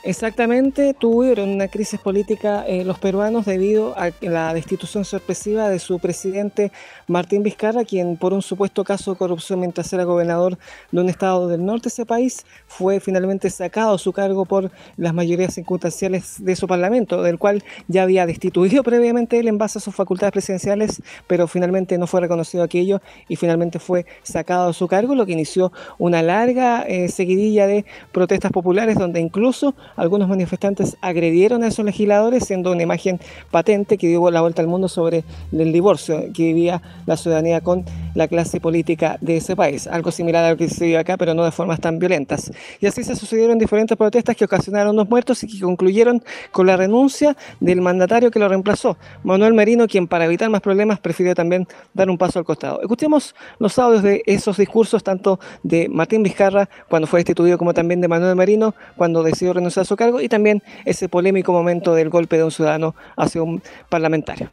Exactamente, 0.03 0.95
tuvieron 0.95 1.51
una 1.51 1.69
crisis 1.69 2.01
política 2.01 2.65
eh, 2.67 2.85
los 2.87 2.99
peruanos 2.99 3.45
debido 3.45 3.95
a 3.99 4.11
la 4.23 4.55
destitución 4.55 5.05
sorpresiva 5.05 5.69
de 5.69 5.79
su 5.79 5.99
presidente 5.99 6.73
Martín 7.07 7.43
Vizcarra, 7.43 7.85
quien 7.85 8.17
por 8.17 8.33
un 8.33 8.41
supuesto 8.41 8.83
caso 8.83 9.11
de 9.11 9.19
corrupción 9.19 9.61
mientras 9.61 9.93
era 9.93 10.05
gobernador 10.05 10.57
de 10.91 11.01
un 11.03 11.11
estado 11.11 11.49
del 11.49 11.67
norte 11.67 11.85
de 11.85 11.89
ese 11.89 12.07
país, 12.07 12.47
fue 12.67 12.99
finalmente 13.01 13.51
sacado 13.51 13.95
a 13.95 13.99
su 13.99 14.15
cargo 14.15 14.47
por 14.47 14.71
las 14.97 15.13
mayorías 15.13 15.53
circunstanciales 15.53 16.43
de 16.43 16.57
su 16.57 16.67
parlamento, 16.67 17.23
del 17.23 17.39
cual 17.39 17.63
ya 17.87 18.05
había 18.05 18.25
destituido 18.25 18.83
previamente 18.91 19.39
él 19.39 19.49
en 19.49 19.59
base 19.59 19.81
a 19.81 19.83
sus 19.83 19.95
facultades 19.95 20.33
presidenciales, 20.33 21.03
pero 21.27 21.47
finalmente 21.47 21.99
no 21.99 22.07
fue 22.07 22.23
reconocido 22.23 22.65
aquello 22.65 23.03
y 23.29 23.37
finalmente 23.37 23.79
fue 23.79 24.07
sacado 24.23 24.71
a 24.71 24.73
su 24.73 24.89
cargo, 24.89 25.15
lo 25.15 25.27
que 25.27 25.33
inició 25.33 25.73
una 25.99 26.23
larga 26.23 26.85
eh, 26.85 27.11
seguidilla 27.11 27.67
de 27.67 27.85
protestas 28.13 28.51
populares 28.51 28.97
donde 28.97 29.21
incluso 29.21 29.75
algunos 30.01 30.29
manifestantes 30.29 30.97
agredieron 31.03 31.63
a 31.63 31.67
esos 31.69 31.85
legisladores, 31.85 32.45
siendo 32.47 32.73
una 32.73 32.83
imagen 32.83 33.21
patente 33.51 33.99
que 33.99 34.09
dio 34.09 34.31
la 34.31 34.41
vuelta 34.41 34.63
al 34.63 34.69
mundo 34.69 34.89
sobre 34.89 35.25
el 35.53 35.73
divorcio 35.73 36.25
que 36.33 36.45
vivía 36.45 36.81
la 37.05 37.19
ciudadanía 37.19 37.61
con 37.61 37.85
la 38.15 38.27
clase 38.27 38.61
política 38.61 39.19
de 39.21 39.37
ese 39.37 39.55
país. 39.57 39.87
Algo 39.87 40.11
similar 40.11 40.45
a 40.45 40.51
lo 40.53 40.57
que 40.57 40.69
se 40.69 40.87
vive 40.87 40.97
acá, 40.97 41.19
pero 41.19 41.35
no 41.35 41.45
de 41.45 41.51
formas 41.51 41.81
tan 41.81 41.99
violentas. 41.99 42.51
Y 42.81 42.87
así 42.87 43.05
se 43.05 43.15
sucedieron 43.15 43.59
diferentes 43.59 43.97
protestas 43.97 44.35
que 44.37 44.47
ocasionaron 44.47 44.97
dos 44.97 45.09
muertos 45.09 45.43
y 45.45 45.47
que 45.49 45.61
concluyeron 45.61 46.23
con 46.51 46.67
la 46.67 46.79
renuncia 46.79 47.37
del 47.61 47.83
mandatario 47.83 48.31
que 48.31 48.39
lo 48.39 48.49
reemplazó, 48.49 48.97
Manuel 49.23 49.53
Merino, 49.53 49.87
quien 49.87 50.09
para 50.09 50.25
evitar 50.25 50.49
más 50.49 50.63
problemas 50.63 50.99
prefirió 50.99 51.35
también 51.35 51.69
dar 51.93 52.09
un 52.09 52.17
paso 52.17 52.39
al 52.39 52.47
costado. 52.47 52.81
Escuchemos 52.81 53.35
los 53.59 53.79
audios 53.79 54.03
de 54.03 54.23
esos 54.25 54.57
discursos, 54.57 55.05
tanto 55.05 55.39
de 55.63 55.91
Martín 55.91 56.23
Vizcarra 56.23 56.71
cuando 56.89 57.07
fue 57.07 57.21
destituido, 57.21 57.59
como 57.59 57.75
también 57.75 58.01
de 58.01 58.09
Manuel 58.09 58.35
Merino 58.35 58.75
cuando 58.97 59.23
decidió 59.23 59.53
renunciar 59.53 59.83
a 59.83 59.90
su 59.91 59.97
cargo, 59.97 60.21
y 60.21 60.29
también 60.29 60.63
ese 60.85 61.09
polémico 61.09 61.53
momento 61.53 61.95
del 61.95 62.09
golpe 62.09 62.37
de 62.37 62.45
un 62.45 62.53
ciudadano 62.53 62.95
hacia 63.17 63.43
un 63.43 63.61
parlamentario. 63.89 64.51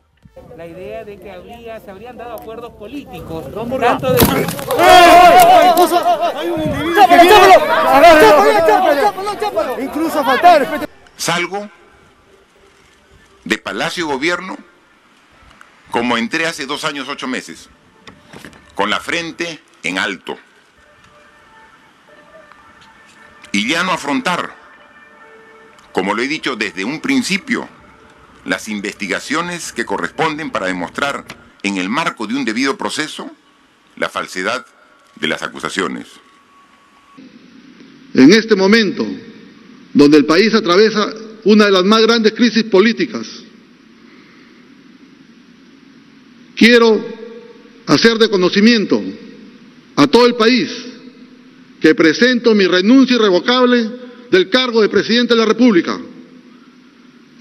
La 0.57 0.65
idea 0.65 1.03
de 1.03 1.19
que 1.19 1.31
habría, 1.31 1.79
se 1.79 1.91
habrían 1.91 2.17
dado 2.17 2.33
acuerdos 2.33 2.71
políticos, 2.73 3.45
tanto 3.79 4.13
de... 4.13 4.19
Incluso 9.79 10.23
faltar. 10.23 10.87
Salgo 11.15 11.69
de 13.45 13.57
Palacio 13.59 14.07
Gobierno 14.07 14.57
como 15.91 16.17
entré 16.17 16.47
hace 16.47 16.65
dos 16.65 16.83
años, 16.83 17.07
ocho 17.07 17.27
meses, 17.27 17.69
con 18.73 18.89
la 18.89 18.99
frente 18.99 19.61
en 19.83 19.99
alto. 19.99 20.37
Y 23.51 23.69
ya 23.69 23.83
no 23.83 23.91
afrontar, 23.91 24.66
como 25.97 26.13
lo 26.13 26.21
he 26.21 26.27
dicho 26.27 26.55
desde 26.55 26.85
un 26.85 27.01
principio, 27.01 27.67
las 28.45 28.67
investigaciones 28.67 29.73
que 29.73 29.83
corresponden 29.83 30.51
para 30.51 30.67
demostrar 30.67 31.25
en 31.63 31.77
el 31.77 31.89
marco 31.89 32.27
de 32.27 32.35
un 32.35 32.45
debido 32.45 32.77
proceso 32.77 33.31
la 33.95 34.07
falsedad 34.07 34.63
de 35.19 35.27
las 35.27 35.41
acusaciones. 35.41 36.05
En 38.13 38.31
este 38.31 38.55
momento, 38.55 39.07
donde 39.91 40.17
el 40.17 40.25
país 40.25 40.53
atraviesa 40.53 41.11
una 41.45 41.65
de 41.65 41.71
las 41.71 41.83
más 41.83 42.03
grandes 42.03 42.33
crisis 42.33 42.65
políticas, 42.65 43.27
quiero 46.55 47.03
hacer 47.87 48.19
de 48.19 48.29
conocimiento 48.29 49.01
a 49.95 50.05
todo 50.05 50.27
el 50.27 50.35
país 50.35 50.69
que 51.81 51.95
presento 51.95 52.53
mi 52.53 52.67
renuncia 52.67 53.15
irrevocable 53.15 54.05
del 54.31 54.49
cargo 54.49 54.81
de 54.81 54.89
presidente 54.89 55.33
de 55.33 55.39
la 55.39 55.45
República 55.45 55.99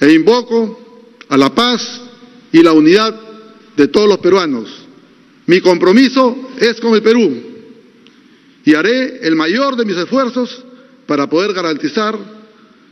e 0.00 0.12
invoco 0.12 1.02
a 1.28 1.36
la 1.36 1.54
paz 1.54 2.02
y 2.52 2.62
la 2.62 2.72
unidad 2.72 3.14
de 3.76 3.88
todos 3.88 4.08
los 4.08 4.18
peruanos. 4.18 4.68
Mi 5.46 5.60
compromiso 5.60 6.50
es 6.58 6.80
con 6.80 6.94
el 6.94 7.02
Perú 7.02 7.42
y 8.64 8.74
haré 8.74 9.20
el 9.26 9.36
mayor 9.36 9.76
de 9.76 9.84
mis 9.84 9.96
esfuerzos 9.96 10.64
para 11.06 11.28
poder 11.28 11.52
garantizar 11.52 12.18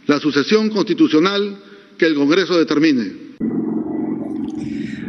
la 0.06 0.20
sucesión 0.20 0.70
constitucional 0.70 1.58
que 1.98 2.06
el 2.06 2.14
Congreso 2.14 2.56
determine. 2.56 3.23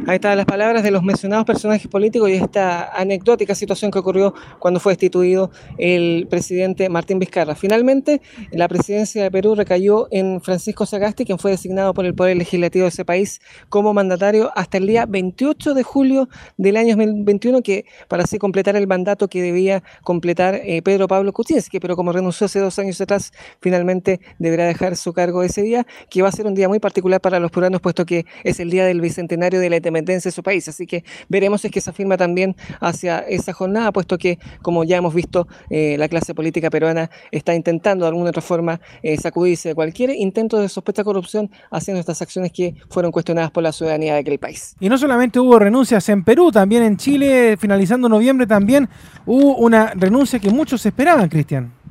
Ahí 0.07 0.18
están 0.18 0.38
las 0.38 0.45
palabras 0.45 0.84
de 0.84 0.91
los 0.91 1.02
mencionados 1.02 1.45
personajes 1.45 1.88
políticos 1.88 2.30
y 2.30 2.34
esta 2.34 2.94
anecdótica 2.94 3.56
situación 3.56 3.90
que 3.90 3.98
ocurrió 3.98 4.36
cuando 4.60 4.80
fue 4.80 4.91
destituido 4.91 5.49
el 5.80 6.27
presidente 6.30 6.90
Martín 6.90 7.18
Vizcarra. 7.18 7.56
Finalmente, 7.56 8.22
la 8.52 8.68
presidencia 8.68 9.23
de 9.23 9.32
Perú 9.32 9.56
recayó 9.56 10.07
en 10.11 10.41
Francisco 10.41 10.86
Sagasti, 10.86 11.26
quien 11.26 11.40
fue 11.40 11.49
designado 11.49 11.95
por 11.95 12.06
el 12.06 12.14
Poder 12.14 12.38
Legislativo 12.38 12.84
de 12.84 12.90
ese 12.90 13.03
país 13.03 13.41
como 13.69 13.95
mandatario 13.95 14.52
hasta 14.56 14.77
el 14.77 14.86
día 14.86 15.07
28 15.07 15.73
de 15.73 15.82
julio 15.82 16.30
del 16.56 16.77
año 16.77 16.95
2021, 16.95 17.64
que 17.64 17.86
para 18.07 18.26
así 18.26 18.38
completar 18.38 18.76
el 18.76 18.86
mandato 18.86 19.27
que 19.27 19.41
debía 19.41 19.82
completar 20.03 20.53
eh, 20.53 20.84
Pedro 20.84 21.07
Pablo 21.07 21.34
Kuczynski, 21.34 21.80
pero 21.80 21.95
como 21.95 22.11
renunció 22.11 22.45
hace 22.45 22.60
dos 22.60 22.77
años 22.77 23.02
atrás, 23.02 23.34
finalmente 23.60 24.19
deberá 24.38 24.65
dejar 24.68 24.98
su 24.98 25.14
cargo 25.14 25.41
ese 25.41 25.64
día, 25.64 25.88
que 26.11 26.22
va 26.22 26.30
a 26.30 26.32
ser 26.32 26.45
un 26.45 26.53
día 26.53 26.69
muy 26.69 26.77
particular 26.77 27.22
para 27.22 27.40
los 27.40 27.49
peruanos, 27.49 27.82
puesto 27.82 28.06
que 28.06 28.27
es 28.44 28.60
el 28.60 28.69
día 28.69 28.86
del 28.86 29.02
bicentenario 29.02 29.60
de 29.60 29.72
la 29.72 29.77
independencia 29.98 30.30
de 30.30 30.34
su 30.34 30.44
país. 30.44 30.68
Así 30.68 30.86
que 30.86 31.04
veremos 31.30 31.62
si 31.62 31.68
es 31.68 31.74
que 31.74 31.82
se 31.82 31.90
afirma 31.90 32.18
también 32.18 32.56
hacia 32.80 33.20
esa 33.20 33.54
jornada, 33.54 33.92
puesto 33.92 34.18
que, 34.18 34.40
como 34.62 34.84
ya 34.84 34.98
hemos 34.98 35.14
visto, 35.14 35.48
eh, 35.70 35.96
la 35.98 36.08
clase 36.08 36.34
política 36.34 36.70
peruana 36.70 37.10
está 37.32 37.54
intentando 37.54 38.06
de 38.06 38.10
alguna 38.10 38.30
otra 38.30 38.42
forma 38.42 38.80
eh, 39.02 39.18
sacudirse 39.18 39.70
de 39.70 39.76
cualquier 39.76 40.12
intento 40.12 40.60
de 40.60 40.70
sospecha 40.70 41.02
de 41.02 41.06
corrupción 41.06 41.50
haciendo 41.72 42.00
estas 42.00 42.22
acciones 42.22 42.52
que 42.52 42.76
fueron 42.90 43.12
cuestionadas 43.12 43.52
por 43.52 43.64
la 43.64 43.72
ciudadanía 43.72 44.14
de 44.14 44.20
aquel 44.20 44.40
país. 44.40 44.76
Y 44.80 44.90
no 44.90 44.98
solamente 44.98 45.40
hubo 45.40 45.58
renuncias 45.60 46.08
en 46.10 46.24
Perú, 46.24 46.52
también 46.52 46.84
en 46.84 46.98
Chile, 46.98 47.58
finalizando 47.58 48.10
noviembre, 48.10 48.48
también 48.48 48.90
hubo 49.26 49.58
una 49.58 49.94
renuncia 49.96 50.40
que 50.40 50.50
muchos 50.50 50.86
esperaban, 50.86 51.30
Cristian. 51.30 51.85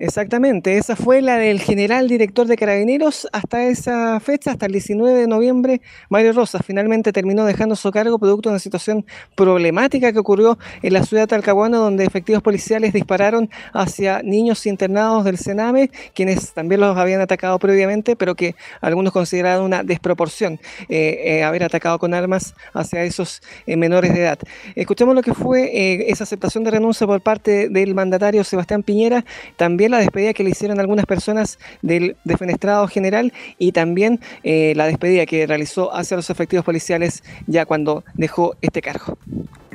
Exactamente, 0.00 0.76
esa 0.76 0.96
fue 0.96 1.22
la 1.22 1.36
del 1.36 1.60
general 1.60 2.08
director 2.08 2.48
de 2.48 2.56
Carabineros 2.56 3.28
hasta 3.32 3.62
esa 3.68 4.18
fecha, 4.18 4.50
hasta 4.50 4.66
el 4.66 4.72
19 4.72 5.20
de 5.20 5.28
noviembre. 5.28 5.80
Mario 6.08 6.32
Rosas 6.32 6.62
finalmente 6.66 7.12
terminó 7.12 7.44
dejando 7.44 7.76
su 7.76 7.92
cargo 7.92 8.18
producto 8.18 8.48
de 8.48 8.54
una 8.54 8.58
situación 8.58 9.06
problemática 9.36 10.12
que 10.12 10.18
ocurrió 10.18 10.58
en 10.82 10.94
la 10.94 11.04
ciudad 11.04 11.22
de 11.22 11.26
Talcahuano, 11.28 11.78
donde 11.78 12.04
efectivos 12.04 12.42
policiales 12.42 12.92
dispararon 12.92 13.48
hacia 13.72 14.20
niños 14.24 14.66
internados 14.66 15.24
del 15.24 15.38
Sename, 15.38 15.92
quienes 16.12 16.52
también 16.54 16.80
los 16.80 16.96
habían 16.98 17.20
atacado 17.20 17.60
previamente, 17.60 18.16
pero 18.16 18.34
que 18.34 18.56
algunos 18.80 19.12
consideraron 19.12 19.64
una 19.64 19.84
desproporción 19.84 20.58
eh, 20.88 21.20
eh, 21.24 21.44
haber 21.44 21.62
atacado 21.62 22.00
con 22.00 22.14
armas 22.14 22.56
hacia 22.72 23.04
esos 23.04 23.42
eh, 23.68 23.76
menores 23.76 24.12
de 24.12 24.22
edad. 24.22 24.40
Escuchemos 24.74 25.14
lo 25.14 25.22
que 25.22 25.34
fue 25.34 26.10
esa 26.10 26.24
aceptación 26.24 26.64
de 26.64 26.72
renuncia 26.72 27.06
por 27.06 27.20
parte 27.20 27.68
del 27.68 27.94
mandatario 27.94 28.42
Sebastián 28.42 28.82
Piñera, 28.82 29.24
también 29.56 29.83
la 29.90 29.98
despedida 29.98 30.32
que 30.32 30.44
le 30.44 30.50
hicieron 30.50 30.80
algunas 30.80 31.06
personas 31.06 31.58
del 31.82 32.16
defenestrado 32.24 32.86
general 32.88 33.32
y 33.58 33.72
también 33.72 34.20
eh, 34.42 34.72
la 34.76 34.86
despedida 34.86 35.26
que 35.26 35.46
realizó 35.46 35.94
hacia 35.94 36.16
los 36.16 36.30
efectivos 36.30 36.64
policiales 36.64 37.22
ya 37.46 37.66
cuando 37.66 38.04
dejó 38.14 38.56
este 38.60 38.80
cargo. 38.82 39.18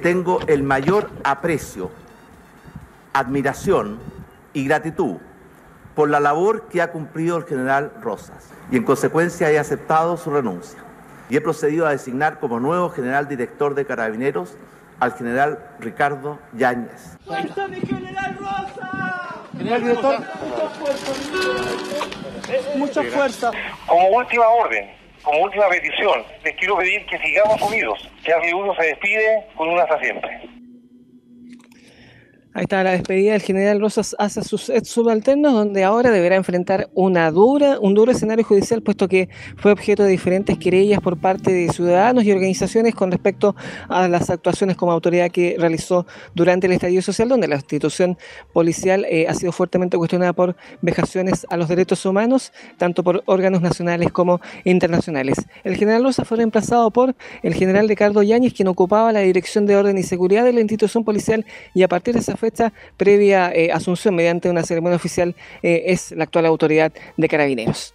Tengo 0.02 0.40
el 0.48 0.64
mayor 0.64 1.10
aprecio, 1.24 1.92
admiración 3.14 4.00
y 4.54 4.66
gratitud 4.66 5.18
por 5.96 6.10
la 6.10 6.20
labor 6.20 6.68
que 6.70 6.82
ha 6.82 6.92
cumplido 6.92 7.38
el 7.38 7.44
general 7.44 7.92
Rosas 8.02 8.50
y 8.72 8.78
en 8.78 8.84
consecuencia 8.84 9.52
he 9.52 9.60
aceptado 9.60 10.16
su 10.16 10.30
renuncia 10.30 10.80
y 11.30 11.36
he 11.36 11.42
procedido 11.42 11.86
a 11.86 11.92
designar 11.92 12.40
como 12.40 12.60
nuevo 12.60 12.90
general 12.90 13.28
director 13.28 13.76
de 13.76 13.86
Carabineros 13.86 14.56
al 15.00 15.14
general 15.14 15.60
Ricardo 15.80 16.40
Yáñez. 16.54 17.18
¡Fuerza 17.26 17.68
mi 17.68 17.82
general 17.82 18.38
Rosa! 18.38 19.39
General 19.58 19.82
director. 19.82 20.24
Mucha 22.76 23.04
fuerza. 23.04 23.52
Como 23.88 24.08
última 24.10 24.48
orden, 24.48 24.92
como 25.24 25.44
última 25.44 25.70
petición, 25.70 26.24
les 26.44 26.56
quiero 26.56 26.78
pedir 26.78 27.06
que 27.06 27.18
sigamos 27.20 27.62
unidos, 27.62 28.10
que 28.24 28.32
el 28.32 28.54
uno 28.54 28.76
se 28.76 28.84
despide 28.84 29.48
con 29.56 29.70
una 29.70 29.84
hasta 29.84 30.00
siempre. 30.00 30.59
Ahí 32.60 32.64
está 32.64 32.84
la 32.84 32.92
despedida 32.92 33.32
del 33.32 33.42
general 33.42 33.80
Rosas 33.80 34.18
hacia 34.20 34.44
sus 34.44 34.70
subalternos, 34.84 35.54
donde 35.54 35.86
ahora 35.86 36.12
deberá 36.12 36.36
enfrentar 36.36 36.90
una 36.94 37.32
dura, 37.32 37.80
un 37.80 37.94
duro 37.94 38.12
escenario 38.12 38.44
judicial, 38.44 38.82
puesto 38.82 39.08
que 39.08 39.30
fue 39.56 39.72
objeto 39.72 40.04
de 40.04 40.10
diferentes 40.10 40.58
querellas 40.58 41.00
por 41.00 41.18
parte 41.18 41.54
de 41.54 41.70
ciudadanos 41.72 42.26
y 42.26 42.34
organizaciones 42.34 42.96
con 42.96 43.12
respecto 43.12 43.56
a 43.88 44.10
las 44.10 44.30
actuaciones 44.30 44.76
como 44.76 44.92
autoridad 44.92 45.32
que 45.32 45.56
realizó 45.58 46.06
durante 46.36 46.68
el 46.68 46.74
estallido 46.74 47.02
social, 47.02 47.30
donde 47.30 47.48
la 47.48 47.56
institución 47.56 48.18
policial 48.52 49.06
eh, 49.06 49.28
ha 49.30 49.36
sido 49.36 49.54
fuertemente 49.54 49.96
cuestionada 49.96 50.34
por 50.34 50.58
vejaciones 50.82 51.48
a 51.50 51.56
los 51.56 51.70
derechos 51.70 52.06
humanos, 52.06 52.52
tanto 52.78 53.06
por 53.06 53.24
órganos 53.26 53.62
nacionales 53.62 54.12
como 54.12 54.42
internacionales. 54.66 55.38
El 55.64 55.78
general 55.78 56.04
Rosas 56.04 56.28
fue 56.28 56.36
reemplazado 56.36 56.92
por 56.92 57.16
el 57.42 57.54
general 57.54 57.88
Ricardo 57.88 58.22
Yáñez, 58.22 58.54
quien 58.54 58.68
ocupaba 58.68 59.14
la 59.14 59.22
dirección 59.22 59.66
de 59.66 59.78
orden 59.78 59.98
y 59.98 60.04
seguridad 60.04 60.44
de 60.44 60.52
la 60.52 60.60
institución 60.60 61.06
policial, 61.06 61.46
y 61.74 61.84
a 61.84 61.88
partir 61.88 62.16
de 62.16 62.20
esa 62.20 62.36
fecha 62.36 62.49
previa 62.98 63.52
eh, 63.54 63.72
asunción 63.72 64.16
mediante 64.16 64.50
una 64.50 64.64
ceremonia 64.64 64.96
oficial 64.96 65.36
eh, 65.64 65.84
es 65.88 66.12
la 66.12 66.24
actual 66.26 66.46
autoridad 66.46 66.92
de 67.18 67.28
carabineros. 67.28 67.94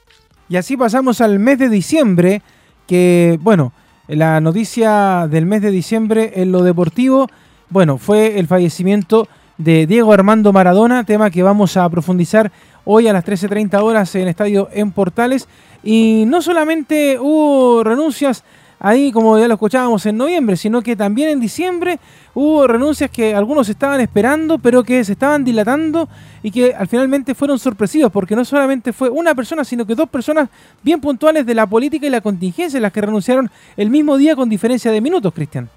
Y 0.49 0.57
así 0.57 0.77
pasamos 0.77 1.21
al 1.21 1.39
mes 1.39 1.59
de 1.59 1.69
diciembre, 1.69 2.43
que 2.87 3.39
bueno, 3.41 3.73
la 4.09 4.41
noticia 4.41 5.27
del 5.31 5.47
mes 5.47 5.63
de 5.63 5.71
diciembre 5.71 6.33
en 6.37 6.53
lo 6.53 6.63
deportivo, 6.63 7.29
bueno, 7.71 7.97
fue 7.99 8.39
el 8.39 8.47
fallecimiento 8.47 9.29
de 9.57 9.87
Diego 9.87 10.13
Armando 10.13 10.53
Maradona, 10.53 11.05
tema 11.05 11.31
que 11.31 11.43
vamos 11.43 11.77
a 11.77 11.89
profundizar 11.89 12.53
hoy 12.85 13.09
a 13.09 13.13
las 13.13 13.25
13.30 13.25 13.83
horas 13.83 14.15
en 14.15 14.29
Estadio 14.29 14.69
en 14.73 14.93
Portales. 14.93 15.49
Y 15.83 16.25
no 16.27 16.43
solamente 16.43 17.19
hubo 17.19 17.85
renuncias 17.85 18.45
ahí, 18.85 19.11
como 19.13 19.39
ya 19.39 19.49
lo 19.49 19.55
escuchábamos 19.55 20.05
en 20.05 20.19
noviembre, 20.19 20.57
sino 20.57 20.83
que 20.83 20.95
también 20.95 21.31
en 21.31 21.41
diciembre 21.41 21.99
hubo 22.35 22.67
renuncias 22.67 23.11
que 23.11 23.35
algunos 23.35 23.67
estaban 23.71 23.99
esperando, 24.03 24.59
pero 24.59 24.85
que 24.85 25.03
se 25.05 25.13
estaban 25.13 25.43
dilatando 25.43 26.07
y 26.43 26.51
que 26.51 26.75
al 26.75 26.87
finalmente 26.87 27.35
fueron 27.35 27.59
sorpresivas, 27.59 28.13
porque 28.13 28.37
no 28.37 28.45
solamente 28.45 28.93
fue 28.93 29.09
una 29.09 29.35
persona, 29.35 29.65
sino 29.65 29.87
que 29.87 29.95
dos 29.95 30.11
personas 30.11 30.51
bien 30.83 31.01
puntuales 31.01 31.47
de 31.47 31.55
la 31.55 31.67
política 31.67 32.07
y 32.07 32.11
la 32.11 32.21
contingencia 32.21 32.79
las 32.79 32.93
que 32.93 33.01
renunciaron 33.01 33.51
el 33.79 33.89
mismo 33.89 34.19
día 34.19 34.37
con 34.37 34.51
diferencia 34.51 34.93
de 34.93 35.01
minutos, 35.01 35.33
Cristian. 35.33 35.71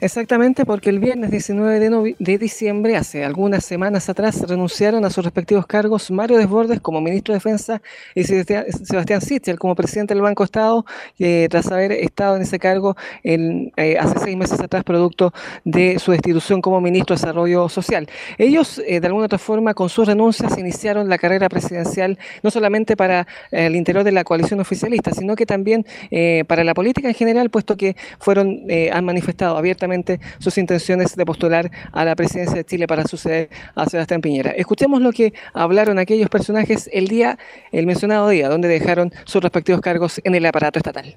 Exactamente, 0.00 0.66
porque 0.66 0.90
el 0.90 0.98
viernes 0.98 1.30
19 1.30 1.78
de, 1.78 2.16
de, 2.18 2.38
diciembre, 2.38 2.96
hace 2.96 3.24
algunas 3.24 3.64
semanas 3.64 4.08
atrás, 4.08 4.40
renunciaron 4.46 5.04
a 5.04 5.10
sus 5.10 5.24
respectivos 5.24 5.66
cargos 5.66 6.10
Mario 6.10 6.36
Desbordes 6.36 6.80
como 6.80 7.00
ministro 7.00 7.32
de 7.32 7.36
Defensa 7.36 7.80
y 8.14 8.24
Sebastián 8.24 9.20
Sichel 9.20 9.58
como 9.58 9.76
presidente 9.76 10.12
del 10.12 10.22
Banco 10.22 10.42
Estado, 10.42 10.84
eh, 11.18 11.46
tras 11.48 11.70
haber 11.70 11.92
estado 11.92 12.36
en 12.36 12.42
ese 12.42 12.58
cargo 12.58 12.96
eh, 13.22 13.70
hace 13.98 14.18
seis 14.18 14.36
meses 14.36 14.60
atrás, 14.60 14.82
producto 14.82 15.32
de 15.64 15.98
su 16.00 16.10
destitución 16.10 16.60
como 16.60 16.80
ministro 16.80 17.14
de 17.14 17.20
Desarrollo 17.20 17.68
Social. 17.68 18.08
Ellos, 18.36 18.82
eh, 18.86 19.00
de 19.00 19.06
alguna 19.06 19.26
otra 19.26 19.38
forma, 19.38 19.74
con 19.74 19.88
sus 19.88 20.08
renuncias, 20.08 20.58
iniciaron 20.58 21.08
la 21.08 21.18
carrera 21.18 21.48
presidencial 21.48 22.18
no 22.42 22.50
solamente 22.50 22.96
para 22.96 23.26
el 23.52 23.76
interior 23.76 24.04
de 24.04 24.12
la 24.12 24.24
coalición 24.24 24.60
oficialista, 24.60 25.12
sino 25.12 25.36
que 25.36 25.46
también 25.46 25.86
para 26.46 26.64
la 26.64 26.74
política 26.74 27.08
en 27.08 27.14
general, 27.14 27.48
puesto 27.50 27.76
que 27.76 27.96
fueron, 28.18 28.64
han 28.92 29.04
manifestado 29.04 29.56
abiertamente 29.56 29.83
sus 30.38 30.58
intenciones 30.58 31.16
de 31.16 31.24
postular 31.24 31.70
a 31.92 32.04
la 32.04 32.14
presidencia 32.16 32.56
de 32.56 32.64
Chile 32.64 32.86
para 32.86 33.04
suceder 33.06 33.50
a 33.74 33.88
Sebastián 33.88 34.20
Piñera. 34.20 34.50
Escuchemos 34.52 35.00
lo 35.00 35.12
que 35.12 35.32
hablaron 35.52 35.98
aquellos 35.98 36.28
personajes 36.28 36.88
el 36.92 37.08
día, 37.08 37.38
el 37.72 37.86
mencionado 37.86 38.28
día, 38.28 38.48
donde 38.48 38.68
dejaron 38.68 39.12
sus 39.24 39.42
respectivos 39.42 39.80
cargos 39.80 40.20
en 40.24 40.34
el 40.34 40.46
aparato 40.46 40.78
estatal. 40.78 41.14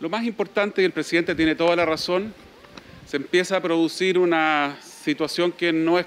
Lo 0.00 0.08
más 0.08 0.24
importante, 0.24 0.82
y 0.82 0.84
el 0.84 0.92
presidente 0.92 1.34
tiene 1.34 1.54
toda 1.54 1.76
la 1.76 1.86
razón, 1.86 2.34
se 3.06 3.16
empieza 3.16 3.56
a 3.56 3.60
producir 3.60 4.18
una 4.18 4.76
situación 4.82 5.52
que 5.52 5.72
no 5.72 5.98
es 5.98 6.06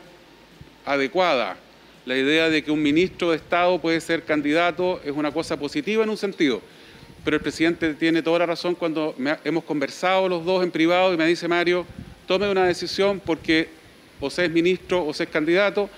adecuada. 0.85 1.57
La 2.05 2.15
idea 2.15 2.49
de 2.49 2.63
que 2.63 2.71
un 2.71 2.81
ministro 2.81 3.31
de 3.31 3.37
Estado 3.37 3.79
puede 3.79 3.99
ser 4.01 4.23
candidato 4.23 5.01
es 5.03 5.11
una 5.11 5.31
cosa 5.31 5.57
positiva 5.57 6.03
en 6.03 6.09
un 6.09 6.17
sentido 6.17 6.61
pero 7.25 7.37
el 7.37 7.41
presidente 7.41 7.95
tiene 7.95 8.21
toda 8.21 8.39
la 8.39 8.45
razón 8.45 8.75
cuando 8.75 9.15
hemos 9.43 9.63
conversado 9.63 10.29
los 10.29 10.45
dos 10.45 10.63
en 10.63 10.69
privado 10.69 11.11
y 11.11 11.17
me 11.17 11.25
dice, 11.25 11.47
Mario, 11.47 11.83
tome 12.27 12.47
una 12.47 12.65
decisión 12.65 13.19
porque 13.19 13.67
o 14.19 14.29
se 14.29 14.45
es 14.45 14.51
ministro 14.51 15.03
o 15.03 15.11
se 15.11 15.23
es 15.23 15.29
candidato, 15.29 15.89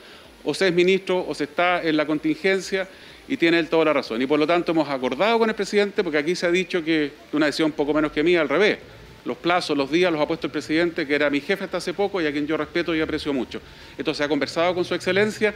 o 0.45 0.53
se 0.53 0.69
es 0.69 0.73
ministro 0.73 1.25
o 1.27 1.35
se 1.35 1.43
está 1.43 1.83
en 1.83 1.97
la 1.97 2.05
contingencia 2.05 2.87
y 3.27 3.35
tiene 3.35 3.59
él 3.59 3.67
toda 3.67 3.83
la 3.83 3.93
razón. 3.93 4.21
Y 4.21 4.25
por 4.25 4.39
lo 4.39 4.47
tanto 4.47 4.71
hemos 4.71 4.87
acordado 4.87 5.37
con 5.37 5.49
el 5.49 5.55
presidente, 5.55 6.01
porque 6.01 6.17
aquí 6.17 6.33
se 6.33 6.45
ha 6.45 6.51
dicho 6.51 6.81
que 6.81 7.11
una 7.33 7.47
decisión 7.47 7.73
poco 7.73 7.93
menos 7.93 8.13
que 8.13 8.23
mía, 8.23 8.39
al 8.39 8.47
revés. 8.47 8.77
Los 9.25 9.35
plazos, 9.35 9.75
los 9.75 9.91
días 9.91 10.09
los 10.09 10.21
ha 10.21 10.27
puesto 10.27 10.47
el 10.47 10.51
presidente, 10.51 11.05
que 11.05 11.13
era 11.13 11.29
mi 11.29 11.41
jefe 11.41 11.65
hasta 11.65 11.77
hace 11.77 11.93
poco 11.93 12.21
y 12.21 12.25
a 12.25 12.31
quien 12.31 12.47
yo 12.47 12.55
respeto 12.55 12.95
y 12.95 13.01
aprecio 13.01 13.33
mucho. 13.33 13.59
Entonces 13.97 14.25
ha 14.25 14.29
conversado 14.29 14.73
con 14.73 14.85
su 14.85 14.95
excelencia 14.95 15.53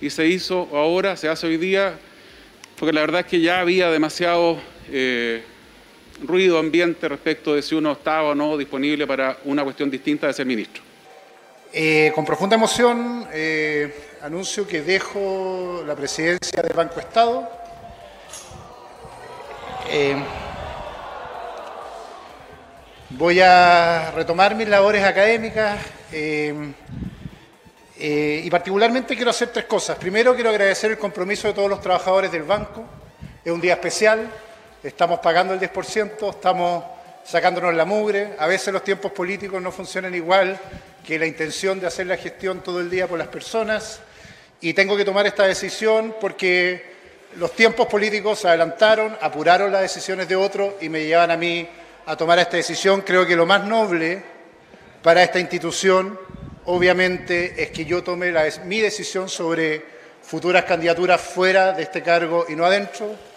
y 0.00 0.10
se 0.10 0.26
hizo 0.26 0.68
ahora, 0.72 1.16
se 1.16 1.28
hace 1.28 1.46
hoy 1.46 1.58
día, 1.58 1.94
porque 2.76 2.92
la 2.92 3.02
verdad 3.02 3.20
es 3.20 3.26
que 3.28 3.40
ya 3.40 3.60
había 3.60 3.88
demasiado 3.88 4.58
eh, 4.90 5.42
ruido 6.22 6.58
ambiente 6.58 7.08
respecto 7.08 7.54
de 7.54 7.62
si 7.62 7.74
uno 7.74 7.92
estaba 7.92 8.30
o 8.30 8.34
no 8.34 8.56
disponible 8.56 9.06
para 9.06 9.38
una 9.44 9.64
cuestión 9.64 9.90
distinta 9.90 10.26
de 10.26 10.32
ser 10.32 10.46
ministro. 10.46 10.82
Eh, 11.72 12.12
con 12.14 12.24
profunda 12.24 12.56
emoción 12.56 13.26
eh, 13.32 13.94
anuncio 14.20 14.66
que 14.66 14.82
dejo 14.82 15.82
la 15.86 15.96
presidencia 15.96 16.62
del 16.62 16.74
Banco 16.74 17.00
Estado. 17.00 17.48
voy 23.10 23.40
a 23.40 24.10
retomar 24.12 24.54
mis 24.54 24.68
labores 24.68 25.04
académicas 25.04 25.78
y 27.98 28.50
particularmente 28.50 29.14
quiero 29.14 29.30
hacer 29.30 29.48
tres 29.48 29.66
cosas. 29.66 29.96
Primero 29.98 30.34
quiero 30.34 30.50
agradecer 30.50 30.90
el 30.90 30.98
compromiso 30.98 31.46
de 31.48 31.54
todos 31.54 31.68
los 31.68 31.80
trabajadores 31.80 32.32
del 32.32 32.42
banco. 32.42 32.84
Es 33.44 33.52
un 33.52 33.60
día 33.60 33.74
especial, 33.74 34.30
estamos 34.82 35.20
pagando 35.20 35.54
el 35.54 35.60
10%, 35.60 36.30
estamos 36.30 36.84
sacándonos 37.24 37.74
la 37.74 37.84
mugre, 37.84 38.34
a 38.38 38.46
veces 38.46 38.72
los 38.72 38.82
tiempos 38.82 39.12
políticos 39.12 39.62
no 39.62 39.70
funcionan 39.70 40.14
igual 40.14 40.58
que 41.06 41.18
la 41.18 41.26
intención 41.26 41.80
de 41.80 41.86
hacer 41.86 42.06
la 42.06 42.16
gestión 42.16 42.62
todo 42.62 42.80
el 42.80 42.90
día 42.90 43.06
por 43.06 43.18
las 43.18 43.28
personas 43.28 44.00
y 44.60 44.74
tengo 44.74 44.96
que 44.96 45.04
tomar 45.04 45.26
esta 45.26 45.44
decisión 45.44 46.14
porque 46.20 46.92
los 47.36 47.52
tiempos 47.54 47.86
políticos 47.86 48.40
se 48.40 48.48
adelantaron, 48.48 49.16
apuraron 49.20 49.72
las 49.72 49.82
decisiones 49.82 50.28
de 50.28 50.36
otros 50.36 50.74
y 50.80 50.88
me 50.88 51.04
llevan 51.04 51.30
a 51.30 51.36
mí 51.36 51.68
a 52.06 52.16
tomar 52.16 52.38
esta 52.38 52.56
decisión. 52.56 53.00
Creo 53.02 53.26
que 53.26 53.36
lo 53.36 53.46
más 53.46 53.64
noble 53.64 54.22
para 55.02 55.22
esta 55.22 55.40
institución, 55.40 56.18
obviamente, 56.66 57.60
es 57.62 57.70
que 57.70 57.84
yo 57.84 58.02
tome 58.02 58.32
mi 58.64 58.80
decisión 58.80 59.28
sobre 59.28 59.84
futuras 60.22 60.64
candidaturas 60.64 61.20
fuera 61.20 61.72
de 61.72 61.82
este 61.82 62.02
cargo 62.02 62.46
y 62.48 62.54
no 62.54 62.64
adentro. 62.64 63.31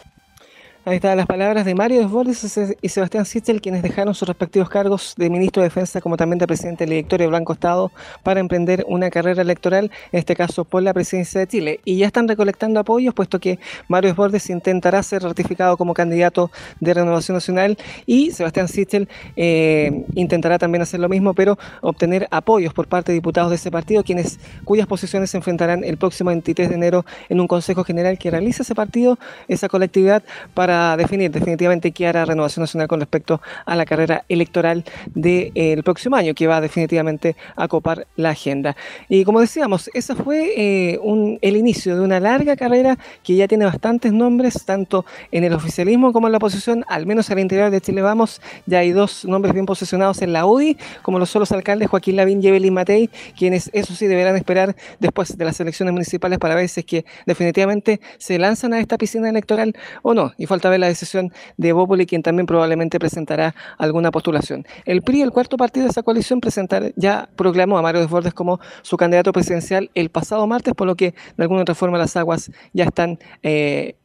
Ahí 0.87 0.97
están 0.97 1.17
las 1.17 1.25
palabras 1.25 1.65
de 1.65 1.73
Mario 1.73 1.99
Desbordes 1.99 2.59
y 2.79 2.89
Sebastián 2.89 3.25
Sichel, 3.25 3.59
quienes 3.59 3.81
dejaron 3.81 4.13
sus 4.13 4.27
respectivos 4.27 4.69
cargos 4.69 5.15
de 5.17 5.31
ministro 5.31 5.63
de 5.63 5.69
Defensa 5.69 5.99
como 5.99 6.15
también 6.15 6.37
de 6.37 6.45
presidente 6.45 6.83
del 6.83 6.91
directorio 6.91 7.27
Blanco 7.29 7.53
Estado 7.53 7.91
para 8.21 8.39
emprender 8.39 8.85
una 8.87 9.09
carrera 9.09 9.41
electoral, 9.41 9.89
en 10.11 10.19
este 10.19 10.35
caso 10.35 10.63
por 10.63 10.83
la 10.83 10.93
presidencia 10.93 11.39
de 11.39 11.47
Chile. 11.47 11.79
Y 11.85 11.97
ya 11.97 12.05
están 12.05 12.27
recolectando 12.27 12.79
apoyos, 12.79 13.15
puesto 13.15 13.39
que 13.39 13.57
Mario 13.87 14.11
Desbordes 14.11 14.47
intentará 14.51 15.01
ser 15.01 15.23
ratificado 15.23 15.75
como 15.75 15.95
candidato 15.95 16.51
de 16.79 16.93
Renovación 16.93 17.33
Nacional 17.33 17.79
y 18.05 18.29
Sebastián 18.29 18.67
Sichel 18.67 19.09
eh, 19.35 20.05
intentará 20.13 20.59
también 20.59 20.83
hacer 20.83 20.99
lo 20.99 21.09
mismo, 21.09 21.33
pero 21.33 21.57
obtener 21.81 22.27
apoyos 22.29 22.75
por 22.75 22.85
parte 22.85 23.11
de 23.11 23.15
diputados 23.15 23.49
de 23.49 23.55
ese 23.55 23.71
partido, 23.71 24.03
quienes 24.03 24.39
cuyas 24.65 24.85
posiciones 24.85 25.31
se 25.31 25.37
enfrentarán 25.37 25.83
el 25.83 25.97
próximo 25.97 26.27
23 26.27 26.69
de 26.69 26.75
enero 26.75 27.05
en 27.27 27.39
un 27.41 27.47
Consejo 27.47 27.83
General 27.83 28.19
que 28.19 28.29
realiza 28.29 28.61
ese 28.61 28.75
partido, 28.75 29.17
esa 29.47 29.67
colectividad, 29.67 30.21
para 30.53 30.74
definir 30.97 31.31
definitivamente 31.31 31.91
qué 31.91 32.07
hará 32.07 32.25
Renovación 32.25 32.63
Nacional 32.63 32.87
con 32.87 32.99
respecto 32.99 33.41
a 33.65 33.75
la 33.75 33.85
carrera 33.85 34.25
electoral 34.29 34.83
del 35.13 35.83
próximo 35.83 36.15
año, 36.15 36.33
que 36.33 36.47
va 36.47 36.61
definitivamente 36.61 37.35
a 37.55 37.67
copar 37.67 38.07
la 38.15 38.31
agenda. 38.31 38.75
Y 39.09 39.23
como 39.23 39.41
decíamos, 39.41 39.89
ese 39.93 40.15
fue 40.15 40.53
eh, 40.55 40.99
el 41.41 41.57
inicio 41.57 41.95
de 41.95 42.01
una 42.01 42.19
larga 42.19 42.55
carrera 42.55 42.97
que 43.23 43.35
ya 43.35 43.47
tiene 43.47 43.65
bastantes 43.65 44.11
nombres, 44.13 44.65
tanto 44.65 45.05
en 45.31 45.43
el 45.43 45.53
oficialismo 45.53 46.13
como 46.13 46.27
en 46.27 46.31
la 46.31 46.37
oposición, 46.37 46.85
al 46.87 47.05
menos 47.05 47.29
al 47.29 47.39
interior 47.39 47.71
de 47.71 47.81
Chile 47.81 48.01
Vamos, 48.01 48.41
ya 48.65 48.79
hay 48.79 48.91
dos 48.91 49.25
nombres 49.25 49.53
bien 49.53 49.65
posicionados 49.65 50.21
en 50.21 50.33
la 50.33 50.45
UDI, 50.45 50.77
como 51.01 51.19
los 51.19 51.29
solos 51.29 51.51
alcaldes 51.51 51.89
Joaquín 51.89 52.15
Lavín 52.15 52.43
y 52.43 52.47
Evelyn 52.47 52.73
Matei, 52.73 53.09
quienes 53.37 53.69
eso 53.73 53.93
sí 53.93 54.07
deberán 54.07 54.35
esperar 54.35 54.75
después 54.99 55.37
de 55.37 55.45
las 55.45 55.59
elecciones 55.59 55.93
municipales 55.93 56.39
para 56.39 56.55
ver 56.55 56.69
si 56.69 56.81
es 56.81 56.85
que 56.85 57.05
definitivamente 57.25 57.99
se 58.17 58.37
lanzan 58.37 58.73
a 58.73 58.79
esta 58.79 58.97
piscina 58.97 59.29
electoral 59.29 59.75
o 60.01 60.13
no. 60.13 60.33
Y 60.37 60.45
falta 60.45 60.64
ver 60.69 60.79
la 60.79 60.87
decisión 60.87 61.31
de 61.57 61.73
Bópoli, 61.73 62.05
quien 62.05 62.23
también 62.23 62.45
probablemente 62.45 62.99
presentará 62.99 63.55
alguna 63.77 64.11
postulación. 64.11 64.65
El 64.85 65.01
PRI, 65.01 65.21
el 65.21 65.31
cuarto 65.31 65.57
partido 65.57 65.85
de 65.85 65.91
esa 65.91 66.03
coalición, 66.03 66.41
presentar, 66.41 66.93
ya 66.95 67.29
proclamó 67.35 67.77
a 67.77 67.81
Mario 67.81 68.01
Desbordes 68.01 68.33
como 68.33 68.59
su 68.81 68.97
candidato 68.97 69.31
presidencial 69.31 69.91
el 69.93 70.09
pasado 70.09 70.45
martes, 70.47 70.73
por 70.73 70.87
lo 70.87 70.95
que 70.95 71.13
de 71.37 71.43
alguna 71.43 71.61
otra 71.61 71.75
forma 71.75 71.97
las 71.97 72.15
aguas 72.15 72.51
ya 72.73 72.85
están 72.85 73.19
eh, 73.43 73.95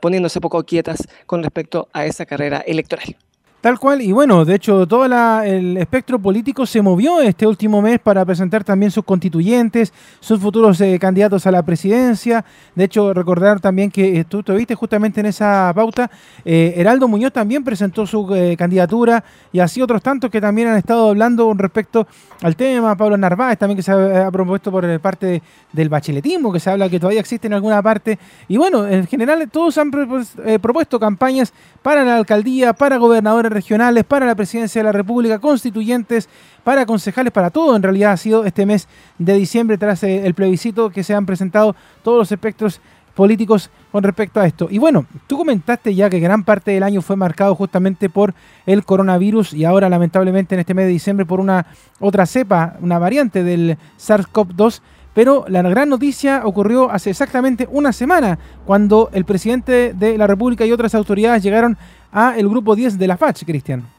poniéndose 0.00 0.40
poco 0.40 0.62
quietas 0.64 1.08
con 1.26 1.42
respecto 1.42 1.88
a 1.92 2.06
esa 2.06 2.26
carrera 2.26 2.58
electoral. 2.66 3.16
Tal 3.60 3.76
cual, 3.76 4.00
y 4.02 4.12
bueno, 4.12 4.44
de 4.44 4.54
hecho 4.54 4.86
todo 4.86 5.04
el 5.42 5.76
espectro 5.78 6.16
político 6.20 6.64
se 6.64 6.80
movió 6.80 7.20
este 7.20 7.44
último 7.44 7.82
mes 7.82 7.98
para 7.98 8.24
presentar 8.24 8.62
también 8.62 8.92
sus 8.92 9.02
constituyentes, 9.02 9.92
sus 10.20 10.38
futuros 10.38 10.80
eh, 10.80 10.96
candidatos 11.00 11.44
a 11.44 11.50
la 11.50 11.64
presidencia. 11.64 12.44
De 12.76 12.84
hecho, 12.84 13.12
recordar 13.12 13.58
también 13.58 13.90
que 13.90 14.20
eh, 14.20 14.24
tú 14.24 14.44
te 14.44 14.52
viste 14.54 14.76
justamente 14.76 15.18
en 15.18 15.26
esa 15.26 15.72
pauta, 15.74 16.08
eh, 16.44 16.74
Heraldo 16.76 17.08
Muñoz 17.08 17.32
también 17.32 17.64
presentó 17.64 18.06
su 18.06 18.28
candidatura 18.56 19.24
y 19.52 19.58
así 19.58 19.82
otros 19.82 20.02
tantos 20.02 20.30
que 20.30 20.40
también 20.40 20.68
han 20.68 20.76
estado 20.76 21.08
hablando 21.08 21.52
respecto 21.54 22.06
al 22.42 22.54
tema. 22.54 22.96
Pablo 22.96 23.16
Narváez 23.16 23.58
también 23.58 23.76
que 23.76 23.82
se 23.82 23.90
ha, 23.90 24.30
propuesto 24.30 24.70
por 24.70 25.00
parte 25.00 25.42
del 25.72 25.88
bachiletismo, 25.88 26.52
que 26.52 26.60
se 26.60 26.70
habla 26.70 26.88
que 26.88 27.00
todavía 27.00 27.18
existe 27.18 27.48
en 27.48 27.54
alguna 27.54 27.82
parte. 27.82 28.20
Y 28.46 28.56
bueno, 28.56 28.86
en 28.86 29.08
general 29.08 29.48
todos 29.50 29.78
han 29.78 29.90
propuesto 29.90 31.00
campañas 31.00 31.52
para 31.82 32.04
la 32.04 32.18
alcaldía, 32.18 32.72
para 32.72 32.98
gobernador 32.98 33.47
regionales, 33.50 34.04
para 34.04 34.26
la 34.26 34.34
presidencia 34.34 34.80
de 34.80 34.84
la 34.84 34.92
República, 34.92 35.38
constituyentes, 35.38 36.28
para 36.64 36.86
concejales, 36.86 37.32
para 37.32 37.50
todo 37.50 37.76
en 37.76 37.82
realidad 37.82 38.12
ha 38.12 38.16
sido 38.16 38.44
este 38.44 38.66
mes 38.66 38.88
de 39.18 39.34
diciembre 39.34 39.78
tras 39.78 40.02
eh, 40.02 40.26
el 40.26 40.34
plebiscito 40.34 40.90
que 40.90 41.04
se 41.04 41.14
han 41.14 41.26
presentado 41.26 41.74
todos 42.02 42.18
los 42.18 42.32
espectros 42.32 42.80
políticos 43.18 43.68
con 43.90 44.04
respecto 44.04 44.38
a 44.38 44.46
esto. 44.46 44.68
Y 44.70 44.78
bueno, 44.78 45.04
tú 45.26 45.38
comentaste 45.38 45.92
ya 45.92 46.08
que 46.08 46.20
gran 46.20 46.44
parte 46.44 46.70
del 46.70 46.84
año 46.84 47.02
fue 47.02 47.16
marcado 47.16 47.52
justamente 47.56 48.08
por 48.08 48.32
el 48.64 48.84
coronavirus 48.84 49.54
y 49.54 49.64
ahora 49.64 49.88
lamentablemente 49.88 50.54
en 50.54 50.60
este 50.60 50.72
mes 50.72 50.86
de 50.86 50.92
diciembre 50.92 51.26
por 51.26 51.40
una 51.40 51.66
otra 51.98 52.26
cepa, 52.26 52.76
una 52.80 53.00
variante 53.00 53.42
del 53.42 53.76
SARS-CoV-2. 53.98 54.80
Pero 55.18 55.44
la 55.48 55.62
gran 55.62 55.88
noticia 55.88 56.42
ocurrió 56.44 56.92
hace 56.92 57.10
exactamente 57.10 57.66
una 57.72 57.92
semana, 57.92 58.38
cuando 58.64 59.10
el 59.12 59.24
presidente 59.24 59.92
de 59.92 60.16
la 60.16 60.28
República 60.28 60.64
y 60.64 60.70
otras 60.70 60.94
autoridades 60.94 61.42
llegaron 61.42 61.76
a 62.12 62.38
el 62.38 62.48
grupo 62.48 62.76
10 62.76 62.98
de 62.98 63.06
la 63.08 63.16
FACH, 63.16 63.44
Cristian. 63.44 63.97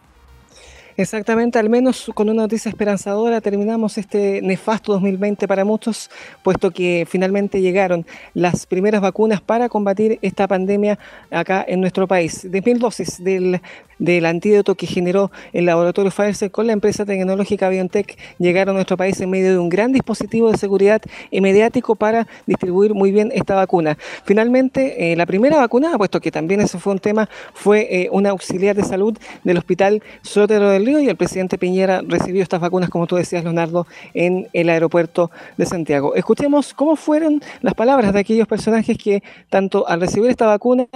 Exactamente, 0.99 1.57
al 1.57 1.69
menos 1.69 2.11
con 2.13 2.29
una 2.29 2.41
noticia 2.41 2.67
esperanzadora 2.67 3.39
terminamos 3.39 3.97
este 3.97 4.41
nefasto 4.41 4.91
2020 4.91 5.47
para 5.47 5.63
muchos, 5.63 6.11
puesto 6.43 6.71
que 6.71 7.07
finalmente 7.09 7.61
llegaron 7.61 8.05
las 8.33 8.65
primeras 8.65 8.99
vacunas 8.99 9.39
para 9.39 9.69
combatir 9.69 10.19
esta 10.21 10.45
pandemia 10.45 10.99
acá 11.31 11.63
en 11.65 11.79
nuestro 11.79 12.05
país. 12.05 12.43
10.000 12.43 12.79
dosis 12.79 13.23
del 13.23 14.25
antídoto 14.25 14.75
que 14.75 14.87
generó 14.87 15.31
el 15.53 15.67
laboratorio 15.67 16.11
Pfizer 16.11 16.51
con 16.51 16.67
la 16.67 16.73
empresa 16.73 17.05
tecnológica 17.05 17.69
BioNTech 17.69 18.17
llegaron 18.37 18.75
a 18.75 18.79
nuestro 18.79 18.97
país 18.97 19.21
en 19.21 19.29
medio 19.29 19.51
de 19.51 19.57
un 19.57 19.69
gran 19.69 19.93
dispositivo 19.93 20.51
de 20.51 20.57
seguridad 20.57 21.01
y 21.31 21.39
mediático 21.39 21.95
para 21.95 22.27
distribuir 22.45 22.93
muy 22.93 23.13
bien 23.13 23.31
esta 23.33 23.55
vacuna. 23.55 23.97
Finalmente, 24.25 25.13
eh, 25.13 25.15
la 25.15 25.25
primera 25.25 25.59
vacuna, 25.59 25.97
puesto 25.97 26.19
que 26.19 26.29
también 26.29 26.59
ese 26.59 26.77
fue 26.77 26.91
un 26.91 26.99
tema, 26.99 27.29
fue 27.53 27.87
eh, 27.89 28.09
una 28.11 28.31
auxiliar 28.31 28.75
de 28.75 28.83
salud 28.83 29.17
del 29.45 29.57
Hospital 29.57 30.03
Sotero 30.23 30.69
del 30.69 30.88
Y 30.97 31.07
el 31.07 31.15
presidente 31.15 31.59
Piñera 31.59 32.01
recibió 32.07 32.41
estas 32.41 32.59
vacunas, 32.59 32.89
como 32.89 33.05
tú 33.05 33.15
decías, 33.15 33.43
Leonardo, 33.43 33.85
en 34.15 34.47
el 34.53 34.69
aeropuerto 34.69 35.29
de 35.57 35.65
Santiago. 35.65 36.15
Escuchemos 36.15 36.73
cómo 36.73 36.95
fueron 36.95 37.41
las 37.61 37.75
palabras 37.75 38.13
de 38.13 38.19
aquellos 38.19 38.47
personajes 38.47 38.97
que, 38.97 39.21
tanto 39.49 39.87
al 39.87 40.01
recibir 40.01 40.31
esta 40.31 40.47
vacuna, 40.47 40.87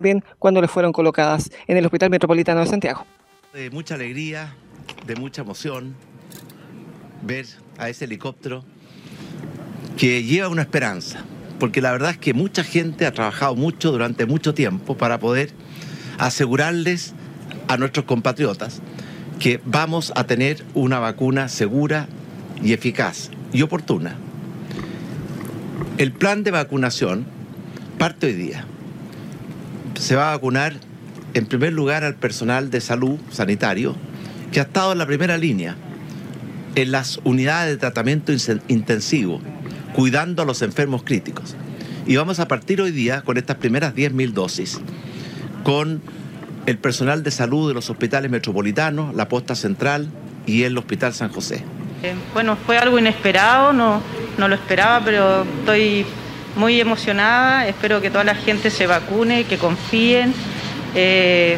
bien 0.00 0.24
cuando 0.38 0.60
le 0.60 0.68
fueron 0.68 0.92
colocadas 0.92 1.50
en 1.68 1.76
el 1.76 1.84
Hospital 1.84 2.10
Metropolitano 2.10 2.60
de 2.60 2.66
Santiago. 2.66 3.06
De 3.52 3.70
mucha 3.70 3.94
alegría, 3.94 4.54
de 5.06 5.14
mucha 5.14 5.42
emoción, 5.42 5.94
ver 7.22 7.46
a 7.78 7.88
ese 7.88 8.06
helicóptero 8.06 8.64
que 9.96 10.24
lleva 10.24 10.48
una 10.48 10.62
esperanza, 10.62 11.24
porque 11.60 11.80
la 11.80 11.92
verdad 11.92 12.10
es 12.10 12.18
que 12.18 12.34
mucha 12.34 12.64
gente 12.64 13.06
ha 13.06 13.12
trabajado 13.12 13.54
mucho 13.54 13.92
durante 13.92 14.26
mucho 14.26 14.54
tiempo 14.54 14.96
para 14.96 15.18
poder 15.18 15.52
asegurarles 16.18 17.14
a 17.68 17.76
nuestros 17.76 18.04
compatriotas 18.04 18.82
que 19.38 19.60
vamos 19.64 20.12
a 20.16 20.24
tener 20.24 20.64
una 20.74 20.98
vacuna 20.98 21.48
segura 21.48 22.08
y 22.62 22.72
eficaz 22.72 23.30
y 23.52 23.62
oportuna. 23.62 24.16
El 25.98 26.12
plan 26.12 26.42
de 26.42 26.50
vacunación 26.50 27.26
parte 27.98 28.26
hoy 28.26 28.32
día 28.34 28.64
se 29.98 30.16
va 30.16 30.30
a 30.30 30.36
vacunar 30.36 30.74
en 31.34 31.46
primer 31.46 31.72
lugar 31.72 32.04
al 32.04 32.14
personal 32.14 32.70
de 32.70 32.80
salud 32.80 33.18
sanitario 33.30 33.94
que 34.52 34.60
ha 34.60 34.64
estado 34.64 34.92
en 34.92 34.98
la 34.98 35.06
primera 35.06 35.36
línea, 35.36 35.76
en 36.74 36.92
las 36.92 37.20
unidades 37.24 37.74
de 37.74 37.76
tratamiento 37.78 38.32
intensivo, 38.68 39.40
cuidando 39.94 40.42
a 40.42 40.46
los 40.46 40.62
enfermos 40.62 41.02
críticos. 41.02 41.56
Y 42.06 42.16
vamos 42.16 42.38
a 42.38 42.48
partir 42.48 42.80
hoy 42.80 42.92
día 42.92 43.22
con 43.22 43.36
estas 43.36 43.56
primeras 43.56 43.94
10.000 43.94 44.32
dosis, 44.32 44.80
con 45.64 46.00
el 46.66 46.78
personal 46.78 47.22
de 47.22 47.30
salud 47.30 47.68
de 47.68 47.74
los 47.74 47.88
hospitales 47.90 48.30
metropolitanos, 48.30 49.14
la 49.14 49.28
posta 49.28 49.54
central 49.54 50.08
y 50.46 50.64
el 50.64 50.76
Hospital 50.76 51.14
San 51.14 51.30
José. 51.30 51.64
Eh, 52.02 52.14
bueno, 52.34 52.56
fue 52.56 52.76
algo 52.76 52.98
inesperado, 52.98 53.72
no, 53.72 54.02
no 54.36 54.48
lo 54.48 54.54
esperaba, 54.54 55.00
pero 55.04 55.42
estoy 55.60 56.04
muy 56.56 56.80
emocionada, 56.80 57.66
espero 57.66 58.00
que 58.00 58.10
toda 58.10 58.24
la 58.24 58.34
gente 58.34 58.70
se 58.70 58.86
vacune, 58.86 59.44
que 59.44 59.58
confíen 59.58 60.34
eh, 60.94 61.56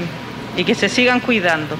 y 0.56 0.64
que 0.64 0.74
se 0.74 0.88
sigan 0.88 1.20
cuidando 1.20 1.76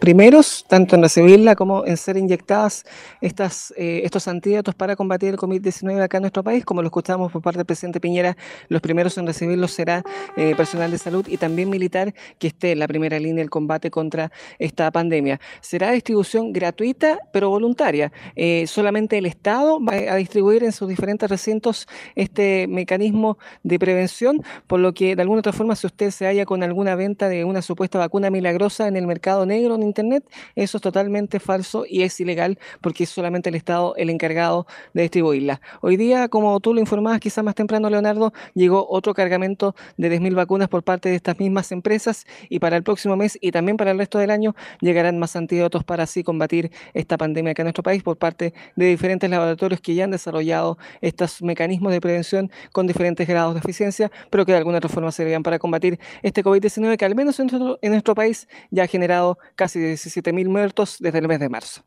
primeros, 0.00 0.64
tanto 0.66 0.96
en 0.96 1.02
recibirla 1.02 1.54
como 1.54 1.86
en 1.86 1.96
ser 1.96 2.16
inyectadas 2.16 2.84
estas, 3.20 3.72
eh, 3.76 4.00
estos 4.04 4.26
antídotos 4.26 4.74
para 4.74 4.96
combatir 4.96 5.28
el 5.28 5.36
COVID-19 5.36 6.02
acá 6.02 6.16
en 6.16 6.22
nuestro 6.22 6.42
país. 6.42 6.64
Como 6.64 6.82
lo 6.82 6.88
escuchamos 6.88 7.30
por 7.30 7.42
parte 7.42 7.58
del 7.58 7.66
presidente 7.66 8.00
Piñera, 8.00 8.36
los 8.68 8.80
primeros 8.80 9.16
en 9.18 9.26
recibirlos 9.26 9.72
será 9.72 10.02
eh, 10.36 10.54
personal 10.56 10.90
de 10.90 10.98
salud 10.98 11.26
y 11.28 11.36
también 11.36 11.68
militar 11.68 12.14
que 12.38 12.48
esté 12.48 12.72
en 12.72 12.78
la 12.78 12.88
primera 12.88 13.18
línea 13.18 13.42
del 13.42 13.50
combate 13.50 13.90
contra 13.90 14.32
esta 14.58 14.90
pandemia. 14.90 15.38
Será 15.60 15.92
distribución 15.92 16.52
gratuita, 16.52 17.18
pero 17.32 17.50
voluntaria. 17.50 18.10
Eh, 18.34 18.66
solamente 18.66 19.18
el 19.18 19.26
Estado 19.26 19.78
va 19.84 19.94
a 19.94 20.16
distribuir 20.16 20.64
en 20.64 20.72
sus 20.72 20.88
diferentes 20.88 21.28
recintos 21.28 21.86
este 22.14 22.66
mecanismo 22.68 23.38
de 23.62 23.78
prevención, 23.78 24.42
por 24.66 24.80
lo 24.80 24.94
que 24.94 25.14
de 25.14 25.22
alguna 25.22 25.40
otra 25.40 25.52
forma, 25.52 25.76
si 25.76 25.86
usted 25.86 26.10
se 26.10 26.24
halla 26.24 26.46
con 26.46 26.62
alguna 26.62 26.94
venta 26.94 27.28
de 27.28 27.44
una 27.44 27.60
supuesta 27.60 27.98
vacuna 27.98 28.30
milagrosa 28.30 28.88
en 28.88 28.96
el 28.96 29.06
mercado 29.06 29.44
negro, 29.44 29.76
Internet, 29.90 30.24
eso 30.54 30.78
es 30.78 30.82
totalmente 30.82 31.40
falso 31.40 31.84
y 31.88 32.02
es 32.02 32.18
ilegal 32.20 32.58
porque 32.80 33.04
es 33.04 33.10
solamente 33.10 33.48
el 33.50 33.54
Estado 33.54 33.94
el 33.96 34.10
encargado 34.10 34.66
de 34.94 35.02
distribuirla. 35.02 35.60
Hoy 35.80 35.96
día, 35.96 36.28
como 36.28 36.58
tú 36.60 36.74
lo 36.74 36.80
informabas 36.80 37.20
quizás 37.20 37.44
más 37.44 37.54
temprano, 37.54 37.90
Leonardo, 37.90 38.32
llegó 38.54 38.86
otro 38.88 39.14
cargamento 39.14 39.74
de 39.96 40.10
10.000 40.10 40.34
vacunas 40.34 40.68
por 40.68 40.82
parte 40.82 41.08
de 41.08 41.16
estas 41.16 41.38
mismas 41.38 41.72
empresas 41.72 42.26
y 42.48 42.58
para 42.58 42.76
el 42.76 42.82
próximo 42.82 43.16
mes 43.16 43.38
y 43.40 43.50
también 43.52 43.76
para 43.76 43.90
el 43.90 43.98
resto 43.98 44.18
del 44.18 44.30
año 44.30 44.54
llegarán 44.80 45.18
más 45.18 45.36
antídotos 45.36 45.84
para 45.84 46.04
así 46.04 46.22
combatir 46.22 46.70
esta 46.94 47.16
pandemia 47.18 47.52
acá 47.52 47.62
en 47.62 47.66
nuestro 47.66 47.82
país 47.82 48.02
por 48.02 48.16
parte 48.16 48.54
de 48.76 48.86
diferentes 48.86 49.28
laboratorios 49.28 49.80
que 49.80 49.94
ya 49.94 50.04
han 50.04 50.10
desarrollado 50.10 50.78
estos 51.00 51.42
mecanismos 51.42 51.92
de 51.92 52.00
prevención 52.00 52.50
con 52.72 52.86
diferentes 52.86 53.26
grados 53.26 53.54
de 53.54 53.60
eficiencia, 53.60 54.10
pero 54.30 54.46
que 54.46 54.52
de 54.52 54.58
alguna 54.58 54.78
otra 54.78 54.88
forma 54.88 55.12
servirán 55.12 55.42
para 55.42 55.58
combatir 55.58 55.98
este 56.22 56.42
COVID-19 56.44 56.96
que 56.96 57.04
al 57.04 57.14
menos 57.14 57.38
en 57.40 57.50
en 57.82 57.90
nuestro 57.90 58.14
país 58.14 58.48
ya 58.70 58.84
ha 58.84 58.86
generado 58.86 59.38
casi 59.56 59.79
17.000 59.80 60.48
muertos 60.48 60.96
desde 61.00 61.18
el 61.18 61.28
mes 61.28 61.40
de 61.40 61.48
marzo. 61.48 61.82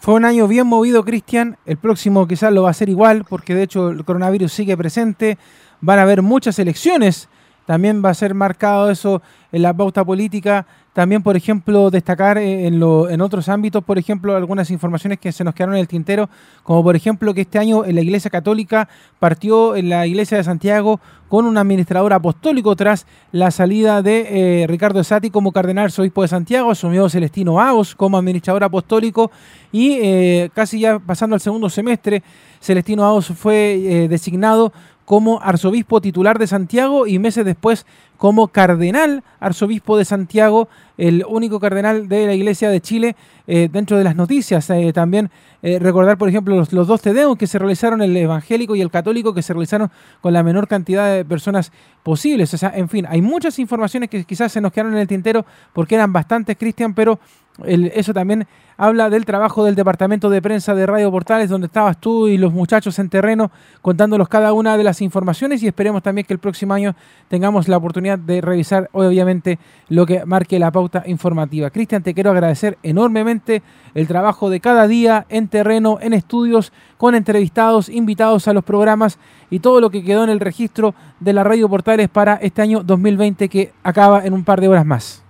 Fue 0.00 0.14
un 0.14 0.24
año 0.26 0.46
bien 0.46 0.66
movido, 0.66 1.04
Cristian. 1.04 1.56
El 1.64 1.78
próximo 1.78 2.28
quizás 2.28 2.52
lo 2.52 2.64
va 2.64 2.70
a 2.70 2.74
ser 2.74 2.90
igual, 2.90 3.24
porque 3.26 3.54
de 3.54 3.62
hecho 3.62 3.88
el 3.88 4.04
coronavirus 4.04 4.52
sigue 4.52 4.76
presente. 4.76 5.38
Van 5.80 5.98
a 5.98 6.02
haber 6.02 6.20
muchas 6.20 6.58
elecciones. 6.58 7.28
También 7.66 8.04
va 8.04 8.10
a 8.10 8.14
ser 8.14 8.34
marcado 8.34 8.90
eso 8.90 9.22
en 9.50 9.62
la 9.62 9.74
pauta 9.74 10.04
política. 10.04 10.66
También, 10.94 11.24
por 11.24 11.36
ejemplo, 11.36 11.90
destacar 11.90 12.38
eh, 12.38 12.68
en, 12.68 12.78
lo, 12.78 13.10
en 13.10 13.20
otros 13.20 13.48
ámbitos, 13.48 13.82
por 13.82 13.98
ejemplo, 13.98 14.36
algunas 14.36 14.70
informaciones 14.70 15.18
que 15.18 15.32
se 15.32 15.42
nos 15.42 15.52
quedaron 15.52 15.74
en 15.74 15.80
el 15.80 15.88
tintero, 15.88 16.30
como 16.62 16.84
por 16.84 16.94
ejemplo 16.94 17.34
que 17.34 17.40
este 17.40 17.58
año 17.58 17.84
en 17.84 17.96
la 17.96 18.00
Iglesia 18.00 18.30
Católica 18.30 18.88
partió 19.18 19.74
en 19.74 19.88
la 19.88 20.06
Iglesia 20.06 20.38
de 20.38 20.44
Santiago 20.44 21.00
con 21.28 21.46
un 21.46 21.58
administrador 21.58 22.12
apostólico 22.12 22.76
tras 22.76 23.06
la 23.32 23.50
salida 23.50 24.02
de 24.02 24.62
eh, 24.62 24.66
Ricardo 24.68 25.02
Sati 25.02 25.30
como 25.30 25.50
cardenal 25.50 25.86
arzobispo 25.86 26.22
de 26.22 26.28
Santiago, 26.28 26.70
asumió 26.70 27.08
Celestino 27.08 27.60
Aos 27.60 27.96
como 27.96 28.16
administrador 28.16 28.62
apostólico 28.62 29.32
y 29.72 29.98
eh, 30.00 30.50
casi 30.54 30.78
ya 30.78 31.00
pasando 31.00 31.34
al 31.34 31.40
segundo 31.40 31.68
semestre, 31.70 32.22
Celestino 32.60 33.04
Aos 33.04 33.26
fue 33.26 34.06
designado 34.08 34.72
como 35.04 35.40
arzobispo 35.42 36.00
titular 36.00 36.38
de 36.38 36.46
Santiago 36.46 37.06
y 37.06 37.18
meses 37.18 37.44
después 37.44 37.86
como 38.16 38.48
cardenal 38.48 39.22
arzobispo 39.40 39.98
de 39.98 40.04
Santiago, 40.04 40.68
el 40.96 41.24
único 41.28 41.60
cardenal 41.60 42.08
de 42.08 42.26
la 42.26 42.34
Iglesia 42.34 42.70
de 42.70 42.80
Chile. 42.80 43.16
Eh, 43.46 43.68
dentro 43.70 43.98
de 43.98 44.04
las 44.04 44.16
noticias, 44.16 44.70
eh, 44.70 44.90
también 44.94 45.30
eh, 45.62 45.78
recordar, 45.78 46.16
por 46.16 46.30
ejemplo, 46.30 46.56
los, 46.56 46.70
dos 46.70 47.02
tedeos 47.02 47.36
que 47.36 47.46
se 47.46 47.58
realizaron, 47.58 48.00
el 48.00 48.16
evangélico 48.16 48.74
y 48.74 48.80
el 48.80 48.90
católico, 48.90 49.34
que 49.34 49.42
se 49.42 49.52
realizaron 49.52 49.90
con 50.22 50.32
la 50.32 50.42
menor 50.42 50.66
cantidad 50.66 51.14
de 51.14 51.26
personas 51.26 51.70
posibles. 52.02 52.54
O 52.54 52.56
sea, 52.56 52.72
en 52.74 52.88
fin, 52.88 53.04
hay 53.06 53.20
muchas 53.20 53.58
informaciones 53.58 54.08
que 54.08 54.24
quizás 54.24 54.50
se 54.50 54.62
nos 54.62 54.72
quedaron 54.72 54.94
en 54.94 55.00
el 55.00 55.08
tintero 55.08 55.44
porque 55.74 55.96
eran 55.96 56.10
bastantes, 56.10 56.56
Cristian, 56.56 56.94
pero 56.94 57.18
eso 57.62 58.12
también 58.12 58.46
habla 58.76 59.10
del 59.10 59.24
trabajo 59.24 59.64
del 59.64 59.76
departamento 59.76 60.28
de 60.28 60.42
prensa 60.42 60.74
de 60.74 60.86
Radio 60.86 61.10
Portales, 61.10 61.48
donde 61.48 61.68
estabas 61.68 61.98
tú 61.98 62.26
y 62.26 62.36
los 62.36 62.52
muchachos 62.52 62.98
en 62.98 63.08
terreno 63.08 63.52
contándolos 63.82 64.28
cada 64.28 64.52
una 64.52 64.76
de 64.76 64.82
las 64.82 65.00
informaciones 65.00 65.62
y 65.62 65.68
esperemos 65.68 66.02
también 66.02 66.26
que 66.26 66.32
el 66.32 66.40
próximo 66.40 66.74
año 66.74 66.96
tengamos 67.28 67.68
la 67.68 67.76
oportunidad 67.76 68.18
de 68.18 68.40
revisar, 68.40 68.88
obviamente, 68.92 69.60
lo 69.88 70.04
que 70.06 70.24
marque 70.24 70.58
la 70.58 70.72
pauta 70.72 71.04
informativa. 71.06 71.70
Cristian, 71.70 72.02
te 72.02 72.14
quiero 72.14 72.32
agradecer 72.32 72.78
enormemente 72.82 73.62
el 73.94 74.08
trabajo 74.08 74.50
de 74.50 74.58
cada 74.58 74.88
día 74.88 75.26
en 75.28 75.46
terreno, 75.46 75.98
en 76.00 76.12
estudios, 76.12 76.72
con 76.98 77.14
entrevistados, 77.14 77.88
invitados 77.88 78.48
a 78.48 78.52
los 78.52 78.64
programas 78.64 79.18
y 79.50 79.60
todo 79.60 79.80
lo 79.80 79.90
que 79.90 80.02
quedó 80.02 80.24
en 80.24 80.30
el 80.30 80.40
registro 80.40 80.94
de 81.20 81.32
la 81.32 81.44
Radio 81.44 81.68
Portales 81.68 82.08
para 82.08 82.34
este 82.36 82.62
año 82.62 82.82
2020 82.82 83.48
que 83.48 83.72
acaba 83.84 84.24
en 84.24 84.32
un 84.32 84.42
par 84.42 84.60
de 84.60 84.68
horas 84.68 84.86
más. 84.86 85.23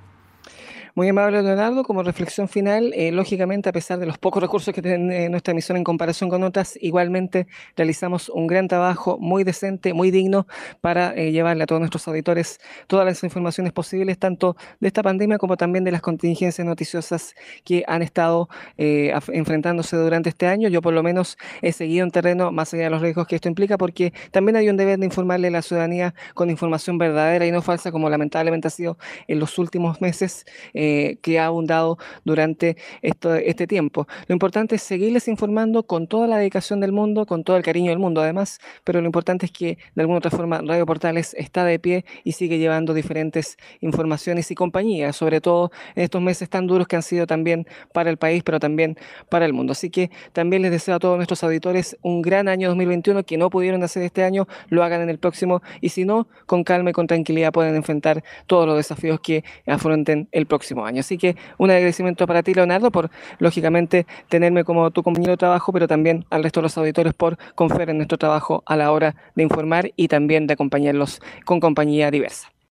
Muy 0.97 1.09
amable, 1.09 1.43
Leonardo. 1.43 1.83
Como 1.83 2.05
reflexión 2.05 2.49
final, 2.49 2.93
eh, 2.95 3.11
lógicamente, 3.11 3.69
a 3.69 3.73
pesar 3.73 3.99
de 3.99 4.07
los 4.07 4.16
pocos 4.16 4.41
recursos 4.41 4.73
que 4.73 4.81
tiene 4.81 5.29
nuestra 5.29 5.51
emisión 5.51 5.77
en 5.77 5.83
comparación 5.83 6.31
con 6.31 6.45
otras, 6.45 6.79
igualmente 6.81 7.49
realizamos 7.77 8.29
un 8.29 8.47
gran 8.47 8.69
trabajo 8.69 9.19
muy 9.19 9.43
decente, 9.43 9.93
muy 9.93 10.12
digno, 10.12 10.47
para 10.81 11.12
eh, 11.16 11.33
llevarle 11.33 11.65
a 11.65 11.66
todos 11.66 11.81
nuestros 11.81 12.07
auditores 12.07 12.61
todas 12.87 13.05
las 13.05 13.25
informaciones 13.25 13.73
posibles, 13.73 14.21
tanto 14.21 14.57
de 14.79 14.87
esta 14.87 15.03
pandemia 15.03 15.37
como 15.39 15.57
también 15.57 15.83
de 15.83 15.91
las 15.91 16.01
contingencias 16.01 16.65
noticiosas 16.65 17.35
que 17.65 17.83
han 17.89 18.03
estado 18.03 18.49
eh, 18.79 19.12
enfrentándose 19.33 19.97
durante 19.97 20.29
este 20.29 20.47
año. 20.47 20.69
Yo, 20.69 20.81
por 20.81 20.95
lo 20.95 21.03
menos, 21.03 21.37
he 21.61 21.73
seguido 21.73 22.05
en 22.05 22.12
terreno 22.12 22.53
más 22.53 22.73
allá 22.73 22.85
de 22.85 22.91
los 22.91 23.03
riesgos 23.03 23.27
que 23.27 23.35
esto 23.35 23.49
implica, 23.49 23.79
porque 23.79 24.12
también 24.31 24.55
hay 24.55 24.69
un 24.69 24.77
deber 24.77 25.01
de 25.01 25.07
informarle 25.07 25.49
a 25.49 25.51
la 25.51 25.62
ciudadanía 25.62 26.15
con 26.35 26.51
información 26.51 26.99
verdadera 26.99 27.45
y 27.47 27.51
no 27.51 27.62
falsa, 27.62 27.91
como 27.91 28.09
lamentablemente 28.09 28.69
ha 28.69 28.71
sido 28.71 28.97
en 29.27 29.41
los 29.41 29.59
últimos 29.59 30.01
meses. 30.01 30.47
Eh, 30.73 30.84
que 31.23 31.39
ha 31.39 31.47
abundado 31.47 31.98
durante 32.24 32.77
este 33.02 33.66
tiempo. 33.66 34.06
Lo 34.28 34.32
importante 34.32 34.77
es 34.77 34.82
seguirles 34.82 35.28
informando 35.28 35.85
con 35.85 36.06
toda 36.06 36.27
la 36.27 36.39
dedicación 36.39 36.81
del 36.81 36.93
mundo, 36.93 37.27
con 37.27 37.44
todo 37.44 37.56
el 37.56 37.62
cariño 37.62 37.90
del 37.90 37.98
mundo 37.98 38.20
además, 38.20 38.61
pero 38.85 39.01
lo 39.01 39.06
importante 39.06 39.47
es 39.47 39.52
que 39.52 39.78
de 39.94 40.02
alguna 40.02 40.19
otra 40.19 40.31
forma 40.31 40.61
Radio 40.61 40.86
Portales 40.86 41.35
está 41.35 41.65
de 41.65 41.78
pie 41.78 42.05
y 42.24 42.32
sigue 42.32 42.59
llevando 42.59 42.94
diferentes 42.94 43.56
informaciones 43.81 44.51
y 44.51 44.55
compañías, 44.55 45.16
sobre 45.16 45.40
todo 45.40 45.70
en 45.94 46.05
estos 46.05 46.20
meses 46.20 46.48
tan 46.48 46.66
duros 46.66 46.86
que 46.86 46.97
han 46.97 47.02
sido 47.02 47.27
también 47.27 47.66
para 47.93 48.11
el 48.11 48.16
país, 48.16 48.43
pero 48.43 48.61
también 48.61 48.97
para 49.28 49.47
el 49.47 49.52
mundo. 49.52 49.73
Así 49.73 49.90
que 49.90 50.11
también 50.32 50.62
les 50.62 50.70
deseo 50.70 50.97
a 50.97 50.98
todos 50.98 51.16
nuestros 51.16 51.43
auditores 51.44 51.97
un 52.02 52.23
gran 52.23 52.48
año 52.48 52.69
2021, 52.69 53.24
que 53.24 53.36
no 53.36 53.51
pudieron 53.51 53.82
hacer 53.82 54.02
este 54.02 54.24
año, 54.24 54.47
lo 54.69 54.82
hagan 54.82 55.02
en 55.02 55.11
el 55.11 55.19
próximo 55.19 55.62
y 55.81 55.90
si 55.90 56.05
no, 56.05 56.28
con 56.47 56.65
calma 56.65 56.90
y 56.90 56.93
con 56.93 57.06
tranquilidad 57.06 57.52
pueden 57.52 57.74
enfrentar 57.77 58.23
todos 58.47 58.66
los 58.66 58.77
desafíos 58.77 59.20
que 59.20 59.44
afronten 59.66 60.28
el 60.32 60.47
próximo 60.47 60.73
Así 60.82 61.18
que 61.18 61.36
un 61.59 61.70
agradecimiento 61.70 62.26
para 62.26 62.42
ti, 62.42 62.55
Leonardo, 62.55 62.90
por 62.90 63.10
lógicamente 63.38 64.06
tenerme 64.28 64.64
como 64.64 64.90
tu 64.90 65.02
compañero 65.02 65.32
de 65.32 65.38
trabajo, 65.38 65.72
pero 65.72 65.86
también 65.86 66.24
al 66.30 66.42
resto 66.42 66.60
de 66.60 66.64
los 66.64 66.78
auditores 66.78 67.14
por 67.14 67.38
confiar 67.55 67.90
en 67.90 67.98
nuestro 67.98 68.18
trabajo 68.18 68.62
a 68.66 68.76
la 68.76 68.92
hora 68.92 69.14
de 69.34 69.42
informar 69.42 69.92
y 69.96 70.09
también 70.09 70.46
de 70.46 70.55
acompañarlos 70.55 71.20
con 71.44 71.60
compañía 71.60 72.10
diversa. 72.10 72.53